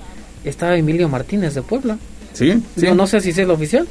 Estaba 0.45 0.76
Emilio 0.76 1.07
Martínez 1.10 1.53
de 1.53 1.61
Puebla. 1.61 1.99
Sí, 2.34 2.53
sí. 2.76 2.88
No, 2.88 2.95
no 2.95 3.06
sé 3.06 3.22
si 3.22 3.30
es 3.30 3.38
el 3.38 3.52
oficial 3.52 3.88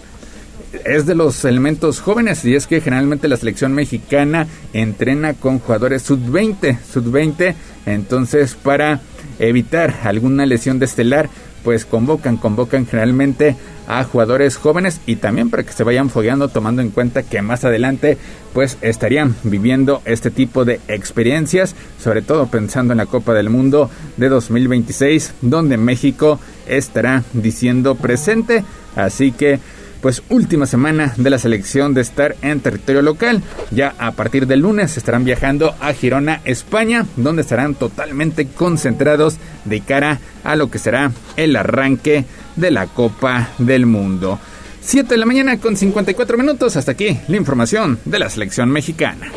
es 0.85 1.07
de 1.07 1.15
los 1.15 1.45
elementos 1.45 2.01
jóvenes 2.01 2.45
y 2.45 2.55
es 2.55 2.67
que 2.67 2.81
generalmente 2.81 3.29
la 3.29 3.37
selección 3.37 3.73
mexicana 3.73 4.47
entrena 4.73 5.35
con 5.35 5.59
jugadores 5.59 6.03
sub-20, 6.03 6.79
sub-20, 6.81 7.55
entonces 7.87 8.55
para 8.55 9.01
evitar 9.39 9.95
alguna 10.05 10.47
lesión 10.47 10.79
de 10.79 10.87
estelar, 10.87 11.29
pues 11.65 11.85
convocan, 11.85 12.37
convocan 12.37 12.87
generalmente 12.87 13.57
a 13.87 14.05
jugadores 14.05 14.57
jóvenes 14.57 15.01
y 15.07 15.17
también 15.17 15.51
para 15.51 15.65
que 15.65 15.73
se 15.73 15.85
vayan 15.85 16.09
fogueando 16.09 16.49
tomando 16.49 16.83
en 16.83 16.91
cuenta 16.91 17.23
que 17.23 17.43
más 17.43 17.65
adelante 17.65 18.17
pues 18.53 18.79
estarían 18.81 19.35
viviendo 19.45 20.03
este 20.05 20.31
tipo 20.31 20.65
de 20.65 20.81
experiencias, 20.89 21.75
sobre 22.01 22.23
todo 22.23 22.47
pensando 22.47 22.93
en 22.93 22.99
la 22.99 23.07
Copa 23.07 23.35
del 23.35 23.51
Mundo 23.51 23.91
de 24.17 24.29
2026 24.29 25.35
donde 25.43 25.77
México 25.77 26.39
estará 26.67 27.25
diciendo 27.33 27.95
presente, 27.97 28.65
así 28.97 29.33
que 29.33 29.59
pues 30.03 30.23
última 30.29 30.67
semana 30.67 31.15
de 31.17 31.31
la 31.31 31.39
selección 31.39 31.95
de 31.95 32.03
estar 32.03 32.37
en 32.43 32.61
territorio 32.61 33.01
local. 33.01 33.41
Ya 33.71 33.95
a 33.99 34.13
partir 34.13 34.47
del 34.47 34.61
lunes 34.61 34.97
estarán 34.97 35.25
viajando 35.25 35.75
a 35.81 35.95
Girona, 35.95 36.43
España, 36.45 37.07
donde 37.17 37.43
estarán 37.43 37.75
totalmente 37.77 38.47
concentrados 38.49 39.37
de 39.65 39.81
cara 39.81 40.21
a 40.45 40.57
lo 40.57 40.71
que 40.71 40.79
será 40.79 41.13
el 41.37 41.57
arranque 41.57 42.27
de 42.57 42.71
la 42.73 42.89
Copa 42.89 43.51
del 43.59 43.87
Mundo. 43.87 44.39
7 44.83 45.09
de 45.09 45.17
la 45.17 45.27
mañana 45.27 45.59
con 45.59 45.77
54 45.77 46.37
minutos. 46.37 46.77
Hasta 46.77 46.93
aquí 46.93 47.19
la 47.29 47.37
información 47.37 48.01
de 48.05 48.19
la 48.19 48.29
selección 48.29 48.69
mexicana. 48.71 49.31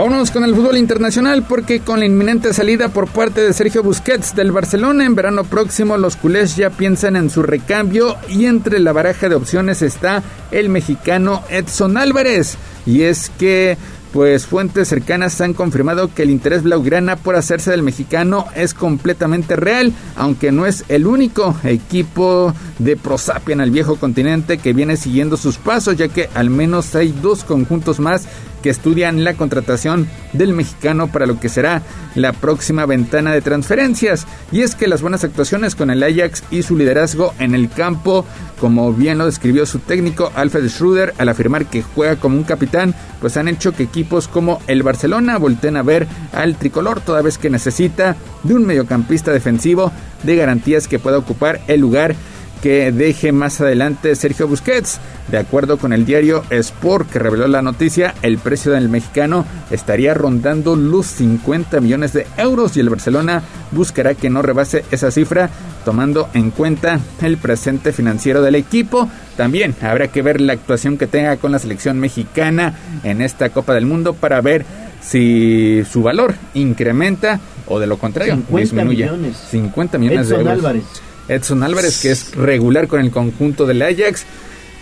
Vámonos 0.00 0.30
con 0.30 0.44
el 0.44 0.54
fútbol 0.54 0.78
internacional 0.78 1.44
porque 1.46 1.80
con 1.80 2.00
la 2.00 2.06
inminente 2.06 2.54
salida 2.54 2.88
por 2.88 3.06
parte 3.06 3.42
de 3.42 3.52
Sergio 3.52 3.82
Busquets 3.82 4.34
del 4.34 4.50
Barcelona 4.50 5.04
en 5.04 5.14
verano 5.14 5.44
próximo 5.44 5.98
los 5.98 6.16
culés 6.16 6.56
ya 6.56 6.70
piensan 6.70 7.16
en 7.16 7.28
su 7.28 7.42
recambio 7.42 8.16
y 8.26 8.46
entre 8.46 8.78
la 8.78 8.94
baraja 8.94 9.28
de 9.28 9.34
opciones 9.34 9.82
está 9.82 10.22
el 10.52 10.70
mexicano 10.70 11.42
Edson 11.50 11.98
Álvarez. 11.98 12.56
Y 12.86 13.02
es 13.02 13.30
que 13.38 13.76
pues 14.12 14.46
fuentes 14.46 14.88
cercanas 14.88 15.40
han 15.40 15.54
confirmado 15.54 16.12
que 16.12 16.22
el 16.22 16.30
interés 16.30 16.62
blaugrana 16.62 17.16
por 17.16 17.36
hacerse 17.36 17.70
del 17.70 17.82
mexicano 17.82 18.46
es 18.56 18.74
completamente 18.74 19.54
real, 19.54 19.92
aunque 20.16 20.50
no 20.50 20.66
es 20.66 20.84
el 20.88 21.06
único 21.06 21.54
equipo 21.62 22.52
de 22.78 22.96
Prosapia 22.96 23.52
en 23.52 23.60
el 23.60 23.70
viejo 23.70 23.96
continente 23.96 24.58
que 24.58 24.72
viene 24.72 24.96
siguiendo 24.96 25.36
sus 25.36 25.58
pasos, 25.58 25.96
ya 25.96 26.08
que 26.08 26.28
al 26.34 26.50
menos 26.50 26.94
hay 26.94 27.12
dos 27.22 27.44
conjuntos 27.44 28.00
más 28.00 28.26
que 28.62 28.70
estudian 28.70 29.24
la 29.24 29.34
contratación 29.34 30.08
del 30.32 30.52
mexicano 30.52 31.08
para 31.08 31.26
lo 31.26 31.40
que 31.40 31.48
será 31.48 31.82
la 32.14 32.32
próxima 32.32 32.86
ventana 32.86 33.32
de 33.32 33.40
transferencias. 33.40 34.26
Y 34.52 34.62
es 34.62 34.74
que 34.74 34.88
las 34.88 35.02
buenas 35.02 35.24
actuaciones 35.24 35.74
con 35.74 35.90
el 35.90 36.02
Ajax 36.02 36.44
y 36.50 36.62
su 36.62 36.76
liderazgo 36.76 37.34
en 37.38 37.54
el 37.54 37.70
campo, 37.70 38.24
como 38.60 38.92
bien 38.92 39.18
lo 39.18 39.26
describió 39.26 39.66
su 39.66 39.78
técnico 39.78 40.32
Alfred 40.34 40.68
Schroeder 40.68 41.14
al 41.18 41.28
afirmar 41.28 41.66
que 41.66 41.82
juega 41.82 42.16
como 42.16 42.36
un 42.36 42.44
capitán, 42.44 42.94
pues 43.20 43.36
han 43.36 43.48
hecho 43.48 43.72
que 43.72 43.84
equipos 43.84 44.28
como 44.28 44.60
el 44.66 44.82
Barcelona 44.82 45.38
volteen 45.38 45.76
a 45.76 45.82
ver 45.82 46.06
al 46.32 46.56
tricolor 46.56 47.00
toda 47.00 47.22
vez 47.22 47.38
que 47.38 47.50
necesita 47.50 48.16
de 48.42 48.54
un 48.54 48.66
mediocampista 48.66 49.32
defensivo 49.32 49.92
de 50.22 50.36
garantías 50.36 50.88
que 50.88 50.98
pueda 50.98 51.18
ocupar 51.18 51.60
el 51.66 51.80
lugar 51.80 52.14
que 52.62 52.92
deje 52.92 53.32
más 53.32 53.60
adelante 53.60 54.14
Sergio 54.14 54.46
Busquets. 54.48 55.00
De 55.28 55.38
acuerdo 55.38 55.78
con 55.78 55.92
el 55.92 56.04
diario 56.04 56.42
Sport 56.50 57.10
que 57.10 57.18
reveló 57.18 57.46
la 57.46 57.62
noticia, 57.62 58.14
el 58.22 58.38
precio 58.38 58.72
del 58.72 58.88
mexicano 58.88 59.46
estaría 59.70 60.12
rondando 60.14 60.76
los 60.76 61.06
50 61.06 61.80
millones 61.80 62.12
de 62.12 62.26
euros 62.36 62.76
y 62.76 62.80
el 62.80 62.90
Barcelona 62.90 63.42
buscará 63.70 64.14
que 64.14 64.30
no 64.30 64.42
rebase 64.42 64.84
esa 64.90 65.10
cifra 65.10 65.50
tomando 65.84 66.28
en 66.34 66.50
cuenta 66.50 67.00
el 67.22 67.38
presente 67.38 67.92
financiero 67.92 68.42
del 68.42 68.56
equipo. 68.56 69.08
También 69.36 69.74
habrá 69.80 70.08
que 70.08 70.22
ver 70.22 70.40
la 70.40 70.52
actuación 70.52 70.98
que 70.98 71.06
tenga 71.06 71.36
con 71.36 71.52
la 71.52 71.58
selección 71.58 71.98
mexicana 71.98 72.74
en 73.04 73.22
esta 73.22 73.50
Copa 73.50 73.74
del 73.74 73.86
Mundo 73.86 74.14
para 74.14 74.40
ver 74.40 74.64
si 75.00 75.82
su 75.90 76.02
valor 76.02 76.34
incrementa 76.54 77.40
o 77.66 77.78
de 77.78 77.86
lo 77.86 77.98
contrario 77.98 78.34
50 78.34 78.60
disminuye. 78.60 79.04
millones. 79.04 79.36
50 79.50 79.98
millones 79.98 80.26
Edson 80.26 80.36
de 80.38 80.42
euros. 80.42 80.58
Álvarez. 80.58 80.84
Edson 81.30 81.62
Álvarez, 81.62 82.00
que 82.00 82.10
es 82.10 82.34
regular 82.34 82.88
con 82.88 83.00
el 83.00 83.10
conjunto 83.10 83.66
del 83.66 83.82
Ajax. 83.82 84.24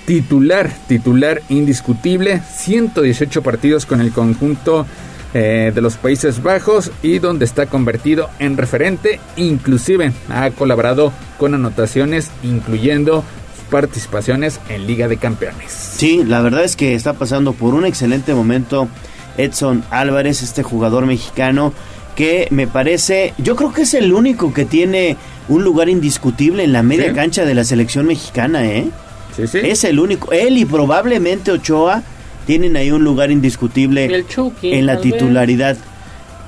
Titular, 0.07 0.71
titular 0.89 1.43
indiscutible. 1.49 2.41
118 2.57 3.43
partidos 3.43 3.85
con 3.87 4.01
el 4.01 4.13
conjunto 4.13 4.87
eh, 5.35 5.73
de 5.75 5.81
los 5.83 5.99
Países 5.99 6.43
Bajos 6.43 6.91
y 7.03 7.19
donde 7.19 7.45
está 7.45 7.67
convertido 7.67 8.31
en 8.39 8.57
referente. 8.57 9.21
Inclusive 9.37 10.13
ha 10.31 10.51
colaborado 10.51 11.13
con 11.39 11.55
anotaciones, 11.55 12.31
incluyendo 12.43 13.23
participaciones 13.71 14.61
en 14.71 14.87
Liga 14.87 15.09
de 15.09 15.19
Campeones. 15.19 15.71
Sí, 15.71 16.25
la 16.25 16.41
verdad 16.41 16.65
es 16.65 16.77
que 16.77 16.95
está 16.95 17.13
pasando 17.13 17.53
por 17.53 17.75
un 17.75 17.85
excelente 17.85 18.33
momento 18.33 18.89
Edson 19.37 19.85
Álvarez, 19.91 20.43
este 20.43 20.63
jugador 20.63 21.05
mexicano 21.05 21.75
que 22.19 22.49
me 22.51 22.67
parece, 22.67 23.33
yo 23.39 23.55
creo 23.55 23.73
que 23.73 23.83
es 23.83 23.95
el 23.95 24.13
único 24.13 24.53
que 24.53 24.65
tiene 24.65 25.17
un 25.49 25.63
lugar 25.63 25.89
indiscutible 25.89 26.65
en 26.65 26.73
la 26.73 26.83
media 26.83 27.11
Sí. 27.11 27.15
cancha 27.15 27.45
de 27.45 27.55
la 27.55 27.63
selección 27.63 28.07
mexicana, 28.07 28.67
¿eh? 28.67 28.89
Sí, 29.37 29.47
sí. 29.47 29.59
Es 29.63 29.85
el 29.85 30.01
único. 30.01 30.33
Él 30.33 30.59
y 30.59 30.65
probablemente 30.65 31.53
Ochoa 31.53 32.03
tienen 32.45 32.77
ahí 32.77 32.91
un 32.91 33.05
lugar 33.05 33.31
indiscutible 33.31 34.07
El 34.07 34.27
Chucky, 34.27 34.73
en 34.75 34.87
la 34.87 34.95
vez. 34.95 35.03
titularidad. 35.03 35.77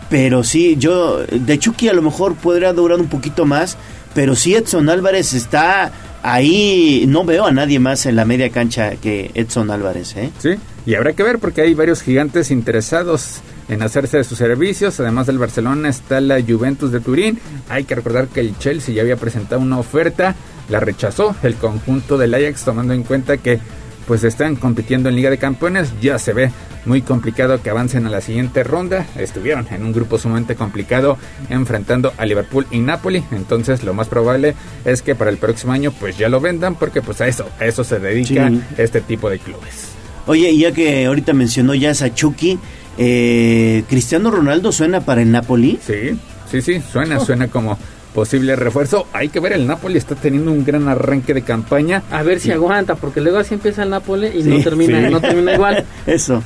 Pero 0.09 0.43
sí, 0.43 0.75
yo, 0.77 1.19
de 1.19 1.57
Chucky 1.61 1.89
a 1.89 1.93
lo 1.93 2.03
mejor 2.03 2.35
podría 2.35 2.73
durar 2.73 2.99
un 2.99 3.07
poquito 3.07 3.47
más, 3.47 3.77
pero 4.13 4.35
sí 4.35 4.57
Edson 4.57 4.89
Álvarez 4.89 5.35
está 5.35 5.93
ahí, 6.25 7.05
no 7.07 7.25
veo 7.25 7.47
a 7.47 7.53
nadie 7.53 7.79
más 7.79 8.07
en 8.07 8.17
la 8.17 8.25
media 8.25 8.51
cancha 8.51 8.97
que 8.97 9.31
Edson 9.35 9.71
Álvarez, 9.71 10.17
¿eh? 10.17 10.31
Sí, 10.41 10.51
y 10.85 10.97
habrá 10.97 11.13
que 11.13 11.23
ver 11.23 11.39
porque 11.39 11.61
hay 11.61 11.75
varios 11.75 12.03
gigantes 12.03 12.51
interesados 12.51 13.41
en 13.71 13.83
hacerse 13.83 14.19
de 14.19 14.25
sus 14.25 14.37
servicios. 14.37 15.01
Además 15.01 15.27
del 15.27 15.39
Barcelona 15.39 15.89
está 15.89 16.21
la 16.21 16.41
Juventus 16.43 16.93
de 16.93 17.01
Turín. 17.01 17.39
Hay 17.71 17.85
que 17.85 17.95
recordar 17.95 18.29
que 18.29 18.41
el 18.41 18.59
Chelsea 18.59 18.95
ya 18.95 19.03
había 19.03 19.17
presentado 19.17 19.61
una 19.63 19.79
oferta, 19.79 20.35
la 20.69 20.81
rechazó 20.81 21.35
el 21.43 21.55
conjunto 21.55 22.19
del 22.19 22.35
Ajax 22.35 22.65
tomando 22.65 22.93
en 22.93 23.03
cuenta 23.05 23.39
que 23.39 23.59
pues 24.07 24.25
están 24.25 24.57
compitiendo 24.57 25.09
en 25.09 25.15
Liga 25.17 25.31
de 25.31 25.39
Campeones. 25.39 25.93
Ya 26.03 26.19
se 26.19 26.33
ve 26.33 26.51
muy 26.85 27.01
complicado 27.03 27.63
que 27.63 27.71
avancen 27.71 28.07
a 28.07 28.11
la 28.11 28.21
siguiente 28.21 28.65
ronda. 28.65 29.07
Estuvieron 29.17 29.69
en 29.71 29.85
un 29.85 29.93
grupo 29.93 30.19
sumamente 30.19 30.57
complicado 30.57 31.17
enfrentando 31.49 32.13
a 32.17 32.27
Liverpool 32.27 32.67
y 32.73 32.81
Napoli. 32.81 33.23
Entonces 33.31 33.85
lo 33.85 33.95
más 33.95 34.09
probable 34.09 34.55
es 34.85 35.03
que 35.03 35.15
para 35.15 35.31
el 35.31 35.37
próximo 35.37 35.73
año 35.73 35.93
pues 35.93 36.19
ya 36.19 36.29
lo 36.29 36.41
vendan 36.41 36.75
porque 36.75 37.03
pues 37.03 37.21
a 37.21 37.29
eso, 37.29 37.49
a 37.61 37.67
eso 37.67 37.85
se 37.85 38.01
dedica 38.01 38.49
Sí. 38.49 38.61
este 38.79 39.01
tipo 39.01 39.31
de 39.31 39.39
clubes. 39.39 39.91
Oye, 40.27 40.51
y 40.51 40.61
ya 40.61 40.73
que 40.73 41.07
ahorita 41.07 41.33
mencionó 41.33 41.75
ya 41.75 41.91
a 41.91 42.15
Chucky, 42.15 42.59
eh, 42.99 43.85
¿Cristiano 43.89 44.31
Ronaldo 44.31 44.73
suena 44.73 45.01
para 45.01 45.23
el 45.23 45.31
Napoli? 45.31 45.79
Sí, 45.85 46.19
sí, 46.51 46.61
sí, 46.63 46.81
suena, 46.93 47.19
Oh. 47.19 47.25
suena 47.25 47.49
como 47.49 47.79
posible 48.15 48.57
refuerzo. 48.57 49.07
Hay 49.13 49.29
que 49.29 49.41
ver, 49.41 49.53
el 49.53 49.67
Napoli 49.67 49.97
está 49.99 50.15
teniendo 50.17 50.51
un 50.53 50.65
gran 50.65 50.89
arranque 50.89 51.33
de 51.35 51.43
campaña. 51.43 52.03
A 52.11 52.23
ver 52.23 52.41
si 52.41 52.51
aguanta, 52.51 52.97
porque 52.97 53.21
luego 53.21 53.39
así 53.39 53.55
empieza 53.55 53.85
el 53.85 53.91
Napoli 53.91 54.27
y 54.29 54.43
Sí, 54.43 54.49
no 54.49 54.61
termina, 54.63 55.07
sí. 55.07 55.13
no 55.13 55.21
termina 55.21 55.55
igual. 55.55 55.85
Eso. 56.07 56.43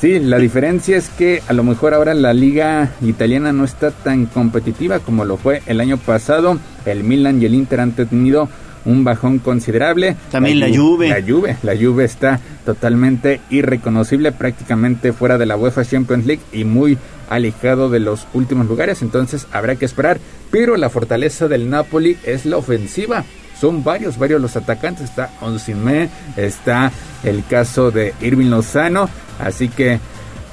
Sí, 0.00 0.18
la 0.18 0.36
diferencia 0.38 0.96
es 0.98 1.08
que 1.08 1.42
a 1.48 1.54
lo 1.54 1.62
mejor 1.64 1.94
ahora 1.94 2.12
la 2.12 2.34
liga 2.34 2.90
italiana 3.00 3.52
no 3.52 3.64
está 3.64 3.92
tan 3.92 4.26
competitiva 4.26 4.98
como 4.98 5.24
lo 5.24 5.38
fue 5.38 5.62
el 5.66 5.80
año 5.80 5.96
pasado. 5.96 6.58
El 6.84 7.02
Milan 7.02 7.40
y 7.40 7.46
el 7.46 7.54
Inter 7.54 7.80
han 7.80 7.92
tenido 7.92 8.48
un 8.86 9.04
bajón 9.04 9.38
considerable. 9.38 10.16
También 10.30 10.60
la 10.60 10.68
Juve. 10.68 11.08
La 11.08 11.20
Juve, 11.20 11.56
la 11.62 11.76
Juve 11.76 12.04
está 12.04 12.40
totalmente 12.64 13.40
irreconocible, 13.50 14.32
prácticamente 14.32 15.12
fuera 15.12 15.36
de 15.36 15.46
la 15.46 15.56
UEFA 15.56 15.84
Champions 15.84 16.24
League 16.24 16.42
y 16.52 16.64
muy 16.64 16.96
alejado 17.28 17.90
de 17.90 18.00
los 18.00 18.26
últimos 18.34 18.66
lugares, 18.66 19.02
entonces 19.02 19.46
habrá 19.52 19.76
que 19.76 19.84
esperar, 19.84 20.18
pero 20.50 20.76
la 20.76 20.90
fortaleza 20.90 21.48
del 21.48 21.68
Napoli 21.68 22.16
es 22.24 22.46
la 22.46 22.56
ofensiva. 22.56 23.24
Son 23.60 23.82
varios, 23.82 24.18
varios 24.18 24.40
los 24.40 24.56
atacantes. 24.56 25.04
Está 25.04 25.30
Onsimé, 25.40 26.10
está 26.36 26.92
el 27.24 27.42
caso 27.44 27.90
de 27.90 28.14
Irving 28.20 28.50
Lozano. 28.50 29.08
Así 29.38 29.68
que 29.68 29.98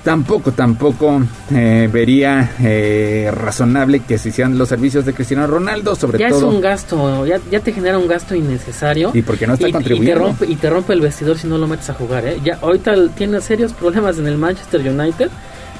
tampoco, 0.04 0.52
tampoco 0.52 1.22
eh, 1.52 1.90
vería 1.92 2.52
eh, 2.62 3.32
razonable 3.34 4.02
que 4.02 4.18
se 4.18 4.30
hicieran 4.30 4.58
los 4.58 4.70
servicios 4.70 5.06
de 5.06 5.14
Cristiano 5.14 5.48
Ronaldo, 5.48 5.96
sobre 5.96 6.20
ya 6.20 6.30
todo. 6.30 6.50
es 6.50 6.56
un 6.56 6.62
gasto, 6.62 7.26
ya, 7.26 7.40
ya 7.50 7.60
te 7.62 7.72
genera 7.72 7.98
un 7.98 8.08
gasto 8.08 8.36
innecesario. 8.36 9.12
Y 9.14 9.22
porque 9.22 9.48
no 9.48 9.54
está 9.54 9.70
y, 9.70 9.72
contribuyendo. 9.72 10.12
Y 10.12 10.14
te, 10.14 10.28
rompe, 10.28 10.46
y 10.46 10.56
te 10.56 10.70
rompe 10.70 10.94
el 10.94 11.02
vestidor 11.02 11.38
si 11.38 11.48
no 11.48 11.58
lo 11.58 11.68
metes 11.68 11.90
a 11.90 11.94
jugar, 11.94 12.26
¿eh? 12.28 12.40
Ya 12.44 12.60
ahorita 12.62 12.94
tiene 13.16 13.40
serios 13.42 13.74
problemas 13.74 14.20
en 14.20 14.28
el 14.28 14.38
Manchester 14.38 14.82
United 14.82 15.30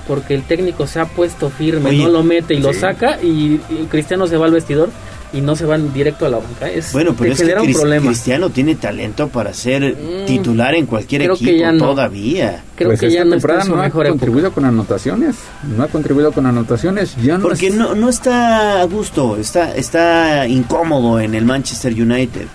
porque 0.08 0.34
el 0.34 0.44
técnico 0.44 0.86
se 0.86 1.00
ha 1.00 1.06
puesto 1.06 1.50
firme, 1.50 1.90
Oye, 1.90 2.04
no 2.04 2.10
lo 2.10 2.24
mete 2.24 2.54
y 2.54 2.60
lo 2.60 2.74
saca 2.74 3.22
y, 3.22 3.62
y 3.70 3.88
Cristiano 3.90 4.28
se 4.28 4.36
va 4.36 4.48
al 4.48 4.52
vestidor 4.52 4.90
y 5.34 5.42
no 5.42 5.56
se 5.56 5.66
van 5.66 5.92
directo 5.94 6.26
a 6.26 6.30
la 6.30 6.38
banca. 6.38 6.70
Es, 6.70 6.94
Bueno, 6.94 7.16
pero 7.18 7.34
es 7.34 7.42
que 7.42 7.56
Cris- 7.56 7.76
problema. 7.76 8.06
Cristiano 8.08 8.50
tiene 8.52 8.76
talento 8.76 9.28
para 9.30 9.54
ser 9.54 9.96
Mm, 9.96 10.26
titular 10.28 10.76
en 10.76 10.86
cualquier 10.86 11.24
creo 11.24 11.36
que 11.36 11.44
equipo 11.56 11.72
no. 11.72 11.78
todavía. 11.88 12.64
Creo 12.76 12.90
Pues 12.90 13.00
que 13.00 13.08
esta 13.08 13.20
ya 13.20 13.26
no 13.26 13.36
está 13.36 13.36
temporada 13.38 13.62
en 13.62 13.66
su 13.68 13.76
no 13.76 13.82
ha 13.82 13.86
mejor 13.86 14.06
época. 14.06 14.20
contribuido 14.20 14.52
con 14.52 14.66
anotaciones. 14.66 15.36
No 15.76 15.84
ha 15.84 15.88
contribuido 15.88 16.32
con 16.32 16.46
anotaciones. 16.46 17.16
Ya 17.24 17.38
no 17.38 17.44
Porque 17.44 17.68
es- 17.68 17.76
no, 17.76 17.96
no 17.96 18.10
está 18.10 18.82
a 18.82 18.84
gusto, 18.86 19.38
está, 19.38 19.76
está 19.76 20.48
incómodo 20.48 21.20
en 21.20 21.34
el 21.36 21.46
Manchester 21.46 21.94
United. 21.94 22.46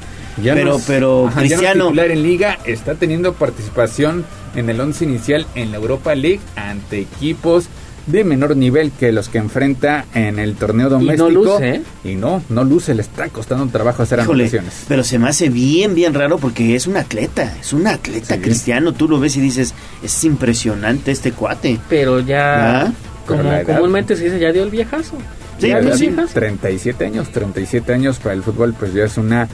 Ya 0.42 0.54
pero 0.54 0.70
no 0.70 0.76
es- 0.76 0.84
pero 0.86 1.26
ajá, 1.26 1.34
ya 1.34 1.40
no 1.40 1.42
es 1.44 1.48
Cristiano, 1.52 1.84
titular 1.86 2.10
en 2.12 2.22
liga 2.22 2.58
está 2.64 2.94
teniendo 2.94 3.32
participación 3.32 4.24
en 4.54 4.70
el 4.70 4.80
once 4.80 5.04
inicial 5.04 5.46
en 5.56 5.72
la 5.72 5.78
Europa 5.78 6.14
League 6.14 6.38
ante 6.54 7.00
equipos 7.00 7.66
de 8.08 8.24
menor 8.24 8.56
nivel 8.56 8.90
que 8.92 9.12
los 9.12 9.28
que 9.28 9.38
enfrenta 9.38 10.04
en 10.14 10.38
el 10.38 10.54
torneo 10.54 10.88
doméstico. 10.88 11.30
luce, 11.30 11.68
¿eh? 11.68 11.82
Y 12.04 12.14
no, 12.16 12.42
no 12.48 12.64
luce, 12.64 12.94
le 12.94 13.02
está 13.02 13.28
costando 13.28 13.66
trabajo 13.66 14.02
hacer 14.02 14.18
híjole, 14.20 14.44
anotaciones. 14.44 14.84
pero 14.88 15.04
se 15.04 15.18
me 15.18 15.28
hace 15.28 15.48
bien, 15.48 15.94
bien 15.94 16.14
raro 16.14 16.38
porque 16.38 16.74
es 16.74 16.86
un 16.86 16.96
atleta, 16.96 17.54
es 17.60 17.72
un 17.72 17.86
atleta 17.86 18.34
Sí. 18.36 18.40
cristiano. 18.40 18.92
Tú 18.92 19.08
lo 19.08 19.20
ves 19.20 19.36
y 19.36 19.40
dices, 19.40 19.74
es 20.02 20.24
impresionante 20.24 21.10
este 21.12 21.32
cuate. 21.32 21.78
Pero 21.88 22.20
ya, 22.20 22.80
¿Ah? 22.86 22.92
Como 23.26 23.42
comúnmente 23.64 24.16
se 24.16 24.24
dice, 24.24 24.38
ya 24.38 24.52
dio 24.52 24.62
el 24.64 24.70
viejazo. 24.70 25.16
Sí, 25.58 25.68
ya 25.68 25.74
La 25.74 25.80
dio 25.80 25.88
pues 25.90 26.00
el 26.00 26.06
sí. 26.08 26.14
viejazo. 26.14 26.34
37 26.34 27.04
años, 27.04 27.28
37 27.30 27.92
años 27.92 28.18
para 28.18 28.34
el 28.34 28.42
fútbol, 28.42 28.74
pues 28.78 28.94
ya 28.94 29.04
es 29.04 29.18
una 29.18 29.48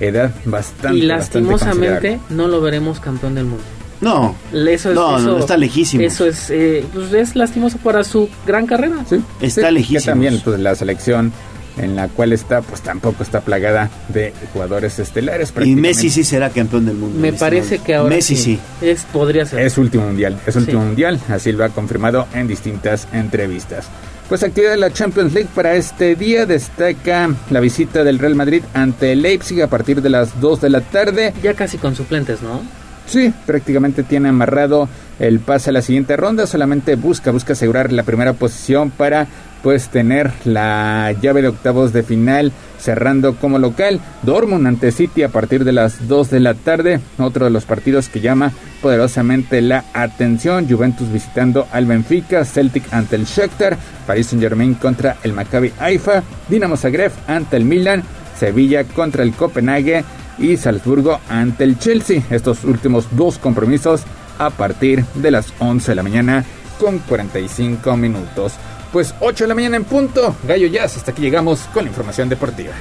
edad 0.00 0.32
bastante. 0.46 0.96
Y 0.98 1.02
lastimosamente 1.02 2.20
no 2.30 2.48
lo 2.48 2.60
veremos 2.60 3.00
campeón 3.00 3.34
del 3.34 3.44
mundo. 3.46 3.64
No, 4.00 4.34
Eso 4.52 4.90
es, 4.90 4.94
no, 4.94 5.18
eso, 5.18 5.26
no, 5.26 5.38
está 5.38 5.56
lejísimo. 5.56 6.04
Eso 6.04 6.26
es, 6.26 6.50
eh, 6.50 6.84
pues 6.92 7.12
es 7.12 7.34
lastimoso 7.36 7.78
para 7.78 8.04
su 8.04 8.28
gran 8.46 8.66
carrera. 8.66 8.96
Sí, 9.08 9.16
Está 9.40 9.68
sí, 9.68 9.74
lejísimos. 9.74 10.02
Que 10.04 10.10
también 10.10 10.40
pues, 10.44 10.60
la 10.60 10.74
selección 10.74 11.32
en 11.78 11.94
la 11.94 12.08
cual 12.08 12.32
está, 12.32 12.60
pues 12.62 12.80
tampoco 12.80 13.22
está 13.22 13.40
plagada 13.40 13.88
de 14.08 14.32
jugadores 14.52 14.98
estelares. 14.98 15.52
y. 15.64 15.74
Messi 15.76 16.10
sí 16.10 16.24
será 16.24 16.50
campeón 16.50 16.86
del 16.86 16.96
mundo. 16.96 17.18
Me 17.20 17.32
parece 17.32 17.78
que 17.78 17.94
ahora 17.94 18.16
Messi 18.16 18.36
sí. 18.36 18.58
Es, 18.80 19.02
podría 19.04 19.46
ser. 19.46 19.60
Es 19.60 19.78
último 19.78 20.06
mundial, 20.06 20.38
es 20.46 20.54
Sí. 20.54 20.60
último 20.60 20.84
mundial, 20.84 21.20
así 21.28 21.52
lo 21.52 21.64
ha 21.64 21.68
confirmado 21.68 22.26
en 22.34 22.48
distintas 22.48 23.06
entrevistas. 23.12 23.86
Pues 24.28 24.42
actividad 24.42 24.72
de 24.72 24.76
la 24.76 24.92
Champions 24.92 25.32
League 25.32 25.48
para 25.54 25.74
este 25.74 26.14
día 26.14 26.44
destaca 26.46 27.30
la 27.48 27.60
visita 27.60 28.04
del 28.04 28.18
Real 28.18 28.34
Madrid 28.34 28.62
ante 28.74 29.16
Leipzig 29.16 29.62
a 29.62 29.68
partir 29.68 30.02
de 30.02 30.10
las 30.10 30.38
2 30.40 30.60
de 30.60 30.70
la 30.70 30.80
tarde. 30.82 31.32
Ya 31.42 31.54
casi 31.54 31.78
con 31.78 31.96
suplentes, 31.96 32.42
¿no? 32.42 32.60
Sí, 33.08 33.32
prácticamente 33.46 34.02
tiene 34.02 34.28
amarrado 34.28 34.86
el 35.18 35.40
pase 35.40 35.70
a 35.70 35.72
la 35.72 35.82
siguiente 35.82 36.16
ronda, 36.16 36.46
solamente 36.46 36.94
busca, 36.94 37.30
busca 37.30 37.54
asegurar 37.54 37.90
la 37.90 38.02
primera 38.02 38.34
posición 38.34 38.90
para 38.90 39.26
pues 39.62 39.88
tener 39.88 40.30
la 40.44 41.12
llave 41.20 41.42
de 41.42 41.48
octavos 41.48 41.92
de 41.92 42.02
final 42.02 42.52
cerrando 42.78 43.34
como 43.36 43.58
local. 43.58 44.00
Dortmund 44.22 44.66
ante 44.66 44.92
City 44.92 45.22
a 45.22 45.30
partir 45.30 45.64
de 45.64 45.72
las 45.72 46.06
2 46.06 46.30
de 46.30 46.40
la 46.40 46.54
tarde, 46.54 47.00
otro 47.18 47.46
de 47.46 47.50
los 47.50 47.64
partidos 47.64 48.08
que 48.08 48.20
llama 48.20 48.52
poderosamente 48.82 49.62
la 49.62 49.84
atención. 49.94 50.68
Juventus 50.68 51.10
visitando 51.10 51.66
al 51.72 51.86
Benfica, 51.86 52.44
Celtic 52.44 52.92
ante 52.92 53.16
el 53.16 53.24
Shakhtar, 53.24 53.78
Paris 54.06 54.28
Saint-Germain 54.28 54.74
contra 54.74 55.16
el 55.24 55.32
Maccabi 55.32 55.72
Haifa, 55.80 56.22
Dinamo 56.48 56.76
Zagreb 56.76 57.10
ante 57.26 57.56
el 57.56 57.64
Milan, 57.64 58.02
Sevilla 58.38 58.84
contra 58.84 59.22
el 59.22 59.32
Copenhague 59.32 60.04
y 60.38 60.56
Salzburgo 60.56 61.20
ante 61.28 61.64
el 61.64 61.78
Chelsea. 61.78 62.22
Estos 62.30 62.64
últimos 62.64 63.06
dos 63.12 63.38
compromisos 63.38 64.02
a 64.38 64.50
partir 64.50 65.04
de 65.14 65.30
las 65.30 65.52
11 65.58 65.90
de 65.90 65.94
la 65.94 66.02
mañana 66.02 66.44
con 66.78 66.98
45 66.98 67.96
minutos. 67.96 68.54
Pues 68.92 69.14
8 69.20 69.44
de 69.44 69.48
la 69.48 69.54
mañana 69.54 69.76
en 69.76 69.84
punto. 69.84 70.34
Gallo 70.44 70.68
Jazz, 70.68 70.96
hasta 70.96 71.10
aquí 71.10 71.22
llegamos 71.22 71.60
con 71.74 71.84
la 71.84 71.90
información 71.90 72.28
deportiva. 72.28 72.72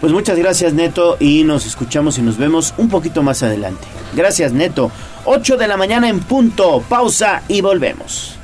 Pues 0.00 0.12
muchas 0.12 0.38
gracias 0.38 0.72
Neto 0.72 1.18
y 1.20 1.44
nos 1.44 1.66
escuchamos 1.66 2.16
y 2.16 2.22
nos 2.22 2.38
vemos 2.38 2.72
un 2.78 2.88
poquito 2.88 3.22
más 3.22 3.42
adelante. 3.42 3.86
Gracias 4.14 4.52
Neto. 4.52 4.90
8 5.24 5.58
de 5.58 5.68
la 5.68 5.76
mañana 5.76 6.08
en 6.08 6.20
punto. 6.20 6.82
Pausa 6.88 7.42
y 7.48 7.60
volvemos. 7.60 8.38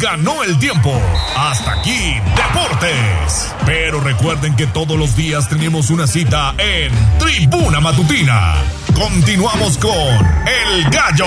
Ganó 0.00 0.44
el 0.44 0.58
tiempo. 0.58 0.92
Hasta 1.36 1.72
aquí, 1.72 2.14
Deportes. 2.36 3.52
Pero 3.66 4.00
recuerden 4.00 4.54
que 4.54 4.66
todos 4.68 4.96
los 4.96 5.16
días 5.16 5.48
tenemos 5.48 5.90
una 5.90 6.06
cita 6.06 6.54
en 6.56 6.92
Tribuna 7.18 7.80
Matutina. 7.80 8.54
Continuamos 8.94 9.76
con 9.78 9.92
El 9.92 10.84
Gallo 10.90 11.26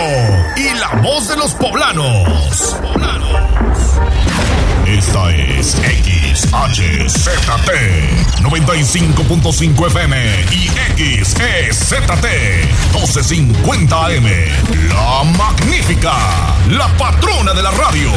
y 0.56 0.74
la 0.80 1.02
voz 1.02 1.28
de 1.28 1.38
los 1.38 1.54
poblanos. 1.54 2.78
Esta 4.88 5.32
es 5.32 5.72
XHZT 5.72 6.52
95.5 8.42 9.88
FM 9.88 10.46
y 10.52 10.70
XEZT 11.24 12.26
1250 12.94 14.06
AM. 14.06 14.26
La 14.90 15.24
magnífica, 15.38 16.14
la 16.70 16.88
patrona 16.98 17.54
de 17.54 17.64
la 17.64 17.72
radio. 17.72 18.12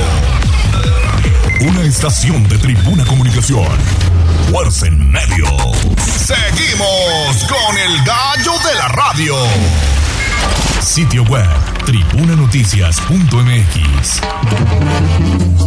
Una 1.61 1.83
estación 1.83 2.49
de 2.49 2.59
Tribuna 2.59 3.05
Comunicación. 3.05 3.69
Fuerza 4.51 4.87
en 4.87 5.11
medio. 5.11 5.47
Seguimos 5.97 7.45
con 7.49 7.79
el 7.79 8.05
gallo 8.05 8.53
de 8.69 8.75
la 8.75 8.89
radio. 8.89 9.37
Sitio 10.81 11.23
web 11.25 11.47
tribunanoticias.mx. 11.87 14.21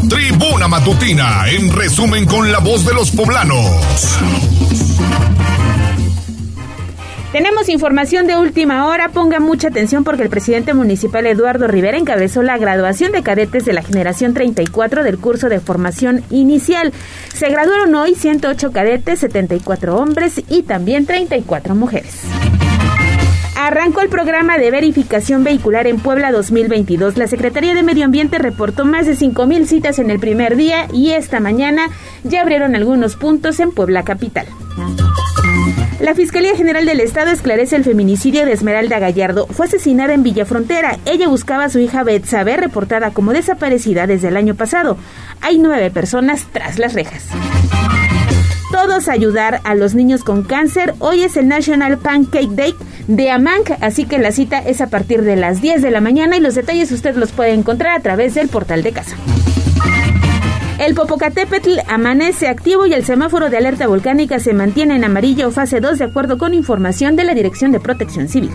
Tribuna 0.09 0.67
Matutina, 0.67 1.47
en 1.47 1.71
resumen 1.71 2.25
con 2.25 2.51
la 2.51 2.59
voz 2.59 2.85
de 2.85 2.93
los 2.93 3.09
poblanos. 3.11 3.71
Tenemos 7.31 7.67
información 7.67 8.25
de 8.25 8.37
última 8.37 8.87
hora. 8.87 9.09
Ponga 9.09 9.39
mucha 9.39 9.67
atención 9.67 10.05
porque 10.05 10.23
el 10.23 10.29
presidente 10.29 10.73
municipal 10.73 11.27
Eduardo 11.27 11.67
Rivera 11.67 11.97
encabezó 11.97 12.41
la 12.41 12.57
graduación 12.57 13.11
de 13.11 13.21
cadetes 13.21 13.65
de 13.65 13.73
la 13.73 13.81
generación 13.81 14.33
34 14.33 15.03
del 15.03 15.17
curso 15.17 15.49
de 15.49 15.59
formación 15.59 16.23
inicial. 16.29 16.93
Se 17.33 17.49
graduaron 17.49 17.93
hoy 17.95 18.15
108 18.15 18.71
cadetes, 18.71 19.19
74 19.19 19.97
hombres 19.97 20.41
y 20.47 20.63
también 20.63 21.05
34 21.05 21.75
mujeres. 21.75 22.23
Arrancó 23.59 24.01
el 24.01 24.09
programa 24.09 24.57
de 24.57 24.71
verificación 24.71 25.43
vehicular 25.43 25.85
en 25.87 25.99
Puebla 25.99 26.31
2022. 26.31 27.17
La 27.17 27.27
Secretaría 27.27 27.73
de 27.73 27.83
Medio 27.83 28.05
Ambiente 28.05 28.37
reportó 28.37 28.85
más 28.85 29.05
de 29.05 29.13
5.000 29.13 29.65
citas 29.65 29.99
en 29.99 30.11
el 30.11 30.19
primer 30.19 30.55
día 30.55 30.87
y 30.93 31.11
esta 31.11 31.41
mañana 31.41 31.89
ya 32.23 32.41
abrieron 32.41 32.75
algunos 32.75 33.17
puntos 33.17 33.59
en 33.59 33.71
Puebla 33.71 34.03
Capital. 34.03 34.47
La 35.99 36.13
Fiscalía 36.13 36.55
General 36.55 36.85
del 36.85 36.99
Estado 36.99 37.31
esclarece 37.31 37.75
el 37.75 37.83
feminicidio 37.83 38.45
de 38.45 38.53
Esmeralda 38.53 38.99
Gallardo. 38.99 39.47
Fue 39.47 39.65
asesinada 39.65 40.13
en 40.13 40.21
Villafrontera. 40.21 40.99
Ella 41.05 41.27
buscaba 41.27 41.63
a 41.65 41.69
su 41.69 41.79
hija 41.79 42.03
Betsabe, 42.03 42.55
reportada 42.55 43.11
como 43.11 43.33
desaparecida 43.33 44.05
desde 44.05 44.27
el 44.27 44.37
año 44.37 44.53
pasado. 44.53 44.97
Hay 45.41 45.57
nueve 45.57 45.89
personas 45.89 46.45
tras 46.51 46.77
las 46.77 46.93
rejas. 46.93 47.25
Todos 48.71 49.07
ayudar 49.07 49.59
a 49.63 49.73
los 49.73 49.95
niños 49.95 50.23
con 50.23 50.43
cáncer. 50.43 50.93
Hoy 50.99 51.23
es 51.23 51.35
el 51.35 51.47
National 51.47 51.97
Pancake 51.97 52.51
Day 52.51 52.75
de 53.07 53.31
Amanc, 53.31 53.71
así 53.81 54.05
que 54.05 54.19
la 54.19 54.31
cita 54.31 54.59
es 54.59 54.81
a 54.81 54.91
partir 54.91 55.23
de 55.23 55.35
las 55.35 55.61
10 55.61 55.81
de 55.81 55.89
la 55.89 56.01
mañana 56.01 56.37
y 56.37 56.41
los 56.41 56.53
detalles 56.53 56.91
usted 56.91 57.15
los 57.15 57.31
puede 57.31 57.53
encontrar 57.53 57.97
a 57.97 58.03
través 58.03 58.35
del 58.35 58.49
portal 58.49 58.83
de 58.83 58.91
casa. 58.91 59.15
El 60.79 60.93
Popocatépetl 60.93 61.79
amanece 61.87 62.47
activo 62.47 62.85
y 62.85 62.93
el 62.93 63.03
semáforo 63.03 63.49
de 63.49 63.57
alerta 63.57 63.87
volcánica 63.87 64.39
se 64.39 64.53
mantiene 64.53 64.95
en 64.95 65.03
amarillo 65.03 65.49
fase 65.51 65.79
2 65.79 65.97
de 65.97 66.05
acuerdo 66.05 66.37
con 66.37 66.53
información 66.53 67.15
de 67.15 67.23
la 67.23 67.33
Dirección 67.33 67.71
de 67.71 67.79
Protección 67.79 68.27
Civil. 68.27 68.51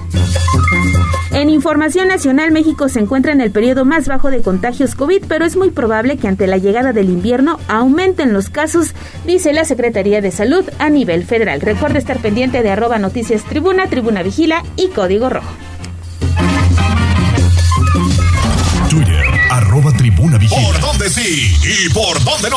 En 1.32 1.50
información 1.50 2.08
nacional, 2.08 2.52
México 2.52 2.88
se 2.88 3.00
encuentra 3.00 3.32
en 3.32 3.40
el 3.40 3.50
periodo 3.50 3.84
más 3.84 4.06
bajo 4.06 4.30
de 4.30 4.42
contagios 4.42 4.94
COVID, 4.94 5.24
pero 5.26 5.44
es 5.44 5.56
muy 5.56 5.70
probable 5.70 6.16
que 6.16 6.28
ante 6.28 6.46
la 6.46 6.58
llegada 6.58 6.92
del 6.92 7.08
invierno 7.08 7.58
aumenten 7.68 8.32
los 8.32 8.50
casos, 8.50 8.94
dice 9.26 9.52
la 9.52 9.64
Secretaría 9.64 10.20
de 10.20 10.30
Salud 10.30 10.64
a 10.78 10.90
nivel 10.90 11.24
federal. 11.24 11.60
Recuerde 11.60 11.98
estar 11.98 12.18
pendiente 12.18 12.62
de 12.62 12.70
arroba 12.70 12.98
noticias 12.98 13.42
tribuna, 13.44 13.88
tribuna 13.88 14.22
vigila 14.22 14.62
y 14.76 14.88
código 14.88 15.28
rojo. 15.28 15.52
Twitter, 18.90 19.24
tribuna 19.96 20.38
vigila. 20.38 20.81
¿Por 21.02 21.10
dónde 21.10 21.20
sí 21.20 21.52
y 21.64 21.92
por 21.92 22.14
dónde 22.22 22.48
no? 22.48 22.56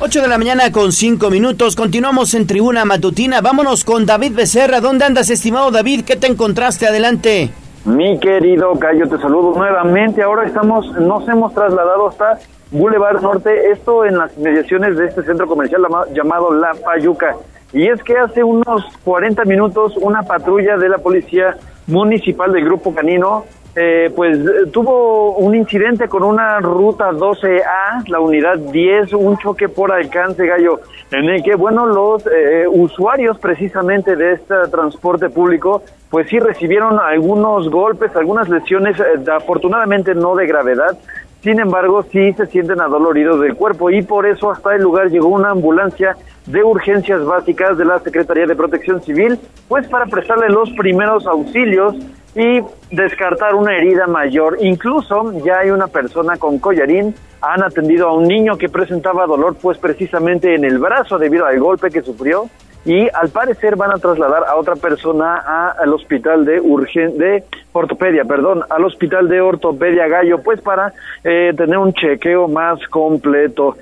8 0.00 0.22
de 0.22 0.26
la 0.26 0.38
mañana 0.38 0.72
con 0.72 0.90
5 0.90 1.30
minutos. 1.30 1.76
Continuamos 1.76 2.34
en 2.34 2.48
Tribuna 2.48 2.84
Matutina. 2.84 3.40
Vámonos 3.40 3.84
con 3.84 4.06
David 4.06 4.32
Becerra. 4.34 4.80
¿Dónde 4.80 5.04
andas, 5.04 5.30
estimado 5.30 5.70
David? 5.70 6.04
¿Qué 6.04 6.16
te 6.16 6.26
encontraste? 6.26 6.88
Adelante. 6.88 7.50
Mi 7.84 8.18
querido 8.18 8.72
Cayo, 8.80 9.08
te 9.08 9.18
saludo 9.18 9.56
nuevamente. 9.56 10.20
Ahora 10.20 10.48
estamos, 10.48 10.90
nos 10.98 11.28
hemos 11.28 11.54
trasladado 11.54 12.08
hasta 12.08 12.40
Boulevard 12.72 13.22
Norte, 13.22 13.70
esto 13.70 14.04
en 14.04 14.18
las 14.18 14.36
mediaciones 14.36 14.96
de 14.96 15.06
este 15.06 15.22
centro 15.22 15.46
comercial 15.46 15.82
llamado 16.12 16.52
La 16.52 16.72
Payuca. 16.74 17.36
Y 17.72 17.86
es 17.86 18.02
que 18.02 18.18
hace 18.18 18.42
unos 18.42 18.84
40 19.04 19.44
minutos 19.44 19.92
una 20.00 20.24
patrulla 20.24 20.76
de 20.76 20.88
la 20.88 20.98
policía 20.98 21.56
municipal 21.86 22.52
del 22.52 22.64
Grupo 22.64 22.92
Canino 22.92 23.44
eh, 23.76 24.10
pues 24.14 24.38
tuvo 24.72 25.36
un 25.36 25.54
incidente 25.54 26.08
con 26.08 26.24
una 26.24 26.58
ruta 26.58 27.10
12A, 27.12 28.08
la 28.08 28.18
unidad 28.18 28.58
10, 28.58 29.12
un 29.12 29.38
choque 29.38 29.68
por 29.68 29.92
alcance 29.92 30.44
gallo, 30.44 30.80
en 31.12 31.28
el 31.28 31.42
que, 31.42 31.54
bueno, 31.54 31.86
los 31.86 32.26
eh, 32.26 32.66
usuarios 32.68 33.38
precisamente 33.38 34.16
de 34.16 34.32
este 34.32 34.54
transporte 34.70 35.30
público, 35.30 35.82
pues 36.10 36.28
sí 36.28 36.40
recibieron 36.40 36.98
algunos 36.98 37.70
golpes, 37.70 38.14
algunas 38.16 38.48
lesiones, 38.48 38.98
eh, 38.98 39.30
afortunadamente 39.30 40.14
no 40.14 40.34
de 40.34 40.46
gravedad, 40.46 40.98
sin 41.42 41.58
embargo, 41.58 42.02
sí 42.02 42.34
se 42.34 42.46
sienten 42.46 42.80
adoloridos 42.82 43.40
del 43.40 43.54
cuerpo 43.54 43.90
y 43.90 44.02
por 44.02 44.26
eso 44.26 44.50
hasta 44.50 44.74
el 44.74 44.82
lugar 44.82 45.08
llegó 45.08 45.28
una 45.28 45.50
ambulancia 45.50 46.16
de 46.44 46.62
urgencias 46.62 47.24
básicas 47.24 47.78
de 47.78 47.86
la 47.86 47.98
Secretaría 48.00 48.46
de 48.46 48.54
Protección 48.54 49.00
Civil, 49.00 49.38
pues 49.66 49.88
para 49.88 50.04
prestarle 50.04 50.50
los 50.50 50.70
primeros 50.72 51.26
auxilios 51.26 51.94
y 52.34 52.60
descartar 52.90 53.54
una 53.54 53.76
herida 53.76 54.06
mayor. 54.06 54.58
Incluso 54.60 55.32
ya 55.44 55.60
hay 55.60 55.70
una 55.70 55.88
persona 55.88 56.36
con 56.36 56.58
collarín, 56.58 57.14
han 57.40 57.62
atendido 57.62 58.08
a 58.08 58.12
un 58.12 58.28
niño 58.28 58.56
que 58.56 58.68
presentaba 58.68 59.26
dolor 59.26 59.56
pues 59.60 59.78
precisamente 59.78 60.54
en 60.54 60.64
el 60.64 60.78
brazo 60.78 61.18
debido 61.18 61.46
al 61.46 61.58
golpe 61.58 61.90
que 61.90 62.02
sufrió 62.02 62.48
y 62.84 63.08
al 63.12 63.28
parecer 63.28 63.76
van 63.76 63.92
a 63.92 63.98
trasladar 63.98 64.44
a 64.44 64.56
otra 64.56 64.74
persona 64.76 65.72
al 65.78 65.92
hospital 65.92 66.44
de 66.44 66.60
urgen 66.60 67.18
de 67.18 67.44
ortopedia, 67.72 68.24
perdón, 68.24 68.64
al 68.70 68.84
hospital 68.84 69.28
de 69.28 69.40
ortopedia 69.40 70.08
Gallo, 70.08 70.42
pues 70.42 70.60
para 70.60 70.92
eh, 71.22 71.52
tener 71.56 71.78
un 71.78 71.92
chequeo 71.92 72.48
más 72.48 72.80
completo. 72.88 73.76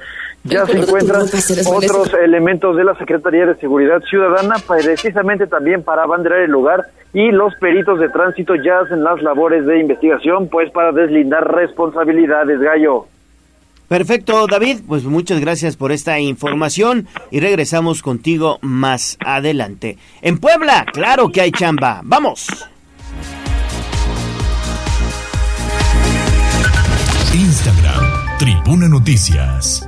Ya 0.48 0.66
se 0.66 0.78
encuentran 0.78 1.22
otros 1.66 2.14
elementos 2.22 2.76
de 2.76 2.84
la 2.84 2.94
Secretaría 2.94 3.46
de 3.46 3.54
Seguridad 3.56 4.00
Ciudadana, 4.08 4.56
precisamente 4.66 5.46
también 5.46 5.82
para 5.82 6.04
abanderar 6.04 6.40
el 6.40 6.50
lugar, 6.50 6.86
y 7.12 7.30
los 7.30 7.54
peritos 7.56 8.00
de 8.00 8.08
tránsito 8.08 8.54
ya 8.54 8.80
hacen 8.80 9.02
las 9.02 9.22
labores 9.22 9.66
de 9.66 9.80
investigación, 9.80 10.48
pues 10.48 10.70
para 10.70 10.92
deslindar 10.92 11.46
responsabilidades, 11.54 12.60
Gallo. 12.60 13.06
Perfecto, 13.88 14.46
David. 14.46 14.80
Pues 14.86 15.04
muchas 15.04 15.40
gracias 15.40 15.76
por 15.76 15.92
esta 15.92 16.18
información 16.20 17.08
y 17.30 17.40
regresamos 17.40 18.02
contigo 18.02 18.58
más 18.60 19.16
adelante. 19.24 19.96
En 20.20 20.38
Puebla, 20.38 20.84
claro 20.92 21.30
que 21.30 21.40
hay 21.40 21.50
chamba. 21.50 22.02
Vamos. 22.04 22.48
Instagram, 27.34 28.38
Tribuna 28.38 28.88
Noticias. 28.88 29.87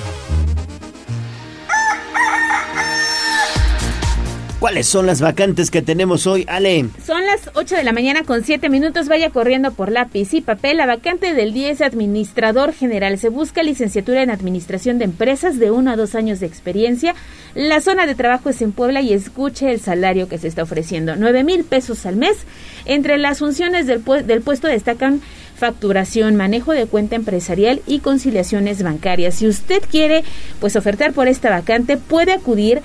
¿Cuáles 4.61 4.85
son 4.85 5.07
las 5.07 5.21
vacantes 5.21 5.71
que 5.71 5.81
tenemos 5.81 6.27
hoy, 6.27 6.45
Ale? 6.47 6.85
Son 7.03 7.25
las 7.25 7.49
8 7.55 7.77
de 7.77 7.83
la 7.83 7.93
mañana 7.93 8.21
con 8.21 8.43
7 8.43 8.69
minutos. 8.69 9.07
Vaya 9.07 9.31
corriendo 9.31 9.71
por 9.71 9.91
lápiz 9.91 10.35
y 10.35 10.41
papel. 10.41 10.77
La 10.77 10.85
vacante 10.85 11.33
del 11.33 11.51
10 11.51 11.81
administrador 11.81 12.71
general. 12.71 13.17
Se 13.17 13.29
busca 13.29 13.63
licenciatura 13.63 14.21
en 14.21 14.29
administración 14.29 14.99
de 14.99 15.05
empresas 15.05 15.57
de 15.57 15.71
1 15.71 15.89
a 15.89 15.95
2 15.95 16.13
años 16.13 16.39
de 16.39 16.45
experiencia. 16.45 17.15
La 17.55 17.81
zona 17.81 18.05
de 18.05 18.13
trabajo 18.13 18.51
es 18.51 18.61
en 18.61 18.71
Puebla 18.71 19.01
y 19.01 19.13
escuche 19.13 19.71
el 19.71 19.79
salario 19.79 20.29
que 20.29 20.37
se 20.37 20.47
está 20.47 20.61
ofreciendo. 20.61 21.15
9 21.15 21.43
mil 21.43 21.63
pesos 21.63 22.05
al 22.05 22.17
mes. 22.17 22.37
Entre 22.85 23.17
las 23.17 23.39
funciones 23.39 23.87
del, 23.87 24.03
del 24.27 24.41
puesto 24.41 24.67
destacan 24.67 25.21
facturación, 25.61 26.35
manejo 26.35 26.71
de 26.71 26.87
cuenta 26.87 27.15
empresarial 27.15 27.81
y 27.85 27.99
conciliaciones 27.99 28.81
bancarias. 28.81 29.35
Si 29.35 29.47
usted 29.47 29.83
quiere 29.89 30.23
pues 30.59 30.75
ofertar 30.75 31.13
por 31.13 31.27
esta 31.27 31.51
vacante, 31.51 31.97
puede 31.97 32.33
acudir 32.33 32.81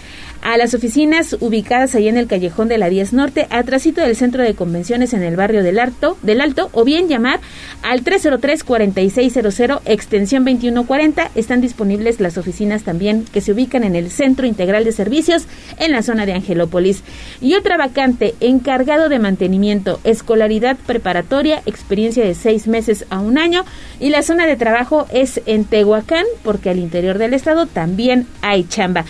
a 0.46 0.56
las 0.56 0.74
oficinas 0.74 1.36
ubicadas 1.40 1.96
ahí 1.96 2.06
en 2.06 2.16
el 2.16 2.28
callejón 2.28 2.68
de 2.68 2.78
la 2.78 2.88
10 2.88 3.14
Norte, 3.14 3.48
atrásito 3.50 4.00
del 4.00 4.14
centro 4.14 4.44
de 4.44 4.54
convenciones 4.54 5.12
en 5.12 5.24
el 5.24 5.34
barrio 5.34 5.64
del 5.64 5.80
Alto, 5.80 6.16
del 6.22 6.40
Alto, 6.40 6.70
o 6.70 6.84
bien 6.84 7.08
llamar 7.08 7.40
al 7.82 8.04
303-4600, 8.04 9.80
extensión 9.86 10.44
2140. 10.44 11.32
Están 11.34 11.60
disponibles 11.60 12.20
las 12.20 12.38
oficinas 12.38 12.84
también 12.84 13.24
que 13.24 13.40
se 13.40 13.50
ubican 13.50 13.82
en 13.82 13.96
el 13.96 14.08
Centro 14.08 14.46
Integral 14.46 14.84
de 14.84 14.92
Servicios 14.92 15.46
en 15.78 15.90
la 15.90 16.04
zona 16.04 16.26
de 16.26 16.34
Angelópolis. 16.34 17.02
Y 17.40 17.54
otra 17.54 17.76
vacante, 17.76 18.36
encargado 18.38 19.08
de 19.08 19.18
mantenimiento, 19.18 19.98
escolaridad 20.04 20.76
preparatoria, 20.86 21.60
experiencia 21.66 22.24
de 22.24 22.36
seis 22.36 22.68
meses 22.68 23.04
a 23.10 23.18
un 23.18 23.38
año. 23.38 23.64
Y 23.98 24.10
la 24.10 24.22
zona 24.22 24.46
de 24.46 24.54
trabajo 24.54 25.08
es 25.12 25.40
en 25.46 25.64
Tehuacán, 25.64 26.24
porque 26.44 26.70
al 26.70 26.78
interior 26.78 27.18
del 27.18 27.34
estado 27.34 27.66
también 27.66 28.28
hay 28.42 28.62
chamba. 28.62 29.06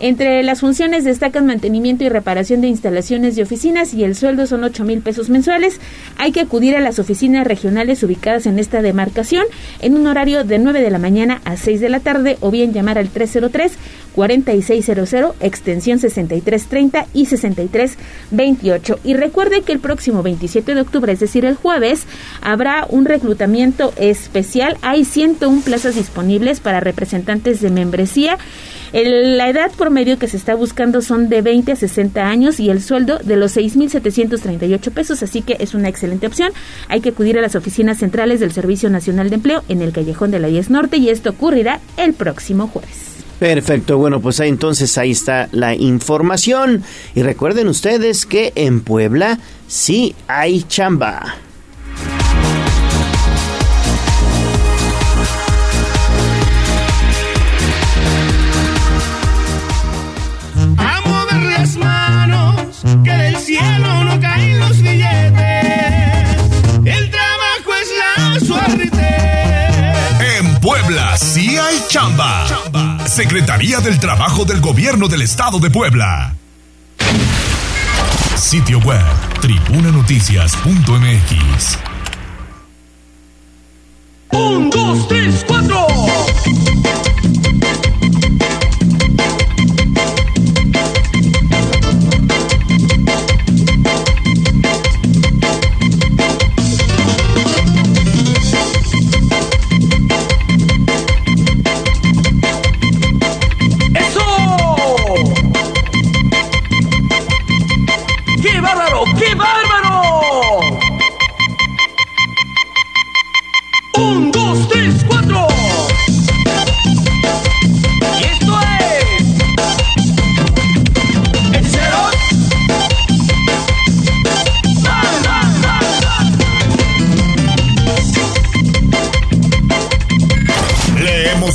Entre 0.00 0.42
las 0.44 0.60
funciones 0.60 1.04
destacan 1.04 1.46
mantenimiento 1.46 2.04
y 2.04 2.08
reparación 2.08 2.60
de 2.60 2.68
instalaciones 2.68 3.36
y 3.36 3.42
oficinas 3.42 3.94
y 3.94 4.04
el 4.04 4.14
sueldo 4.14 4.46
son 4.46 4.62
8 4.62 4.84
mil 4.84 5.00
pesos 5.00 5.28
mensuales. 5.28 5.80
Hay 6.16 6.30
que 6.30 6.40
acudir 6.40 6.76
a 6.76 6.80
las 6.80 6.98
oficinas 7.00 7.46
regionales 7.46 8.02
ubicadas 8.04 8.46
en 8.46 8.60
esta 8.60 8.80
demarcación 8.80 9.44
en 9.80 9.96
un 9.96 10.06
horario 10.06 10.44
de 10.44 10.58
9 10.58 10.82
de 10.82 10.90
la 10.90 10.98
mañana 10.98 11.40
a 11.44 11.56
6 11.56 11.80
de 11.80 11.88
la 11.88 12.00
tarde 12.00 12.38
o 12.40 12.50
bien 12.50 12.72
llamar 12.72 12.98
al 12.98 13.08
303 13.08 13.72
4600 14.14 15.34
extensión 15.40 15.98
6330 15.98 17.06
y 17.14 17.26
6328. 17.26 19.00
Y 19.04 19.14
recuerde 19.14 19.62
que 19.62 19.72
el 19.72 19.80
próximo 19.80 20.22
27 20.22 20.74
de 20.74 20.80
octubre, 20.80 21.12
es 21.12 21.20
decir, 21.20 21.44
el 21.44 21.54
jueves, 21.54 22.06
habrá 22.40 22.86
un 22.88 23.04
reclutamiento 23.04 23.92
especial. 23.96 24.76
Hay 24.82 25.04
101 25.04 25.62
plazas 25.62 25.94
disponibles 25.94 26.60
para 26.60 26.80
representantes 26.80 27.60
de 27.60 27.70
membresía. 27.70 28.38
La 28.92 29.48
edad 29.48 29.70
promedio 29.76 30.18
que 30.18 30.28
se 30.28 30.36
está 30.36 30.54
buscando 30.54 31.02
son 31.02 31.28
de 31.28 31.42
20 31.42 31.72
a 31.72 31.76
60 31.76 32.26
años 32.26 32.60
y 32.60 32.70
el 32.70 32.82
sueldo 32.82 33.18
de 33.18 33.36
los 33.36 33.56
6.738 33.56 34.90
pesos, 34.92 35.22
así 35.22 35.42
que 35.42 35.56
es 35.60 35.74
una 35.74 35.88
excelente 35.88 36.26
opción. 36.26 36.52
Hay 36.88 37.00
que 37.00 37.10
acudir 37.10 37.38
a 37.38 37.42
las 37.42 37.54
oficinas 37.54 37.98
centrales 37.98 38.40
del 38.40 38.52
Servicio 38.52 38.90
Nacional 38.90 39.28
de 39.30 39.36
Empleo 39.36 39.62
en 39.68 39.82
el 39.82 39.92
Callejón 39.92 40.30
de 40.30 40.38
la 40.38 40.48
10 40.48 40.70
Norte 40.70 40.96
y 40.96 41.08
esto 41.10 41.30
ocurrirá 41.30 41.80
el 41.96 42.14
próximo 42.14 42.68
jueves. 42.68 43.16
Perfecto, 43.38 43.98
bueno, 43.98 44.20
pues 44.20 44.40
ahí 44.40 44.48
entonces 44.48 44.98
ahí 44.98 45.12
está 45.12 45.48
la 45.52 45.74
información. 45.74 46.82
Y 47.14 47.22
recuerden 47.22 47.68
ustedes 47.68 48.26
que 48.26 48.52
en 48.56 48.80
Puebla 48.80 49.38
sí 49.68 50.14
hay 50.26 50.62
chamba. 50.62 51.36
No 64.04 64.20
caen 64.20 64.58
los 64.58 64.82
billetes. 64.82 66.36
El 66.84 67.10
trabajo 67.10 67.74
es 67.80 67.88
la 67.98 68.38
suerte. 68.40 69.16
En 70.38 70.60
Puebla 70.60 71.16
sí 71.16 71.56
hay 71.56 71.82
chamba. 71.88 72.46
Secretaría 73.06 73.80
del 73.80 73.98
Trabajo 73.98 74.44
del 74.44 74.60
Gobierno 74.60 75.08
del 75.08 75.22
Estado 75.22 75.58
de 75.58 75.70
Puebla. 75.70 76.34
Sitio 78.36 78.78
web 78.80 79.02
tribunanoticias.mx. 79.40 81.78
Un, 84.30 84.68
dos, 84.70 85.08
tres, 85.08 85.44
cuatro. 85.46 85.86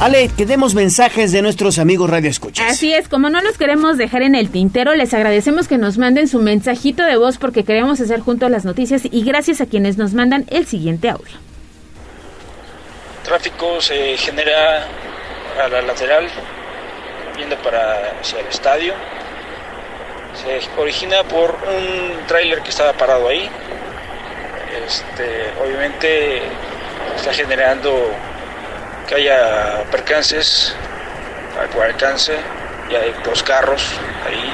Ale, 0.00 0.28
que 0.28 0.46
demos 0.46 0.76
mensajes 0.76 1.32
de 1.32 1.42
nuestros 1.42 1.80
amigos 1.80 2.08
Radio 2.08 2.30
Escuchas. 2.30 2.70
Así 2.70 2.94
es, 2.94 3.08
como 3.08 3.30
no 3.30 3.40
los 3.40 3.58
queremos 3.58 3.98
dejar 3.98 4.22
en 4.22 4.36
el 4.36 4.48
tintero, 4.48 4.94
les 4.94 5.12
agradecemos 5.12 5.66
que 5.66 5.76
nos 5.76 5.98
manden 5.98 6.28
su 6.28 6.38
mensajito 6.38 7.02
de 7.02 7.16
voz 7.16 7.36
porque 7.38 7.64
queremos 7.64 8.00
hacer 8.00 8.20
juntos 8.20 8.48
las 8.48 8.64
noticias 8.64 9.02
y 9.04 9.24
gracias 9.24 9.60
a 9.60 9.66
quienes 9.66 9.98
nos 9.98 10.14
mandan 10.14 10.44
el 10.50 10.66
siguiente 10.66 11.10
audio. 11.10 11.34
Tráfico 13.24 13.80
se 13.80 14.16
genera 14.18 14.86
a 15.64 15.68
la 15.68 15.82
lateral, 15.82 16.28
viendo 17.36 17.56
para 17.56 18.20
hacia 18.20 18.38
el 18.38 18.46
estadio. 18.46 18.94
Se 20.34 20.80
origina 20.80 21.24
por 21.24 21.50
un 21.50 22.24
tráiler 22.28 22.62
que 22.62 22.70
estaba 22.70 22.92
parado 22.92 23.26
ahí. 23.26 23.50
Este, 24.86 25.50
obviamente 25.60 26.40
está 27.16 27.32
generando 27.32 28.12
que 29.08 29.14
haya 29.14 29.84
percances 29.90 30.74
por 31.72 31.82
alcance, 31.82 32.34
ya 32.90 33.00
hay 33.00 33.12
dos 33.24 33.42
carros 33.42 33.82
ahí, 34.26 34.52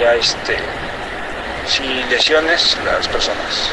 ya 0.00 0.14
este, 0.14 0.56
sin 1.66 2.08
lesiones 2.10 2.76
las 2.84 3.08
personas. 3.08 3.70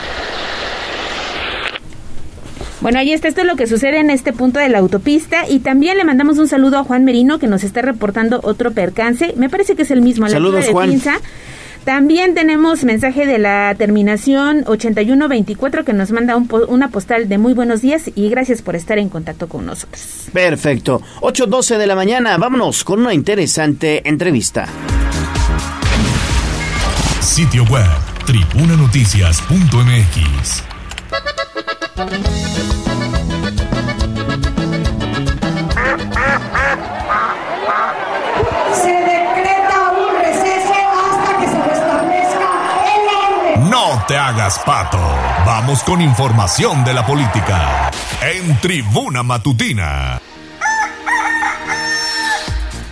Bueno, 2.81 2.99
ahí 2.99 3.11
está, 3.11 3.27
esto 3.27 3.41
es 3.41 3.47
lo 3.47 3.57
que 3.57 3.67
sucede 3.67 3.99
en 3.99 4.09
este 4.09 4.31
punto 4.31 4.59
de 4.59 4.69
la 4.69 4.79
autopista 4.79 5.47
y 5.49 5.59
también 5.59 5.97
le 5.97 6.05
mandamos 6.05 6.37
un 6.37 6.47
saludo 6.47 6.77
a 6.77 6.83
Juan 6.85 7.03
Merino 7.03 7.37
que 7.37 7.47
nos 7.47 7.63
está 7.63 7.81
reportando 7.81 8.39
otro 8.43 8.71
percance, 8.71 9.33
me 9.35 9.49
parece 9.49 9.75
que 9.75 9.81
es 9.81 9.91
el 9.91 10.01
mismo, 10.01 10.25
a 10.25 10.29
la 10.29 10.35
Saludos, 10.35 10.65
de 10.65 10.71
Juan. 10.71 10.89
Pinza. 10.89 11.19
También 11.93 12.35
tenemos 12.35 12.83
mensaje 12.83 13.25
de 13.25 13.39
la 13.39 13.73
terminación 13.75 14.63
8124 14.67 15.83
que 15.83 15.91
nos 15.93 16.11
manda 16.11 16.35
un 16.35 16.47
po- 16.47 16.67
una 16.67 16.89
postal 16.89 17.27
de 17.27 17.39
muy 17.39 17.55
buenos 17.55 17.81
días 17.81 18.11
y 18.13 18.29
gracias 18.29 18.61
por 18.61 18.75
estar 18.75 18.99
en 18.99 19.09
contacto 19.09 19.49
con 19.49 19.65
nosotros. 19.65 20.25
Perfecto. 20.31 21.01
8.12 21.21 21.79
de 21.79 21.87
la 21.87 21.95
mañana. 21.95 22.37
Vámonos 22.37 22.83
con 22.83 22.99
una 22.99 23.15
interesante 23.15 24.07
entrevista. 24.07 24.67
Sitio 27.21 27.63
web 27.63 27.87
tribunanoticias.mx. 28.27 30.63
No 43.69 44.03
te 44.07 44.17
hagas 44.17 44.57
pato. 44.65 44.97
Vamos 45.45 45.83
con 45.83 46.01
información 46.01 46.83
de 46.83 46.93
la 46.93 47.05
política. 47.05 47.91
En 48.19 48.59
Tribuna 48.59 49.21
Matutina. 49.21 50.19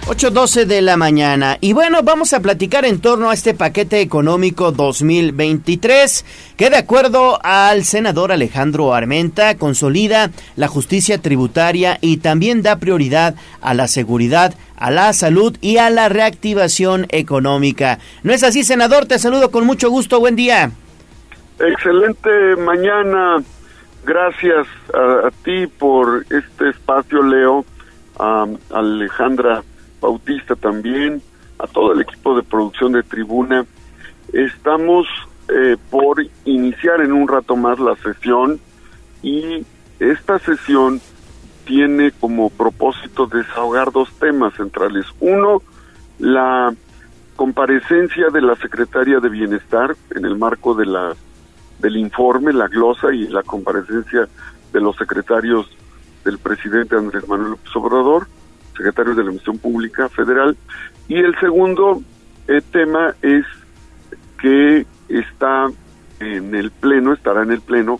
8.12 0.07 0.63
de 0.63 0.81
la 0.81 0.95
mañana. 0.95 1.57
Y 1.59 1.73
bueno, 1.73 2.01
vamos 2.01 2.31
a 2.31 2.39
platicar 2.39 2.85
en 2.85 3.01
torno 3.01 3.29
a 3.29 3.33
este 3.33 3.53
paquete 3.53 3.99
económico 3.99 4.71
2023, 4.71 6.53
que 6.55 6.69
de 6.69 6.77
acuerdo 6.77 7.39
al 7.43 7.83
senador 7.83 8.31
Alejandro 8.31 8.93
Armenta, 8.93 9.57
consolida 9.57 10.31
la 10.55 10.69
justicia 10.69 11.17
tributaria 11.17 11.97
y 11.99 12.17
también 12.17 12.61
da 12.61 12.79
prioridad 12.79 13.35
a 13.59 13.73
la 13.73 13.89
seguridad, 13.89 14.53
a 14.77 14.91
la 14.91 15.11
salud 15.11 15.57
y 15.59 15.75
a 15.75 15.89
la 15.89 16.07
reactivación 16.07 17.07
económica. 17.09 17.99
¿No 18.23 18.31
es 18.31 18.43
así, 18.43 18.63
senador? 18.63 19.07
Te 19.07 19.19
saludo 19.19 19.51
con 19.51 19.65
mucho 19.65 19.89
gusto. 19.89 20.21
Buen 20.21 20.37
día. 20.37 20.71
Excelente 21.59 22.55
mañana. 22.55 23.43
Gracias 24.05 24.67
a, 24.93 25.29
ti 25.43 25.67
por 25.67 26.23
este 26.29 26.69
espacio, 26.69 27.21
Leo, 27.23 27.65
a 28.17 28.47
Alejandra 28.69 29.63
Bautista 30.01 30.55
también, 30.55 31.21
a 31.59 31.67
todo 31.67 31.93
el 31.93 32.01
equipo 32.01 32.35
de 32.35 32.43
producción 32.43 32.93
de 32.93 33.03
Tribuna. 33.03 33.65
Estamos 34.33 35.07
eh, 35.49 35.77
por 35.89 36.25
iniciar 36.45 37.01
en 37.01 37.13
un 37.13 37.27
rato 37.27 37.55
más 37.55 37.79
la 37.79 37.95
sesión 37.95 38.59
y 39.23 39.65
esta 39.99 40.39
sesión 40.39 41.01
tiene 41.65 42.11
como 42.11 42.49
propósito 42.49 43.27
desahogar 43.27 43.91
dos 43.91 44.11
temas 44.19 44.53
centrales. 44.55 45.05
Uno, 45.19 45.61
la 46.19 46.73
comparecencia 47.35 48.29
de 48.29 48.41
la 48.41 48.55
secretaria 48.55 49.19
de 49.19 49.29
Bienestar 49.29 49.95
en 50.15 50.25
el 50.25 50.37
marco 50.37 50.73
de 50.73 50.85
la 50.85 51.15
del 51.79 51.97
informe, 51.97 52.53
la 52.53 52.67
glosa 52.67 53.13
y 53.13 53.27
la 53.27 53.43
comparecencia 53.43 54.27
de 54.73 54.81
los 54.81 54.95
secretarios 54.95 55.69
del 56.25 56.39
presidente 56.39 56.95
Andrés 56.95 57.27
Manuel 57.27 57.51
López 57.51 57.75
Obrador, 57.75 58.27
secretario 58.77 59.15
de 59.15 59.23
la 59.23 59.31
Misión 59.31 59.57
Pública 59.57 60.07
Federal. 60.09 60.55
Y 61.07 61.15
el 61.15 61.37
segundo 61.39 62.01
eh, 62.47 62.61
tema 62.71 63.15
es 63.21 63.45
que 64.39 64.85
está 65.09 65.67
en 66.19 66.55
el 66.55 66.71
Pleno, 66.71 67.13
estará 67.13 67.43
en 67.43 67.51
el 67.51 67.61
Pleno, 67.61 67.99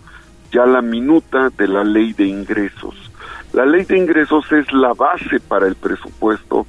ya 0.51 0.65
la 0.65 0.81
minuta 0.81 1.49
de 1.57 1.67
la 1.67 1.83
ley 1.83 2.13
de 2.13 2.25
ingresos. 2.25 2.95
La 3.53 3.65
ley 3.65 3.85
de 3.85 3.97
ingresos 3.97 4.51
es 4.51 4.71
la 4.71 4.93
base 4.93 5.39
para 5.39 5.67
el 5.67 5.75
presupuesto 5.75 6.67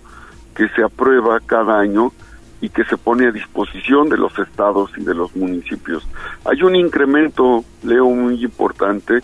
que 0.54 0.68
se 0.70 0.82
aprueba 0.82 1.40
cada 1.40 1.78
año 1.78 2.12
y 2.60 2.70
que 2.70 2.84
se 2.84 2.96
pone 2.96 3.26
a 3.26 3.30
disposición 3.30 4.08
de 4.08 4.16
los 4.16 4.36
estados 4.38 4.90
y 4.96 5.04
de 5.04 5.14
los 5.14 5.34
municipios. 5.36 6.06
Hay 6.44 6.62
un 6.62 6.74
incremento, 6.74 7.64
Leo, 7.82 8.06
muy 8.06 8.42
importante 8.42 9.20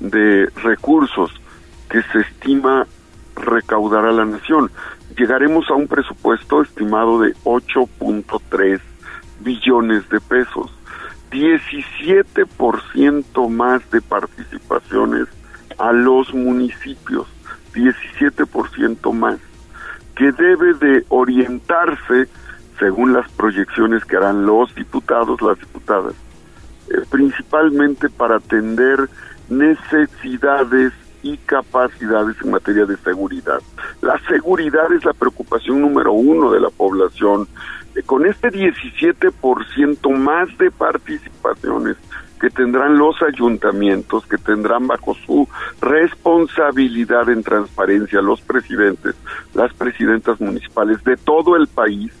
de 0.00 0.46
recursos 0.62 1.30
que 1.88 2.02
se 2.02 2.20
estima 2.20 2.86
recaudar 3.36 4.06
a 4.06 4.12
la 4.12 4.24
nación. 4.24 4.70
Llegaremos 5.16 5.70
a 5.70 5.74
un 5.74 5.86
presupuesto 5.86 6.62
estimado 6.62 7.20
de 7.20 7.34
8.3 7.44 8.80
billones 9.40 10.08
de 10.08 10.20
pesos, 10.20 10.72
17% 11.30 13.48
más 13.48 13.88
de 13.90 14.00
participaciones 14.00 15.28
a 15.78 15.92
los 15.92 16.34
municipios, 16.34 17.28
17% 17.74 19.12
más, 19.12 19.38
que 20.16 20.32
debe 20.32 20.74
de 20.74 21.04
orientarse 21.08 22.28
según 22.78 23.12
las 23.12 23.30
proyecciones 23.32 24.04
que 24.04 24.16
harán 24.16 24.46
los 24.46 24.72
diputados, 24.74 25.42
las 25.42 25.58
diputadas, 25.58 26.14
eh, 26.88 27.02
principalmente 27.10 28.08
para 28.08 28.36
atender 28.36 29.08
necesidades 29.48 30.92
y 31.24 31.38
capacidades 31.38 32.36
en 32.44 32.50
materia 32.52 32.84
de 32.84 32.96
seguridad. 32.98 33.60
La 34.02 34.18
seguridad 34.28 34.92
es 34.92 35.04
la 35.04 35.14
preocupación 35.14 35.80
número 35.80 36.12
uno 36.12 36.52
de 36.52 36.60
la 36.60 36.70
población. 36.70 37.48
Eh, 37.96 38.02
con 38.02 38.26
este 38.26 38.52
17% 38.52 40.10
más 40.10 40.56
de 40.58 40.70
participaciones 40.70 41.96
que 42.40 42.50
tendrán 42.50 42.98
los 42.98 43.22
ayuntamientos, 43.22 44.26
que 44.26 44.36
tendrán 44.36 44.86
bajo 44.86 45.14
su 45.14 45.48
responsabilidad 45.80 47.30
en 47.30 47.42
transparencia 47.42 48.20
los 48.20 48.42
presidentes, 48.42 49.14
las 49.54 49.72
presidentas 49.72 50.38
municipales 50.40 51.02
de 51.04 51.16
todo 51.16 51.56
el 51.56 51.68
país, 51.68 52.12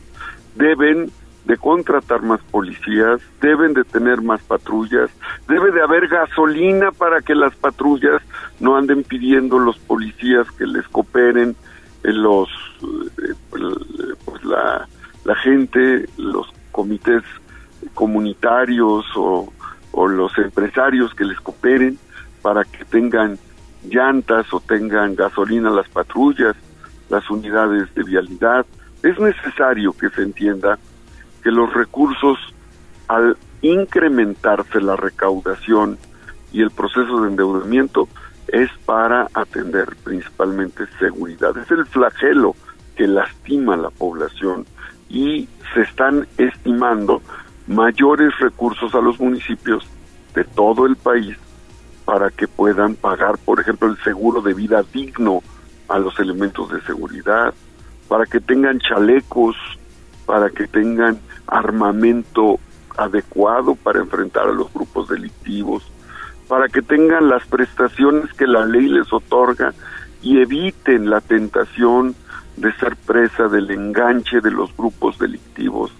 deben 0.54 1.10
de 1.44 1.56
contratar 1.58 2.22
más 2.22 2.40
policías, 2.50 3.20
deben 3.40 3.74
de 3.74 3.84
tener 3.84 4.22
más 4.22 4.40
patrullas, 4.42 5.10
debe 5.46 5.72
de 5.72 5.82
haber 5.82 6.08
gasolina 6.08 6.90
para 6.90 7.20
que 7.20 7.34
las 7.34 7.54
patrullas 7.54 8.22
no 8.60 8.76
anden 8.76 9.04
pidiendo 9.04 9.58
los 9.58 9.78
policías 9.78 10.50
que 10.52 10.66
les 10.66 10.86
cooperen 10.88 11.54
en 12.02 12.22
los 12.22 12.48
eh, 12.82 14.14
pues 14.24 14.44
la, 14.44 14.88
la 15.24 15.34
gente, 15.36 16.08
los 16.16 16.46
comités 16.70 17.22
comunitarios 17.92 19.04
o, 19.16 19.52
o 19.92 20.08
los 20.08 20.36
empresarios 20.38 21.14
que 21.14 21.24
les 21.24 21.38
cooperen 21.40 21.98
para 22.42 22.64
que 22.64 22.84
tengan 22.84 23.38
llantas 23.88 24.52
o 24.52 24.60
tengan 24.60 25.14
gasolina 25.14 25.70
las 25.70 25.88
patrullas, 25.88 26.56
las 27.10 27.28
unidades 27.30 27.94
de 27.94 28.02
vialidad. 28.02 28.66
Es 29.02 29.18
necesario 29.18 29.92
que 29.92 30.08
se 30.10 30.22
entienda 30.22 30.78
que 31.44 31.50
los 31.50 31.72
recursos, 31.74 32.38
al 33.06 33.36
incrementarse 33.60 34.80
la 34.80 34.96
recaudación 34.96 35.98
y 36.52 36.62
el 36.62 36.70
proceso 36.70 37.20
de 37.20 37.28
endeudamiento, 37.28 38.08
es 38.48 38.70
para 38.86 39.28
atender 39.34 39.94
principalmente 40.02 40.84
seguridad. 40.98 41.56
Es 41.58 41.70
el 41.70 41.84
flagelo 41.84 42.56
que 42.96 43.06
lastima 43.06 43.74
a 43.74 43.78
la 43.78 43.90
población 43.90 44.66
y 45.08 45.48
se 45.74 45.82
están 45.82 46.26
estimando 46.38 47.20
mayores 47.66 48.36
recursos 48.38 48.94
a 48.94 49.00
los 49.00 49.20
municipios 49.20 49.84
de 50.34 50.44
todo 50.44 50.86
el 50.86 50.96
país 50.96 51.36
para 52.04 52.30
que 52.30 52.48
puedan 52.48 52.94
pagar, 52.94 53.38
por 53.38 53.60
ejemplo, 53.60 53.88
el 53.88 53.98
seguro 54.02 54.40
de 54.40 54.54
vida 54.54 54.82
digno 54.92 55.42
a 55.88 55.98
los 55.98 56.18
elementos 56.18 56.70
de 56.70 56.80
seguridad, 56.82 57.52
para 58.08 58.26
que 58.26 58.40
tengan 58.40 58.78
chalecos, 58.78 59.56
para 60.26 60.50
que 60.50 60.66
tengan 60.66 61.18
armamento 61.46 62.58
adecuado 62.96 63.74
para 63.74 64.00
enfrentar 64.00 64.48
a 64.48 64.52
los 64.52 64.72
grupos 64.72 65.08
delictivos, 65.08 65.82
para 66.48 66.68
que 66.68 66.82
tengan 66.82 67.28
las 67.28 67.46
prestaciones 67.46 68.32
que 68.34 68.46
la 68.46 68.64
ley 68.66 68.88
les 68.88 69.12
otorga 69.12 69.74
y 70.22 70.40
eviten 70.40 71.10
la 71.10 71.20
tentación 71.20 72.14
de 72.56 72.72
ser 72.74 72.96
presa 72.96 73.48
del 73.48 73.70
enganche 73.70 74.40
de 74.40 74.50
los 74.50 74.74
grupos 74.76 75.18
delictivos 75.18 75.92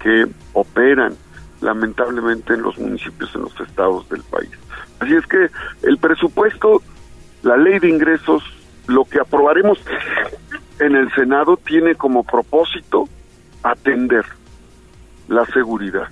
que 0.00 0.26
operan 0.52 1.14
lamentablemente 1.60 2.54
en 2.54 2.62
los 2.62 2.78
municipios, 2.78 3.34
en 3.34 3.42
los 3.42 3.60
estados 3.60 4.08
del 4.08 4.22
país. 4.22 4.50
Así 5.00 5.14
es 5.14 5.26
que 5.26 5.48
el 5.82 5.98
presupuesto, 5.98 6.82
la 7.42 7.56
ley 7.56 7.78
de 7.78 7.88
ingresos, 7.88 8.42
lo 8.86 9.04
que 9.04 9.20
aprobaremos 9.20 9.78
en 10.78 10.94
el 10.94 11.10
Senado 11.14 11.56
tiene 11.56 11.94
como 11.94 12.24
propósito 12.24 13.08
atender 13.62 14.24
la 15.28 15.44
seguridad. 15.46 16.08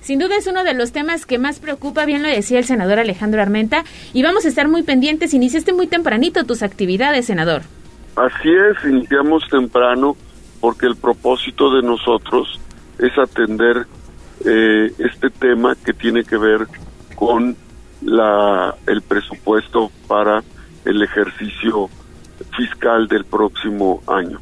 Sin 0.00 0.18
duda 0.18 0.36
es 0.36 0.46
uno 0.46 0.64
de 0.64 0.72
los 0.72 0.92
temas 0.92 1.26
que 1.26 1.38
más 1.38 1.60
preocupa, 1.60 2.06
bien 2.06 2.22
lo 2.22 2.28
decía 2.28 2.58
el 2.58 2.64
senador 2.64 2.98
Alejandro 2.98 3.42
Armenta, 3.42 3.84
y 4.14 4.22
vamos 4.22 4.46
a 4.46 4.48
estar 4.48 4.66
muy 4.66 4.82
pendientes. 4.82 5.34
Iniciaste 5.34 5.74
muy 5.74 5.86
tempranito 5.86 6.44
tus 6.44 6.62
actividades, 6.62 7.26
senador. 7.26 7.62
Así 8.16 8.48
es, 8.48 8.90
iniciamos 8.90 9.46
temprano 9.50 10.16
porque 10.60 10.86
el 10.86 10.96
propósito 10.96 11.74
de 11.74 11.82
nosotros 11.82 12.58
es 12.98 13.16
atender 13.18 13.86
eh, 14.44 14.92
este 14.98 15.30
tema 15.30 15.76
que 15.84 15.92
tiene 15.92 16.24
que 16.24 16.38
ver 16.38 16.66
con 17.14 17.54
la, 18.00 18.74
el 18.86 19.02
presupuesto 19.02 19.90
para 20.06 20.42
el 20.84 21.02
ejercicio 21.02 21.90
fiscal 22.56 23.08
del 23.08 23.24
próximo 23.24 24.02
año. 24.06 24.40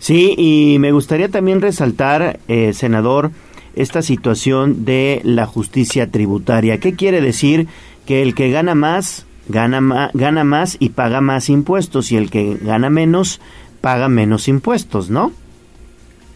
Sí, 0.00 0.34
y 0.36 0.78
me 0.78 0.92
gustaría 0.92 1.28
también 1.28 1.60
resaltar, 1.60 2.40
eh, 2.48 2.72
senador, 2.72 3.30
esta 3.76 4.00
situación 4.00 4.86
de 4.86 5.20
la 5.24 5.46
justicia 5.46 6.10
tributaria. 6.10 6.80
¿Qué 6.80 6.94
quiere 6.94 7.20
decir? 7.20 7.68
Que 8.06 8.22
el 8.22 8.34
que 8.34 8.50
gana 8.50 8.74
más, 8.74 9.26
gana, 9.48 10.10
gana 10.14 10.42
más 10.42 10.78
y 10.80 10.88
paga 10.88 11.20
más 11.20 11.50
impuestos, 11.50 12.12
y 12.12 12.16
el 12.16 12.30
que 12.30 12.56
gana 12.62 12.88
menos, 12.88 13.42
paga 13.82 14.08
menos 14.08 14.48
impuestos, 14.48 15.10
¿no? 15.10 15.32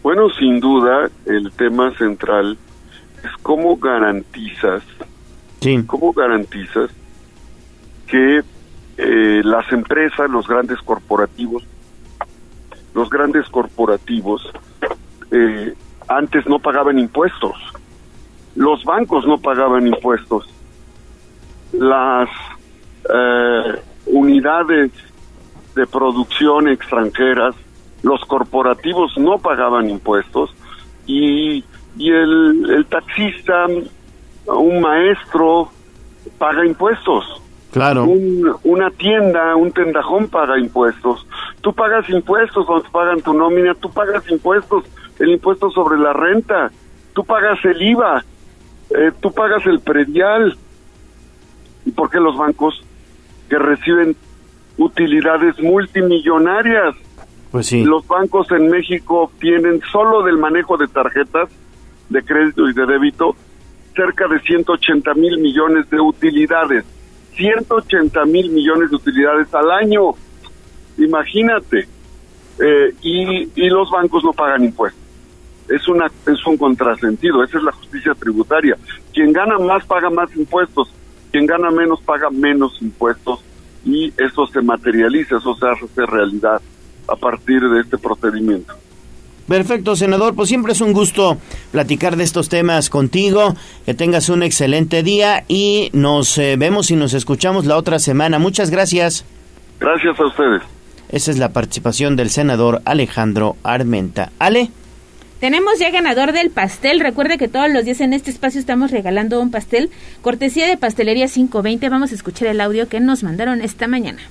Bueno, 0.03 0.29
sin 0.29 0.59
duda, 0.59 1.09
el 1.25 1.51
tema 1.51 1.91
central 1.97 2.59
es 3.23 3.31
cómo 3.41 3.77
garantizas, 3.77 4.83
cómo 5.87 6.13
garantizas 6.13 6.91
que 8.05 8.43
eh, 8.97 9.41
las 9.43 9.71
empresas, 9.71 10.29
los 10.29 10.47
grandes 10.47 10.77
corporativos, 10.83 11.63
los 12.95 13.09
grandes 13.09 13.47
corporativos 13.49 14.41
eh, 15.29 15.73
antes 16.07 16.47
no 16.47 16.59
pagaban 16.59 16.97
impuestos, 16.97 17.55
los 18.55 18.83
bancos 18.85 19.27
no 19.27 19.37
pagaban 19.37 19.85
impuestos, 19.85 20.47
las 21.73 22.29
eh, 23.13 23.81
unidades 24.05 24.91
de 25.75 25.85
producción 25.87 26.69
extranjeras, 26.69 27.53
los 28.01 28.23
corporativos 28.25 29.17
no 29.17 29.39
pagaban 29.39 29.89
impuestos 29.89 30.51
y, 31.05 31.65
y 31.97 32.11
el, 32.11 32.69
el 32.69 32.85
taxista, 32.85 33.65
un 34.47 34.79
maestro, 34.79 35.69
paga 36.37 36.65
impuestos. 36.65 37.41
Claro. 37.75 38.05
una 38.63 38.89
tienda, 38.89 39.53
un 39.57 39.69
tendajón 39.73 40.29
paga 40.29 40.57
impuestos. 40.57 41.27
Tú 41.59 41.73
pagas 41.73 42.09
impuestos 42.09 42.65
cuando 42.65 42.89
pagan 42.89 43.19
tu 43.19 43.33
nómina, 43.33 43.73
tú 43.75 43.91
pagas 43.91 44.23
impuestos, 44.31 44.85
el 45.19 45.31
impuesto 45.31 45.69
sobre 45.71 45.99
la 45.99 46.13
renta, 46.13 46.71
tú 47.11 47.25
pagas 47.25 47.59
el 47.65 47.81
IVA, 47.81 48.23
eh, 48.91 49.11
tú 49.19 49.29
pagas 49.33 49.65
el 49.65 49.81
predial. 49.81 50.57
¿Y 51.85 51.91
por 51.91 52.09
qué 52.09 52.21
los 52.21 52.37
bancos 52.37 52.81
que 53.49 53.59
reciben 53.59 54.15
utilidades 54.77 55.59
multimillonarias? 55.59 56.95
Pues 57.51 57.67
sí. 57.67 57.83
Los 57.83 58.07
bancos 58.07 58.49
en 58.51 58.69
México 58.69 59.23
obtienen 59.23 59.81
solo 59.91 60.23
del 60.23 60.37
manejo 60.37 60.77
de 60.77 60.87
tarjetas 60.87 61.49
de 62.07 62.23
crédito 62.23 62.69
y 62.69 62.73
de 62.73 62.85
débito 62.85 63.35
cerca 63.93 64.29
de 64.29 64.39
180 64.39 65.13
mil 65.15 65.39
millones 65.39 65.89
de 65.89 65.99
utilidades 65.99 66.85
180 67.35 68.25
mil 68.25 68.49
millones 68.49 68.89
de 68.89 68.95
utilidades 68.95 69.53
al 69.53 69.71
año. 69.71 70.11
Imagínate. 70.97 71.87
Eh, 72.57 72.93
y, 73.01 73.49
y 73.55 73.69
los 73.69 73.91
bancos 73.91 74.23
no 74.23 74.31
pagan 74.31 74.63
impuestos. 74.63 75.01
Es, 75.67 75.87
una, 75.87 76.05
es 76.27 76.45
un 76.45 76.57
contrasentido, 76.57 77.43
esa 77.43 77.57
es 77.57 77.63
la 77.63 77.71
justicia 77.71 78.13
tributaria. 78.13 78.77
Quien 79.13 79.33
gana 79.33 79.57
más 79.57 79.85
paga 79.85 80.09
más 80.09 80.33
impuestos, 80.35 80.93
quien 81.31 81.47
gana 81.47 81.71
menos 81.71 82.01
paga 82.01 82.29
menos 82.29 82.79
impuestos 82.81 83.43
y 83.83 84.13
eso 84.17 84.47
se 84.47 84.61
materializa, 84.61 85.37
eso 85.37 85.55
se 85.55 85.67
hace 85.67 86.05
realidad 86.05 86.61
a 87.07 87.15
partir 87.15 87.61
de 87.61 87.81
este 87.81 87.97
procedimiento. 87.97 88.73
Perfecto, 89.47 89.95
senador. 89.95 90.35
Pues 90.35 90.49
siempre 90.49 90.73
es 90.73 90.81
un 90.81 90.93
gusto 90.93 91.37
platicar 91.71 92.15
de 92.15 92.23
estos 92.23 92.49
temas 92.49 92.89
contigo. 92.89 93.55
Que 93.85 93.93
tengas 93.93 94.29
un 94.29 94.43
excelente 94.43 95.03
día 95.03 95.43
y 95.47 95.89
nos 95.93 96.37
eh, 96.37 96.55
vemos 96.57 96.89
y 96.91 96.95
nos 96.95 97.13
escuchamos 97.13 97.65
la 97.65 97.77
otra 97.77 97.99
semana. 97.99 98.39
Muchas 98.39 98.71
gracias. 98.71 99.25
Gracias 99.79 100.19
a 100.19 100.25
ustedes. 100.25 100.63
Esa 101.09 101.31
es 101.31 101.37
la 101.37 101.49
participación 101.49 102.15
del 102.15 102.29
senador 102.29 102.81
Alejandro 102.85 103.55
Armenta. 103.63 104.31
Ale. 104.39 104.71
Tenemos 105.39 105.77
ya 105.79 105.91
ganador 105.91 106.31
del 106.31 106.49
pastel. 106.49 106.99
Recuerde 106.99 107.37
que 107.37 107.47
todos 107.47 107.69
los 107.69 107.85
días 107.85 108.01
en 108.01 108.13
este 108.13 108.31
espacio 108.31 108.59
estamos 108.59 108.89
regalando 108.89 109.39
un 109.39 109.51
pastel. 109.51 109.91
Cortesía 110.21 110.65
de 110.65 110.77
Pastelería 110.77 111.27
520. 111.27 111.87
Vamos 111.89 112.11
a 112.11 112.15
escuchar 112.15 112.47
el 112.47 112.61
audio 112.61 112.89
que 112.89 112.99
nos 112.99 113.21
mandaron 113.21 113.61
esta 113.61 113.87
mañana. 113.87 114.21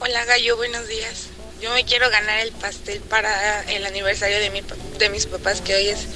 Hola 0.00 0.24
Gallo, 0.26 0.56
buenos 0.58 0.86
días. 0.88 1.30
Yo 1.64 1.72
me 1.72 1.84
quiero 1.84 2.10
ganar 2.10 2.40
el 2.40 2.52
pastel 2.52 3.00
para 3.08 3.62
el 3.74 3.86
aniversario 3.86 4.38
de, 4.38 4.50
mi, 4.50 4.60
de 4.98 5.08
mis 5.08 5.24
papás, 5.24 5.62
que 5.62 5.74
hoy 5.74 5.88
es, 5.88 6.06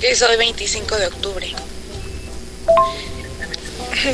que 0.00 0.10
es 0.10 0.20
hoy 0.20 0.36
25 0.36 0.96
de 0.96 1.06
octubre. 1.06 1.46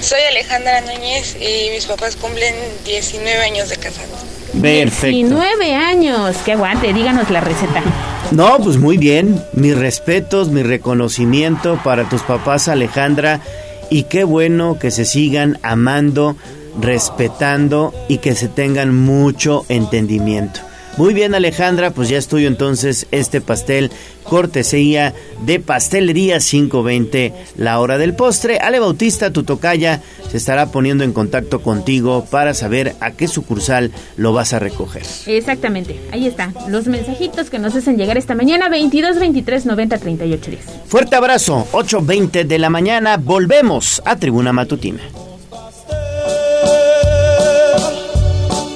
Soy 0.03 0.21
Alejandra 0.29 0.83
Núñez 0.83 1.35
y 1.37 1.71
mis 1.71 1.87
papás 1.87 2.17
cumplen 2.17 2.55
19 2.85 3.43
años 3.43 3.71
de 3.71 3.79
casados. 3.79 4.21
Perfecto. 4.61 5.17
19 5.17 5.75
años. 5.75 6.37
Que 6.45 6.53
aguante, 6.53 6.93
díganos 6.93 7.31
la 7.31 7.41
receta. 7.41 7.83
No, 8.31 8.59
pues 8.59 8.77
muy 8.77 8.99
bien. 8.99 9.43
Mis 9.55 9.75
respetos, 9.75 10.51
mi 10.51 10.63
reconocimiento 10.63 11.81
para 11.83 12.07
tus 12.07 12.21
papás, 12.21 12.69
Alejandra. 12.69 13.41
Y 13.89 14.03
qué 14.03 14.25
bueno 14.25 14.79
que 14.79 14.91
se 14.91 15.07
sigan 15.07 15.59
amando, 15.63 16.37
respetando 16.79 17.95
y 18.09 18.19
que 18.19 18.35
se 18.35 18.49
tengan 18.49 18.95
mucho 18.95 19.65
entendimiento. 19.71 20.61
Muy 20.99 21.15
bien 21.15 21.35
Alejandra, 21.35 21.91
pues 21.91 22.11
ya 22.11 22.19
es 22.19 22.29
tuyo 22.29 22.49
entonces 22.49 23.07
este 23.13 23.41
pastel 23.41 23.91
cortesía 24.25 25.15
de 25.45 25.59
Pastelería 25.59 26.39
520, 26.39 27.33
la 27.57 27.81
hora 27.81 27.97
del 27.97 28.15
postre. 28.15 28.59
Ale 28.59 28.79
Bautista, 28.79 29.33
tu 29.33 29.43
tocaya, 29.43 30.03
se 30.31 30.37
estará 30.37 30.67
poniendo 30.67 31.03
en 31.03 31.13
contacto 31.13 31.63
contigo 31.63 32.27
para 32.31 32.55
saber 32.55 32.95
a 33.01 33.13
qué 33.13 33.27
sucursal 33.27 33.91
lo 34.17 34.33
vas 34.33 34.53
a 34.53 34.59
recoger. 34.59 35.03
Exactamente, 35.27 35.99
ahí 36.13 36.27
están 36.27 36.55
los 36.69 36.87
mensajitos 36.87 37.49
que 37.49 37.59
nos 37.59 37.75
hacen 37.75 37.97
llegar 37.97 38.19
esta 38.19 38.35
mañana, 38.35 38.69
22 38.69 39.19
23 39.19 39.67
90 39.67 39.99
38 39.99 40.51
10. 40.51 40.65
Fuerte 40.87 41.17
abrazo, 41.17 41.67
8.20 41.73 42.45
de 42.45 42.59
la 42.59 42.69
mañana, 42.69 43.17
volvemos 43.17 44.03
a 44.05 44.17
Tribuna 44.17 44.53
Matutina. 44.53 45.01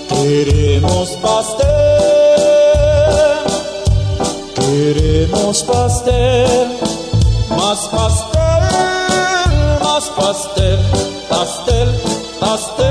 Queremos 0.08 1.10
pastel, 1.22 1.75
queremos 4.66 5.62
pastel, 5.62 6.68
más 7.50 7.78
pastel, 7.88 8.62
más 9.82 10.04
pastel, 10.16 10.78
pastel, 11.28 11.88
pastel. 12.40 12.86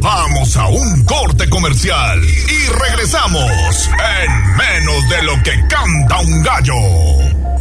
Vamos 0.00 0.56
a 0.56 0.68
un 0.68 1.04
corte 1.04 1.48
comercial 1.48 2.20
y 2.24 2.66
regresamos 2.68 3.90
en 4.22 4.56
menos 4.56 5.08
de 5.08 5.22
lo 5.22 5.42
que 5.42 5.66
canta 5.68 6.20
un 6.20 6.42
gallo. 6.42 7.33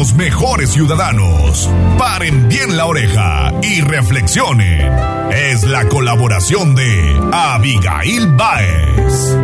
Mejores 0.00 0.70
ciudadanos. 0.70 1.68
Paren 1.98 2.48
bien 2.48 2.74
la 2.74 2.86
oreja 2.86 3.52
y 3.62 3.82
reflexionen. 3.82 4.90
Es 5.30 5.62
la 5.64 5.88
colaboración 5.88 6.74
de 6.74 7.20
Abigail 7.30 8.26
Baez. 8.28 9.36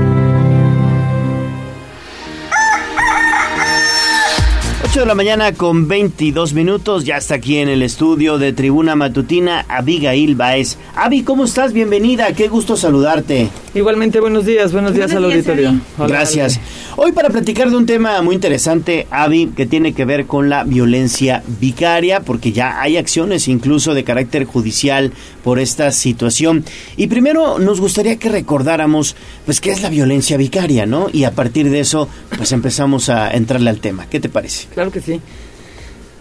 8 4.96 5.02
de 5.02 5.08
la 5.08 5.14
mañana 5.14 5.52
con 5.52 5.88
22 5.88 6.54
minutos, 6.54 7.04
ya 7.04 7.18
está 7.18 7.34
aquí 7.34 7.58
en 7.58 7.68
el 7.68 7.82
estudio 7.82 8.38
de 8.38 8.54
Tribuna 8.54 8.96
Matutina 8.96 9.66
Abigail 9.68 10.36
Baez. 10.36 10.78
Abi, 10.94 11.22
¿cómo 11.22 11.44
estás? 11.44 11.74
Bienvenida, 11.74 12.32
qué 12.32 12.48
gusto 12.48 12.78
saludarte. 12.78 13.50
Igualmente, 13.74 14.20
buenos 14.20 14.46
días, 14.46 14.72
buenos 14.72 14.94
días 14.94 15.12
al 15.12 15.26
auditorio. 15.26 15.74
Hola, 15.98 16.08
Gracias. 16.08 16.58
Hoy 16.96 17.12
para 17.12 17.28
platicar 17.28 17.68
de 17.68 17.76
un 17.76 17.84
tema 17.84 18.22
muy 18.22 18.34
interesante, 18.34 19.06
Avi, 19.10 19.48
que 19.48 19.66
tiene 19.66 19.92
que 19.92 20.06
ver 20.06 20.24
con 20.24 20.48
la 20.48 20.64
violencia 20.64 21.42
vicaria, 21.60 22.20
porque 22.20 22.52
ya 22.52 22.80
hay 22.80 22.96
acciones 22.96 23.48
incluso 23.48 23.92
de 23.92 24.02
carácter 24.02 24.46
judicial 24.46 25.12
por 25.44 25.58
esta 25.58 25.92
situación. 25.92 26.64
Y 26.96 27.08
primero 27.08 27.58
nos 27.58 27.82
gustaría 27.82 28.16
que 28.16 28.30
recordáramos, 28.30 29.14
pues, 29.44 29.60
qué 29.60 29.72
es 29.72 29.82
la 29.82 29.90
violencia 29.90 30.38
vicaria, 30.38 30.86
¿no? 30.86 31.10
Y 31.12 31.24
a 31.24 31.32
partir 31.32 31.68
de 31.68 31.80
eso, 31.80 32.08
pues 32.34 32.52
empezamos 32.52 33.10
a 33.10 33.30
entrarle 33.30 33.68
al 33.68 33.80
tema. 33.80 34.06
¿Qué 34.08 34.20
te 34.20 34.30
parece? 34.30 34.68
Claro 34.72 34.85
que 34.90 35.00
sí. 35.00 35.20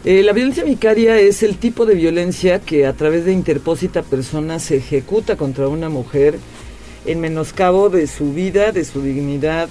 Eh, 0.05 0.21
la 0.21 0.33
violencia 0.33 0.63
vicaria 0.63 1.19
es 1.19 1.41
el 1.41 1.57
tipo 1.57 1.85
de 1.85 1.95
violencia 1.95 2.59
que 2.59 2.85
a 2.85 2.93
través 2.93 3.25
de 3.25 3.33
interpósita 3.33 4.03
persona 4.03 4.59
se 4.59 4.77
ejecuta 4.77 5.35
contra 5.35 5.67
una 5.67 5.89
mujer 5.89 6.37
en 7.07 7.19
menoscabo 7.19 7.89
de 7.89 8.05
su 8.05 8.31
vida, 8.31 8.71
de 8.71 8.85
su 8.85 9.01
dignidad, 9.01 9.67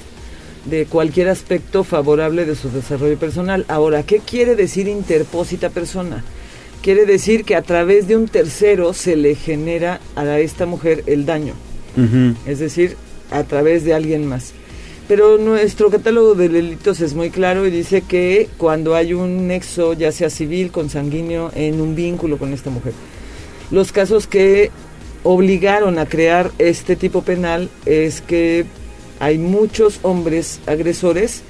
de 0.65 0.87
cualquier 0.87 1.29
aspecto 1.29 1.85
favorable 1.85 2.47
de 2.47 2.57
su 2.57 2.71
desarrollo 2.71 3.19
personal. 3.19 3.65
Ahora, 3.69 4.03
¿qué 4.03 4.19
quiere 4.19 4.57
decir 4.57 4.89
interpósita 4.89 5.71
persona? 5.71 6.25
Quiere 6.83 7.07
decir 7.07 7.45
que 7.45 7.57
a 7.57 7.63
través 7.63 8.09
de 8.09 8.17
un 8.17 8.29
tercero 8.29 8.93
se 8.93 9.17
le 9.17 9.35
genera 9.35 10.01
a 10.17 10.39
esta 10.39 10.67
mujer 10.67 11.03
el 11.07 11.25
daño, 11.27 11.55
es 12.45 12.59
decir, 12.59 12.97
a 13.31 13.45
través 13.45 13.85
de 13.85 13.95
alguien 13.95 14.27
más. 14.27 14.53
Pero 15.07 15.37
nuestro 15.37 15.91
catálogo 15.91 16.35
de 16.35 16.49
delitos 16.49 17.01
es 17.01 17.15
muy 17.15 17.29
claro 17.29 17.67
y 17.67 17.71
dice 17.71 18.01
que 18.01 18.49
cuando 18.57 18.95
hay 18.95 19.13
un 19.13 19.47
nexo, 19.49 19.93
ya 19.93 20.11
sea 20.13 20.31
civil, 20.31 20.71
consanguíneo, 20.71 21.51
en 21.55 21.81
un 21.81 21.95
vínculo 21.95 22.39
con 22.39 22.55
esta 22.55 22.71
mujer. 22.71 22.95
Los 23.71 23.93
casos 23.93 24.27
que 24.27 24.71
obligaron 25.23 25.99
a 25.99 26.07
crear 26.07 26.53
este 26.59 26.97
tipo 26.97 27.23
penal 27.23 27.69
es 27.85 28.23
que 28.23 28.65
hay 29.21 29.39
muchos 29.39 29.99
hombres 30.03 30.61
agresores 30.67 31.43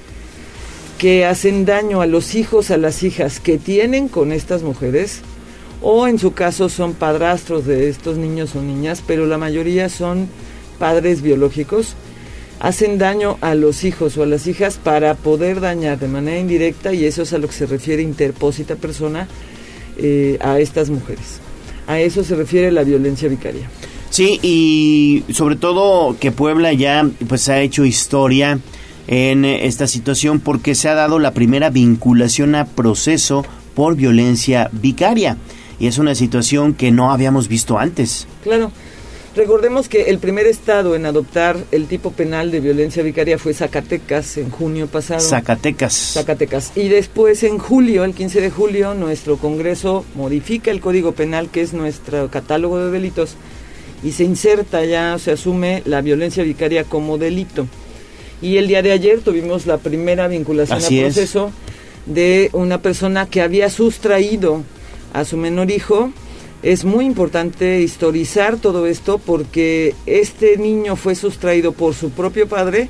que 0.97 1.25
hacen 1.25 1.65
daño 1.65 2.01
a 2.01 2.07
los 2.07 2.35
hijos, 2.35 2.71
a 2.71 2.77
las 2.77 3.03
hijas 3.03 3.39
que 3.39 3.57
tienen 3.57 4.07
con 4.07 4.31
estas 4.31 4.63
mujeres, 4.63 5.21
o 5.81 6.07
en 6.07 6.19
su 6.19 6.33
caso 6.33 6.69
son 6.69 6.93
padrastros 6.93 7.65
de 7.65 7.89
estos 7.89 8.17
niños 8.17 8.55
o 8.55 8.61
niñas, 8.61 9.03
pero 9.05 9.25
la 9.27 9.37
mayoría 9.37 9.89
son 9.89 10.27
padres 10.79 11.21
biológicos, 11.21 11.95
hacen 12.65 12.97
daño 12.97 13.37
a 13.41 13.53
los 13.53 13.83
hijos 13.83 14.17
o 14.17 14.23
a 14.23 14.25
las 14.25 14.47
hijas 14.47 14.79
para 14.83 15.13
poder 15.13 15.61
dañar 15.61 15.99
de 15.99 16.07
manera 16.07 16.39
indirecta, 16.39 16.95
y 16.95 17.05
eso 17.05 17.21
es 17.21 17.31
a 17.31 17.37
lo 17.37 17.47
que 17.47 17.53
se 17.53 17.67
refiere 17.67 18.01
interpósita 18.01 18.75
persona, 18.75 19.27
eh, 19.97 20.39
a 20.41 20.59
estas 20.59 20.89
mujeres. 20.89 21.39
A 21.85 21.99
eso 21.99 22.23
se 22.23 22.35
refiere 22.35 22.71
la 22.71 22.83
violencia 22.83 23.29
vicaria. 23.29 23.69
Sí, 24.09 24.39
y 24.41 25.31
sobre 25.31 25.57
todo 25.57 26.17
que 26.19 26.31
Puebla 26.31 26.73
ya 26.73 27.07
pues 27.27 27.49
ha 27.49 27.61
hecho 27.61 27.85
historia 27.85 28.57
en 29.05 29.45
esta 29.45 29.85
situación 29.85 30.39
porque 30.39 30.73
se 30.73 30.89
ha 30.89 30.95
dado 30.95 31.19
la 31.19 31.35
primera 31.35 31.69
vinculación 31.69 32.55
a 32.55 32.65
proceso 32.65 33.45
por 33.75 33.95
violencia 33.95 34.69
vicaria 34.71 35.37
y 35.79 35.85
es 35.85 35.99
una 35.99 36.15
situación 36.15 36.73
que 36.73 36.91
no 36.91 37.11
habíamos 37.11 37.47
visto 37.47 37.77
antes. 37.77 38.27
Claro. 38.43 38.71
Recordemos 39.35 39.89
que 39.89 40.03
el 40.03 40.19
primer 40.19 40.47
estado 40.47 40.95
en 40.95 41.05
adoptar 41.05 41.57
el 41.73 41.87
tipo 41.87 42.11
penal 42.11 42.51
de 42.51 42.61
violencia 42.61 43.03
vicaria 43.03 43.37
fue 43.37 43.53
Zacatecas 43.53 44.37
en 44.37 44.49
junio 44.49 44.87
pasado. 44.87 45.19
Zacatecas. 45.19 45.93
Zacatecas. 46.13 46.71
Y 46.75 46.87
después 46.87 47.43
en 47.43 47.57
julio, 47.57 48.05
el 48.05 48.13
15 48.13 48.39
de 48.39 48.49
julio, 48.49 48.93
nuestro 48.93 49.35
Congreso 49.35 50.05
modifica 50.15 50.71
el 50.71 50.79
Código 50.79 51.11
Penal, 51.11 51.49
que 51.49 51.61
es 51.61 51.73
nuestro 51.73 52.31
catálogo 52.31 52.79
de 52.79 52.91
delitos, 52.91 53.35
y 54.03 54.13
se 54.13 54.23
inserta 54.23 54.85
ya, 54.85 55.19
se 55.19 55.31
asume 55.31 55.83
la 55.85 55.99
violencia 55.99 56.43
vicaria 56.43 56.85
como 56.85 57.17
delito. 57.17 57.67
Y 58.41 58.55
el 58.55 58.69
día 58.69 58.81
de 58.81 58.93
ayer 58.93 59.19
tuvimos 59.19 59.65
la 59.65 59.79
primera 59.79 60.29
vinculación 60.29 60.77
Así 60.77 60.99
a 61.01 61.07
es. 61.07 61.13
proceso 61.13 61.51
de 62.05 62.49
una 62.53 62.81
persona 62.81 63.25
que 63.25 63.41
había 63.41 63.69
sustraído 63.69 64.63
a 65.11 65.25
su 65.25 65.35
menor 65.35 65.71
hijo. 65.71 66.11
Es 66.65 66.83
muy 66.83 67.05
importante 67.05 67.79
historizar 67.81 68.57
todo 68.57 68.87
esto 68.87 69.19
porque 69.19 69.93
este 70.07 70.57
niño 70.57 70.95
fue 70.95 71.13
sustraído 71.13 71.73
por 71.73 71.93
su 71.93 72.09
propio 72.09 72.47
padre 72.47 72.89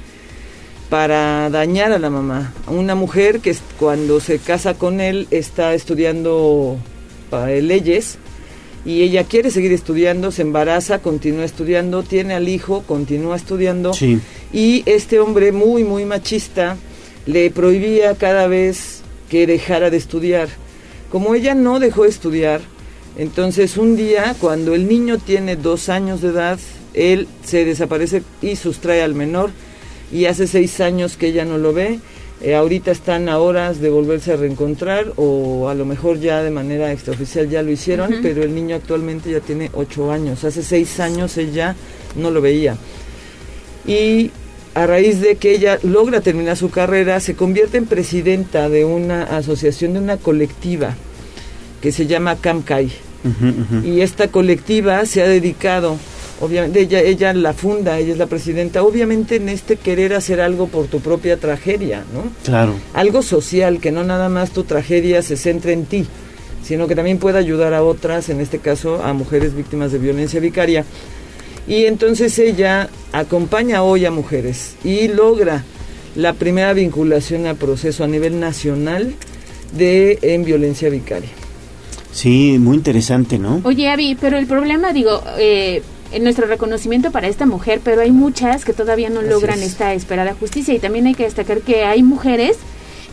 para 0.89 1.49
dañar 1.49 1.91
a 1.91 1.99
la 1.99 2.09
mamá. 2.09 2.53
Una 2.67 2.95
mujer 2.95 3.41
que 3.41 3.53
cuando 3.77 4.21
se 4.21 4.39
casa 4.39 4.75
con 4.75 5.01
él 5.01 5.27
está 5.29 5.73
estudiando 5.73 6.77
leyes 7.61 8.17
y 8.85 9.01
ella 9.01 9.25
quiere 9.25 9.51
seguir 9.51 9.73
estudiando, 9.73 10.31
se 10.31 10.43
embaraza, 10.43 10.99
continúa 10.99 11.43
estudiando, 11.43 12.01
tiene 12.01 12.33
al 12.33 12.47
hijo, 12.47 12.83
continúa 12.87 13.35
estudiando 13.35 13.93
Sí. 13.93 14.21
y 14.53 14.83
este 14.85 15.19
hombre 15.19 15.51
muy, 15.51 15.83
muy 15.83 16.05
machista 16.05 16.77
le 17.25 17.51
prohibía 17.51 18.15
cada 18.15 18.47
vez 18.47 19.01
que 19.29 19.45
dejara 19.47 19.89
de 19.89 19.97
estudiar. 19.97 20.47
Como 21.11 21.35
ella 21.35 21.55
no 21.55 21.81
dejó 21.81 22.03
de 22.03 22.09
estudiar, 22.09 22.61
entonces 23.17 23.77
un 23.77 23.95
día, 23.95 24.35
cuando 24.39 24.75
el 24.75 24.87
niño 24.87 25.17
tiene 25.17 25.55
dos 25.55 25.87
años 25.87 26.21
de 26.21 26.29
edad, 26.29 26.59
él 26.93 27.27
se 27.43 27.63
desaparece 27.63 28.23
y 28.41 28.55
sustrae 28.57 29.01
al 29.01 29.15
menor 29.15 29.51
y 30.11 30.25
hace 30.25 30.47
seis 30.47 30.81
años 30.81 31.15
que 31.15 31.27
ella 31.27 31.45
no 31.45 31.57
lo 31.57 31.73
ve. 31.73 31.99
Eh, 32.41 32.53
ahorita 32.53 32.91
están 32.91 33.29
a 33.29 33.39
horas 33.39 33.79
de 33.79 33.89
volverse 33.89 34.33
a 34.33 34.35
reencontrar 34.35 35.13
o 35.15 35.69
a 35.69 35.73
lo 35.73 35.85
mejor 35.85 36.19
ya 36.19 36.43
de 36.43 36.51
manera 36.51 36.91
extraoficial 36.91 37.49
ya 37.49 37.63
lo 37.63 37.71
hicieron, 37.71 38.15
pero 38.21 38.43
el 38.43 38.53
niño 38.53 38.75
actualmente 38.75 39.31
ya 39.31 39.39
tiene 39.39 39.71
ocho 39.73 40.11
años. 40.11 40.43
Hace 40.43 40.61
seis 40.61 40.99
años 40.99 41.37
ella 41.37 41.75
no 42.17 42.31
lo 42.31 42.41
veía. 42.41 42.75
Y 43.87 44.31
a 44.73 44.85
raíz 44.85 45.21
de 45.21 45.37
que 45.37 45.53
ella 45.53 45.79
logra 45.83 46.19
terminar 46.19 46.57
su 46.57 46.69
carrera, 46.69 47.21
se 47.21 47.35
convierte 47.35 47.77
en 47.77 47.85
presidenta 47.85 48.67
de 48.67 48.83
una 48.83 49.23
asociación, 49.23 49.93
de 49.93 49.99
una 49.99 50.17
colectiva 50.17 50.95
que 51.81 51.91
se 51.91 52.07
llama 52.07 52.35
CAMCAI. 52.35 52.91
Y 53.83 54.01
esta 54.01 54.27
colectiva 54.27 55.03
se 55.07 55.23
ha 55.23 55.27
dedicado, 55.27 55.97
obviamente, 56.39 56.81
ella, 56.81 57.01
ella 57.01 57.33
la 57.33 57.53
funda, 57.53 57.97
ella 57.97 58.13
es 58.13 58.19
la 58.19 58.27
presidenta, 58.27 58.83
obviamente 58.83 59.37
en 59.37 59.49
este 59.49 59.77
querer 59.77 60.13
hacer 60.13 60.41
algo 60.41 60.67
por 60.67 60.85
tu 60.85 60.99
propia 60.99 61.37
tragedia, 61.37 62.03
¿no? 62.13 62.29
Claro. 62.43 62.75
Algo 62.93 63.23
social, 63.23 63.79
que 63.79 63.91
no 63.91 64.03
nada 64.03 64.29
más 64.29 64.51
tu 64.51 64.63
tragedia 64.63 65.23
se 65.23 65.37
centre 65.37 65.73
en 65.73 65.85
ti, 65.85 66.05
sino 66.63 66.87
que 66.87 66.95
también 66.95 67.17
pueda 67.17 67.39
ayudar 67.39 67.73
a 67.73 67.83
otras, 67.83 68.29
en 68.29 68.41
este 68.41 68.59
caso 68.59 69.03
a 69.03 69.13
mujeres 69.13 69.55
víctimas 69.55 69.91
de 69.91 69.97
violencia 69.97 70.39
vicaria. 70.39 70.85
Y 71.67 71.85
entonces 71.85 72.37
ella 72.37 72.89
acompaña 73.11 73.81
hoy 73.81 74.05
a 74.05 74.11
mujeres 74.11 74.75
y 74.83 75.07
logra 75.07 75.63
la 76.15 76.33
primera 76.33 76.73
vinculación 76.73 77.47
a 77.47 77.55
proceso 77.55 78.03
a 78.03 78.07
nivel 78.07 78.39
nacional 78.39 79.15
de 79.75 80.19
en 80.21 80.45
violencia 80.45 80.89
vicaria. 80.89 81.29
Sí, 82.15 82.57
muy 82.59 82.77
interesante, 82.77 83.37
¿no? 83.37 83.59
Oye, 83.65 83.89
Avi, 83.89 84.15
pero 84.15 84.37
el 84.37 84.47
problema, 84.47 84.93
digo, 84.93 85.21
eh, 85.37 85.83
en 86.13 86.23
nuestro 86.23 86.47
reconocimiento 86.47 87.11
para 87.11 87.27
esta 87.27 87.45
mujer, 87.45 87.81
pero 87.83 88.01
hay 88.01 88.11
muchas 88.11 88.63
que 88.63 88.71
todavía 88.71 89.09
no 89.09 89.21
logran 89.21 89.59
es. 89.59 89.65
esta 89.71 89.93
esperada 89.93 90.33
justicia 90.33 90.73
y 90.73 90.79
también 90.79 91.07
hay 91.07 91.13
que 91.13 91.23
destacar 91.25 91.59
que 91.59 91.83
hay 91.83 92.03
mujeres 92.03 92.57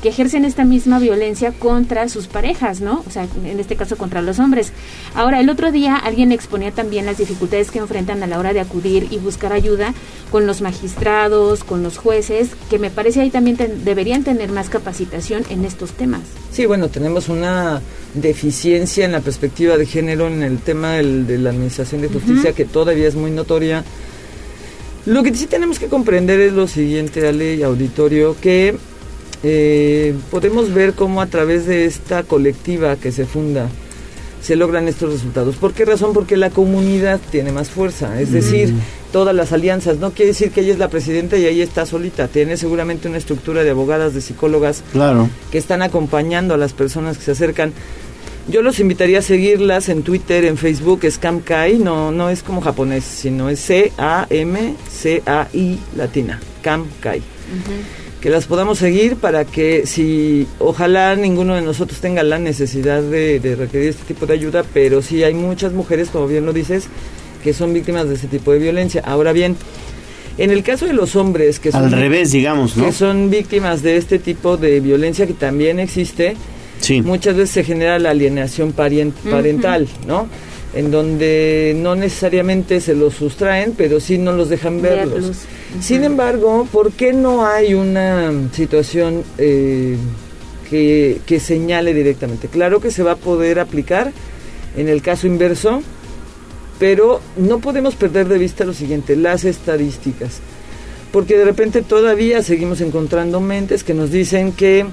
que 0.03 0.09
ejercen 0.09 0.45
esta 0.45 0.65
misma 0.65 0.99
violencia 0.99 1.53
contra 1.53 2.09
sus 2.09 2.27
parejas, 2.27 2.81
¿no? 2.81 3.05
O 3.07 3.11
sea, 3.11 3.29
en 3.45 3.61
este 3.61 3.77
caso 3.77 3.97
contra 3.97 4.21
los 4.21 4.41
hombres. 4.41 4.73
Ahora, 5.15 5.39
el 5.41 5.49
otro 5.49 5.71
día 5.71 5.97
alguien 5.97 6.33
exponía 6.33 6.73
también 6.73 7.07
las 7.07 7.19
dificultades 7.19 7.71
que 7.71 7.79
enfrentan 7.79 8.21
a 8.23 8.27
la 8.27 8.39
hora 8.41 8.53
de 8.53 8.59
acudir 8.61 9.07
y 9.13 9.19
buscar 9.19 9.53
ayuda 9.53 9.95
con 10.33 10.47
los 10.47 10.61
magistrados, 10.61 11.63
con 11.63 11.83
los 11.85 11.99
jueces, 11.99 12.49
que 12.69 12.81
me 12.81 12.91
parece 12.91 13.21
ahí 13.21 13.31
también 13.31 13.57
ten- 13.57 13.85
deberían 13.85 14.25
tener 14.25 14.51
más 14.51 14.69
capacitación 14.69 15.45
en 15.51 15.65
estos 15.65 15.93
temas. 15.93 16.23
Sí, 16.51 16.67
bueno, 16.67 16.89
tenemos 16.89 17.29
una 17.29 17.81
deficiencia 18.15 19.05
en 19.05 19.13
la 19.13 19.21
perspectiva 19.21 19.77
de 19.79 19.87
género 19.87 20.27
en 20.27 20.43
el 20.43 20.59
tema 20.59 20.95
del- 20.95 21.27
de 21.29 21.39
la 21.39 21.51
administración 21.51 22.01
de 22.01 22.09
justicia 22.09 22.53
que 22.53 22.65
todavía 22.65 23.07
es 23.07 23.15
muy 23.15 23.31
notoria. 23.31 23.85
Lo 25.07 25.23
que 25.23 25.35
sí 25.35 25.47
tenemos 25.47 25.79
que 25.79 25.87
comprender 25.87 26.41
es 26.41 26.53
lo 26.53 26.67
siguiente, 26.67 27.27
Ale 27.27 27.55
y 27.57 27.63
auditorio, 27.63 28.37
que 28.41 28.77
eh, 29.43 30.15
podemos 30.31 30.73
ver 30.73 30.93
cómo 30.95 31.21
a 31.21 31.27
través 31.27 31.67
de 31.67 31.85
esta 31.85 32.23
colectiva 32.23 32.97
que 32.97 33.11
se 33.13 33.25
funda 33.27 33.69
se 34.43 34.57
logran 34.57 34.89
estos 34.89 35.13
resultados. 35.13 35.55
¿Por 35.57 35.73
qué 35.73 35.85
razón? 35.85 36.13
Porque 36.13 36.37
la 36.37 36.51
comunidad 36.51 37.21
tiene 37.31 37.53
más 37.53 37.71
fuerza, 37.71 38.21
es 38.21 38.33
decir, 38.33 38.73
Mm. 38.73 38.79
todas 39.13 39.35
las 39.37 39.53
alianzas. 39.53 39.99
No 39.99 40.11
quiere 40.11 40.33
decir 40.33 40.51
que 40.51 40.63
ella 40.63 40.73
es 40.73 40.79
la 40.81 40.89
presidenta 40.89 41.37
y 41.37 41.45
ahí 41.47 41.61
está 41.61 41.87
solita, 41.87 42.27
tiene 42.27 42.57
seguramente 42.57 43.07
una 43.09 43.19
estructura 43.19 43.63
de 43.63 43.71
abogadas, 43.71 44.15
de 44.15 44.21
psicólogas, 44.21 44.83
Claro. 44.93 45.29
que 45.53 45.59
están 45.59 45.81
acompañando 45.83 46.55
a 46.55 46.57
las 46.57 46.73
personas 46.73 47.19
que 47.19 47.25
se 47.25 47.31
acercan. 47.33 47.73
Yo 48.49 48.63
los 48.63 48.81
invitaría 48.81 49.21
a 49.21 49.23
seguirlas 49.23 49.89
en 49.89 50.03
Twitter, 50.03 50.45
en 50.45 50.57
Facebook, 50.57 51.03
Scamkai, 51.09 51.79
no, 51.79 52.11
no 52.11 52.29
es 52.29 52.43
como 52.43 52.61
japonés, 52.61 53.05
sino 53.05 53.49
es 53.49 53.61
C-A-M-C-A-I 54.73 55.79
latina, 55.97 56.41
Camkai. 56.63 57.23
Que 58.23 58.31
las 58.31 58.47
podamos 58.47 58.79
seguir 58.79 59.17
para 59.17 59.45
que 59.45 59.85
si, 59.85 60.47
ojalá 60.61 61.17
ninguno 61.17 61.57
de 61.57 61.63
nosotros 61.63 62.01
tenga 62.01 62.23
la 62.23 62.39
necesidad 62.39 63.03
de, 63.03 63.41
de 63.41 63.57
requerir 63.57 63.89
este 63.89 64.05
tipo 64.05 64.27
de 64.27 64.35
ayuda, 64.35 64.65
pero 64.73 65.03
sí 65.03 65.25
hay 65.25 65.35
muchas 65.35 65.73
mujeres, 65.73 66.09
como 66.09 66.29
bien 66.29 66.47
lo 66.47 66.53
dices, 66.53 66.87
que 67.43 67.53
son 67.53 67.75
víctimas 67.75 68.09
de 68.09 68.15
este 68.15 68.29
tipo 68.29 68.53
de 68.53 68.61
violencia. 68.61 69.03
Ahora 69.05 69.33
bien, 69.33 69.57
en 70.39 70.51
el 70.51 70.63
caso 70.63 70.87
de 70.87 70.93
los 70.93 71.17
hombres 71.17 71.59
que 71.59 71.73
son 71.73 71.85
Al 71.85 71.93
revés, 71.93 72.33
digamos, 72.33 72.77
¿no? 72.77 72.87
que 72.87 72.93
son 72.93 73.29
víctimas 73.29 73.83
de 73.83 73.97
este 73.97 74.19
tipo 74.19 74.57
de 74.57 74.81
violencia 74.81 75.27
que 75.27 75.35
también 75.35 75.79
existe, 75.79 76.37
muchas 77.05 77.37
veces 77.37 77.51
se 77.51 77.65
genera 77.65 77.99
la 77.99 78.11
alienación 78.11 78.73
parental, 78.73 79.89
¿no? 80.07 80.29
En 80.75 80.91
donde 80.91 81.75
no 81.77 81.95
necesariamente 81.95 82.81
se 82.81 82.95
los 82.95 83.15
sustraen, 83.15 83.75
pero 83.77 84.01
sí 84.01 84.17
no 84.17 84.33
los 84.33 84.49
dejan 84.49 84.81
verlos. 84.81 85.13
Verlos. 85.13 85.37
Sin 85.81 86.05
embargo, 86.05 86.67
¿por 86.73 86.93
qué 86.93 87.13
no 87.13 87.47
hay 87.47 87.75
una 87.75 88.33
situación 88.53 89.23
eh, 89.37 89.97
que, 90.71 91.21
que 91.27 91.41
señale 91.41 91.93
directamente? 91.93 92.49
Claro 92.49 92.81
que 92.81 92.91
se 92.91 93.03
va 93.03 93.13
a 93.13 93.17
poder 93.17 93.61
aplicar 93.61 94.13
en 94.77 94.89
el 94.89 95.03
caso 95.03 95.27
inverso, 95.27 95.83
pero 96.79 97.21
no 97.37 97.59
podemos 97.59 97.95
perder 97.95 98.29
de 98.29 98.39
vista 98.39 98.65
lo 98.65 98.73
siguiente, 98.73 99.17
las 99.17 99.45
estadísticas. 99.45 100.41
Porque 101.13 101.37
de 101.37 101.45
repente 101.45 101.83
todavía 101.83 102.43
seguimos 102.43 102.81
encontrando 102.81 103.41
mentes 103.41 103.85
que 103.85 103.93
nos 103.93 104.11
dicen 104.11 104.53
que 104.53 104.87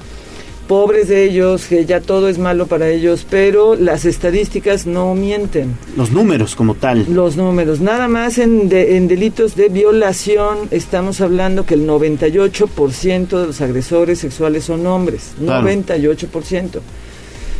pobres 0.69 1.07
de 1.07 1.23
ellos, 1.23 1.65
que 1.65 1.85
ya 1.87 1.99
todo 1.99 2.29
es 2.29 2.37
malo 2.37 2.67
para 2.67 2.89
ellos, 2.89 3.25
pero 3.27 3.73
las 3.75 4.05
estadísticas 4.05 4.85
no 4.85 5.15
mienten. 5.15 5.75
Los 5.97 6.11
números 6.11 6.55
como 6.55 6.75
tal. 6.75 7.07
Los 7.11 7.35
números, 7.37 7.79
nada 7.81 8.07
más 8.07 8.37
en, 8.37 8.69
de- 8.69 8.95
en 8.95 9.07
delitos 9.07 9.55
de 9.55 9.69
violación 9.69 10.59
estamos 10.69 11.21
hablando 11.21 11.65
que 11.65 11.73
el 11.73 11.87
98% 11.87 13.27
de 13.41 13.47
los 13.47 13.61
agresores 13.61 14.19
sexuales 14.19 14.63
son 14.65 14.85
hombres, 14.85 15.31
Claro. 15.43 15.67
98%. 15.67 16.79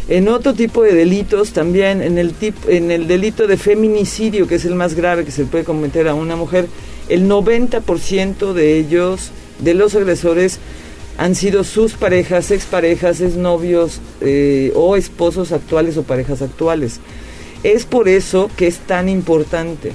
En 0.08 0.28
otro 0.28 0.54
tipo 0.54 0.84
de 0.84 0.94
delitos 0.94 1.52
también, 1.52 2.04
en 2.04 2.20
el, 2.20 2.34
tip- 2.36 2.68
en 2.68 2.92
el 2.92 3.08
delito 3.08 3.48
de 3.48 3.58
feminicidio, 3.58 4.46
que 4.48 4.56
es 4.56 4.66
el 4.66 4.76
más 4.76 4.94
grave 4.94 5.26
que 5.26 5.32
se 5.32 5.46
puede 5.46 5.64
cometer 5.64 6.08
a 6.08 6.14
una 6.14 6.36
mujer, 6.36 6.68
el 7.10 7.28
90% 7.28 8.54
de 8.54 8.78
ellos, 8.78 9.32
de 9.60 9.74
los 9.74 9.96
agresores, 9.96 10.60
han 11.20 11.36
sido 11.36 11.66
sus 11.66 11.96
parejas, 11.96 12.50
exparejas, 12.50 13.20
exnovios 13.20 14.00
eh, 14.22 14.72
o 14.74 14.96
esposos 14.96 15.52
actuales 15.52 15.98
o 15.98 16.04
parejas 16.04 16.42
actuales. 16.42 17.02
Es 17.62 17.84
por 17.84 18.08
eso 18.08 18.50
que 18.56 18.68
es 18.68 18.78
tan 18.78 19.10
importante 19.10 19.92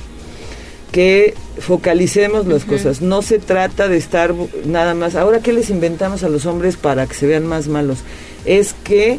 que 0.92 1.32
focalicemos 1.58 2.46
las 2.46 2.66
cosas. 2.66 3.00
No 3.00 3.22
se 3.22 3.38
trata 3.38 3.88
de 3.88 3.96
estar 3.96 4.34
nada 4.66 4.92
más. 4.92 5.14
Ahora, 5.14 5.40
¿qué 5.40 5.54
les 5.54 5.70
inventamos 5.70 6.24
a 6.24 6.28
los 6.28 6.44
hombres 6.44 6.76
para 6.76 7.06
que 7.06 7.14
se 7.14 7.26
vean 7.26 7.46
más 7.46 7.68
malos? 7.68 8.00
Es 8.44 8.74
que 8.84 9.18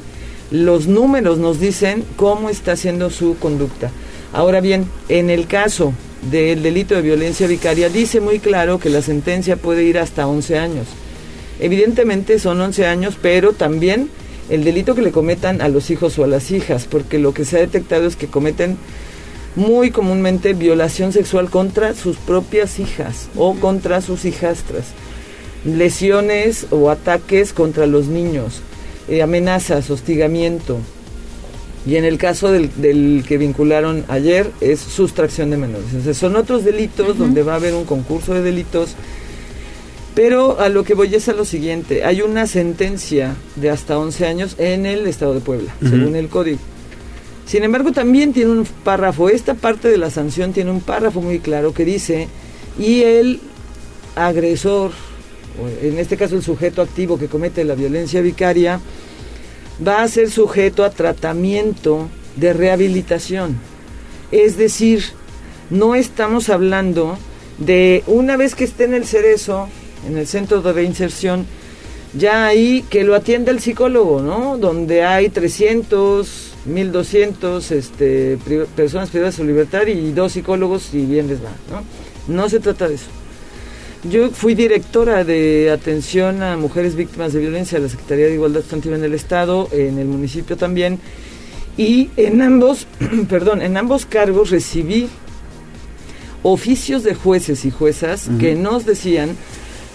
los 0.52 0.86
números 0.86 1.40
nos 1.40 1.60
dicen 1.60 2.06
cómo 2.18 2.52
está 2.52 2.76
siendo 2.76 3.10
su 3.10 3.36
conducta. 3.40 3.90
Ahora 4.32 4.62
bien, 4.62 4.86
en 5.10 5.32
el 5.32 5.48
caso 5.48 5.92
del 6.30 6.62
delito 6.62 6.94
de 6.94 7.02
violencia 7.02 7.48
vicaria, 7.48 7.90
dice 7.90 8.22
muy 8.22 8.38
claro 8.38 8.78
que 8.78 8.92
la 8.92 9.02
sentencia 9.02 9.56
puede 9.56 9.84
ir 9.86 9.98
hasta 9.98 10.28
11 10.28 10.60
años. 10.60 10.88
Evidentemente 11.60 12.40
son 12.40 12.60
11 12.60 12.86
años, 12.86 13.18
pero 13.22 13.54
también 13.54 14.10
el 14.50 14.64
delito 14.64 14.94
que 14.96 15.02
le 15.02 15.12
cometan 15.12 15.62
a 15.62 15.70
los 15.70 15.90
hijos 15.90 16.20
o 16.20 16.24
a 16.24 16.28
las 16.28 16.52
hijas, 16.52 16.86
porque 16.90 17.18
lo 17.18 17.34
que 17.34 17.46
se 17.46 17.58
ha 17.58 17.62
detectado 17.62 18.06
es 18.06 18.16
que 18.16 18.28
cometen 18.28 18.78
muy 19.56 19.90
comúnmente 19.90 20.54
violación 20.54 21.14
sexual 21.14 21.50
contra 21.50 21.94
sus 21.96 22.18
propias 22.18 22.80
hijas 22.80 23.30
o 23.36 23.56
contra 23.56 24.02
sus 24.02 24.26
hijastras, 24.26 24.88
lesiones 25.64 26.68
o 26.72 26.90
ataques 26.90 27.54
contra 27.54 27.86
los 27.88 28.08
niños, 28.08 28.62
eh, 29.08 29.22
amenazas, 29.22 29.90
hostigamiento. 29.90 30.78
Y 31.88 31.98
en 31.98 32.04
el 32.04 32.18
caso 32.18 32.52
del, 32.52 32.70
del 32.78 33.24
que 33.28 33.38
vincularon 33.38 34.06
ayer 34.08 34.52
es 34.60 34.80
sustracción 34.80 35.52
de 35.52 35.58
menores. 35.58 35.86
Entonces 35.88 36.18
son 36.18 36.36
otros 36.36 36.66
delitos 36.66 37.18
donde 37.18 37.44
va 37.44 37.54
a 37.54 37.58
haber 37.58 37.76
un 37.76 37.86
concurso 37.86 38.34
de 38.34 38.42
delitos. 38.42 38.96
Pero 40.16 40.60
a 40.62 40.70
lo 40.70 40.86
que 40.86 40.94
voy 40.94 41.14
es 41.14 41.28
a 41.28 41.34
lo 41.34 41.44
siguiente. 41.44 42.06
Hay 42.06 42.22
una 42.22 42.48
sentencia 42.48 43.36
de 43.58 43.70
hasta 43.70 44.00
11 44.00 44.26
años 44.26 44.56
en 44.58 44.86
el 44.86 45.06
Estado 45.08 45.34
de 45.34 45.42
Puebla, 45.42 45.76
según 45.82 46.16
el 46.16 46.30
código. 46.30 46.60
Sin 47.46 47.64
embargo, 47.64 47.92
también 47.92 48.34
tiene 48.34 48.52
un 48.52 48.66
párrafo, 48.84 49.30
esta 49.30 49.54
parte 49.54 49.90
de 49.90 49.98
la 49.98 50.10
sanción 50.10 50.52
tiene 50.52 50.72
un 50.72 50.82
párrafo 50.82 51.22
muy 51.22 51.40
claro 51.40 51.74
que 51.74 51.86
dice, 51.86 52.28
y 52.80 53.04
el 53.04 53.40
agresor, 54.16 54.92
o 55.62 55.86
en 55.86 56.00
este 56.00 56.18
caso 56.18 56.36
el 56.36 56.44
sujeto 56.44 56.82
activo 56.82 57.20
que 57.20 57.28
comete 57.28 57.64
la 57.64 57.76
violencia 57.76 58.22
vicaria, 58.22 58.80
va 59.86 60.02
a 60.02 60.08
ser 60.08 60.32
sujeto 60.32 60.84
a 60.84 60.90
tratamiento 60.90 62.10
de 62.36 62.54
rehabilitación. 62.54 63.58
Es 64.32 64.58
decir, 64.58 65.04
no 65.70 65.94
estamos 65.94 66.50
hablando 66.50 67.18
de 67.60 68.04
una 68.08 68.38
vez 68.38 68.56
que 68.56 68.64
esté 68.64 68.86
en 68.86 68.96
el 68.96 69.06
cerezo, 69.06 69.70
en 70.08 70.18
el 70.18 70.28
centro 70.28 70.62
de 70.62 70.72
reinserción, 70.74 71.46
ya 72.18 72.46
ahí 72.46 72.84
que 72.90 73.04
lo 73.04 73.16
atienda 73.16 73.52
el 73.52 73.60
psicólogo, 73.60 74.22
¿no? 74.22 74.58
Donde 74.58 75.04
hay 75.04 75.30
300, 75.30 76.54
1200 76.66 77.72
este, 77.72 78.38
pri- 78.46 78.66
personas 78.76 79.10
privadas 79.10 79.36
de 79.36 79.44
su 79.44 79.48
libertad 79.48 79.86
y 79.88 80.12
dos 80.12 80.32
psicólogos 80.34 80.94
y 80.94 81.06
bien 81.06 81.28
les 81.28 81.40
va, 81.44 81.52
¿no? 81.70 81.84
No 82.34 82.50
se 82.50 82.60
trata 82.60 82.88
de 82.88 82.96
eso. 82.96 83.08
Yo 84.10 84.30
fui 84.30 84.54
directora 84.54 85.24
de 85.24 85.72
atención 85.72 86.44
a 86.44 86.56
mujeres 86.58 86.96
víctimas 86.96 87.34
de 87.34 87.40
violencia 87.40 87.80
de 87.80 87.86
la 87.86 87.90
Secretaría 87.90 88.28
de 88.28 88.36
Igualdad 88.36 88.62
Sustantiva 88.62 88.96
en 88.96 89.04
el 89.04 89.14
Estado, 89.16 89.68
en 89.72 89.98
el 89.98 90.06
municipio 90.06 90.56
también, 90.58 91.00
y 91.76 92.10
en 92.16 92.42
ambos, 92.42 92.86
perdón, 93.30 93.62
en 93.62 93.76
ambos 93.78 94.06
cargos 94.06 94.52
recibí 94.52 95.10
oficios 96.44 97.04
de 97.04 97.16
jueces 97.16 97.66
y 97.66 97.72
juezas 97.72 98.30
que 98.40 98.56
nos 98.56 98.86
decían 98.86 99.36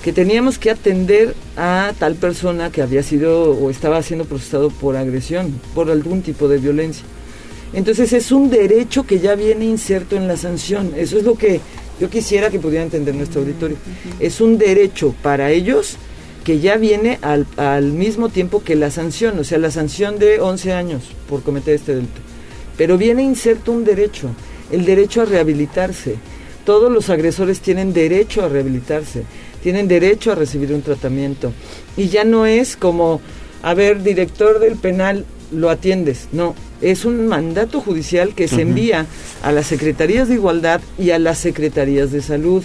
que 0.02 0.12
teníamos 0.12 0.58
que 0.58 0.70
atender 0.70 1.34
a 1.56 1.92
tal 1.98 2.14
persona 2.14 2.70
que 2.70 2.82
había 2.82 3.02
sido 3.02 3.52
o 3.52 3.70
estaba 3.70 4.02
siendo 4.02 4.24
procesado 4.24 4.70
por 4.70 4.96
agresión, 4.96 5.60
por 5.74 5.90
algún 5.90 6.22
tipo 6.22 6.48
de 6.48 6.58
violencia. 6.58 7.04
Entonces 7.72 8.12
es 8.12 8.32
un 8.32 8.50
derecho 8.50 9.04
que 9.04 9.20
ya 9.20 9.34
viene 9.34 9.66
inserto 9.66 10.16
en 10.16 10.26
la 10.26 10.36
sanción. 10.36 10.92
Eso 10.96 11.18
es 11.18 11.24
lo 11.24 11.36
que 11.36 11.60
yo 12.00 12.08
quisiera 12.08 12.50
que 12.50 12.58
pudiera 12.58 12.82
entender 12.82 13.14
nuestro 13.14 13.42
auditorio. 13.42 13.76
Es 14.18 14.40
un 14.40 14.58
derecho 14.58 15.14
para 15.22 15.50
ellos 15.50 15.96
que 16.44 16.58
ya 16.58 16.78
viene 16.78 17.18
al, 17.20 17.46
al 17.58 17.92
mismo 17.92 18.30
tiempo 18.30 18.64
que 18.64 18.74
la 18.74 18.90
sanción, 18.90 19.38
o 19.38 19.44
sea, 19.44 19.58
la 19.58 19.70
sanción 19.70 20.18
de 20.18 20.40
11 20.40 20.72
años 20.72 21.02
por 21.28 21.42
cometer 21.42 21.74
este 21.74 21.94
delito. 21.94 22.20
Pero 22.78 22.96
viene 22.96 23.22
inserto 23.22 23.72
un 23.72 23.84
derecho, 23.84 24.30
el 24.72 24.86
derecho 24.86 25.20
a 25.20 25.26
rehabilitarse. 25.26 26.16
Todos 26.64 26.90
los 26.90 27.10
agresores 27.10 27.60
tienen 27.60 27.92
derecho 27.92 28.42
a 28.42 28.48
rehabilitarse, 28.48 29.24
tienen 29.62 29.88
derecho 29.88 30.32
a 30.32 30.34
recibir 30.34 30.72
un 30.72 30.82
tratamiento. 30.82 31.52
Y 31.96 32.08
ya 32.08 32.24
no 32.24 32.46
es 32.46 32.76
como, 32.76 33.20
a 33.62 33.74
ver, 33.74 34.02
director 34.02 34.58
del 34.58 34.76
penal, 34.76 35.24
lo 35.52 35.70
atiendes. 35.70 36.28
No, 36.32 36.54
es 36.80 37.04
un 37.04 37.26
mandato 37.26 37.80
judicial 37.80 38.34
que 38.34 38.48
se 38.48 38.62
envía 38.62 39.06
a 39.42 39.52
las 39.52 39.66
secretarías 39.66 40.28
de 40.28 40.34
igualdad 40.34 40.80
y 40.98 41.10
a 41.10 41.18
las 41.18 41.38
secretarías 41.38 42.10
de 42.12 42.22
salud 42.22 42.64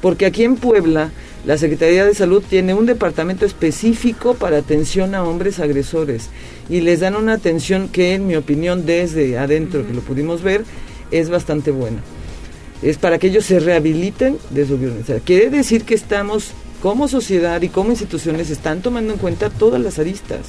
Porque 0.00 0.26
aquí 0.26 0.44
en 0.44 0.56
Puebla, 0.56 1.10
la 1.44 1.58
Secretaría 1.58 2.04
de 2.04 2.14
Salud 2.14 2.42
tiene 2.48 2.74
un 2.74 2.86
departamento 2.86 3.44
específico 3.44 4.34
para 4.34 4.58
atención 4.58 5.14
a 5.14 5.24
hombres 5.24 5.58
agresores 5.58 6.30
y 6.68 6.80
les 6.80 7.00
dan 7.00 7.16
una 7.16 7.34
atención 7.34 7.88
que, 7.88 8.14
en 8.14 8.26
mi 8.26 8.36
opinión, 8.36 8.86
desde 8.86 9.38
adentro, 9.38 9.86
que 9.86 9.92
lo 9.92 10.00
pudimos 10.00 10.42
ver, 10.42 10.64
es 11.10 11.28
bastante 11.28 11.70
buena. 11.70 11.98
Es 12.82 12.96
para 12.96 13.18
que 13.18 13.26
ellos 13.26 13.44
se 13.44 13.60
rehabiliten 13.60 14.38
de 14.50 14.66
su 14.66 14.78
violencia. 14.78 15.20
Quiere 15.20 15.50
decir 15.50 15.84
que 15.84 15.94
estamos, 15.94 16.52
como 16.82 17.08
sociedad 17.08 17.60
y 17.62 17.68
como 17.68 17.90
instituciones, 17.90 18.50
están 18.50 18.80
tomando 18.80 19.12
en 19.12 19.18
cuenta 19.18 19.50
todas 19.50 19.80
las 19.80 19.98
aristas 19.98 20.40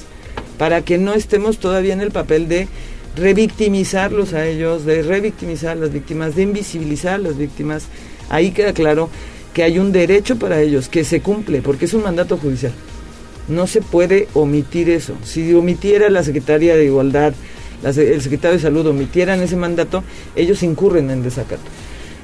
para 0.57 0.81
que 0.83 0.97
no 0.97 1.13
estemos 1.13 1.57
todavía 1.57 1.93
en 1.93 2.01
el 2.01 2.11
papel 2.11 2.47
de 2.47 2.67
revictimizarlos 3.15 4.33
a 4.33 4.45
ellos, 4.47 4.85
de 4.85 5.01
revictimizar 5.01 5.71
a 5.71 5.75
las 5.81 5.91
víctimas, 5.91 6.35
de 6.35 6.43
invisibilizar 6.43 7.15
a 7.15 7.17
las 7.17 7.37
víctimas. 7.37 7.85
Ahí 8.29 8.51
queda 8.51 8.73
claro 8.73 9.09
que 9.53 9.63
hay 9.63 9.79
un 9.79 9.91
derecho 9.91 10.37
para 10.37 10.61
ellos 10.61 10.87
que 10.87 11.03
se 11.03 11.21
cumple, 11.21 11.61
porque 11.61 11.85
es 11.85 11.93
un 11.93 12.03
mandato 12.03 12.37
judicial. 12.37 12.71
No 13.47 13.67
se 13.67 13.81
puede 13.81 14.27
omitir 14.33 14.89
eso. 14.89 15.15
Si 15.23 15.53
omitiera 15.53 16.09
la 16.09 16.23
Secretaría 16.23 16.75
de 16.75 16.85
Igualdad, 16.85 17.33
el 17.83 18.21
secretario 18.21 18.57
de 18.57 18.61
Salud 18.61 18.85
omitieran 18.87 19.41
ese 19.41 19.55
mandato, 19.55 20.03
ellos 20.35 20.63
incurren 20.63 21.09
en 21.09 21.23
desacato. 21.23 21.63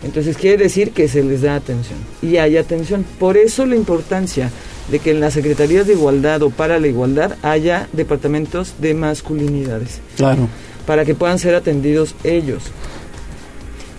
Entonces 0.04 0.38
quiere 0.38 0.64
decir 0.64 0.92
que 0.92 1.08
se 1.08 1.24
les 1.24 1.42
da 1.42 1.56
atención 1.56 1.98
y 2.22 2.38
hay 2.38 2.58
atención. 2.58 3.06
Por 3.20 3.38
eso 3.38 3.66
la 3.66 3.76
importancia 3.76 4.52
de 4.92 5.00
que 5.00 5.12
en 5.12 5.20
las 5.20 5.34
secretarías 5.34 5.88
de 5.88 5.94
igualdad 5.94 6.44
o 6.44 6.50
para 6.50 6.80
la 6.80 6.88
igualdad 6.88 7.36
haya 7.42 7.88
departamentos 7.94 8.76
de 8.80 8.94
masculinidades. 8.94 10.00
Claro. 10.16 10.48
Para 10.86 11.04
que 11.04 11.16
puedan 11.16 11.40
ser 11.40 11.56
atendidos 11.56 12.16
ellos. 12.24 12.64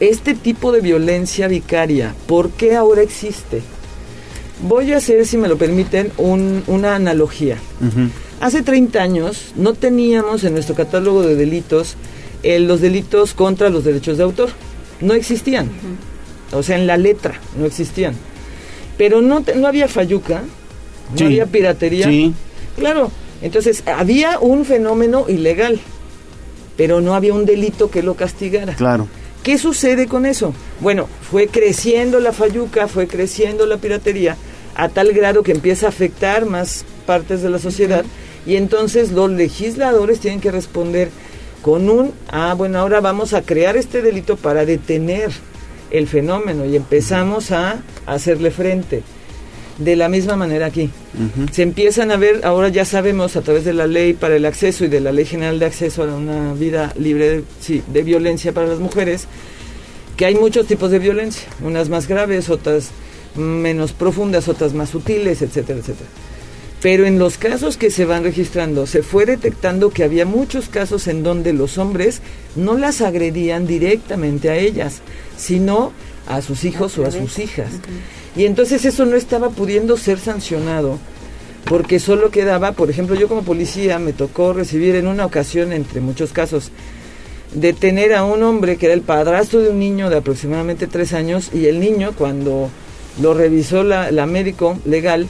Este 0.00 0.34
tipo 0.34 0.70
de 0.70 0.80
violencia 0.80 1.48
vicaria, 1.48 2.14
¿por 2.26 2.50
qué 2.50 2.76
ahora 2.76 3.02
existe? 3.02 3.62
Voy 4.62 4.92
a 4.92 4.98
hacer, 4.98 5.26
si 5.26 5.36
me 5.36 5.48
lo 5.48 5.58
permiten, 5.58 6.12
un, 6.16 6.62
una 6.68 6.94
analogía. 6.94 7.56
Hace 8.40 8.62
30 8.62 9.02
años 9.02 9.52
no 9.56 9.74
teníamos 9.74 10.44
en 10.44 10.52
nuestro 10.52 10.76
catálogo 10.76 11.22
de 11.22 11.34
delitos 11.34 11.96
eh, 12.44 12.60
los 12.60 12.80
delitos 12.80 13.34
contra 13.34 13.68
los 13.68 13.84
derechos 13.84 14.16
de 14.18 14.24
autor. 14.24 14.50
No 15.00 15.14
existían. 15.14 15.68
O 16.52 16.62
sea, 16.62 16.76
en 16.76 16.86
la 16.86 16.96
letra 16.96 17.34
no 17.56 17.66
existían. 17.66 18.14
Pero 18.96 19.20
no, 19.20 19.42
te- 19.42 19.54
no 19.54 19.66
había 19.68 19.86
falluca, 19.88 20.42
no 21.12 21.18
Sí. 21.18 21.24
había 21.24 21.46
piratería. 21.46 22.06
Sí. 22.06 22.34
Claro, 22.76 23.10
entonces 23.42 23.82
había 23.86 24.38
un 24.40 24.64
fenómeno 24.64 25.26
ilegal, 25.28 25.78
pero 26.76 27.00
no 27.00 27.14
había 27.14 27.34
un 27.34 27.44
delito 27.46 27.90
que 27.90 28.02
lo 28.02 28.14
castigara. 28.14 28.74
Claro. 28.74 29.08
¿Qué 29.42 29.56
sucede 29.58 30.06
con 30.08 30.26
eso? 30.26 30.52
Bueno, 30.80 31.08
fue 31.30 31.46
creciendo 31.46 32.18
la 32.20 32.32
falluca, 32.32 32.88
fue 32.88 33.06
creciendo 33.06 33.66
la 33.66 33.76
piratería, 33.78 34.36
a 34.74 34.88
tal 34.88 35.12
grado 35.12 35.42
que 35.42 35.52
empieza 35.52 35.86
a 35.86 35.88
afectar 35.90 36.44
más 36.46 36.84
partes 37.06 37.40
de 37.42 37.48
la 37.50 37.58
sociedad 37.58 38.04
y 38.46 38.56
entonces 38.56 39.12
los 39.12 39.30
legisladores 39.30 40.20
tienen 40.20 40.40
que 40.40 40.50
responder 40.50 41.08
con 41.68 41.90
un, 41.90 42.14
ah, 42.30 42.54
bueno, 42.56 42.78
ahora 42.78 43.02
vamos 43.02 43.34
a 43.34 43.42
crear 43.42 43.76
este 43.76 44.00
delito 44.00 44.36
para 44.36 44.64
detener 44.64 45.30
el 45.90 46.08
fenómeno 46.08 46.64
y 46.64 46.74
empezamos 46.76 47.50
a 47.50 47.82
hacerle 48.06 48.50
frente. 48.50 49.02
De 49.76 49.94
la 49.94 50.08
misma 50.08 50.34
manera 50.34 50.64
aquí. 50.64 50.88
Se 51.52 51.60
empiezan 51.62 52.10
a 52.10 52.16
ver, 52.16 52.40
ahora 52.44 52.70
ya 52.70 52.86
sabemos 52.86 53.36
a 53.36 53.42
través 53.42 53.66
de 53.66 53.74
la 53.74 53.86
ley 53.86 54.14
para 54.14 54.36
el 54.36 54.46
acceso 54.46 54.86
y 54.86 54.88
de 54.88 55.00
la 55.00 55.12
ley 55.12 55.26
general 55.26 55.58
de 55.58 55.66
acceso 55.66 56.04
a 56.04 56.06
una 56.06 56.54
vida 56.54 56.94
libre 56.98 57.28
de, 57.28 57.44
sí, 57.60 57.82
de 57.86 58.02
violencia 58.02 58.54
para 58.54 58.66
las 58.66 58.78
mujeres, 58.78 59.26
que 60.16 60.24
hay 60.24 60.36
muchos 60.36 60.66
tipos 60.66 60.90
de 60.90 60.98
violencia, 61.00 61.50
unas 61.62 61.90
más 61.90 62.08
graves, 62.08 62.48
otras 62.48 62.92
menos 63.36 63.92
profundas, 63.92 64.48
otras 64.48 64.72
más 64.72 64.88
sutiles, 64.88 65.42
etcétera, 65.42 65.80
etcétera. 65.80 66.08
Pero 66.80 67.06
en 67.06 67.18
los 67.18 67.38
casos 67.38 67.76
que 67.76 67.90
se 67.90 68.04
van 68.04 68.22
registrando, 68.22 68.86
se 68.86 69.02
fue 69.02 69.26
detectando 69.26 69.90
que 69.90 70.04
había 70.04 70.24
muchos 70.24 70.68
casos 70.68 71.08
en 71.08 71.22
donde 71.24 71.52
los 71.52 71.76
hombres 71.76 72.20
no 72.54 72.78
las 72.78 73.00
agredían 73.00 73.66
directamente 73.66 74.48
a 74.48 74.56
ellas, 74.56 75.00
sino 75.36 75.92
a 76.28 76.40
sus 76.40 76.64
hijos 76.64 76.96
o 76.98 77.04
a 77.04 77.10
sus 77.10 77.38
hijas. 77.38 77.72
Y 78.36 78.44
entonces 78.44 78.84
eso 78.84 79.06
no 79.06 79.16
estaba 79.16 79.50
pudiendo 79.50 79.96
ser 79.96 80.20
sancionado, 80.20 80.98
porque 81.64 81.98
solo 81.98 82.30
quedaba, 82.30 82.72
por 82.72 82.90
ejemplo, 82.90 83.16
yo 83.16 83.26
como 83.26 83.42
policía 83.42 83.98
me 83.98 84.12
tocó 84.12 84.52
recibir 84.52 84.94
en 84.94 85.08
una 85.08 85.26
ocasión, 85.26 85.72
entre 85.72 86.00
muchos 86.00 86.32
casos, 86.32 86.70
detener 87.54 88.14
a 88.14 88.24
un 88.24 88.42
hombre 88.42 88.76
que 88.76 88.86
era 88.86 88.94
el 88.94 89.00
padrastro 89.00 89.60
de 89.60 89.70
un 89.70 89.80
niño 89.80 90.10
de 90.10 90.18
aproximadamente 90.18 90.86
tres 90.86 91.12
años 91.12 91.50
y 91.52 91.66
el 91.66 91.80
niño 91.80 92.12
cuando 92.16 92.68
lo 93.20 93.34
revisó 93.34 93.82
la, 93.82 94.10
la 94.12 94.26
médico 94.26 94.78
legal, 94.84 95.26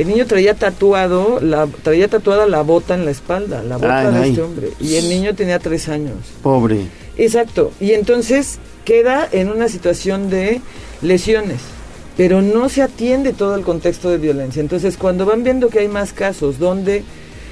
el 0.00 0.08
niño 0.08 0.26
traía 0.26 0.54
tatuado, 0.54 1.40
la, 1.40 1.66
traía 1.82 2.08
tatuada 2.08 2.46
la 2.46 2.62
bota 2.62 2.94
en 2.94 3.04
la 3.04 3.10
espalda, 3.10 3.62
la 3.62 3.76
bota 3.76 3.98
Ay, 3.98 4.14
de 4.14 4.18
ay. 4.18 4.30
este 4.30 4.42
hombre, 4.42 4.68
y 4.80 4.96
el 4.96 5.10
niño 5.10 5.34
tenía 5.34 5.58
tres 5.58 5.90
años. 5.90 6.14
Pobre. 6.42 6.86
Exacto, 7.18 7.70
y 7.80 7.92
entonces 7.92 8.58
queda 8.86 9.28
en 9.30 9.50
una 9.50 9.68
situación 9.68 10.30
de 10.30 10.62
lesiones, 11.02 11.60
pero 12.16 12.40
no 12.40 12.70
se 12.70 12.80
atiende 12.80 13.34
todo 13.34 13.54
el 13.56 13.62
contexto 13.62 14.08
de 14.08 14.16
violencia. 14.16 14.60
Entonces, 14.60 14.96
cuando 14.96 15.26
van 15.26 15.44
viendo 15.44 15.68
que 15.68 15.80
hay 15.80 15.88
más 15.88 16.14
casos 16.14 16.58
donde 16.58 17.04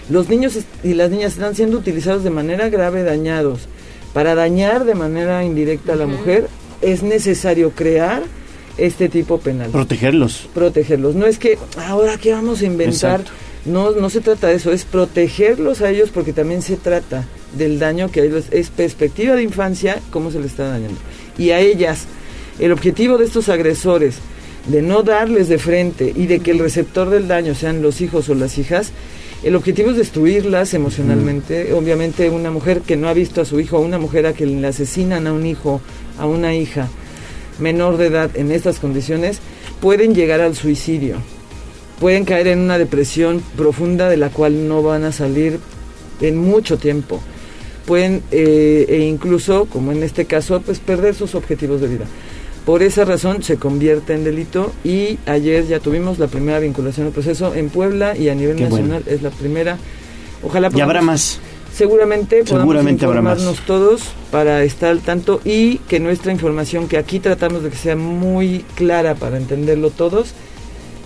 los 0.08 0.30
niños 0.30 0.58
y 0.82 0.94
las 0.94 1.10
niñas 1.10 1.34
están 1.34 1.54
siendo 1.54 1.76
utilizados 1.76 2.24
de 2.24 2.30
manera 2.30 2.70
grave, 2.70 3.02
dañados, 3.02 3.68
para 4.14 4.34
dañar 4.34 4.86
de 4.86 4.94
manera 4.94 5.44
indirecta 5.44 5.92
a 5.92 5.96
la 5.96 6.06
mujer, 6.06 6.48
es 6.80 7.02
necesario 7.02 7.72
crear 7.72 8.22
este 8.78 9.08
tipo 9.08 9.38
penal 9.38 9.70
Protegerlos. 9.70 10.48
protegerlos. 10.54 11.14
No 11.14 11.26
es 11.26 11.38
que 11.38 11.58
ahora 11.76 12.16
qué 12.16 12.32
vamos 12.32 12.62
a 12.62 12.66
inventar. 12.66 13.20
Exacto. 13.20 13.32
No, 13.66 13.90
no 13.90 14.08
se 14.08 14.20
trata 14.20 14.46
de 14.46 14.54
eso, 14.54 14.72
es 14.72 14.84
protegerlos 14.84 15.82
a 15.82 15.90
ellos 15.90 16.10
porque 16.14 16.32
también 16.32 16.62
se 16.62 16.76
trata 16.76 17.26
del 17.54 17.78
daño 17.78 18.10
que 18.10 18.20
a 18.20 18.24
ellos 18.24 18.44
es 18.50 18.70
perspectiva 18.70 19.34
de 19.34 19.42
infancia, 19.42 20.00
cómo 20.10 20.30
se 20.30 20.38
les 20.38 20.52
está 20.52 20.68
dañando. 20.68 20.98
Y 21.36 21.50
a 21.50 21.60
ellas, 21.60 22.06
el 22.60 22.72
objetivo 22.72 23.18
de 23.18 23.26
estos 23.26 23.48
agresores, 23.48 24.16
de 24.68 24.80
no 24.80 25.02
darles 25.02 25.48
de 25.48 25.58
frente 25.58 26.12
y 26.14 26.26
de 26.26 26.40
que 26.40 26.52
el 26.52 26.60
receptor 26.60 27.10
del 27.10 27.28
daño 27.28 27.54
sean 27.54 27.82
los 27.82 28.00
hijos 28.00 28.28
o 28.28 28.34
las 28.34 28.58
hijas, 28.58 28.92
el 29.42 29.54
objetivo 29.54 29.90
es 29.90 29.96
destruirlas 29.96 30.72
emocionalmente. 30.74 31.72
Obviamente 31.72 32.30
una 32.30 32.50
mujer 32.50 32.80
que 32.80 32.96
no 32.96 33.08
ha 33.08 33.12
visto 33.12 33.40
a 33.40 33.44
su 33.44 33.60
hijo, 33.60 33.80
una 33.80 33.98
mujer 33.98 34.26
a 34.26 34.32
que 34.32 34.46
le 34.46 34.66
asesinan 34.66 35.26
a 35.26 35.32
un 35.32 35.46
hijo, 35.46 35.80
a 36.18 36.26
una 36.26 36.54
hija 36.54 36.88
menor 37.58 37.96
de 37.96 38.06
edad 38.06 38.30
en 38.34 38.50
estas 38.50 38.78
condiciones, 38.78 39.40
pueden 39.80 40.14
llegar 40.14 40.40
al 40.40 40.54
suicidio. 40.54 41.16
Pueden 42.00 42.24
caer 42.24 42.48
en 42.48 42.60
una 42.60 42.78
depresión 42.78 43.42
profunda 43.56 44.08
de 44.08 44.16
la 44.16 44.30
cual 44.30 44.68
no 44.68 44.82
van 44.82 45.04
a 45.04 45.12
salir 45.12 45.58
en 46.20 46.36
mucho 46.38 46.78
tiempo. 46.78 47.20
Pueden, 47.86 48.22
eh, 48.30 48.86
e 48.88 48.98
incluso, 48.98 49.64
como 49.66 49.92
en 49.92 50.02
este 50.02 50.24
caso, 50.26 50.60
pues 50.60 50.78
perder 50.78 51.14
sus 51.14 51.34
objetivos 51.34 51.80
de 51.80 51.88
vida. 51.88 52.04
Por 52.64 52.82
esa 52.82 53.06
razón 53.06 53.42
se 53.42 53.56
convierte 53.56 54.12
en 54.12 54.24
delito 54.24 54.72
y 54.84 55.18
ayer 55.24 55.66
ya 55.66 55.80
tuvimos 55.80 56.18
la 56.18 56.26
primera 56.26 56.58
vinculación 56.58 57.06
al 57.06 57.12
proceso 57.12 57.54
en 57.54 57.70
Puebla 57.70 58.14
y 58.14 58.28
a 58.28 58.34
nivel 58.34 58.56
Qué 58.56 58.66
bueno. 58.66 58.88
nacional 58.88 59.02
es 59.06 59.22
la 59.22 59.30
primera. 59.30 59.78
Ojalá 60.42 60.70
Y 60.74 60.80
habrá 60.80 61.00
más. 61.00 61.40
Seguramente 61.78 62.42
podamos 62.42 62.62
Seguramente 62.62 63.04
informarnos 63.04 63.60
todos 63.60 64.02
para 64.32 64.64
estar 64.64 64.90
al 64.90 64.98
tanto 64.98 65.40
y 65.44 65.76
que 65.88 66.00
nuestra 66.00 66.32
información, 66.32 66.88
que 66.88 66.98
aquí 66.98 67.20
tratamos 67.20 67.62
de 67.62 67.70
que 67.70 67.76
sea 67.76 67.94
muy 67.94 68.64
clara 68.74 69.14
para 69.14 69.36
entenderlo 69.36 69.90
todos, 69.90 70.32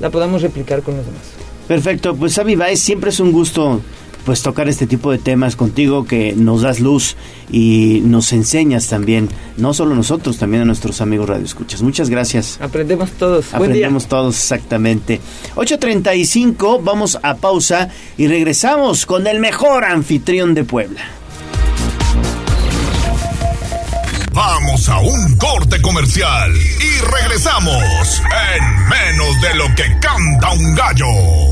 la 0.01 0.09
podamos 0.09 0.41
replicar 0.41 0.81
con 0.81 0.97
los 0.97 1.05
demás. 1.05 1.25
Perfecto, 1.68 2.17
pues 2.17 2.39
Avi 2.39 2.57
Baez, 2.57 2.81
siempre 2.81 3.10
es 3.10 3.20
un 3.20 3.33
gusto 3.33 3.83
pues 4.25 4.42
tocar 4.42 4.68
este 4.68 4.86
tipo 4.86 5.10
de 5.10 5.18
temas 5.18 5.57
contigo 5.57 6.05
que 6.05 6.34
nos 6.34 6.62
das 6.62 6.81
luz 6.81 7.17
y 7.51 8.01
nos 8.05 8.33
enseñas 8.33 8.89
también, 8.89 9.28
no 9.57 9.75
solo 9.75 9.94
nosotros, 9.94 10.39
también 10.39 10.62
a 10.62 10.65
nuestros 10.65 11.01
amigos 11.01 11.28
Radio 11.28 11.44
Escuchas. 11.44 11.83
Muchas 11.83 12.10
gracias. 12.10 12.59
Aprendemos 12.60 13.10
todos. 13.12 13.51
Buen 13.51 13.73
día. 13.73 13.86
Aprendemos 13.86 14.07
todos 14.07 14.36
exactamente. 14.36 15.20
8.35, 15.57 16.81
vamos 16.83 17.18
a 17.23 17.34
pausa 17.36 17.89
y 18.17 18.26
regresamos 18.26 19.07
con 19.07 19.26
el 19.26 19.41
mejor 19.41 19.84
anfitrión 19.84 20.55
de 20.55 20.65
Puebla. 20.65 21.02
Vamos 24.33 24.89
a 24.89 24.99
un 24.99 25.36
corte 25.36 25.83
comercial 25.83 26.51
y 26.55 27.01
regresamos 27.05 28.23
en 28.55 28.89
menos 28.89 29.41
de 29.42 29.55
lo 29.57 29.67
que 29.75 29.84
canta 30.01 30.52
un 30.52 30.75
gallo. 30.75 31.52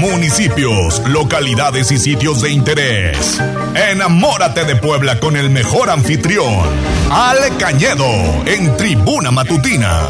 Municipios, 0.00 1.02
localidades 1.08 1.92
y 1.92 1.98
sitios 1.98 2.40
de 2.40 2.50
interés. 2.50 3.38
Enamórate 3.90 4.64
de 4.64 4.74
Puebla 4.74 5.20
con 5.20 5.36
el 5.36 5.50
mejor 5.50 5.90
anfitrión, 5.90 6.64
Ale 7.10 7.54
Cañedo, 7.58 8.06
en 8.46 8.76
Tribuna 8.78 9.30
Matutina. 9.30 10.08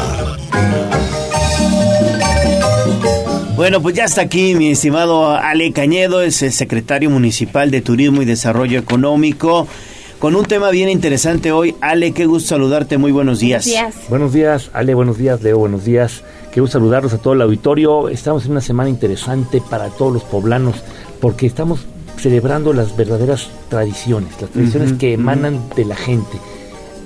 Bueno, 3.57 3.81
pues 3.81 3.93
ya 3.93 4.05
está 4.05 4.21
aquí 4.21 4.55
mi 4.55 4.71
estimado 4.71 5.35
Ale 5.35 5.73
Cañedo, 5.73 6.21
es 6.21 6.41
el 6.41 6.53
secretario 6.53 7.09
municipal 7.09 7.69
de 7.69 7.81
Turismo 7.81 8.21
y 8.21 8.25
Desarrollo 8.25 8.79
Económico, 8.79 9.67
con 10.19 10.35
un 10.35 10.45
tema 10.45 10.71
bien 10.71 10.87
interesante 10.87 11.51
hoy. 11.51 11.75
Ale, 11.81 12.13
qué 12.13 12.25
gusto 12.25 12.49
saludarte, 12.49 12.97
muy 12.97 13.11
buenos 13.11 13.39
días. 13.39 13.69
Buenos 14.07 14.31
días, 14.31 14.69
Ale, 14.71 14.93
buenos 14.93 15.17
días, 15.17 15.41
Leo, 15.41 15.57
buenos 15.57 15.83
días. 15.83 16.23
Gusto 16.59 16.79
saludarlos 16.79 17.13
a 17.13 17.17
todo 17.17 17.33
el 17.33 17.41
auditorio. 17.41 18.09
Estamos 18.09 18.45
en 18.45 18.51
una 18.51 18.61
semana 18.61 18.89
interesante 18.89 19.61
para 19.61 19.89
todos 19.89 20.11
los 20.11 20.23
poblanos, 20.23 20.75
porque 21.21 21.47
estamos 21.47 21.85
celebrando 22.17 22.73
las 22.73 22.95
verdaderas 22.97 23.49
tradiciones, 23.69 24.29
las 24.41 24.51
tradiciones 24.51 24.89
Ujú, 24.91 24.99
que 24.99 25.13
emanan 25.13 25.59
de 25.75 25.85
la 25.85 25.95
gente. 25.95 26.37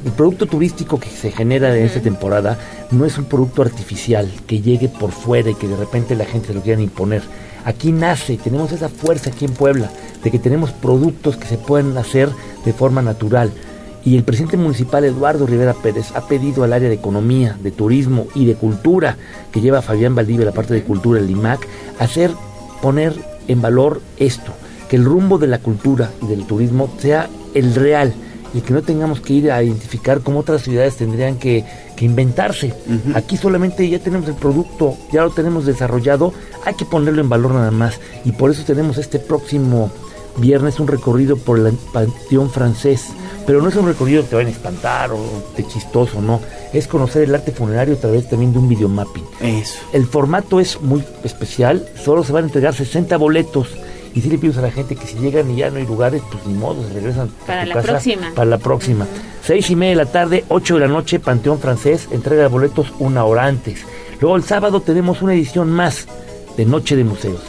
El 0.03 0.11
producto 0.11 0.45
turístico 0.47 0.99
que 0.99 1.09
se 1.09 1.31
genera 1.31 1.75
en 1.75 1.85
esta 1.85 2.01
temporada 2.01 2.57
no 2.91 3.05
es 3.05 3.17
un 3.17 3.25
producto 3.25 3.61
artificial 3.61 4.29
que 4.45 4.61
llegue 4.61 4.89
por 4.89 5.11
fuera 5.11 5.49
y 5.49 5.55
que 5.55 5.67
de 5.67 5.77
repente 5.77 6.15
la 6.15 6.25
gente 6.25 6.47
se 6.47 6.53
lo 6.53 6.61
quiera 6.61 6.81
imponer. 6.81 7.21
Aquí 7.65 7.91
nace, 7.91 8.37
tenemos 8.37 8.71
esa 8.71 8.89
fuerza 8.89 9.29
aquí 9.29 9.45
en 9.45 9.53
Puebla, 9.53 9.89
de 10.23 10.31
que 10.31 10.37
tenemos 10.37 10.71
productos 10.71 11.37
que 11.37 11.47
se 11.47 11.57
pueden 11.57 11.97
hacer 11.97 12.29
de 12.65 12.73
forma 12.73 13.01
natural. 13.01 13.51
Y 14.05 14.15
el 14.15 14.23
presidente 14.23 14.55
municipal 14.55 15.03
Eduardo 15.03 15.47
Rivera 15.47 15.73
Pérez 15.73 16.11
ha 16.13 16.27
pedido 16.27 16.63
al 16.63 16.73
área 16.73 16.89
de 16.89 16.95
economía, 16.95 17.57
de 17.61 17.71
turismo 17.71 18.27
y 18.35 18.45
de 18.45 18.53
cultura, 18.53 19.17
que 19.51 19.61
lleva 19.61 19.81
Fabián 19.81 20.13
Valdivia, 20.13 20.45
la 20.45 20.51
parte 20.51 20.75
de 20.75 20.83
cultura, 20.83 21.19
el 21.19 21.29
IMAC, 21.29 21.67
hacer, 21.97 22.31
poner 22.83 23.15
en 23.47 23.63
valor 23.63 24.01
esto, 24.17 24.53
que 24.89 24.95
el 24.95 25.05
rumbo 25.05 25.39
de 25.39 25.47
la 25.47 25.57
cultura 25.57 26.11
y 26.21 26.27
del 26.27 26.45
turismo 26.45 26.87
sea 26.99 27.29
el 27.55 27.73
real 27.73 28.13
y 28.53 28.61
que 28.61 28.73
no 28.73 28.83
tengamos 28.83 29.21
que 29.21 29.33
ir 29.33 29.51
a 29.51 29.63
identificar 29.63 30.21
cómo 30.21 30.39
otras 30.39 30.61
ciudades 30.61 30.95
tendrían 30.95 31.37
que, 31.37 31.65
que 31.97 32.05
inventarse. 32.05 32.73
Aquí 33.15 33.37
solamente 33.37 33.89
ya 33.89 33.99
tenemos 33.99 34.29
el 34.29 34.35
producto, 34.35 34.95
ya 35.11 35.23
lo 35.23 35.31
tenemos 35.31 35.65
desarrollado, 35.65 36.31
hay 36.63 36.75
que 36.75 36.85
ponerlo 36.85 37.21
en 37.21 37.27
valor 37.27 37.53
nada 37.53 37.71
más. 37.71 37.99
Y 38.23 38.31
por 38.31 38.51
eso 38.51 38.63
tenemos 38.63 38.97
este 38.97 39.19
próximo 39.19 39.91
viernes 40.37 40.79
un 40.79 40.87
recorrido 40.87 41.37
por 41.37 41.59
el 41.59 41.73
Panteón 41.91 42.49
francés. 42.49 43.07
Pero 43.45 43.61
no 43.61 43.69
es 43.69 43.75
un 43.75 43.85
recorrido 43.85 44.23
que 44.23 44.29
te 44.29 44.35
vayan 44.35 44.51
a 44.51 44.55
espantar 44.55 45.11
o 45.11 45.19
de 45.55 45.67
chistoso, 45.67 46.21
no. 46.21 46.41
Es 46.73 46.87
conocer 46.87 47.23
el 47.23 47.35
arte 47.35 47.51
funerario 47.51 47.95
a 47.95 47.97
través 47.97 48.27
también 48.27 48.51
de 48.51 48.59
un 48.59 48.67
videomapping. 48.67 49.23
Eso. 49.41 49.79
El 49.93 50.05
formato 50.07 50.59
es 50.59 50.81
muy 50.81 51.03
especial, 51.23 51.87
solo 52.03 52.23
se 52.23 52.33
van 52.33 52.45
a 52.45 52.47
entregar 52.47 52.73
60 52.73 53.15
boletos. 53.17 53.69
Y 54.15 54.21
si 54.21 54.29
le 54.29 54.37
pido 54.37 54.57
a 54.57 54.61
la 54.61 54.71
gente 54.71 54.95
que 54.95 55.05
si 55.05 55.17
llegan 55.17 55.51
y 55.51 55.57
ya 55.57 55.69
no 55.69 55.77
hay 55.77 55.85
lugares, 55.85 56.21
pues 56.31 56.45
ni 56.47 56.53
modo, 56.53 56.87
se 56.87 56.93
regresan 56.93 57.29
Para 57.45 57.65
la 57.65 57.75
casa 57.75 57.87
próxima. 57.89 58.31
Para 58.33 58.49
la 58.49 58.57
próxima. 58.57 59.05
Seis 59.43 59.69
y 59.69 59.75
media 59.75 59.91
de 59.97 60.05
la 60.05 60.11
tarde, 60.11 60.45
8 60.47 60.75
de 60.75 60.79
la 60.79 60.87
noche, 60.87 61.19
Panteón 61.19 61.59
Francés, 61.59 62.07
entrega 62.11 62.43
de 62.43 62.47
boletos 62.47 62.93
una 62.99 63.25
hora 63.25 63.45
antes. 63.45 63.81
Luego 64.21 64.37
el 64.37 64.43
sábado 64.43 64.81
tenemos 64.81 65.21
una 65.21 65.33
edición 65.33 65.69
más 65.69 66.07
de 66.55 66.65
Noche 66.65 66.95
de 66.95 67.03
Museos. 67.03 67.41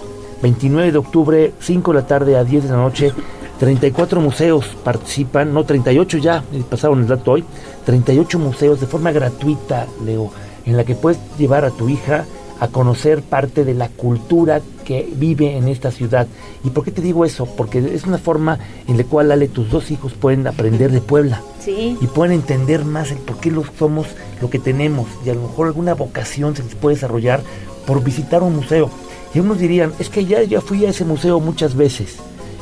29 0.43 0.93
de 0.93 0.99
octubre, 0.99 1.53
5 1.61 1.93
de 1.93 2.01
la 2.01 2.07
tarde 2.07 2.37
a 2.37 2.45
10 2.45 2.65
de 2.65 2.71
la 2.71 2.77
noche. 2.77 3.13
34 3.59 4.21
museos 4.21 4.67
participan, 4.85 5.53
no 5.55 5.65
38 5.65 6.19
ya, 6.19 6.45
pasaron 6.69 7.01
el 7.01 7.07
dato 7.07 7.33
hoy. 7.33 7.45
38 7.85 8.39
museos 8.39 8.81
de 8.81 8.87
forma 8.87 9.13
gratuita, 9.13 9.87
Leo, 10.05 10.31
en 10.67 10.77
la 10.77 10.85
que 10.85 10.95
puedes 10.95 11.19
llevar 11.39 11.65
a 11.65 11.71
tu 11.71 11.89
hija 11.89 12.25
a 12.59 12.69
conocer 12.69 13.23
parte 13.23 13.65
de 13.65 13.75
la 13.75 13.89
cultura 13.89 14.61
que 14.85 15.09
vive 15.15 15.57
en 15.57 15.69
esta 15.69 15.91
ciudad. 15.91 16.27
¿Y 16.65 16.71
por 16.71 16.85
qué 16.85 16.91
te 16.91 17.03
digo 17.03 17.25
eso? 17.25 17.45
Porque 17.47 17.79
es 17.79 18.05
una 18.05 18.19
forma 18.19 18.59
en 18.89 18.97
la 18.97 19.05
cual, 19.05 19.31
Ale, 19.31 19.49
tus 19.49 19.71
dos 19.71 19.91
hijos 19.91 20.15
pueden 20.15 20.47
aprender 20.47 20.91
de 20.91 21.01
Puebla 21.01 21.43
Sí. 21.59 21.99
y 22.01 22.07
pueden 22.07 22.33
entender 22.33 22.85
más 22.85 23.11
el 23.11 23.19
por 23.19 23.39
qué 23.39 23.51
los 23.51 23.67
somos 23.79 24.07
lo 24.41 24.49
que 24.49 24.59
tenemos 24.59 25.07
y 25.25 25.31
a 25.31 25.35
lo 25.35 25.43
mejor 25.43 25.67
alguna 25.67 25.95
vocación 25.95 26.55
se 26.57 26.63
les 26.63 26.75
puede 26.75 26.95
desarrollar 26.97 27.43
por 27.87 28.03
visitar 28.03 28.43
un 28.43 28.57
museo. 28.57 28.91
Y 29.35 29.41
unos 29.41 29.59
dirían, 29.59 29.93
es 29.99 30.09
que 30.09 30.25
ya, 30.25 30.43
ya 30.43 30.61
fui 30.61 30.87
a 30.87 30.91
ese 30.91 31.05
museo 31.05 31.41
muchas 31.41 31.75
veces. 31.75 32.17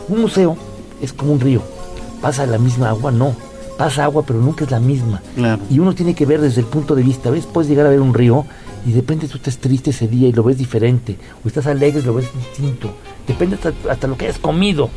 Un 0.08 0.22
museo 0.22 0.56
es 1.04 1.12
como 1.12 1.32
un 1.32 1.40
río, 1.40 1.62
pasa 2.20 2.46
la 2.46 2.58
misma 2.58 2.90
agua, 2.90 3.10
no, 3.12 3.34
pasa 3.78 4.04
agua 4.04 4.24
pero 4.26 4.40
nunca 4.40 4.64
es 4.64 4.70
la 4.70 4.80
misma. 4.80 5.20
Y 5.70 5.78
uno 5.78 5.94
tiene 5.94 6.14
que 6.14 6.26
ver 6.26 6.40
desde 6.40 6.60
el 6.60 6.66
punto 6.66 6.94
de 6.94 7.02
vista, 7.02 7.30
¿ves? 7.30 7.46
Puedes 7.46 7.68
llegar 7.68 7.86
a 7.86 7.90
ver 7.90 8.00
un 8.00 8.14
río 8.14 8.44
y 8.86 8.90
de 8.92 9.00
repente 9.00 9.28
tú 9.28 9.36
estás 9.38 9.58
triste 9.58 9.90
ese 9.90 10.08
día 10.08 10.28
y 10.28 10.32
lo 10.32 10.42
ves 10.42 10.58
diferente, 10.58 11.16
o 11.44 11.48
estás 11.48 11.66
alegre 11.66 12.00
y 12.00 12.04
lo 12.04 12.14
ves 12.14 12.28
distinto. 12.34 12.90
Depende 13.26 13.56
hasta, 13.56 13.72
hasta 13.90 14.06
lo 14.06 14.16
que 14.16 14.26
hayas 14.26 14.38
comido. 14.38 14.90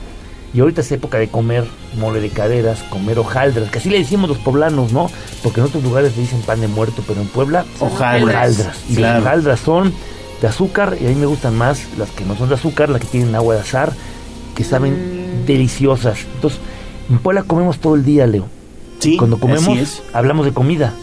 Y 0.54 0.62
ahorita 0.62 0.80
es 0.82 0.92
época 0.94 1.18
de 1.18 1.28
comer 1.28 1.66
mole 2.00 2.22
de 2.22 2.30
caderas, 2.30 2.82
comer 2.90 3.20
hojaldras, 3.20 3.70
que 3.70 3.80
así 3.80 3.90
le 3.90 3.98
decimos 4.00 4.30
los 4.30 4.38
poblanos, 4.40 4.94
¿no? 4.94 5.10
Porque 5.44 5.60
en 5.60 5.66
otros 5.68 5.84
lugares 5.84 6.16
le 6.16 6.22
dicen 6.24 6.42
pan 6.42 6.62
de 6.62 6.68
muerto, 6.70 7.04
pero 7.06 7.22
en 7.22 7.28
Puebla, 7.28 7.66
Hojaldras. 7.80 8.58
Y 8.90 8.94
las 8.94 8.98
Claro. 8.98 9.20
hojaldras 9.24 9.60
son 9.60 9.94
de 10.42 10.48
azúcar, 10.48 10.98
y 11.02 11.06
a 11.06 11.10
mí 11.10 11.16
me 11.16 11.26
gustan 11.26 11.56
más 11.58 11.82
las 11.98 12.10
que 12.12 12.24
no 12.26 12.36
son 12.38 12.48
de 12.50 12.56
azúcar, 12.56 12.90
las 12.90 13.02
que 13.02 13.08
tienen 13.08 13.36
agua 13.36 13.56
de 13.56 13.62
azar, 13.62 13.92
que 14.56 14.64
saben 14.64 15.17
deliciosas. 15.48 16.20
Entonces, 16.36 16.60
en 17.10 17.20
Puebla 17.20 17.44
comemos 17.44 17.80
todo 17.80 17.96
el 17.96 18.04
día, 18.06 18.28
Leo. 18.28 18.46
Sí, 19.00 19.18
Cuando 19.18 19.40
comemos, 19.40 19.68
así 19.68 19.80
es. 19.80 20.04
hablamos 20.14 20.46
de 20.46 20.54
comida. 20.54 20.94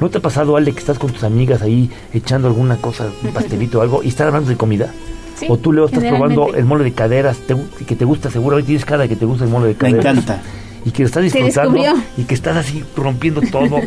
¿No 0.00 0.08
te 0.10 0.18
ha 0.18 0.20
pasado, 0.22 0.56
Ale, 0.56 0.72
que 0.72 0.78
estás 0.80 0.98
con 0.98 1.12
tus 1.12 1.22
amigas 1.24 1.62
ahí 1.62 1.90
echando 2.12 2.48
alguna 2.48 2.76
cosa, 2.76 3.08
un 3.22 3.30
pastelito 3.34 3.78
o 3.78 3.82
algo, 3.82 4.02
y 4.02 4.08
están 4.08 4.28
hablando 4.28 4.48
de 4.50 4.56
comida? 4.56 4.90
Sí, 5.38 5.46
o 5.48 5.56
tú, 5.56 5.72
Leo, 5.72 5.86
estás 5.86 6.04
probando 6.04 6.54
el 6.54 6.64
mole 6.64 6.84
de 6.84 6.92
caderas, 6.92 7.36
te 7.38 7.56
que 7.86 7.96
te 7.96 8.04
gusta 8.04 8.30
seguro, 8.30 8.56
hoy 8.56 8.62
tienes 8.62 8.84
cara 8.84 9.02
de 9.02 9.08
que 9.08 9.16
te 9.16 9.24
gusta 9.24 9.44
el 9.44 9.50
mole 9.50 9.68
de 9.68 9.72
Me 9.74 9.78
caderas. 9.78 10.04
encanta. 10.16 10.42
Y 10.84 10.90
que 10.90 11.02
lo 11.02 11.06
estás 11.06 11.22
disfrutando 11.22 11.78
y 12.16 12.24
que 12.24 12.34
estás 12.34 12.56
así 12.56 12.82
rompiendo 12.96 13.40
todo 13.40 13.80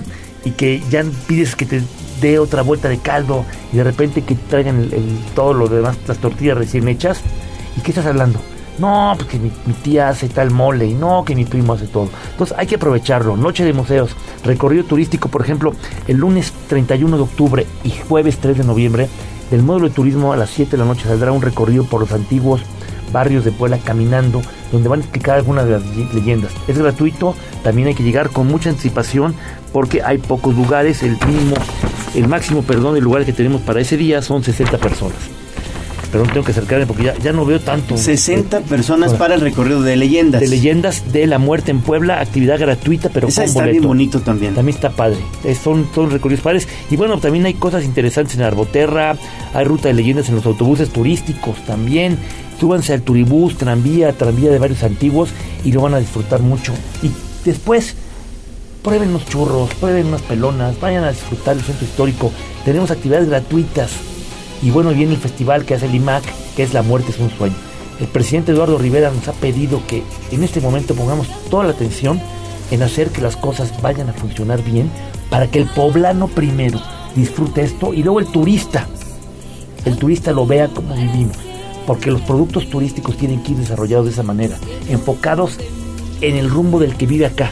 y 0.46 0.52
que 0.52 0.82
ya 0.90 1.04
pides 1.28 1.56
que 1.56 1.66
te 1.66 1.82
dé 2.22 2.40
otra 2.40 2.62
vuelta 2.62 2.88
de 2.88 2.98
caldo 3.00 3.44
y 3.74 3.78
de 3.78 3.84
repente 3.84 4.22
que 4.22 4.36
traigan 4.36 4.80
el- 4.80 4.94
el- 4.94 5.20
todo 5.36 5.54
lo 5.54 5.68
demás, 5.68 5.98
las 6.08 6.18
tortillas 6.20 6.58
recién 6.58 6.88
hechas. 6.88 7.20
¿Y 7.78 7.82
qué 7.82 7.92
estás 7.92 8.06
hablando? 8.06 8.40
No, 8.80 9.14
porque 9.18 9.40
mi, 9.40 9.52
mi 9.66 9.74
tía 9.74 10.10
hace 10.10 10.28
tal 10.28 10.52
mole 10.52 10.86
y 10.86 10.94
no, 10.94 11.24
que 11.24 11.36
mi 11.36 11.46
primo 11.46 11.74
hace 11.74 11.88
todo. 11.88 12.10
Entonces 12.32 12.56
hay 12.60 12.68
que 12.68 12.76
aprovecharlo. 12.76 13.38
Noche 13.38 13.64
de 13.64 13.72
museos, 13.74 14.12
recorrido 14.44 14.84
turístico, 14.84 15.30
por 15.30 15.42
ejemplo, 15.42 15.74
el 16.08 16.18
lunes 16.18 16.52
31 16.68 17.16
de 17.18 17.24
octubre 17.24 17.68
y 17.84 17.92
jueves 17.92 18.38
3 18.40 18.58
de 18.58 18.64
noviembre, 18.66 19.08
del 19.50 19.64
módulo 19.64 19.88
de 19.90 19.94
turismo 19.96 20.34
a 20.34 20.38
las 20.38 20.50
7 20.50 20.72
de 20.72 20.78
la 20.78 20.86
noche 20.86 21.04
saldrá 21.08 21.32
un 21.32 21.42
recorrido 21.42 21.86
por 21.86 22.02
los 22.02 22.12
antiguos 22.12 22.62
barrios 23.14 23.46
de 23.46 23.52
Puebla 23.54 23.78
caminando, 23.78 24.42
donde 24.74 24.90
van 24.90 25.00
a 25.00 25.04
explicar 25.04 25.38
algunas 25.38 25.66
de 25.66 25.72
las 25.72 25.84
leye- 25.84 26.12
leyendas. 26.14 26.52
Es 26.68 26.78
gratuito, 26.78 27.34
también 27.64 27.88
hay 27.88 27.94
que 27.96 28.04
llegar 28.04 28.30
con 28.32 28.48
mucha 28.48 28.70
anticipación 28.72 29.36
porque 29.72 30.02
hay 30.04 30.18
pocos 30.18 30.54
lugares, 30.56 31.02
el 31.04 31.12
mínimo, 31.28 31.56
el 32.14 32.28
máximo, 32.28 32.62
perdón, 32.64 32.96
de 32.96 33.02
lugares 33.02 33.26
que 33.26 33.32
tenemos 33.34 33.62
para 33.62 33.80
ese 33.80 33.96
día 33.96 34.22
son 34.22 34.44
60 34.44 34.78
personas. 34.80 35.16
Perdón, 36.16 36.30
tengo 36.32 36.46
que 36.46 36.52
acercarme 36.54 36.86
porque 36.88 37.04
ya, 37.04 37.18
ya 37.18 37.34
no 37.34 37.46
veo 37.46 37.60
tanto. 37.60 37.98
60 37.98 38.62
personas 38.62 39.14
para 39.16 39.36
el 39.36 39.42
recorrido 39.42 39.82
de 39.82 39.98
leyendas. 39.98 40.40
De 40.40 40.48
leyendas 40.48 41.12
de 41.12 41.28
la 41.28 41.40
muerte 41.40 41.72
en 41.72 41.82
Puebla, 41.82 42.22
actividad 42.22 42.58
gratuita, 42.58 43.10
pero 43.10 43.28
Esa 43.28 43.42
con 43.42 43.50
está 43.50 43.60
boleto. 43.60 43.74
bien 43.74 43.84
bonito 43.86 44.22
también. 44.22 44.56
También 44.56 44.76
está 44.76 44.92
padre. 44.92 45.18
Eh, 45.44 45.56
son, 45.62 45.90
son 45.94 46.12
recorridos 46.12 46.42
padres. 46.42 46.70
Y 46.90 46.96
bueno, 46.96 47.20
también 47.20 47.46
hay 47.46 47.56
cosas 47.56 47.84
interesantes 47.84 48.38
en 48.38 48.44
Arboterra. 48.44 49.18
Hay 49.54 49.66
ruta 49.66 49.90
de 49.90 49.94
leyendas 49.94 50.30
en 50.30 50.36
los 50.36 50.46
autobuses 50.46 50.88
turísticos 50.88 51.58
también. 51.66 52.18
Súbanse 52.62 52.94
al 52.94 53.02
turibús, 53.02 53.58
tranvía, 53.58 54.14
tranvía 54.14 54.52
de 54.52 54.60
varios 54.60 54.84
antiguos 54.84 55.32
y 55.66 55.74
lo 55.74 55.82
van 55.82 55.96
a 55.96 56.00
disfrutar 56.00 56.40
mucho. 56.40 56.72
Y 57.04 57.12
después, 57.44 57.94
prueben 58.82 59.10
unos 59.10 59.26
churros, 59.26 59.70
prueben 59.82 60.06
unas 60.06 60.22
pelonas, 60.22 60.80
vayan 60.80 61.04
a 61.04 61.12
disfrutar 61.12 61.58
el 61.58 61.62
centro 61.62 61.86
histórico. 61.86 62.32
Tenemos 62.64 62.90
actividades 62.90 63.28
gratuitas. 63.28 63.92
Y 64.62 64.72
bueno, 64.72 64.92
viene 64.92 65.14
el 65.14 65.20
festival 65.20 65.66
que 65.66 65.76
hace 65.76 65.86
el 65.86 65.96
IMAC, 65.96 66.24
que 66.56 66.64
es 66.64 66.74
La 66.74 66.82
Muerte 66.82 67.12
es 67.12 67.20
un 67.20 67.30
Sueño. 67.30 67.56
El 68.00 68.08
presidente 68.08 68.52
Eduardo 68.52 68.78
Rivera 68.78 69.12
nos 69.12 69.28
ha 69.28 69.34
pedido 69.34 69.82
que 69.88 70.04
en 70.32 70.44
este 70.44 70.60
momento 70.60 70.96
pongamos 70.96 71.28
toda 71.50 71.64
la 71.64 71.72
atención 71.72 72.20
en 72.72 72.84
hacer 72.84 73.10
que 73.10 73.22
las 73.22 73.38
cosas 73.38 73.82
vayan 73.82 74.10
a 74.10 74.14
funcionar 74.14 74.64
bien 74.64 74.90
para 75.30 75.48
que 75.48 75.60
el 75.60 75.68
poblano 75.68 76.28
primero 76.28 76.82
disfrute 77.16 77.64
esto 77.64 77.94
y 77.94 78.04
luego 78.04 78.20
el 78.20 78.28
turista, 78.28 78.88
el 79.86 79.98
turista 79.98 80.32
lo 80.32 80.46
vea 80.46 80.68
como 80.68 80.94
vivimos. 80.96 81.38
Porque 81.88 82.10
los 82.10 82.22
productos 82.22 82.70
turísticos 82.70 83.16
tienen 83.16 83.44
que 83.44 83.52
ir 83.52 83.58
desarrollados 83.58 84.08
de 84.08 84.12
esa 84.12 84.24
manera, 84.24 84.58
enfocados 84.90 85.58
en 86.22 86.36
el 86.36 86.50
rumbo 86.50 86.80
del 86.80 86.96
que 86.96 87.06
vive 87.06 87.28
acá. 87.28 87.52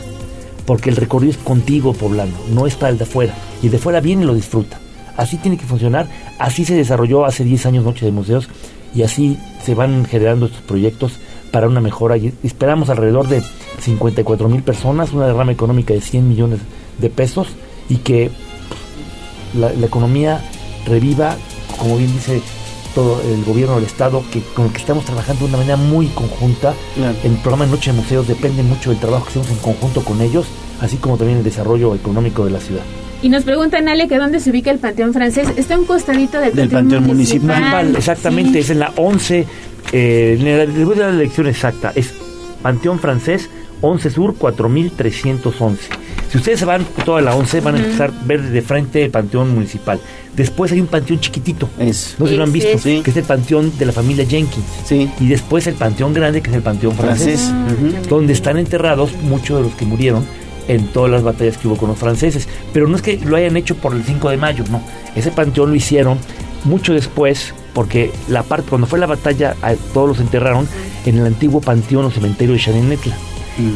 Porque 0.65 0.90
el 0.90 0.95
recorrido 0.95 1.32
es 1.32 1.38
contigo, 1.38 1.93
poblano, 1.93 2.33
no 2.51 2.65
es 2.65 2.75
para 2.75 2.91
el 2.91 2.98
de 2.98 3.03
afuera. 3.03 3.35
Y 3.61 3.67
el 3.67 3.72
de 3.73 3.77
afuera 3.77 3.99
viene 3.99 4.23
y 4.23 4.25
lo 4.25 4.33
disfruta. 4.33 4.80
Así 5.17 5.38
tiene 5.38 5.58
que 5.58 5.66
funcionar. 5.66 6.08
Así 6.40 6.66
se 6.66 6.75
desarrolló 6.75 7.25
hace 7.25 7.43
10 7.43 7.66
años 7.66 7.83
Noche 7.83 8.06
de 8.06 8.11
Museos 8.11 8.50
y 8.95 9.03
así 9.03 9.38
se 9.64 9.75
van 9.75 10.06
generando 10.06 10.45
estos 10.48 10.61
proyectos 10.61 11.14
para 11.51 11.67
una 11.67 11.82
mejora. 11.82 12.17
Y 12.17 12.33
esperamos 12.43 12.90
alrededor 12.90 13.27
de 13.27 13.42
54 13.80 14.50
mil 14.50 14.64
personas, 14.64 15.14
una 15.14 15.27
derrama 15.27 15.51
económica 15.51 15.93
de 15.93 16.01
100 16.01 16.27
millones 16.27 16.59
de 16.98 17.09
pesos 17.09 17.48
y 17.90 17.98
que 17.98 18.32
la, 19.58 19.72
la 19.74 19.85
economía 19.85 20.42
reviva, 20.85 21.38
como 21.77 21.98
bien 21.98 22.11
dice 22.11 22.42
todo 22.93 23.22
el 23.22 23.43
gobierno 23.43 23.75
del 23.75 23.85
estado 23.85 24.24
que 24.32 24.42
con 24.42 24.66
el 24.66 24.72
que 24.72 24.77
estamos 24.77 25.06
trabajando 25.06 25.45
de 25.45 25.50
una 25.50 25.58
manera 25.58 25.77
muy 25.77 26.08
conjunta. 26.08 26.74
El 27.24 27.33
programa 27.38 27.66
Noche 27.66 27.92
de 27.92 27.98
Museos 27.98 28.27
depende 28.27 28.64
mucho 28.64 28.92
del 28.92 29.00
trabajo 29.00 29.25
que 29.25 29.32
hacemos 29.32 29.50
en 29.50 29.58
conjunto 29.58 30.03
con 30.03 30.22
ellos, 30.22 30.45
así 30.82 30.98
como 30.98 31.17
también 31.17 31.40
el 31.40 31.43
desarrollo 31.43 31.95
económico 31.95 32.45
de 32.45 32.51
la 32.51 32.59
ciudad. 32.59 32.83
Y 33.24 33.30
nos 33.30 33.45
preguntan, 33.45 33.88
Ale, 33.88 34.10
que 34.10 34.18
dónde 34.18 34.42
se 34.42 34.52
ubica 34.52 34.69
el 34.69 34.80
Panteón 34.80 35.14
Francés. 35.14 35.48
Está 35.56 35.80
un 35.80 35.85
costadito 35.85 36.40
del, 36.40 36.53
Del 36.53 36.69
Panteón 36.69 37.06
Municipal. 37.06 37.95
Exactamente, 37.95 38.60
es 38.60 38.69
en 38.69 38.80
la 38.80 38.92
11, 38.98 39.48
eh, 39.93 40.38
les 40.40 40.85
voy 40.85 40.98
a 40.98 41.00
dar 41.00 41.10
la 41.11 41.19
dirección 41.19 41.48
exacta, 41.48 41.93
es 41.95 42.14
Panteón 42.61 43.00
Francés 43.00 43.50
11 43.80 44.10
Sur 44.10 44.35
4311. 44.35 45.82
Si 46.30 46.38
ustedes 46.38 46.60
se 46.60 46.66
van 46.66 46.85
toda 47.06 47.22
la 47.22 47.35
11, 47.35 47.61
van 47.61 47.76
a 47.76 47.77
empezar 47.80 48.10
a 48.10 48.26
ver 48.26 48.42
de 48.42 48.61
frente 48.61 49.06
el 49.06 49.11
Panteón 49.11 49.53
Municipal. 49.53 50.00
Después 50.35 50.72
hay 50.72 50.82
un 50.82 50.88
panteón 50.88 51.19
chiquitito, 51.19 51.69
no 51.77 51.93
sé 51.93 52.16
si 52.27 52.35
lo 52.35 52.43
han 52.43 52.52
visto, 52.52 52.72
es. 52.72 52.82
que 52.82 53.11
es 53.11 53.18
el 53.18 53.24
panteón 53.24 53.72
de 53.77 53.85
la 53.85 53.92
familia 53.92 54.26
Jenkins. 54.26 54.66
Y 55.19 55.27
después 55.27 55.68
el 55.68 55.76
panteón 55.76 56.14
grande, 56.14 56.42
que 56.42 56.50
es 56.50 56.56
el 56.56 56.64
panteón 56.64 56.95
francés, 56.95 57.40
Francés. 57.42 58.00
Ujú. 58.00 58.10
donde 58.10 58.34
están 58.34 58.58
enterrados 58.58 59.11
muchos 59.22 59.58
de 59.58 59.64
los 59.64 59.76
que 59.76 59.85
murieron 59.85 60.26
en 60.67 60.88
todas 60.88 61.11
las 61.11 61.24
batallas 61.24 61.58
que 61.58 61.67
hubo 61.67 61.77
con 61.77 61.90
los 61.90 61.98
franceses. 61.98 62.48
Pero 62.72 62.88
no 62.88 62.95
es 62.95 63.01
que 63.01 63.17
lo 63.17 63.35
hayan 63.35 63.58
hecho 63.58 63.75
por 63.75 63.93
el 63.93 64.03
5 64.03 64.30
de 64.30 64.38
mayo, 64.38 64.64
no. 64.69 64.82
Ese 65.16 65.32
panteón 65.32 65.69
lo 65.69 65.75
hicieron 65.75 66.17
mucho 66.64 66.93
después, 66.93 67.53
porque 67.74 68.11
la 68.27 68.43
parte, 68.43 68.69
cuando 68.69 68.88
fue 68.88 69.00
la 69.00 69.08
batalla, 69.08 69.56
todos 69.93 70.08
los 70.08 70.19
enterraron 70.19 70.67
en 71.06 71.17
el 71.17 71.25
antiguo 71.25 71.61
panteón 71.61 72.06
o 72.06 72.11
cementerio 72.11 72.53
de 72.53 72.61
Chanenetla. 72.61 73.16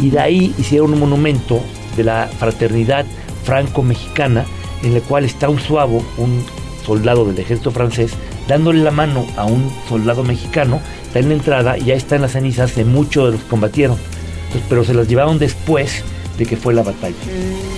Y 0.01 0.09
de 0.09 0.19
ahí 0.19 0.56
hicieron 0.57 0.93
un 0.93 0.99
monumento 0.99 1.61
de 1.95 2.03
la 2.03 2.30
fraternidad 2.40 3.06
franco-mexicana, 3.43 4.45
en 4.83 4.93
el 4.93 5.01
cual 5.01 5.25
está 5.25 5.49
un 5.49 5.59
suavo, 5.59 6.03
un 6.17 6.43
soldado 6.85 7.25
del 7.25 7.38
ejército 7.38 7.72
francés, 7.72 8.14
dándole 8.48 8.82
la 8.82 8.91
mano 8.91 9.27
a 9.35 9.45
un 9.45 9.69
soldado 9.90 10.24
mexicano, 10.24 10.80
está 11.06 11.19
en 11.19 11.30
la 11.30 11.35
entrada 11.35 11.77
y 11.77 11.85
ya 11.85 11.95
están 11.95 12.22
las 12.22 12.32
cenizas 12.32 12.75
de 12.75 12.85
muchos 12.85 13.25
de 13.25 13.32
los 13.33 13.41
que 13.41 13.49
combatieron. 13.49 13.98
Entonces, 14.45 14.67
pero 14.69 14.83
se 14.85 14.93
las 14.93 15.07
llevaron 15.07 15.38
después 15.38 16.03
de 16.38 16.45
que 16.45 16.57
fue 16.57 16.74
la 16.74 16.83
batalla. 16.83 17.16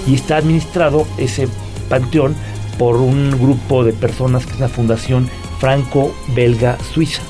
Y 0.08 0.14
está 0.16 0.38
administrado 0.38 1.06
ese 1.18 1.48
panteón 1.90 2.36
por 2.78 2.96
un 2.98 3.32
grupo 3.32 3.84
de 3.84 3.94
personas 3.94 4.46
que 4.46 4.52
es 4.54 4.58
una 4.58 4.70
fundación 4.70 5.30
franco-belga-suiza. 5.60 7.22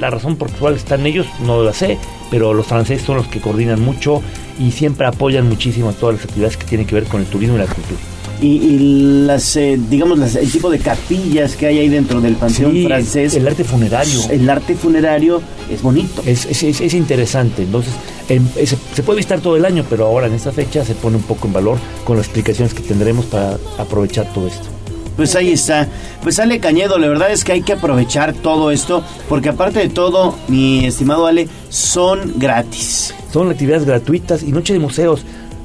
La 0.00 0.10
razón 0.10 0.36
por 0.36 0.50
la 0.50 0.56
cual 0.58 0.74
están 0.74 1.06
ellos 1.06 1.26
no 1.44 1.62
la 1.62 1.72
sé, 1.72 1.98
pero 2.30 2.54
los 2.54 2.66
franceses 2.66 3.04
son 3.06 3.16
los 3.16 3.26
que 3.26 3.40
coordinan 3.40 3.80
mucho 3.80 4.22
y 4.58 4.70
siempre 4.70 5.06
apoyan 5.06 5.48
muchísimo 5.48 5.90
a 5.90 5.92
todas 5.92 6.16
las 6.16 6.24
actividades 6.24 6.56
que 6.56 6.64
tienen 6.66 6.86
que 6.86 6.94
ver 6.94 7.04
con 7.04 7.20
el 7.20 7.26
turismo 7.26 7.56
y 7.56 7.58
la 7.58 7.66
cultura. 7.66 8.00
Y, 8.40 8.46
y 8.48 8.78
las, 9.26 9.56
eh, 9.56 9.78
digamos, 9.90 10.18
las- 10.18 10.34
el 10.34 10.50
tipo 10.50 10.68
de 10.70 10.78
capillas 10.78 11.54
que 11.54 11.66
hay 11.66 11.78
ahí 11.78 11.88
dentro 11.88 12.20
del 12.20 12.34
panteón 12.34 12.72
Sí, 12.72 12.84
francés. 12.86 13.34
el 13.34 13.46
arte 13.46 13.62
funerario. 13.64 14.20
El 14.30 14.50
arte 14.50 14.74
funerario 14.74 15.40
es 15.70 15.80
bonito. 15.82 16.22
Es, 16.26 16.44
es, 16.46 16.62
es- 16.64 16.80
es 16.80 16.94
interesante. 16.94 17.62
Entonces, 17.62 17.92
en- 18.28 18.50
es- 18.56 18.76
se 18.94 19.02
puede 19.02 19.18
visitar 19.18 19.40
todo 19.40 19.56
el 19.56 19.64
año, 19.64 19.84
pero 19.88 20.06
ahora 20.06 20.26
en 20.26 20.34
esta 20.34 20.52
fecha 20.52 20.84
se 20.84 20.94
pone 20.94 21.16
un 21.16 21.22
poco 21.22 21.46
en 21.46 21.52
valor 21.52 21.78
con 22.04 22.16
las 22.16 22.26
explicaciones 22.26 22.74
que 22.74 22.82
tendremos 22.82 23.26
para 23.26 23.58
aprovechar 23.78 24.32
todo 24.32 24.46
esto. 24.46 24.68
Pues 25.16 25.36
ahí 25.36 25.52
está. 25.52 25.86
Pues 26.22 26.40
Ale 26.40 26.58
Cañedo, 26.58 26.98
la 26.98 27.06
verdad 27.06 27.30
es 27.30 27.44
que 27.44 27.52
hay 27.52 27.62
que 27.62 27.74
aprovechar 27.74 28.32
todo 28.34 28.72
esto, 28.72 29.04
porque 29.28 29.48
aparte 29.50 29.78
de 29.78 29.88
todo, 29.88 30.34
mi 30.48 30.84
estimado 30.86 31.26
Ale, 31.26 31.48
son 31.68 32.34
gratis. 32.36 33.14
Son 33.32 33.48
actividades 33.50 33.84
gratuitas 33.84 34.42
y 34.42 34.50
Noche 34.50 34.72
de 34.72 34.80
Museos 34.80 35.22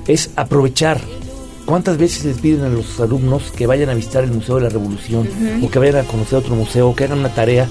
es 0.07 0.29
aprovechar. 0.35 0.99
¿Cuántas 1.65 1.97
veces 1.97 2.25
les 2.25 2.37
piden 2.39 2.63
a 2.63 2.69
los 2.69 2.99
alumnos 2.99 3.51
que 3.55 3.67
vayan 3.67 3.89
a 3.89 3.93
visitar 3.93 4.23
el 4.23 4.31
Museo 4.31 4.55
de 4.55 4.61
la 4.61 4.69
Revolución 4.69 5.27
o 5.63 5.69
que 5.69 5.77
vayan 5.79 5.97
a 5.97 6.03
conocer 6.03 6.39
otro 6.39 6.55
museo, 6.55 6.95
que 6.95 7.03
hagan 7.05 7.19
una 7.19 7.29
tarea? 7.29 7.67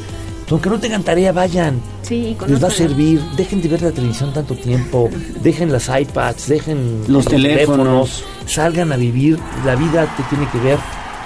Aunque 0.51 0.71
no 0.71 0.79
tengan 0.81 1.03
tarea, 1.03 1.33
vayan. 1.33 1.81
Sí, 2.03 2.37
y 2.41 2.51
Les 2.51 2.63
va 2.63 2.69
a 2.69 2.71
servir. 2.71 3.21
Dejen 3.37 3.61
de 3.61 3.69
ver 3.69 3.83
la 3.83 3.91
televisión 3.93 4.33
tanto 4.33 4.55
tiempo. 4.55 5.11
Dejen 5.43 5.71
las 5.71 5.89
iPads, 5.89 6.49
dejen 6.49 7.03
Los 7.07 7.27
teléfonos. 7.27 8.25
Salgan 8.47 8.93
a 8.93 8.97
vivir. 8.97 9.39
La 9.67 9.75
vida 9.77 10.07
te 10.17 10.23
tiene 10.35 10.49
que 10.51 10.59
ver 10.59 10.79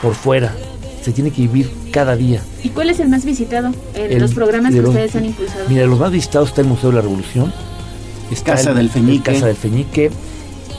por 0.02 0.14
fuera. 0.14 0.52
Se 1.04 1.12
tiene 1.12 1.30
que 1.30 1.42
vivir 1.42 1.70
cada 1.92 2.16
día. 2.16 2.40
¿Y 2.64 2.68
cuál 2.70 2.90
es 2.90 3.00
el 3.00 3.08
más 3.08 3.24
visitado 3.24 3.72
El- 3.94 4.20
los 4.20 4.34
programas 4.34 4.72
de 4.72 4.78
que 4.78 4.82
los- 4.82 4.90
ustedes 4.90 5.14
han 5.16 5.24
impulsado? 5.26 5.64
Mira, 5.68 5.86
los 5.86 5.98
más 5.98 6.10
visitados 6.12 6.48
está 6.50 6.60
el 6.62 6.66
Museo 6.68 6.90
de 6.90 6.96
la 6.96 7.02
Revolución. 7.02 7.52
Está 8.30 8.52
Casa 8.54 8.70
el- 8.70 8.76
del 8.76 8.90
Feñique. 8.90 9.30
el 9.30 9.34
Casa 9.36 9.46
del 9.46 9.56
Feñique. 9.56 10.10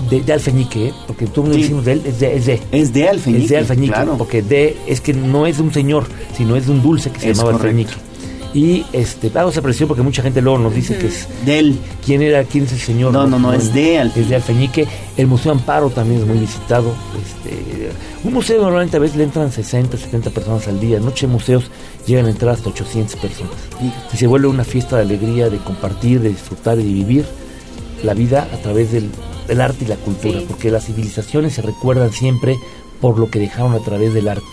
De, 0.10 0.22
de 0.22 0.34
Alfeñique, 0.34 0.88
¿eh? 0.88 0.94
porque 1.08 1.28
tú 1.28 1.44
me 1.44 1.54
Sí. 1.54 1.62
decimos 1.62 1.86
de 1.86 1.92
él, 1.94 2.02
es 2.06 2.20
de, 2.20 2.36
es 2.36 2.46
de. 2.48 2.62
Es 2.72 2.92
de 2.94 3.08
Alfeñique, 3.08 3.44
Es 3.44 3.50
de 3.52 3.58
Alfeñique, 3.58 3.94
claro. 3.94 4.18
porque 4.18 4.42
de 4.42 4.76
es 4.88 5.00
que 5.02 5.14
no 5.14 5.46
es 5.46 5.58
de 5.58 5.64
un 5.64 5.72
señor, 5.72 6.08
sino 6.36 6.56
es 6.56 6.66
de 6.66 6.72
un 6.72 6.82
dulce 6.82 7.12
que 7.12 7.20
se 7.20 7.30
Es 7.30 7.38
llamaba 7.38 7.58
correcto. 7.58 7.78
Alfeñique. 7.80 8.13
Y 8.54 8.86
este, 8.94 9.32
hago 9.34 9.50
esa 9.50 9.62
presión 9.64 9.88
porque 9.88 10.04
mucha 10.04 10.22
gente 10.22 10.40
luego 10.42 10.60
nos 10.60 10.76
dice 10.76 10.96
que 10.98 11.08
es 11.08 11.28
de 11.46 11.58
él. 11.60 11.80
¿Quién 12.06 12.22
era? 12.22 12.44
¿Quién 12.44 12.66
es 12.66 12.74
el 12.74 12.80
señor? 12.80 13.12
No, 13.12 13.26
no, 13.26 13.40
no, 13.40 13.52
es 13.52 13.74
de 13.74 13.98
Alfeñique. 13.98 14.22
Es 14.22 14.30
de 14.30 14.36
Alfeñique. 14.36 14.88
El 15.18 15.26
Museo 15.28 15.52
Amparo 15.54 15.90
también 15.90 16.22
es 16.22 16.28
muy 16.28 16.38
visitado. 16.38 16.94
Este, 17.20 17.90
un 18.24 18.34
museo 18.34 18.62
normalmente 18.62 18.98
a 18.98 19.00
veces 19.00 19.18
le 19.18 19.24
entran 19.24 19.52
60, 19.52 19.98
70 19.98 20.30
personas 20.30 20.68
al 20.68 20.80
día. 20.80 21.00
Noche 21.00 21.26
de 21.26 21.34
museos 21.34 21.72
llegan 22.06 22.28
a 22.28 22.30
entrar 22.30 22.54
hasta 22.54 22.70
800 22.70 23.16
personas. 23.20 23.54
Y 24.14 24.18
se 24.18 24.28
vuelve 24.28 24.48
una 24.48 24.64
fiesta 24.64 24.98
de 24.98 25.02
alegría, 25.02 25.50
de 25.50 25.58
compartir, 25.58 26.20
de 26.22 26.30
disfrutar 26.30 26.78
y 26.80 26.84
de 26.84 26.94
vivir 26.94 27.26
la 28.04 28.14
vida 28.14 28.48
a 28.54 28.58
través 28.58 28.92
del, 28.92 29.10
del 29.48 29.62
arte 29.62 29.86
y 29.86 29.88
la 29.88 29.96
cultura, 29.96 30.40
Sí. 30.40 30.46
porque 30.48 30.70
las 30.70 30.86
civilizaciones 30.86 31.54
se 31.54 31.62
recuerdan 31.64 32.12
siempre 32.12 32.58
por 33.02 33.18
lo 33.18 33.30
que 33.32 33.40
dejaron 33.40 33.74
a 33.74 33.80
través 33.80 34.14
del 34.14 34.28
arte. 34.28 34.44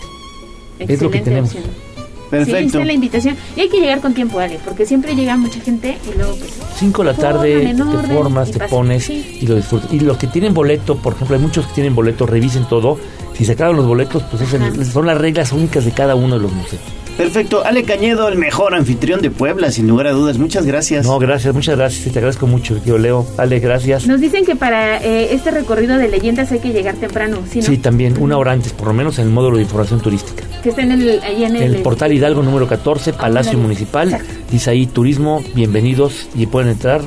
es 0.79 1.01
lo 1.01 1.11
que 1.11 1.19
tenemos. 1.21 1.49
opción. 1.53 1.90
Perfecto. 2.31 2.59
Sí, 2.59 2.65
está 2.65 2.85
la 2.85 2.93
invitación. 2.93 3.35
Y 3.55 3.59
hay 3.59 3.69
que 3.69 3.79
llegar 3.79 4.01
con 4.01 4.13
tiempo, 4.15 4.39
Ale, 4.39 4.57
porque 4.65 4.85
siempre 4.87 5.13
llega 5.15 5.37
mucha 5.37 5.59
gente 5.59 5.97
y 6.11 6.17
luego 6.17 6.35
pues... 6.37 6.49
5 6.77 7.03
de 7.03 7.11
la 7.11 7.17
tarde 7.17 7.75
te 7.75 8.07
formas, 8.13 8.49
te 8.51 8.57
pasa. 8.57 8.69
pones 8.69 9.03
Sí. 9.03 9.37
y 9.41 9.45
lo 9.47 9.55
disfrutas. 9.57 9.93
Y 9.93 9.99
los 9.99 10.17
que 10.17 10.25
tienen 10.27 10.53
boleto, 10.53 10.95
por 10.95 11.13
ejemplo, 11.13 11.35
hay 11.35 11.41
muchos 11.41 11.67
que 11.67 11.73
tienen 11.73 11.93
boleto, 11.93 12.25
revisen 12.25 12.65
todo. 12.65 12.97
Si 13.33 13.45
se 13.45 13.51
acaban 13.51 13.75
los 13.75 13.85
boletos, 13.85 14.23
pues 14.31 14.41
es 14.41 14.53
el- 14.53 14.85
son 14.85 15.05
las 15.05 15.17
reglas 15.17 15.51
únicas 15.51 15.85
de 15.85 15.91
cada 15.91 16.15
uno 16.15 16.35
de 16.37 16.41
los 16.41 16.51
museos. 16.51 16.81
Perfecto. 17.21 17.63
Ale 17.63 17.83
Cañedo, 17.83 18.27
el 18.29 18.37
mejor 18.39 18.73
anfitrión 18.73 19.21
de 19.21 19.29
Puebla, 19.29 19.69
sin 19.69 19.87
lugar 19.87 20.07
a 20.07 20.11
dudas. 20.11 20.39
Muchas 20.39 20.65
gracias. 20.65 21.05
No, 21.05 21.19
gracias, 21.19 21.53
muchas 21.53 21.77
gracias. 21.77 22.11
Te 22.11 22.17
agradezco 22.17 22.47
mucho, 22.47 22.81
tío 22.81 22.97
Leo. 22.97 23.27
Ale, 23.37 23.59
gracias. 23.59 24.07
Nos 24.07 24.19
dicen 24.19 24.43
que 24.43 24.55
para 24.55 24.97
eh, 24.97 25.31
este 25.31 25.51
recorrido 25.51 25.99
de 25.99 26.07
leyendas 26.07 26.51
hay 26.51 26.57
que 26.57 26.69
llegar 26.69 26.95
temprano, 26.95 27.37
¿sí, 27.47 27.59
no? 27.59 27.65
Sí, 27.65 27.77
también 27.77 28.19
una 28.19 28.39
hora 28.39 28.53
antes, 28.53 28.73
por 28.73 28.87
lo 28.87 28.95
menos 28.95 29.19
en 29.19 29.25
el 29.25 29.31
módulo 29.31 29.57
de 29.57 29.63
información 29.63 30.01
turística. 30.01 30.43
Que 30.63 30.69
está 30.69 30.81
en 30.81 30.93
el, 30.93 31.21
ahí 31.21 31.43
en 31.43 31.57
el... 31.57 31.75
El 31.75 31.83
portal 31.83 32.11
Hidalgo 32.11 32.41
número 32.41 32.67
14, 32.67 33.13
Palacio 33.13 33.51
ándale. 33.51 33.61
Municipal. 33.61 34.17
Dice 34.49 34.71
ahí 34.71 34.87
turismo, 34.87 35.43
bienvenidos 35.53 36.27
y 36.33 36.47
pueden 36.47 36.71
entrar 36.71 37.01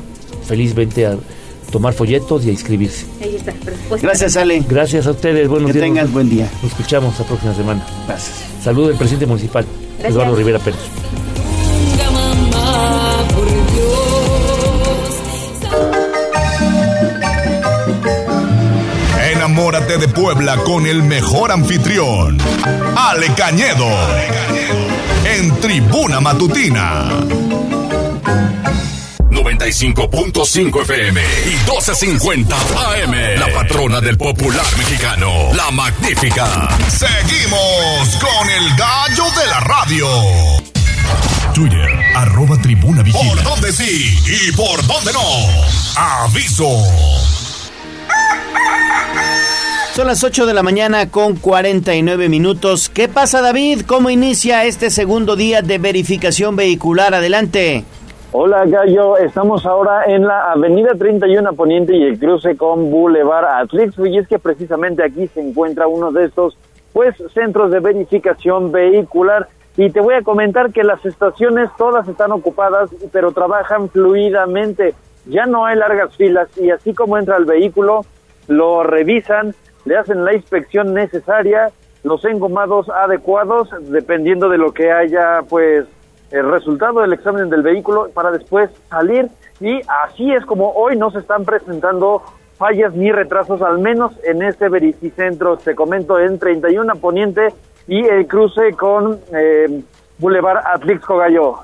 felizmente 0.47 1.07
a 1.07 1.17
tomar 1.75 1.93
folletos 1.93 2.45
y 2.45 2.49
a 2.49 2.51
inscribirse. 2.53 3.05
Ahí 3.21 3.35
está. 3.35 3.53
Gracias, 4.01 4.37
Ale. 4.37 4.63
Gracias 4.65 5.07
a 5.07 5.11
ustedes, 5.11 5.49
buenos 5.49 5.67
Que 5.67 5.73
días. 5.73 5.83
tengas 5.83 6.09
buen 6.13 6.29
día. 6.29 6.49
Nos 6.63 6.71
escuchamos 6.71 7.19
la 7.19 7.25
próxima 7.25 7.53
semana. 7.53 7.85
Gracias. 8.07 8.45
Saludos 8.63 8.87
del 8.89 8.97
presidente 8.97 9.25
municipal, 9.25 9.65
Gracias. 9.97 10.13
Eduardo 10.13 10.37
Rivera 10.37 10.59
Pérez. 10.59 10.79
Enamórate 19.33 19.97
de 19.97 20.07
Puebla 20.07 20.57
con 20.57 20.85
el 20.85 21.03
mejor 21.03 21.51
anfitrión, 21.51 22.37
Ale 22.95 23.27
Cañedo, 23.35 23.87
en 25.37 25.51
Tribuna 25.59 26.19
Matutina. 26.19 27.09
95.5 29.35 30.81
FM 30.81 31.21
y 31.21 31.55
12.50 31.69 32.53
AM. 32.53 33.39
La 33.39 33.53
patrona 33.53 33.99
del 33.99 34.17
popular 34.17 34.65
mexicano, 34.77 35.53
la 35.53 35.69
magnífica. 35.71 36.69
Seguimos 36.87 38.15
con 38.15 38.49
el 38.49 38.75
gallo 38.77 39.25
de 39.39 39.47
la 39.47 39.59
radio. 39.59 40.07
Twitter, 41.53 41.89
arroba 42.15 42.57
tribuna 42.61 43.03
vigila. 43.03 43.33
¿Por 43.33 43.43
dónde 43.43 43.71
sí 43.73 44.17
y 44.25 44.51
por 44.53 44.85
dónde 44.87 45.11
no? 45.13 45.21
Aviso. 45.95 46.83
Son 49.95 50.07
las 50.07 50.23
8 50.25 50.45
de 50.45 50.53
la 50.53 50.63
mañana 50.63 51.09
con 51.09 51.37
49 51.37 52.27
minutos. 52.27 52.89
¿Qué 52.89 53.07
pasa, 53.07 53.41
David? 53.41 53.83
¿Cómo 53.85 54.09
inicia 54.09 54.65
este 54.65 54.89
segundo 54.89 55.37
día 55.37 55.61
de 55.61 55.77
verificación 55.77 56.57
vehicular? 56.57 57.13
Adelante. 57.13 57.85
Hola 58.37 58.65
Gallo, 58.65 59.15
estamos 59.15 59.65
ahora 59.65 60.03
en 60.07 60.27
la 60.27 60.51
avenida 60.51 60.89
31 60.93 61.53
Poniente 61.53 61.95
y 61.95 62.03
el 62.03 62.19
cruce 62.19 62.57
con 62.57 62.91
Boulevard 62.91 63.45
Atlixco 63.45 64.05
y 64.05 64.17
es 64.17 64.27
que 64.27 64.39
precisamente 64.39 65.05
aquí 65.05 65.27
se 65.27 65.39
encuentra 65.39 65.87
uno 65.87 66.11
de 66.11 66.25
estos 66.25 66.57
pues 66.91 67.15
centros 67.33 67.71
de 67.71 67.79
verificación 67.79 68.73
vehicular. 68.73 69.47
Y 69.77 69.89
te 69.89 70.01
voy 70.01 70.15
a 70.15 70.21
comentar 70.21 70.73
que 70.73 70.83
las 70.83 71.05
estaciones 71.05 71.69
todas 71.77 72.09
están 72.09 72.33
ocupadas 72.33 72.89
pero 73.13 73.31
trabajan 73.31 73.87
fluidamente, 73.87 74.93
ya 75.27 75.45
no 75.45 75.65
hay 75.65 75.77
largas 75.77 76.13
filas 76.17 76.49
y 76.57 76.71
así 76.71 76.93
como 76.93 77.17
entra 77.17 77.37
el 77.37 77.45
vehículo 77.45 78.01
lo 78.49 78.83
revisan, 78.83 79.55
le 79.85 79.95
hacen 79.95 80.25
la 80.25 80.33
inspección 80.33 80.93
necesaria, 80.93 81.71
los 82.03 82.25
engomados 82.25 82.89
adecuados 82.89 83.69
dependiendo 83.83 84.49
de 84.49 84.57
lo 84.57 84.73
que 84.73 84.91
haya 84.91 85.39
pues 85.47 85.85
el 86.35 86.51
resultado 86.51 87.01
del 87.01 87.13
examen 87.13 87.49
del 87.49 87.61
vehículo 87.61 88.09
para 88.13 88.31
después 88.31 88.69
salir 88.89 89.29
y 89.61 89.81
así 90.03 90.31
es 90.33 90.45
como 90.45 90.71
hoy 90.71 90.97
no 90.97 91.09
se 91.11 91.19
están 91.19 91.45
presentando 91.45 92.21
fallas 92.57 92.93
ni 92.93 93.11
retrasos, 93.11 93.61
al 93.61 93.79
menos 93.79 94.13
en 94.23 94.41
este 94.41 94.69
verificentro, 94.69 95.57
te 95.57 95.75
comento, 95.75 96.19
en 96.19 96.37
31 96.37 96.95
Poniente 96.95 97.53
y 97.87 98.05
el 98.05 98.27
cruce 98.27 98.73
con 98.77 99.19
eh, 99.33 99.81
Boulevard 100.17 100.63
Gallo. 101.07 101.55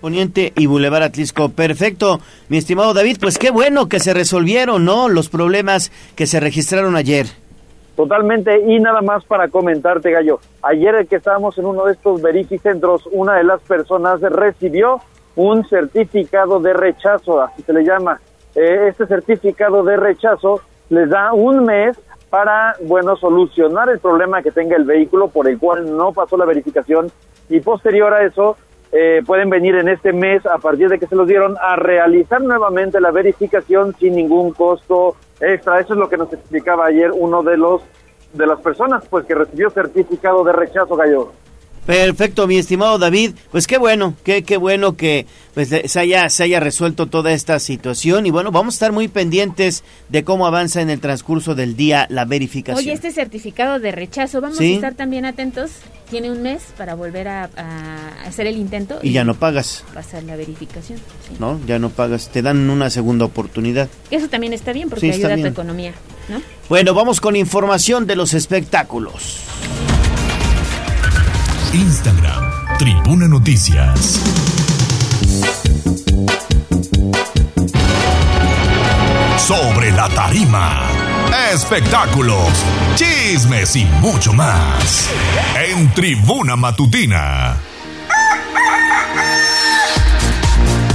Poniente 0.00 0.52
y 0.54 0.66
Boulevard 0.66 1.04
Atlisco. 1.04 1.48
Perfecto, 1.48 2.20
mi 2.48 2.58
estimado 2.58 2.92
David, 2.92 3.18
pues 3.20 3.38
qué 3.38 3.50
bueno 3.50 3.88
que 3.88 4.00
se 4.00 4.12
resolvieron, 4.12 4.84
¿no? 4.84 5.08
Los 5.08 5.28
problemas 5.28 5.92
que 6.14 6.26
se 6.26 6.40
registraron 6.40 6.96
ayer. 6.96 7.26
Totalmente, 7.96 8.58
y 8.60 8.80
nada 8.80 9.02
más 9.02 9.24
para 9.24 9.48
comentarte, 9.48 10.10
Gallo. 10.10 10.40
Ayer 10.62 11.06
que 11.06 11.16
estábamos 11.16 11.56
en 11.58 11.66
uno 11.66 11.84
de 11.84 11.92
estos 11.92 12.20
verificentros, 12.20 13.08
una 13.12 13.34
de 13.36 13.44
las 13.44 13.60
personas 13.62 14.20
recibió 14.20 15.00
un 15.36 15.64
certificado 15.68 16.58
de 16.60 16.72
rechazo, 16.72 17.40
así 17.40 17.62
se 17.62 17.72
le 17.72 17.84
llama. 17.84 18.20
Eh, 18.56 18.88
este 18.88 19.06
certificado 19.06 19.84
de 19.84 19.96
rechazo 19.96 20.60
les 20.88 21.08
da 21.08 21.32
un 21.32 21.64
mes 21.64 21.98
para, 22.30 22.74
bueno, 22.82 23.16
solucionar 23.16 23.88
el 23.88 24.00
problema 24.00 24.42
que 24.42 24.50
tenga 24.50 24.76
el 24.76 24.84
vehículo 24.84 25.28
por 25.28 25.48
el 25.48 25.58
cual 25.58 25.96
no 25.96 26.12
pasó 26.12 26.36
la 26.36 26.44
verificación 26.44 27.12
y 27.48 27.60
posterior 27.60 28.12
a 28.12 28.24
eso 28.24 28.56
eh, 28.96 29.22
pueden 29.26 29.50
venir 29.50 29.74
en 29.74 29.88
este 29.88 30.12
mes, 30.12 30.46
a 30.46 30.58
partir 30.58 30.88
de 30.88 31.00
que 31.00 31.08
se 31.08 31.16
los 31.16 31.26
dieron, 31.26 31.56
a 31.60 31.74
realizar 31.74 32.40
nuevamente 32.40 33.00
la 33.00 33.10
verificación 33.10 33.92
sin 33.98 34.14
ningún 34.14 34.52
costo 34.52 35.16
extra. 35.40 35.80
Eso 35.80 35.94
es 35.94 35.98
lo 35.98 36.08
que 36.08 36.16
nos 36.16 36.32
explicaba 36.32 36.86
ayer 36.86 37.10
uno 37.12 37.42
de 37.42 37.56
los 37.56 37.82
de 38.34 38.46
las 38.46 38.60
personas 38.60 39.04
pues 39.08 39.24
que 39.26 39.34
recibió 39.34 39.70
certificado 39.70 40.44
de 40.44 40.52
rechazo 40.52 40.94
gallo. 40.94 41.32
Perfecto, 41.86 42.46
mi 42.46 42.56
estimado 42.56 42.98
David. 42.98 43.32
Pues 43.50 43.66
qué 43.66 43.76
bueno, 43.78 44.14
qué, 44.24 44.42
qué 44.42 44.56
bueno 44.56 44.96
que 44.96 45.26
pues, 45.52 45.68
se, 45.68 45.98
haya, 46.00 46.28
se 46.30 46.42
haya 46.44 46.58
resuelto 46.60 47.06
toda 47.06 47.32
esta 47.32 47.58
situación. 47.60 48.24
Y 48.26 48.30
bueno, 48.30 48.50
vamos 48.50 48.74
a 48.74 48.76
estar 48.76 48.92
muy 48.92 49.08
pendientes 49.08 49.84
de 50.08 50.24
cómo 50.24 50.46
avanza 50.46 50.80
en 50.80 50.88
el 50.90 51.00
transcurso 51.00 51.54
del 51.54 51.76
día 51.76 52.06
la 52.08 52.24
verificación. 52.24 52.78
Oye, 52.78 52.92
este 52.92 53.10
certificado 53.12 53.78
de 53.80 53.92
rechazo, 53.92 54.40
vamos 54.40 54.58
Sí. 54.58 54.72
a 54.72 54.74
estar 54.76 54.94
también 54.94 55.24
atentos. 55.26 55.70
Tiene 56.10 56.30
un 56.30 56.42
mes 56.42 56.62
para 56.76 56.94
volver 56.94 57.28
a, 57.28 57.50
a 57.56 58.22
hacer 58.26 58.46
el 58.46 58.56
intento. 58.56 58.98
Y 59.02 59.12
ya 59.12 59.24
no 59.24 59.34
pagas, 59.34 59.84
Pasar 59.94 60.22
la 60.22 60.36
verificación. 60.36 60.98
sí. 61.28 61.36
¿no? 61.38 61.58
Ya 61.66 61.78
no 61.78 61.90
pagas, 61.90 62.28
te 62.28 62.40
dan 62.42 62.68
una 62.70 62.88
segunda 62.90 63.24
oportunidad. 63.24 63.88
Eso 64.10 64.28
también 64.28 64.52
está 64.52 64.72
bien 64.72 64.88
porque 64.90 65.12
Sí, 65.12 65.18
ayuda 65.18 65.34
a 65.34 65.36
tu 65.38 65.46
economía, 65.46 65.92
¿no? 66.28 66.40
Bueno, 66.68 66.94
vamos 66.94 67.20
con 67.20 67.36
información 67.36 68.06
de 68.06 68.16
los 68.16 68.32
espectáculos. 68.34 69.40
Instagram, 71.74 72.78
Tribuna 72.78 73.26
Noticias. 73.26 74.20
Sobre 79.36 79.90
la 79.90 80.08
tarima, 80.10 80.82
espectáculos, 81.52 82.48
chismes 82.94 83.74
y 83.74 83.84
mucho 84.00 84.32
más. 84.32 85.10
En 85.56 85.92
Tribuna 85.94 86.54
Matutina. 86.54 87.56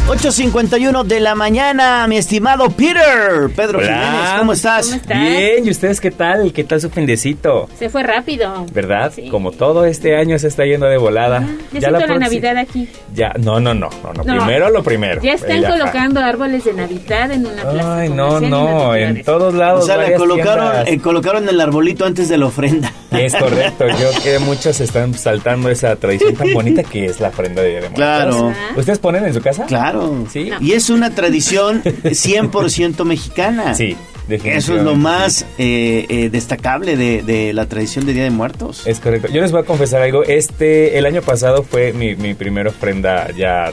8.51 0.09 1.03
de 1.03 1.19
la 1.19 1.35
mañana, 1.35 2.07
mi 2.07 2.17
estimado 2.17 2.67
Peter. 2.71 3.47
Pedro 3.55 3.77
Hola. 3.77 3.87
Jiménez, 3.87 4.39
¿cómo 4.39 4.53
estás? 4.53 4.85
¿Cómo 4.87 4.95
estás? 4.95 5.21
Bien, 5.21 5.67
¿y 5.67 5.69
ustedes 5.69 6.01
qué 6.01 6.09
tal? 6.09 6.51
¿Qué 6.51 6.63
tal 6.63 6.81
su 6.81 6.89
findecito? 6.89 7.69
Se 7.77 7.89
fue 7.89 8.01
rápido. 8.01 8.65
¿Verdad? 8.73 9.11
Sí. 9.15 9.29
Como 9.29 9.51
todo 9.51 9.85
este 9.85 10.17
año 10.17 10.39
se 10.39 10.47
está 10.47 10.65
yendo 10.65 10.87
de 10.87 10.97
volada. 10.97 11.41
Ya, 11.71 11.79
siento 11.81 12.07
la, 12.07 12.17
Navidad 12.17 12.57
aquí. 12.57 12.89
Ya, 13.13 13.33
no, 13.37 13.59
no, 13.59 13.75
no, 13.75 13.87
no, 14.03 14.13
no, 14.13 14.23
No. 14.23 14.37
primero 14.37 14.71
lo 14.71 14.81
primero. 14.81 15.21
Ya 15.21 15.33
están 15.33 15.63
ajá. 15.63 15.77
colocando 15.77 16.21
árboles 16.21 16.65
de 16.65 16.73
Navidad 16.73 17.31
en 17.31 17.45
una 17.45 17.61
plaza 17.61 17.99
Ay, 17.99 18.09
no, 18.09 18.39
no, 18.39 18.95
en 18.95 19.23
todos 19.23 19.53
lados. 19.53 19.83
O 19.83 19.85
sea, 19.85 19.97
le 19.97 20.15
colocaron, 20.15 20.87
eh, 20.87 20.99
colocaron 20.99 21.47
el 21.47 21.61
arbolito 21.61 22.05
antes 22.05 22.29
de 22.29 22.37
la 22.39 22.47
ofrenda. 22.47 22.91
Es 23.11 23.35
correcto, 23.35 23.85
yo 23.87 24.09
que 24.23 24.39
muchos 24.39 24.79
están 24.79 25.13
saltando 25.13 25.69
esa 25.69 25.95
tradición 25.97 26.35
tan 26.35 26.51
bonita 26.51 26.81
que 26.81 27.05
es 27.05 27.19
la 27.19 27.27
ofrenda 27.29 27.61
de 27.61 27.69
Día 27.69 27.81
de 27.81 27.89
Muertos. 27.89 28.35
Claro. 28.35 28.53
¿Ustedes 28.75 28.97
ponen 28.97 29.25
en 29.25 29.35
su 29.35 29.41
casa? 29.41 29.65
Claro. 29.67 29.98
Sí. 30.31 30.49
Y 30.59 30.73
es 30.73 30.89
una 30.89 31.13
tradición 31.15 31.83
100% 31.83 33.05
mexicana. 33.05 33.73
Sí. 33.75 33.95
Eso 34.29 34.75
es 34.75 34.83
lo 34.83 34.95
más 34.95 35.45
eh, 35.57 36.05
eh, 36.07 36.29
destacable 36.29 36.95
de, 36.95 37.23
de 37.23 37.51
la 37.53 37.65
tradición 37.65 38.05
de 38.05 38.13
Día 38.13 38.23
de 38.23 38.29
Muertos. 38.29 38.85
Es 38.85 38.99
correcto. 38.99 39.27
Yo 39.31 39.41
les 39.41 39.51
voy 39.51 39.61
a 39.61 39.65
confesar 39.65 40.01
algo. 40.03 40.23
Este, 40.23 40.97
el 40.97 41.05
año 41.07 41.21
pasado 41.21 41.63
fue 41.63 41.93
mi, 41.93 42.15
mi 42.15 42.35
primera 42.35 42.69
ofrenda 42.69 43.31
ya 43.35 43.71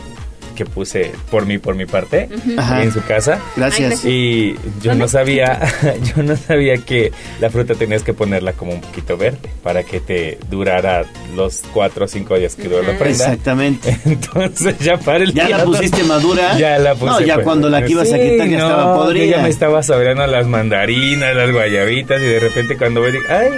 que 0.57 0.65
puse 0.65 1.13
por 1.31 1.47
mí, 1.47 1.59
por 1.59 1.77
mi 1.77 1.87
parte. 1.87 2.29
Ajá. 2.59 2.83
en 2.83 2.93
su 2.93 3.01
casa. 3.05 3.39
Gracias. 3.55 4.05
Y 4.05 4.57
yo 4.83 4.95
no 4.97 5.07
sabía, 5.07 5.61
yo 6.17 6.23
no 6.25 6.37
sabía 6.37 6.77
que 6.79 7.13
la 7.41 7.51
fruta 7.51 7.75
tenías 7.75 8.03
que 8.03 8.13
ponerla 8.13 8.55
como 8.55 8.73
un 8.73 8.81
poquito 8.81 9.17
verde 9.17 9.49
para 9.63 9.85
que 9.85 10.01
te 10.01 10.39
durara 10.51 11.05
los 11.37 11.63
cuatro 11.73 12.07
o 12.07 12.09
cinco 12.09 12.37
días 12.37 12.57
que 12.57 12.65
duró 12.65 12.83
la 12.83 12.93
ofrenda. 12.93 13.25
Exactamente. 13.27 13.97
Entonces 14.05 14.79
ya 14.81 14.99
para 14.99 15.23
el 15.23 15.33
¿Ya 15.33 15.47
día 15.47 15.59
la 15.59 15.65
pusiste 15.65 16.03
madura? 16.03 16.59
Ya 16.59 16.79
la 16.79 16.95
puse. 16.95 17.07
No, 17.07 17.21
ya 17.21 17.35
pues. 17.35 17.45
cuando 17.45 17.69
la 17.69 17.85
que 17.85 17.93
ibas 17.93 18.13
a 18.13 18.19
quitar 18.19 18.49
ya 18.49 18.59
no, 18.59 18.69
estaba 18.69 18.97
yo 18.97 19.03
podrida. 19.03 19.37
ya 19.37 19.43
me 19.43 19.49
estaba 19.51 19.83
saboreando 19.83 20.27
las 20.27 20.47
mandarinas, 20.47 21.37
las 21.37 21.53
guayabitas 21.53 22.21
y 22.21 22.25
de 22.25 22.41
repente 22.41 22.77
cuando 22.77 23.05
digo, 23.05 23.23
ay, 23.29 23.51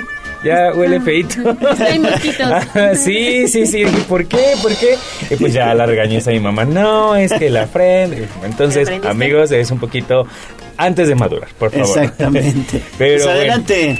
ya 0.44 0.72
huele 0.74 1.00
feito. 1.00 1.56
Hay 1.80 1.98
mosquitos. 1.98 2.46
Ah, 2.74 2.92
sí, 2.94 3.48
sí, 3.48 3.66
sí. 3.66 3.84
Dije, 3.84 4.02
¿por 4.08 4.26
qué? 4.26 4.54
¿Por 4.62 4.74
qué? 4.76 4.96
Y 5.30 5.36
pues 5.36 5.52
ya 5.52 5.74
la 5.74 5.86
regañé 5.86 6.18
a 6.24 6.30
mi 6.30 6.40
mamá. 6.40 6.64
No, 6.64 7.16
es 7.16 7.32
que 7.32 7.50
la 7.50 7.66
frente. 7.66 8.28
Entonces, 8.44 8.88
amigos, 9.04 9.50
es 9.52 9.70
un 9.70 9.78
poquito 9.78 10.26
antes 10.76 11.08
de 11.08 11.14
madurar, 11.14 11.48
por 11.58 11.70
favor. 11.70 11.86
Exactamente. 11.86 12.82
Pero 12.98 13.14
Pues 13.14 13.24
bueno. 13.24 13.38
adelante. 13.38 13.98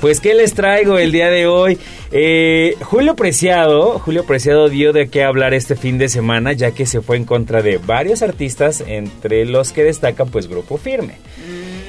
Pues, 0.00 0.20
¿qué 0.20 0.32
les 0.34 0.54
traigo 0.54 0.96
el 0.96 1.10
día 1.10 1.28
de 1.28 1.48
hoy? 1.48 1.76
Eh, 2.12 2.76
Julio 2.82 3.16
Preciado, 3.16 3.98
Julio 3.98 4.24
Preciado 4.24 4.68
dio 4.68 4.92
de 4.92 5.08
qué 5.08 5.24
hablar 5.24 5.54
este 5.54 5.74
fin 5.74 5.98
de 5.98 6.08
semana, 6.08 6.52
ya 6.52 6.70
que 6.70 6.86
se 6.86 7.00
fue 7.00 7.16
en 7.16 7.24
contra 7.24 7.62
de 7.62 7.78
varios 7.78 8.22
artistas, 8.22 8.84
entre 8.86 9.44
los 9.44 9.72
que 9.72 9.82
destacan, 9.82 10.28
pues, 10.28 10.46
Grupo 10.46 10.78
Firme. 10.78 11.14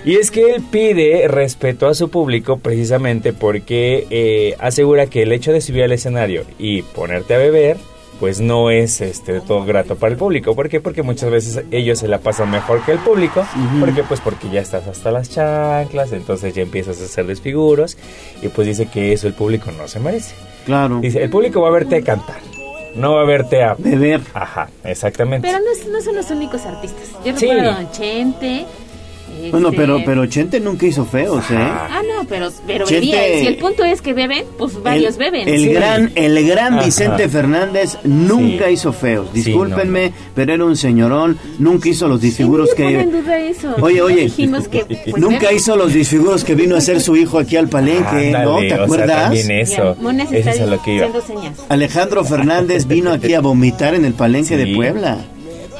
Y 0.06 0.16
es 0.16 0.32
que 0.32 0.54
él 0.56 0.64
pide 0.72 1.28
respeto 1.28 1.88
a 1.88 1.94
su 1.94 2.10
público 2.10 2.58
precisamente 2.58 3.34
porque 3.34 4.08
eh, 4.10 4.56
asegura 4.60 5.08
que 5.08 5.24
el 5.24 5.32
hecho 5.32 5.52
de 5.52 5.62
subir 5.62 5.84
al 5.84 5.92
escenario 5.92 6.44
y 6.58 6.82
ponerte 6.84 7.36
a 7.36 7.38
beber, 7.38 7.78
pues 8.20 8.40
no 8.42 8.70
es 8.70 9.02
este 9.02 9.34
de 9.34 9.42
todo 9.42 9.64
grato 9.66 9.96
para 9.96 10.12
el 10.12 10.18
público. 10.18 10.56
¿Por 10.56 10.68
qué? 10.70 10.80
Porque 10.82 11.04
muchas 11.04 11.30
veces 11.32 11.64
ellos 11.72 12.00
se 12.00 12.08
la 12.08 12.20
pasan 12.20 12.50
mejor 12.52 12.84
que 12.86 12.92
el 12.92 13.00
público. 13.00 13.46
¿Por 13.80 13.94
qué? 13.94 14.04
Pues 14.04 14.20
porque 14.22 14.50
ya 14.50 14.62
estás 14.62 14.88
hasta 14.88 15.12
las 15.12 15.30
chanclas, 15.30 16.12
entonces 16.12 16.54
ya 16.54 16.62
empiezas 16.64 17.00
a 17.02 17.06
hacer 17.06 17.26
desfiguros 17.28 17.98
y 18.42 18.48
pues 18.50 18.68
dice 18.68 18.88
que 18.88 19.14
eso 19.14 19.28
el 19.28 19.34
público 19.34 19.72
no 19.78 19.88
se 19.88 20.00
merece. 20.00 20.34
Claro. 20.66 21.00
Dice, 21.00 21.22
el 21.24 21.30
público 21.30 21.62
va 21.62 21.70
a 21.70 21.72
verte 21.72 22.04
cantar, 22.04 22.40
no 22.96 23.16
va 23.16 23.22
a 23.22 23.26
verte 23.26 23.64
a... 23.64 23.76
Beber. 23.78 24.22
Ajá, 24.34 24.70
exactamente. 24.84 25.48
Pero 25.48 25.60
no, 25.64 25.92
no 25.92 26.02
son 26.02 26.16
los 26.16 26.30
únicos 26.32 26.66
artistas. 26.66 27.10
Yo 27.26 27.38
Sí. 27.38 27.46
recuerdo 27.48 27.72
a 27.72 27.76
Don 27.76 27.92
Chente. 27.92 28.66
Bueno, 29.52 29.70
este- 29.70 29.82
pero, 29.82 30.02
pero 30.06 30.26
Chente 30.28 30.60
nunca 30.60 30.86
hizo 30.86 31.06
feos, 31.06 31.44
¿eh? 31.52 31.56
Ah, 31.58 32.02
no, 32.08 32.26
pero, 32.28 32.50
pero 32.68 32.86
Chente- 32.86 33.16
bebía. 33.16 33.40
Si 33.42 33.48
el 33.48 33.58
punto 33.58 33.84
es 33.84 34.02
que 34.02 34.14
beben, 34.14 34.46
pues 34.58 34.82
varios 34.84 35.18
beben. 35.18 35.48
El 35.48 35.62
Sí. 35.62 35.70
gran, 35.70 36.12
el 36.16 36.46
gran 36.48 36.74
Ajá. 36.76 36.86
Vicente 36.86 37.30
Fernández 37.30 37.98
nunca 38.04 38.70
hizo 38.70 38.92
feos. 38.94 39.32
Discúlpenme, 39.34 40.12
pero 40.36 40.54
era 40.54 40.66
un 40.66 40.76
señorón. 40.76 41.38
Nunca 41.60 41.90
hizo 41.90 42.08
los 42.08 42.22
disfiguros 42.22 42.70
en 42.72 42.76
que. 42.76 43.06
duda 43.06 43.40
eso. 43.40 43.76
Oye, 43.82 44.02
oye. 44.02 44.24
Dijimos 44.24 44.68
que 44.68 44.86
pues, 44.86 45.00
Nunca 45.18 45.40
beben. 45.40 45.56
hizo 45.56 45.76
los 45.76 45.94
disfiguros 45.94 46.44
que 46.44 46.56
vino 46.56 46.76
a 46.76 46.80
hacer 46.80 47.02
su 47.02 47.16
hijo 47.16 47.40
aquí 47.40 47.56
al 47.58 47.68
palenque, 47.70 48.32
¿no? 48.32 48.58
Ándale, 48.58 48.68
¿Te 48.68 48.74
o 48.74 48.78
sea, 48.78 48.84
acuerdas? 48.86 49.24
también 49.24 49.52
eso. 49.52 49.96
Mira, 50.02 50.24
Eso 50.32 50.50
es 50.50 50.60
a 50.62 50.66
lo 50.66 50.82
que 50.82 51.10
señas. 51.26 51.58
Alejandro 51.70 52.24
Fernández 52.26 52.88
vino 52.88 53.12
aquí 53.12 53.34
a 53.34 53.42
vomitar 53.42 53.94
en 53.96 54.06
el 54.06 54.14
palenque 54.14 54.58
de. 54.58 54.76
Puebla. 54.76 55.18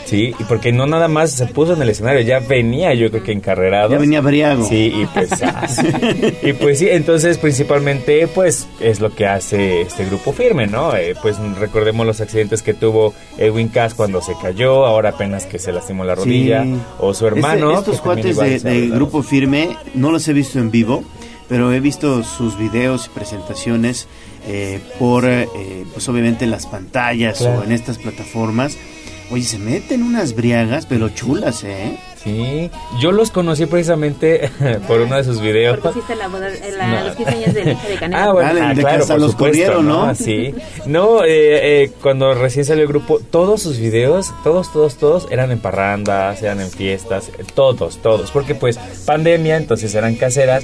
Sí, 0.10 0.34
y 0.40 0.44
porque 0.46 0.72
no 0.72 0.86
nada 0.88 1.08
más 1.08 1.32
se 1.32 1.46
puso 1.46 1.74
en 1.74 1.82
el 1.82 1.90
escenario, 1.90 2.22
ya 2.22 2.40
venía 2.40 2.94
yo 2.94 3.10
creo 3.12 3.24
que 3.24 3.32
encarrerado. 3.32 3.92
Ya 3.92 3.98
venía 3.98 4.22
briago. 4.22 4.66
Sí, 4.68 4.92
y 4.96 5.06
pues, 5.06 5.30
ah, 5.44 5.68
sí. 5.68 5.84
y 6.44 6.54
pues 6.54 6.80
sí, 6.80 6.88
entonces 6.90 7.38
principalmente 7.38 8.28
pues 8.28 8.68
es 8.80 9.00
lo 9.00 9.14
que 9.14 9.28
hace 9.28 9.82
este 9.82 10.06
grupo 10.06 10.34
firme, 10.34 10.68
¿no? 10.68 10.96
Eh, 10.96 11.16
pues 11.22 11.38
recordemos 11.60 12.06
los 12.06 12.22
accidentes 12.22 12.62
que 12.62 12.74
tuvo 12.74 13.14
Edwin 13.38 13.68
Cass 13.68 13.94
cuando 13.94 14.22
se 14.22 14.34
cayó, 14.42 14.86
ahora 14.86 15.10
apenas 15.10 15.46
que 15.46 15.60
se 15.60 15.72
lastimó 15.72 16.04
la 16.04 16.16
rodilla, 16.16 16.64
Sí. 16.64 16.76
o 17.00 17.14
su 17.14 17.28
hermano. 17.28 17.70
Este- 17.78 17.92
estos 17.92 18.02
que 18.02 18.08
también 18.10 18.36
cuates 18.36 18.64
de. 18.64 18.88
Grupo 18.88 19.22
Firme 19.24 19.76
no 19.94 20.12
los 20.12 20.28
he 20.28 20.34
visto 20.34 20.58
en 20.60 20.72
vivo, 20.72 21.04
pero 21.48 21.72
he 21.74 21.80
visto 21.80 22.24
sus 22.24 22.58
videos 22.58 23.08
y 23.08 23.10
presentaciones 23.10 24.08
eh, 24.48 24.80
por, 24.98 25.26
eh, 25.26 25.48
pues 25.94 26.08
obviamente 26.10 26.48
las 26.48 26.66
pantallas 26.66 27.40
Claro. 27.40 27.60
o 27.60 27.64
en 27.64 27.72
estas 27.74 27.98
plataformas. 27.98 28.78
Oye, 29.32 29.44
se 29.44 29.60
meten 29.60 30.02
unas 30.02 30.34
briagas, 30.34 30.88
pero 30.88 31.10
chulas, 31.10 31.64
¿eh? 31.64 31.96
Sí, 32.24 32.70
yo 33.00 33.12
los 33.12 33.32
conocí 33.32 33.66
precisamente 33.66 34.50
por 34.88 35.02
uno 35.02 35.16
de 35.16 35.24
sus 35.24 35.40
videos. 35.42 35.78
Porque 35.80 36.00
hiciste 36.00 36.16
la 36.16 36.28
boda, 36.28 36.50
eh, 36.50 36.74
la- 36.78 36.88
No. 36.88 37.04
los 37.08 37.16
15 37.16 37.32
años 37.36 37.54
de 37.54 37.66
la 37.66 37.72
hija 37.72 37.88
de 37.88 37.96
Canela. 38.00 38.24
Ah, 38.26 38.32
bueno, 38.34 38.50
Ah, 38.62 38.70
ah, 38.72 38.76
claro, 38.76 39.06
por 39.08 39.20
los 39.20 39.32
supuesto, 39.32 39.38
corrieron, 39.38 39.88
¿no? 39.88 40.14
Sí. 40.16 40.54
No, 40.86 41.24
eh, 41.24 41.84
eh, 41.84 41.92
cuando 42.02 42.34
recién 42.34 42.66
salió 42.66 42.84
el 42.84 42.88
grupo, 42.90 43.20
todos 43.32 43.62
sus 43.62 43.80
videos, 43.80 44.34
todos, 44.44 44.72
todos, 44.74 44.98
todos 44.98 45.28
eran 45.32 45.52
en 45.52 45.60
parrandas, 45.60 46.42
eran 46.44 46.60
en 46.60 46.70
fiestas, 46.70 47.30
eh, 47.40 47.44
todos, 47.54 47.98
todos, 48.02 48.32
porque 48.32 48.56
pues 48.56 48.78
pandemia, 49.06 49.56
entonces 49.58 49.94
eran 49.96 50.16
caseras, 50.16 50.64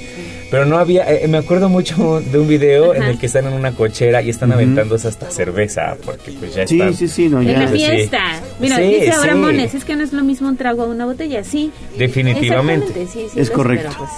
pero 0.50 0.64
no 0.66 0.78
había, 0.78 1.10
eh, 1.12 1.26
me 1.28 1.38
acuerdo 1.38 1.68
mucho 1.68 2.20
de 2.32 2.38
un 2.38 2.48
video 2.48 2.94
en 2.94 3.02
el 3.04 3.18
que 3.18 3.26
están 3.26 3.46
en 3.46 3.54
una 3.54 3.72
cochera 3.72 4.20
y 4.22 4.28
están 4.30 4.52
aventándose 4.52 5.08
hasta 5.08 5.30
cerveza, 5.30 5.96
porque 6.04 6.32
pues 6.32 6.54
ya 6.54 6.66
Sí, 6.66 6.76
están. 6.80 6.94
sí, 6.94 7.08
sí, 7.08 7.28
no, 7.28 7.40
En 7.40 7.48
ya. 7.48 7.58
la 7.60 7.68
Sí. 7.68 7.76
fiesta. 7.78 8.20
Mira, 8.60 8.76
Sí, 8.76 8.82
dice 8.82 9.10
ahora 9.12 9.32
sí. 9.32 9.38
Mones, 9.38 9.74
es 9.74 9.84
que 9.84 9.96
no 9.96 10.04
es 10.04 10.12
lo 10.12 10.22
mismo 10.22 10.48
un 10.48 10.56
trago 10.56 10.82
a 10.82 10.86
una 10.86 11.04
botella, 11.06 11.42
sí. 11.50 11.72
Definitivamente. 11.96 13.06
Sí, 13.06 13.28
sí, 13.32 13.40
Es 13.40 13.50
correcto. 13.50 13.94
pues, 13.98 14.10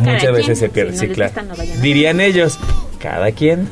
Muchas 0.00 0.32
veces 0.32 0.58
quien, 0.58 0.60
se 0.60 0.68
pierde, 0.68 0.92
si 0.92 1.06
no 1.06 1.14
sí, 1.14 1.14
claro. 1.14 1.42
no 1.42 1.54
Dirían 1.80 2.20
ellos, 2.20 2.58
cada 2.98 3.32
quien. 3.32 3.68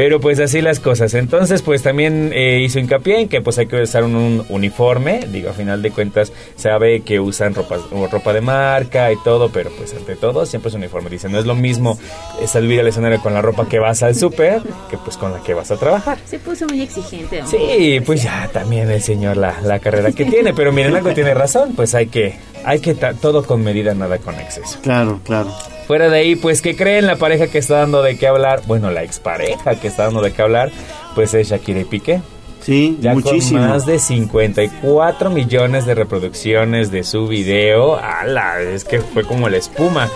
Pero 0.00 0.18
pues 0.18 0.40
así 0.40 0.62
las 0.62 0.80
cosas. 0.80 1.12
Entonces 1.12 1.60
pues 1.60 1.82
también 1.82 2.30
eh, 2.32 2.62
hizo 2.64 2.78
hincapié 2.78 3.20
en 3.20 3.28
que 3.28 3.42
pues 3.42 3.58
hay 3.58 3.66
que 3.66 3.82
usar 3.82 4.02
un, 4.02 4.14
un 4.14 4.46
uniforme. 4.48 5.20
Digo, 5.30 5.50
a 5.50 5.52
final 5.52 5.82
de 5.82 5.90
cuentas 5.90 6.32
sabe 6.56 7.02
que 7.02 7.20
usan 7.20 7.54
ropa, 7.54 7.76
o 7.92 8.06
ropa 8.06 8.32
de 8.32 8.40
marca 8.40 9.12
y 9.12 9.16
todo, 9.22 9.50
pero 9.50 9.68
pues 9.76 9.92
ante 9.92 10.16
todo 10.16 10.46
siempre 10.46 10.70
es 10.70 10.74
uniforme. 10.74 11.10
Dice, 11.10 11.28
no 11.28 11.38
es 11.38 11.44
lo 11.44 11.54
mismo 11.54 11.98
salir 12.46 12.80
al 12.80 12.88
escenario 12.88 13.20
con 13.20 13.34
la 13.34 13.42
ropa 13.42 13.68
que 13.68 13.78
vas 13.78 14.02
al 14.02 14.14
súper 14.16 14.62
que 14.88 14.96
pues 14.96 15.18
con 15.18 15.32
la 15.32 15.42
que 15.42 15.52
vas 15.52 15.70
a 15.70 15.76
trabajar. 15.76 16.16
Se 16.24 16.38
puso 16.38 16.66
muy 16.66 16.80
exigente. 16.80 17.42
hombre. 17.42 17.58
Sí, 17.58 18.00
pues 18.00 18.22
ya 18.22 18.48
también 18.50 18.90
el 18.90 19.02
señor 19.02 19.36
la, 19.36 19.60
la 19.60 19.80
carrera 19.80 20.12
que 20.12 20.24
tiene, 20.24 20.54
pero 20.54 20.72
miren, 20.72 20.96
algo 20.96 21.12
tiene 21.12 21.34
razón, 21.34 21.74
pues 21.76 21.94
hay 21.94 22.06
que, 22.06 22.36
hay 22.64 22.80
que 22.80 22.94
todo 22.94 23.44
con 23.44 23.62
medida, 23.62 23.92
nada 23.92 24.16
con 24.16 24.34
exceso. 24.36 24.78
Claro, 24.80 25.20
claro. 25.24 25.50
Fuera 25.90 26.08
de 26.08 26.20
ahí, 26.20 26.36
pues, 26.36 26.62
¿qué 26.62 26.76
creen? 26.76 27.08
La 27.08 27.16
pareja 27.16 27.48
que 27.48 27.58
está 27.58 27.78
dando 27.78 28.00
de 28.00 28.16
qué 28.16 28.28
hablar, 28.28 28.62
bueno, 28.68 28.92
la 28.92 29.02
expareja 29.02 29.74
que 29.74 29.89
está 29.90 30.04
dando 30.04 30.22
de 30.22 30.32
qué 30.32 30.40
hablar, 30.42 30.70
pues 31.14 31.34
es 31.34 31.48
Shakira 31.50 31.80
y 31.80 31.84
Piqué. 31.84 32.22
Sí, 32.62 32.98
Ya 33.00 33.14
muchísimo. 33.14 33.60
con 33.60 33.68
más 33.70 33.86
de 33.86 33.98
54 33.98 35.30
millones 35.30 35.86
de 35.86 35.94
reproducciones 35.94 36.90
de 36.90 37.04
su 37.04 37.26
video. 37.26 37.96
¡Hala! 37.98 38.60
Es 38.60 38.84
que 38.84 39.00
fue 39.00 39.24
como 39.24 39.48
la 39.48 39.56
espuma. 39.56 40.08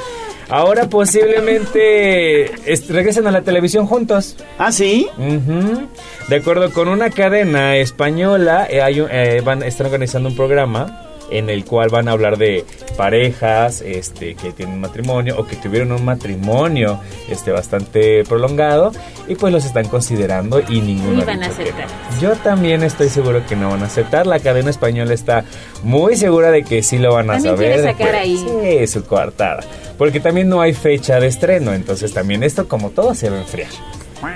Ahora 0.50 0.88
posiblemente 0.90 2.50
regresen 2.90 3.26
a 3.26 3.30
la 3.30 3.42
televisión 3.42 3.86
juntos. 3.86 4.36
¿Ah, 4.58 4.72
sí? 4.72 5.08
Ujú. 5.16 5.86
De 6.28 6.36
acuerdo 6.36 6.70
con 6.72 6.88
una 6.88 7.10
cadena 7.10 7.76
española, 7.76 8.66
eh, 8.70 8.82
hay 8.82 9.00
un- 9.00 9.08
eh, 9.10 9.40
van, 9.42 9.62
están 9.62 9.86
organizando 9.86 10.28
un 10.28 10.36
programa 10.36 11.00
en 11.30 11.50
el 11.50 11.64
cual 11.64 11.88
van 11.88 12.08
a 12.08 12.12
hablar 12.12 12.38
de 12.38 12.64
parejas 12.96 13.80
este, 13.80 14.34
que 14.34 14.52
tienen 14.52 14.80
matrimonio 14.80 15.36
o 15.38 15.46
que 15.46 15.56
tuvieron 15.56 15.92
un 15.92 16.04
matrimonio 16.04 17.00
este, 17.28 17.50
bastante 17.50 18.24
prolongado 18.24 18.92
y 19.28 19.34
pues 19.34 19.52
los 19.52 19.64
están 19.64 19.88
considerando 19.88 20.60
y 20.60 20.80
ninguno 20.80 21.16
Ni 21.16 21.22
ha 21.22 21.26
van 21.26 21.42
a 21.42 21.46
aceptar. 21.46 21.86
Yo 22.20 22.32
también 22.36 22.82
estoy 22.82 23.08
seguro 23.08 23.44
que 23.46 23.56
no 23.56 23.70
van 23.70 23.82
a 23.82 23.86
aceptar. 23.86 24.26
La 24.26 24.38
cadena 24.38 24.70
española 24.70 25.14
está 25.14 25.44
muy 25.82 26.16
segura 26.16 26.50
de 26.50 26.62
que 26.62 26.82
sí 26.82 26.98
lo 26.98 27.14
van 27.14 27.30
a 27.30 27.34
También 27.34 27.56
saber. 27.56 27.82
sacar 27.82 28.10
pues, 28.10 28.14
ahí. 28.20 28.36
Sí, 28.78 28.86
su 28.86 29.04
coartada. 29.04 29.60
Porque 29.98 30.20
también 30.20 30.48
no 30.48 30.60
hay 30.60 30.72
fecha 30.72 31.20
de 31.20 31.28
estreno, 31.28 31.72
entonces 31.72 32.12
también 32.12 32.42
esto 32.42 32.68
como 32.68 32.90
todo 32.90 33.14
se 33.14 33.30
va 33.30 33.36
a 33.36 33.40
enfriar. 33.40 33.70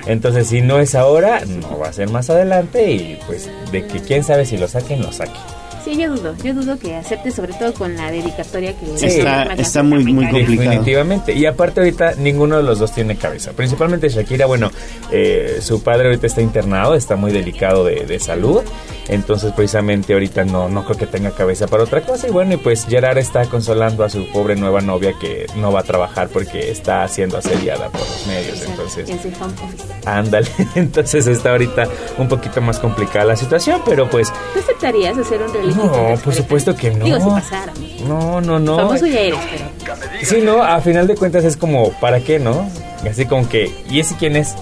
Entonces, 0.07 0.49
si 0.49 0.61
no 0.61 0.81
es 0.81 0.95
ahora, 0.95 1.41
no 1.47 1.79
va 1.79 1.89
a 1.89 1.93
ser 1.93 2.11
más 2.11 2.29
adelante 2.31 2.91
y 2.91 3.19
pues 3.27 3.51
de 3.73 3.87
que 3.87 4.01
quién 4.01 4.23
sabe 4.23 4.45
si 4.45 4.59
lo 4.59 4.69
saquen, 4.69 5.01
lo 5.03 5.13
saquen. 5.13 5.41
Sí, 5.85 5.97
yo 5.97 6.11
dudo, 6.15 6.35
yo 6.43 6.55
dudo 6.55 6.79
que 6.79 6.97
acepte, 6.97 7.31
sobre 7.31 7.55
todo 7.55 7.73
con 7.75 7.97
la 7.97 8.11
dedicatoria 8.11 8.75
que 8.79 8.87
Sí. 8.99 9.07
Está, 9.07 9.45
está 9.55 9.83
muy, 9.83 10.05
muy 10.05 10.27
complicado. 10.27 10.71
Definitivamente. 10.71 11.33
Y 11.33 11.47
aparte 11.47 11.81
ahorita 11.81 12.15
ninguno 12.17 12.57
de 12.57 12.63
los 12.63 12.79
dos 12.79 12.93
tiene 12.93 13.17
cabeza. 13.17 13.53
Principalmente 13.53 14.09
Shakira, 14.09 14.47
bueno, 14.47 14.71
eh, 15.11 15.59
su 15.61 15.83
padre 15.83 16.09
ahorita 16.09 16.27
está 16.27 16.41
internado, 16.41 16.95
está 16.95 17.17
muy 17.17 17.33
delicado 17.33 17.85
de, 17.85 18.07
de 18.07 18.19
salud. 18.19 18.63
Entonces 19.09 19.53
precisamente 19.53 20.13
ahorita 20.13 20.45
no, 20.45 20.69
no 20.69 20.85
creo 20.85 20.97
que 20.97 21.07
tenga 21.07 21.31
cabeza 21.31 21.67
para 21.67 21.85
otra 21.85 22.03
cosa. 22.03 22.29
Y 22.29 22.31
bueno, 22.31 22.55
y 22.55 22.57
pues 22.59 22.87
Gerard 22.87 23.19
está 23.19 23.45
consolando 23.47 24.05
a 24.05 24.11
su 24.11 24.27
pobre 24.33 24.57
nueva 24.57 24.81
novia 24.81 25.15
que 25.19 25.47
no 25.57 25.73
va 25.73 25.81
a 25.81 25.85
trabajar 25.85 26.29
porque 26.29 26.71
está 26.71 27.07
siendo 27.09 27.39
asediada 27.39 27.89
por 27.89 28.01
los 28.01 28.27
medios. 28.27 28.63
Entonces... 28.63 29.09
En 29.09 29.21
su 29.21 29.29
home 29.43 29.55
office. 29.65 29.85
Ándale, 30.05 30.49
entonces 30.75 31.27
está 31.27 31.51
ahorita 31.51 31.89
un 32.19 32.29
poquito 32.29 32.61
más 32.61 32.79
complicada 32.79 33.25
la 33.25 33.37
situación, 33.37 33.81
pero 33.85 34.09
pues 34.09 34.29
¿Tú 34.53 34.61
aceptarías 34.61 35.17
hacer 35.17 35.41
un 35.43 35.53
no, 35.77 36.15
por 36.23 36.35
supuesto 36.35 36.75
que 36.77 36.91
no. 36.91 37.05
Digo, 37.05 37.19
si 37.21 37.27
pasara. 37.31 37.73
No, 38.07 38.41
no, 38.41 38.59
no. 38.59 38.77
Famoso 38.77 39.07
ya 39.07 39.21
eres, 39.21 39.39
pero... 39.51 39.97
Sí, 40.23 40.41
no, 40.43 40.63
a 40.63 40.81
final 40.81 41.07
de 41.07 41.15
cuentas 41.15 41.45
es 41.45 41.57
como, 41.57 41.91
¿para 42.01 42.21
qué, 42.21 42.39
no? 42.39 42.69
Así 43.09 43.27
como 43.27 43.49
que, 43.49 43.71
¿y 43.91 44.01
ese 44.01 44.17
quién 44.17 44.37
es? 44.37 44.55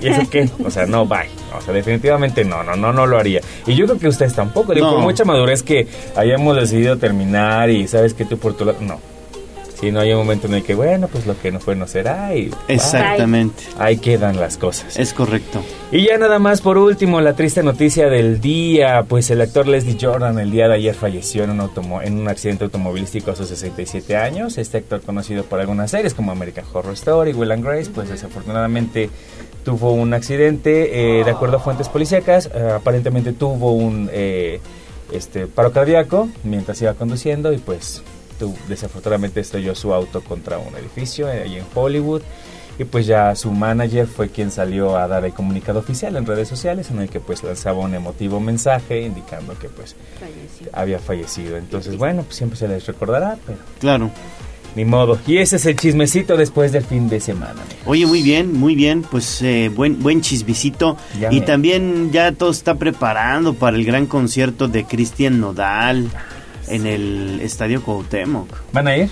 ¿Y 0.00 0.08
eso 0.08 0.22
qué? 0.30 0.48
O 0.64 0.70
sea, 0.70 0.86
no, 0.86 1.06
bye. 1.06 1.28
O 1.56 1.60
sea, 1.60 1.72
definitivamente 1.72 2.44
no, 2.44 2.62
no, 2.62 2.74
no, 2.76 2.92
no 2.92 3.06
lo 3.06 3.18
haría. 3.18 3.40
Y 3.66 3.74
yo 3.74 3.86
creo 3.86 3.98
que 3.98 4.08
ustedes 4.08 4.34
tampoco. 4.34 4.74
Digo, 4.74 4.86
No. 4.86 4.94
por 4.94 5.02
mucha 5.02 5.24
madurez 5.24 5.62
que 5.62 5.86
hayamos 6.16 6.56
decidido 6.56 6.98
terminar 6.98 7.70
y 7.70 7.86
sabes 7.88 8.12
que 8.14 8.24
tú 8.24 8.38
por 8.38 8.56
tu 8.56 8.64
lado. 8.64 8.78
No. 8.80 8.98
Si 9.84 9.92
no 9.92 10.00
hay 10.00 10.12
un 10.12 10.18
momento 10.20 10.46
en 10.46 10.54
el 10.54 10.62
que, 10.62 10.74
bueno, 10.74 11.08
pues 11.08 11.26
lo 11.26 11.38
que 11.38 11.52
no 11.52 11.60
fue 11.60 11.76
no 11.76 11.86
será 11.86 12.34
y. 12.34 12.50
Exactamente. 12.68 13.64
Ahí 13.78 13.98
quedan 13.98 14.40
las 14.40 14.56
cosas. 14.56 14.98
Es 14.98 15.12
correcto. 15.12 15.62
Y 15.92 16.06
ya 16.06 16.16
nada 16.16 16.38
más 16.38 16.62
por 16.62 16.78
último, 16.78 17.20
la 17.20 17.34
triste 17.34 17.62
noticia 17.62 18.08
del 18.08 18.40
día, 18.40 19.04
pues 19.06 19.30
el 19.30 19.42
actor 19.42 19.68
Leslie 19.68 19.98
Jordan 20.00 20.38
el 20.38 20.50
día 20.50 20.68
de 20.68 20.76
ayer 20.76 20.94
falleció 20.94 21.44
en 21.44 21.50
un, 21.50 21.60
automo- 21.60 22.00
en 22.02 22.18
un 22.18 22.28
accidente 22.28 22.64
automovilístico 22.64 23.30
a 23.32 23.36
sus 23.36 23.48
67 23.48 24.16
años. 24.16 24.56
Este 24.56 24.78
actor 24.78 25.02
conocido 25.02 25.44
por 25.44 25.60
algunas 25.60 25.90
series 25.90 26.14
como 26.14 26.32
American 26.32 26.64
Horror 26.72 26.94
Story, 26.94 27.34
Will 27.34 27.52
and 27.52 27.62
Grace, 27.62 27.90
pues 27.94 28.08
desafortunadamente 28.08 29.10
tuvo 29.66 29.92
un 29.92 30.14
accidente, 30.14 31.20
eh, 31.20 31.24
de 31.24 31.30
acuerdo 31.30 31.58
a 31.58 31.60
fuentes 31.60 31.90
policíacas, 31.90 32.46
eh, 32.54 32.70
aparentemente 32.76 33.34
tuvo 33.34 33.72
un 33.72 34.08
eh, 34.10 34.60
este, 35.12 35.46
paro 35.46 35.72
cardíaco 35.72 36.30
mientras 36.42 36.80
iba 36.80 36.94
conduciendo 36.94 37.52
y 37.52 37.58
pues 37.58 38.02
tu- 38.38 38.54
desafortunadamente 38.68 39.40
estrelló 39.40 39.74
su 39.74 39.92
auto 39.94 40.20
contra 40.22 40.58
un 40.58 40.74
edificio 40.76 41.28
eh, 41.30 41.42
ahí 41.42 41.56
en 41.56 41.64
Hollywood. 41.74 42.22
Y 42.76 42.82
pues 42.82 43.06
ya 43.06 43.36
su 43.36 43.52
manager 43.52 44.08
fue 44.08 44.30
quien 44.30 44.50
salió 44.50 44.96
a 44.96 45.06
dar 45.06 45.24
el 45.24 45.32
comunicado 45.32 45.78
oficial 45.78 46.16
en 46.16 46.26
redes 46.26 46.48
sociales 46.48 46.90
en 46.90 46.98
el 46.98 47.08
que 47.08 47.20
pues 47.20 47.44
lanzaba 47.44 47.78
un 47.78 47.94
emotivo 47.94 48.40
mensaje 48.40 49.02
indicando 49.02 49.56
que 49.56 49.68
pues 49.68 49.94
había 50.72 50.98
fallecido. 50.98 51.56
Entonces 51.56 51.96
bueno, 51.96 52.22
pues 52.24 52.34
siempre 52.36 52.58
se 52.58 52.66
les 52.66 52.84
recordará, 52.84 53.36
pero 53.46 53.58
Claro. 53.78 54.10
ni 54.74 54.84
modo. 54.84 55.16
Y 55.24 55.36
ese 55.38 55.54
es 55.54 55.66
el 55.66 55.76
chismecito 55.76 56.36
después 56.36 56.72
del 56.72 56.82
fin 56.84 57.08
de 57.08 57.20
semana. 57.20 57.60
Oye, 57.86 58.06
muy 58.06 58.22
bien, 58.22 58.52
muy 58.52 58.74
bien, 58.74 59.02
pues 59.02 59.40
eh, 59.42 59.70
buen 59.72 60.02
buen 60.02 60.20
chismecito. 60.20 60.96
Ya 61.20 61.30
y 61.32 61.38
me- 61.38 61.46
también 61.46 62.10
ya 62.10 62.32
todo 62.32 62.50
está 62.50 62.74
preparando 62.74 63.54
para 63.54 63.76
el 63.76 63.84
gran 63.84 64.06
concierto 64.06 64.66
de 64.66 64.82
Cristian 64.84 65.38
Nodal 65.38 66.10
en 66.68 66.86
el 66.86 67.40
Estadio 67.42 67.82
Cuauhtémoc. 67.82 68.48
¿Van 68.72 68.88
a 68.88 68.96
ir? 68.96 69.08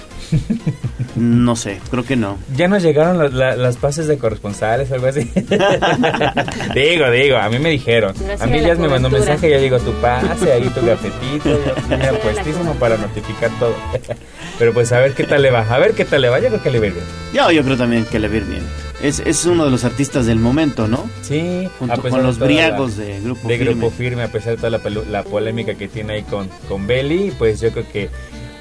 No 1.17 1.57
sé, 1.57 1.81
creo 1.91 2.05
que 2.05 2.17
no. 2.17 2.39
Ya 2.57 2.69
nos 2.69 2.83
llegaron 2.83 3.19
la- 3.19 3.29
la- 3.29 3.57
las 3.57 3.77
pases 3.77 4.07
de 4.07 4.17
corresponsales 4.19 4.91
o 4.91 4.95
algo 4.95 5.07
así. 5.09 5.31
digo, 6.75 7.11
digo, 7.11 7.37
a 7.37 7.49
mí 7.49 7.59
me 7.59 7.71
dijeron. 7.71 8.15
Gracias 8.19 8.43
A 8.43 8.47
mí 8.47 8.61
ya 8.61 8.75
me 8.75 8.89
mandó 8.89 9.09
un 9.09 9.15
mensaje, 9.15 9.51
ya 9.51 9.59
digo 9.59 9.79
tu 9.79 9.93
pase, 9.95 10.53
ahí 10.53 10.69
tu 10.71 10.85
gafetito, 10.85 11.51
yo 11.51 11.73
tenía 11.89 12.13
puestísimo 12.21 12.75
para 12.75 12.97
notificar 12.97 13.51
todo. 13.59 13.75
Pero 14.59 14.73
pues 14.73 14.93
a 14.93 14.99
ver 15.01 15.13
qué 15.15 15.25
tal 15.25 15.43
le 15.43 15.51
va, 15.51 15.61
a 15.61 15.79
ver 15.79 15.93
qué 15.93 16.05
tal 16.05 16.23
le 16.23 16.29
va, 16.29 16.39
yo 16.41 16.49
creo 16.49 16.63
que 16.63 16.71
le 16.71 16.79
va 16.79 16.85
a 16.85 16.89
ir 16.89 16.95
bien. 16.95 17.07
Yo, 17.35 17.51
yo 17.51 17.63
creo 17.63 17.77
también 17.77 18.05
que 18.05 18.19
le 18.19 18.29
va 18.29 18.35
a 18.35 18.37
ir 18.39 18.45
bien. 18.45 18.63
Es, 19.03 19.19
es 19.21 19.45
uno 19.47 19.65
de 19.65 19.71
los 19.73 19.85
artistas 19.85 20.27
del 20.27 20.39
momento, 20.39 20.87
¿no? 20.87 21.05
Sí, 21.23 21.69
Junto 21.79 22.01
con 22.03 22.13
de 22.13 22.23
los 22.23 22.37
toda 22.37 22.47
briagos 22.47 22.97
la- 22.99 23.05
de 23.05 23.21
Grupo 23.21 23.49
de 23.49 23.59
Firme. 23.59 23.73
Grupo 23.75 23.91
Firme, 23.91 24.23
a 24.23 24.29
pesar 24.31 24.51
de 24.53 24.57
toda 24.59 24.71
la, 24.71 24.81
la 25.11 25.25
polémica 25.25 25.75
que 25.75 25.89
tiene 25.89 26.15
ahí 26.15 26.23
con, 26.23 26.49
con 26.69 26.87
Belly, 26.87 27.33
pues 27.37 27.61
yo 27.61 27.73
creo 27.73 27.87
que 27.91 28.11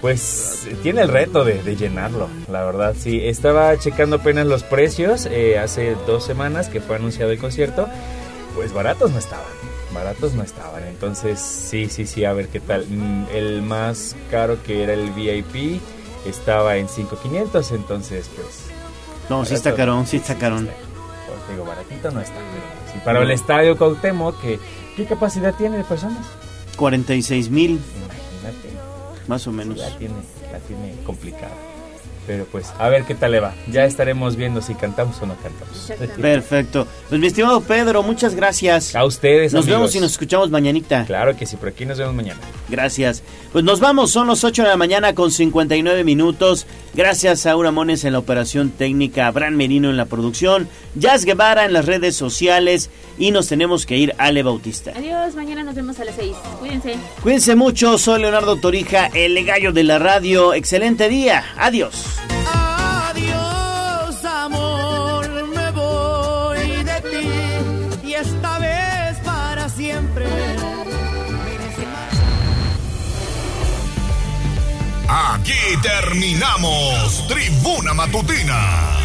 pues 0.01 0.67
tiene 0.81 1.01
el 1.03 1.09
reto 1.09 1.45
de, 1.45 1.61
de 1.61 1.75
llenarlo, 1.75 2.27
la 2.51 2.63
verdad. 2.63 2.95
Sí, 2.97 3.21
estaba 3.23 3.77
checando 3.77 4.15
apenas 4.15 4.47
los 4.47 4.63
precios 4.63 5.27
eh, 5.29 5.59
hace 5.59 5.95
dos 6.07 6.25
semanas 6.25 6.69
que 6.69 6.81
fue 6.81 6.95
anunciado 6.95 7.31
el 7.31 7.37
concierto, 7.37 7.87
pues 8.55 8.73
baratos 8.73 9.11
no 9.11 9.19
estaban. 9.19 9.45
Baratos 9.93 10.33
no 10.33 10.41
estaban, 10.41 10.83
entonces 10.87 11.39
sí, 11.39 11.87
sí, 11.87 12.07
sí, 12.07 12.25
a 12.25 12.33
ver 12.33 12.47
qué 12.47 12.59
tal. 12.61 12.87
Mm, 12.89 13.25
El 13.31 13.61
más 13.61 14.15
caro 14.31 14.57
que 14.63 14.81
era 14.81 14.93
el 14.93 15.11
VIP 15.11 15.79
estaba 16.25 16.77
en 16.77 16.87
5.500, 16.87 17.75
entonces 17.75 18.27
pues... 18.35 18.60
No, 19.31 19.45
sí 19.45 19.53
está 19.53 19.73
carón, 19.73 20.05
sí 20.05 20.17
está 20.17 20.35
carón. 20.35 20.67
pues 20.67 21.49
digo, 21.49 21.63
baratito 21.63 22.11
no 22.11 22.19
está. 22.19 22.35
sí, 22.91 22.99
para 23.05 23.21
el 23.21 23.31
estadio 23.31 23.77
Cuauhtémoc, 23.77 24.41
que, 24.41 24.59
¿qué 24.97 25.05
capacidad 25.05 25.55
tiene 25.55 25.77
de 25.77 25.85
personas? 25.85 26.27
46 26.75 27.49
mil, 27.49 27.79
Imagínate. 28.03 28.77
más 29.27 29.47
o 29.47 29.53
menos. 29.53 29.77
La 29.77 29.97
tiene, 29.97 30.15
la 30.51 30.59
tiene 30.59 30.95
complicada. 31.05 31.53
Pero 32.27 32.45
pues, 32.45 32.71
a 32.77 32.87
ver 32.87 33.03
qué 33.03 33.15
tal 33.15 33.31
le 33.31 33.39
va. 33.39 33.53
Ya 33.67 33.83
estaremos 33.85 34.35
viendo 34.35 34.61
si 34.61 34.75
cantamos 34.75 35.19
o 35.21 35.25
no 35.25 35.35
cantamos. 35.35 35.91
Perfecto. 36.19 36.87
Pues 37.09 37.19
mi 37.19 37.27
estimado 37.27 37.61
Pedro, 37.61 38.03
muchas 38.03 38.35
gracias. 38.35 38.95
A 38.95 39.03
ustedes, 39.05 39.53
Nos 39.53 39.63
amigos. 39.65 39.79
vemos 39.79 39.95
y 39.95 39.99
nos 39.99 40.11
escuchamos 40.11 40.49
mañanita. 40.51 41.05
Claro 41.05 41.35
que 41.35 41.45
sí, 41.45 41.55
por 41.57 41.69
aquí 41.69 41.85
nos 41.85 41.97
vemos 41.97 42.13
mañana. 42.13 42.39
Gracias. 42.69 43.23
Pues 43.51 43.65
nos 43.65 43.79
vamos, 43.79 44.11
son 44.11 44.27
las 44.27 44.43
8 44.43 44.61
de 44.63 44.69
la 44.69 44.77
mañana 44.77 45.13
con 45.15 45.31
59 45.31 46.03
minutos. 46.03 46.67
Gracias 46.93 47.45
a 47.45 47.51
Aura 47.51 47.71
Mones 47.71 48.03
en 48.05 48.13
la 48.13 48.19
operación 48.19 48.69
técnica, 48.69 49.27
Abraham 49.27 49.55
Merino 49.55 49.89
en 49.89 49.97
la 49.97 50.05
producción, 50.05 50.69
Jazz 50.95 51.25
Guevara 51.25 51.65
en 51.65 51.73
las 51.73 51.85
redes 51.85 52.15
sociales 52.15 52.89
y 53.17 53.31
nos 53.31 53.47
tenemos 53.47 53.85
que 53.85 53.97
ir 53.97 54.13
Ale 54.17 54.43
Bautista. 54.43 54.91
Adiós, 54.95 55.35
mañana 55.35 55.63
nos 55.63 55.75
vemos 55.75 55.99
a 55.99 56.05
las 56.05 56.15
6. 56.15 56.35
Cuídense. 56.59 56.95
Cuídense 57.23 57.55
mucho, 57.55 57.97
soy 57.97 58.21
Leonardo 58.21 58.57
Torija, 58.57 59.07
el 59.13 59.43
gallo 59.45 59.71
de 59.71 59.83
la 59.83 59.99
radio. 59.99 60.53
Excelente 60.53 61.09
día. 61.09 61.43
Adiós. 61.57 62.20
Adiós, 63.09 64.25
amor, 64.25 65.29
me 65.55 65.71
voy 65.71 66.83
de 66.83 67.01
ti 67.11 68.07
y 68.07 68.13
esta 68.13 68.59
vez 68.59 69.17
para 69.23 69.69
siempre. 69.69 70.25
Aquí 75.07 75.77
terminamos 75.81 77.27
Tribuna 77.27 77.93
Matutina 77.93 79.00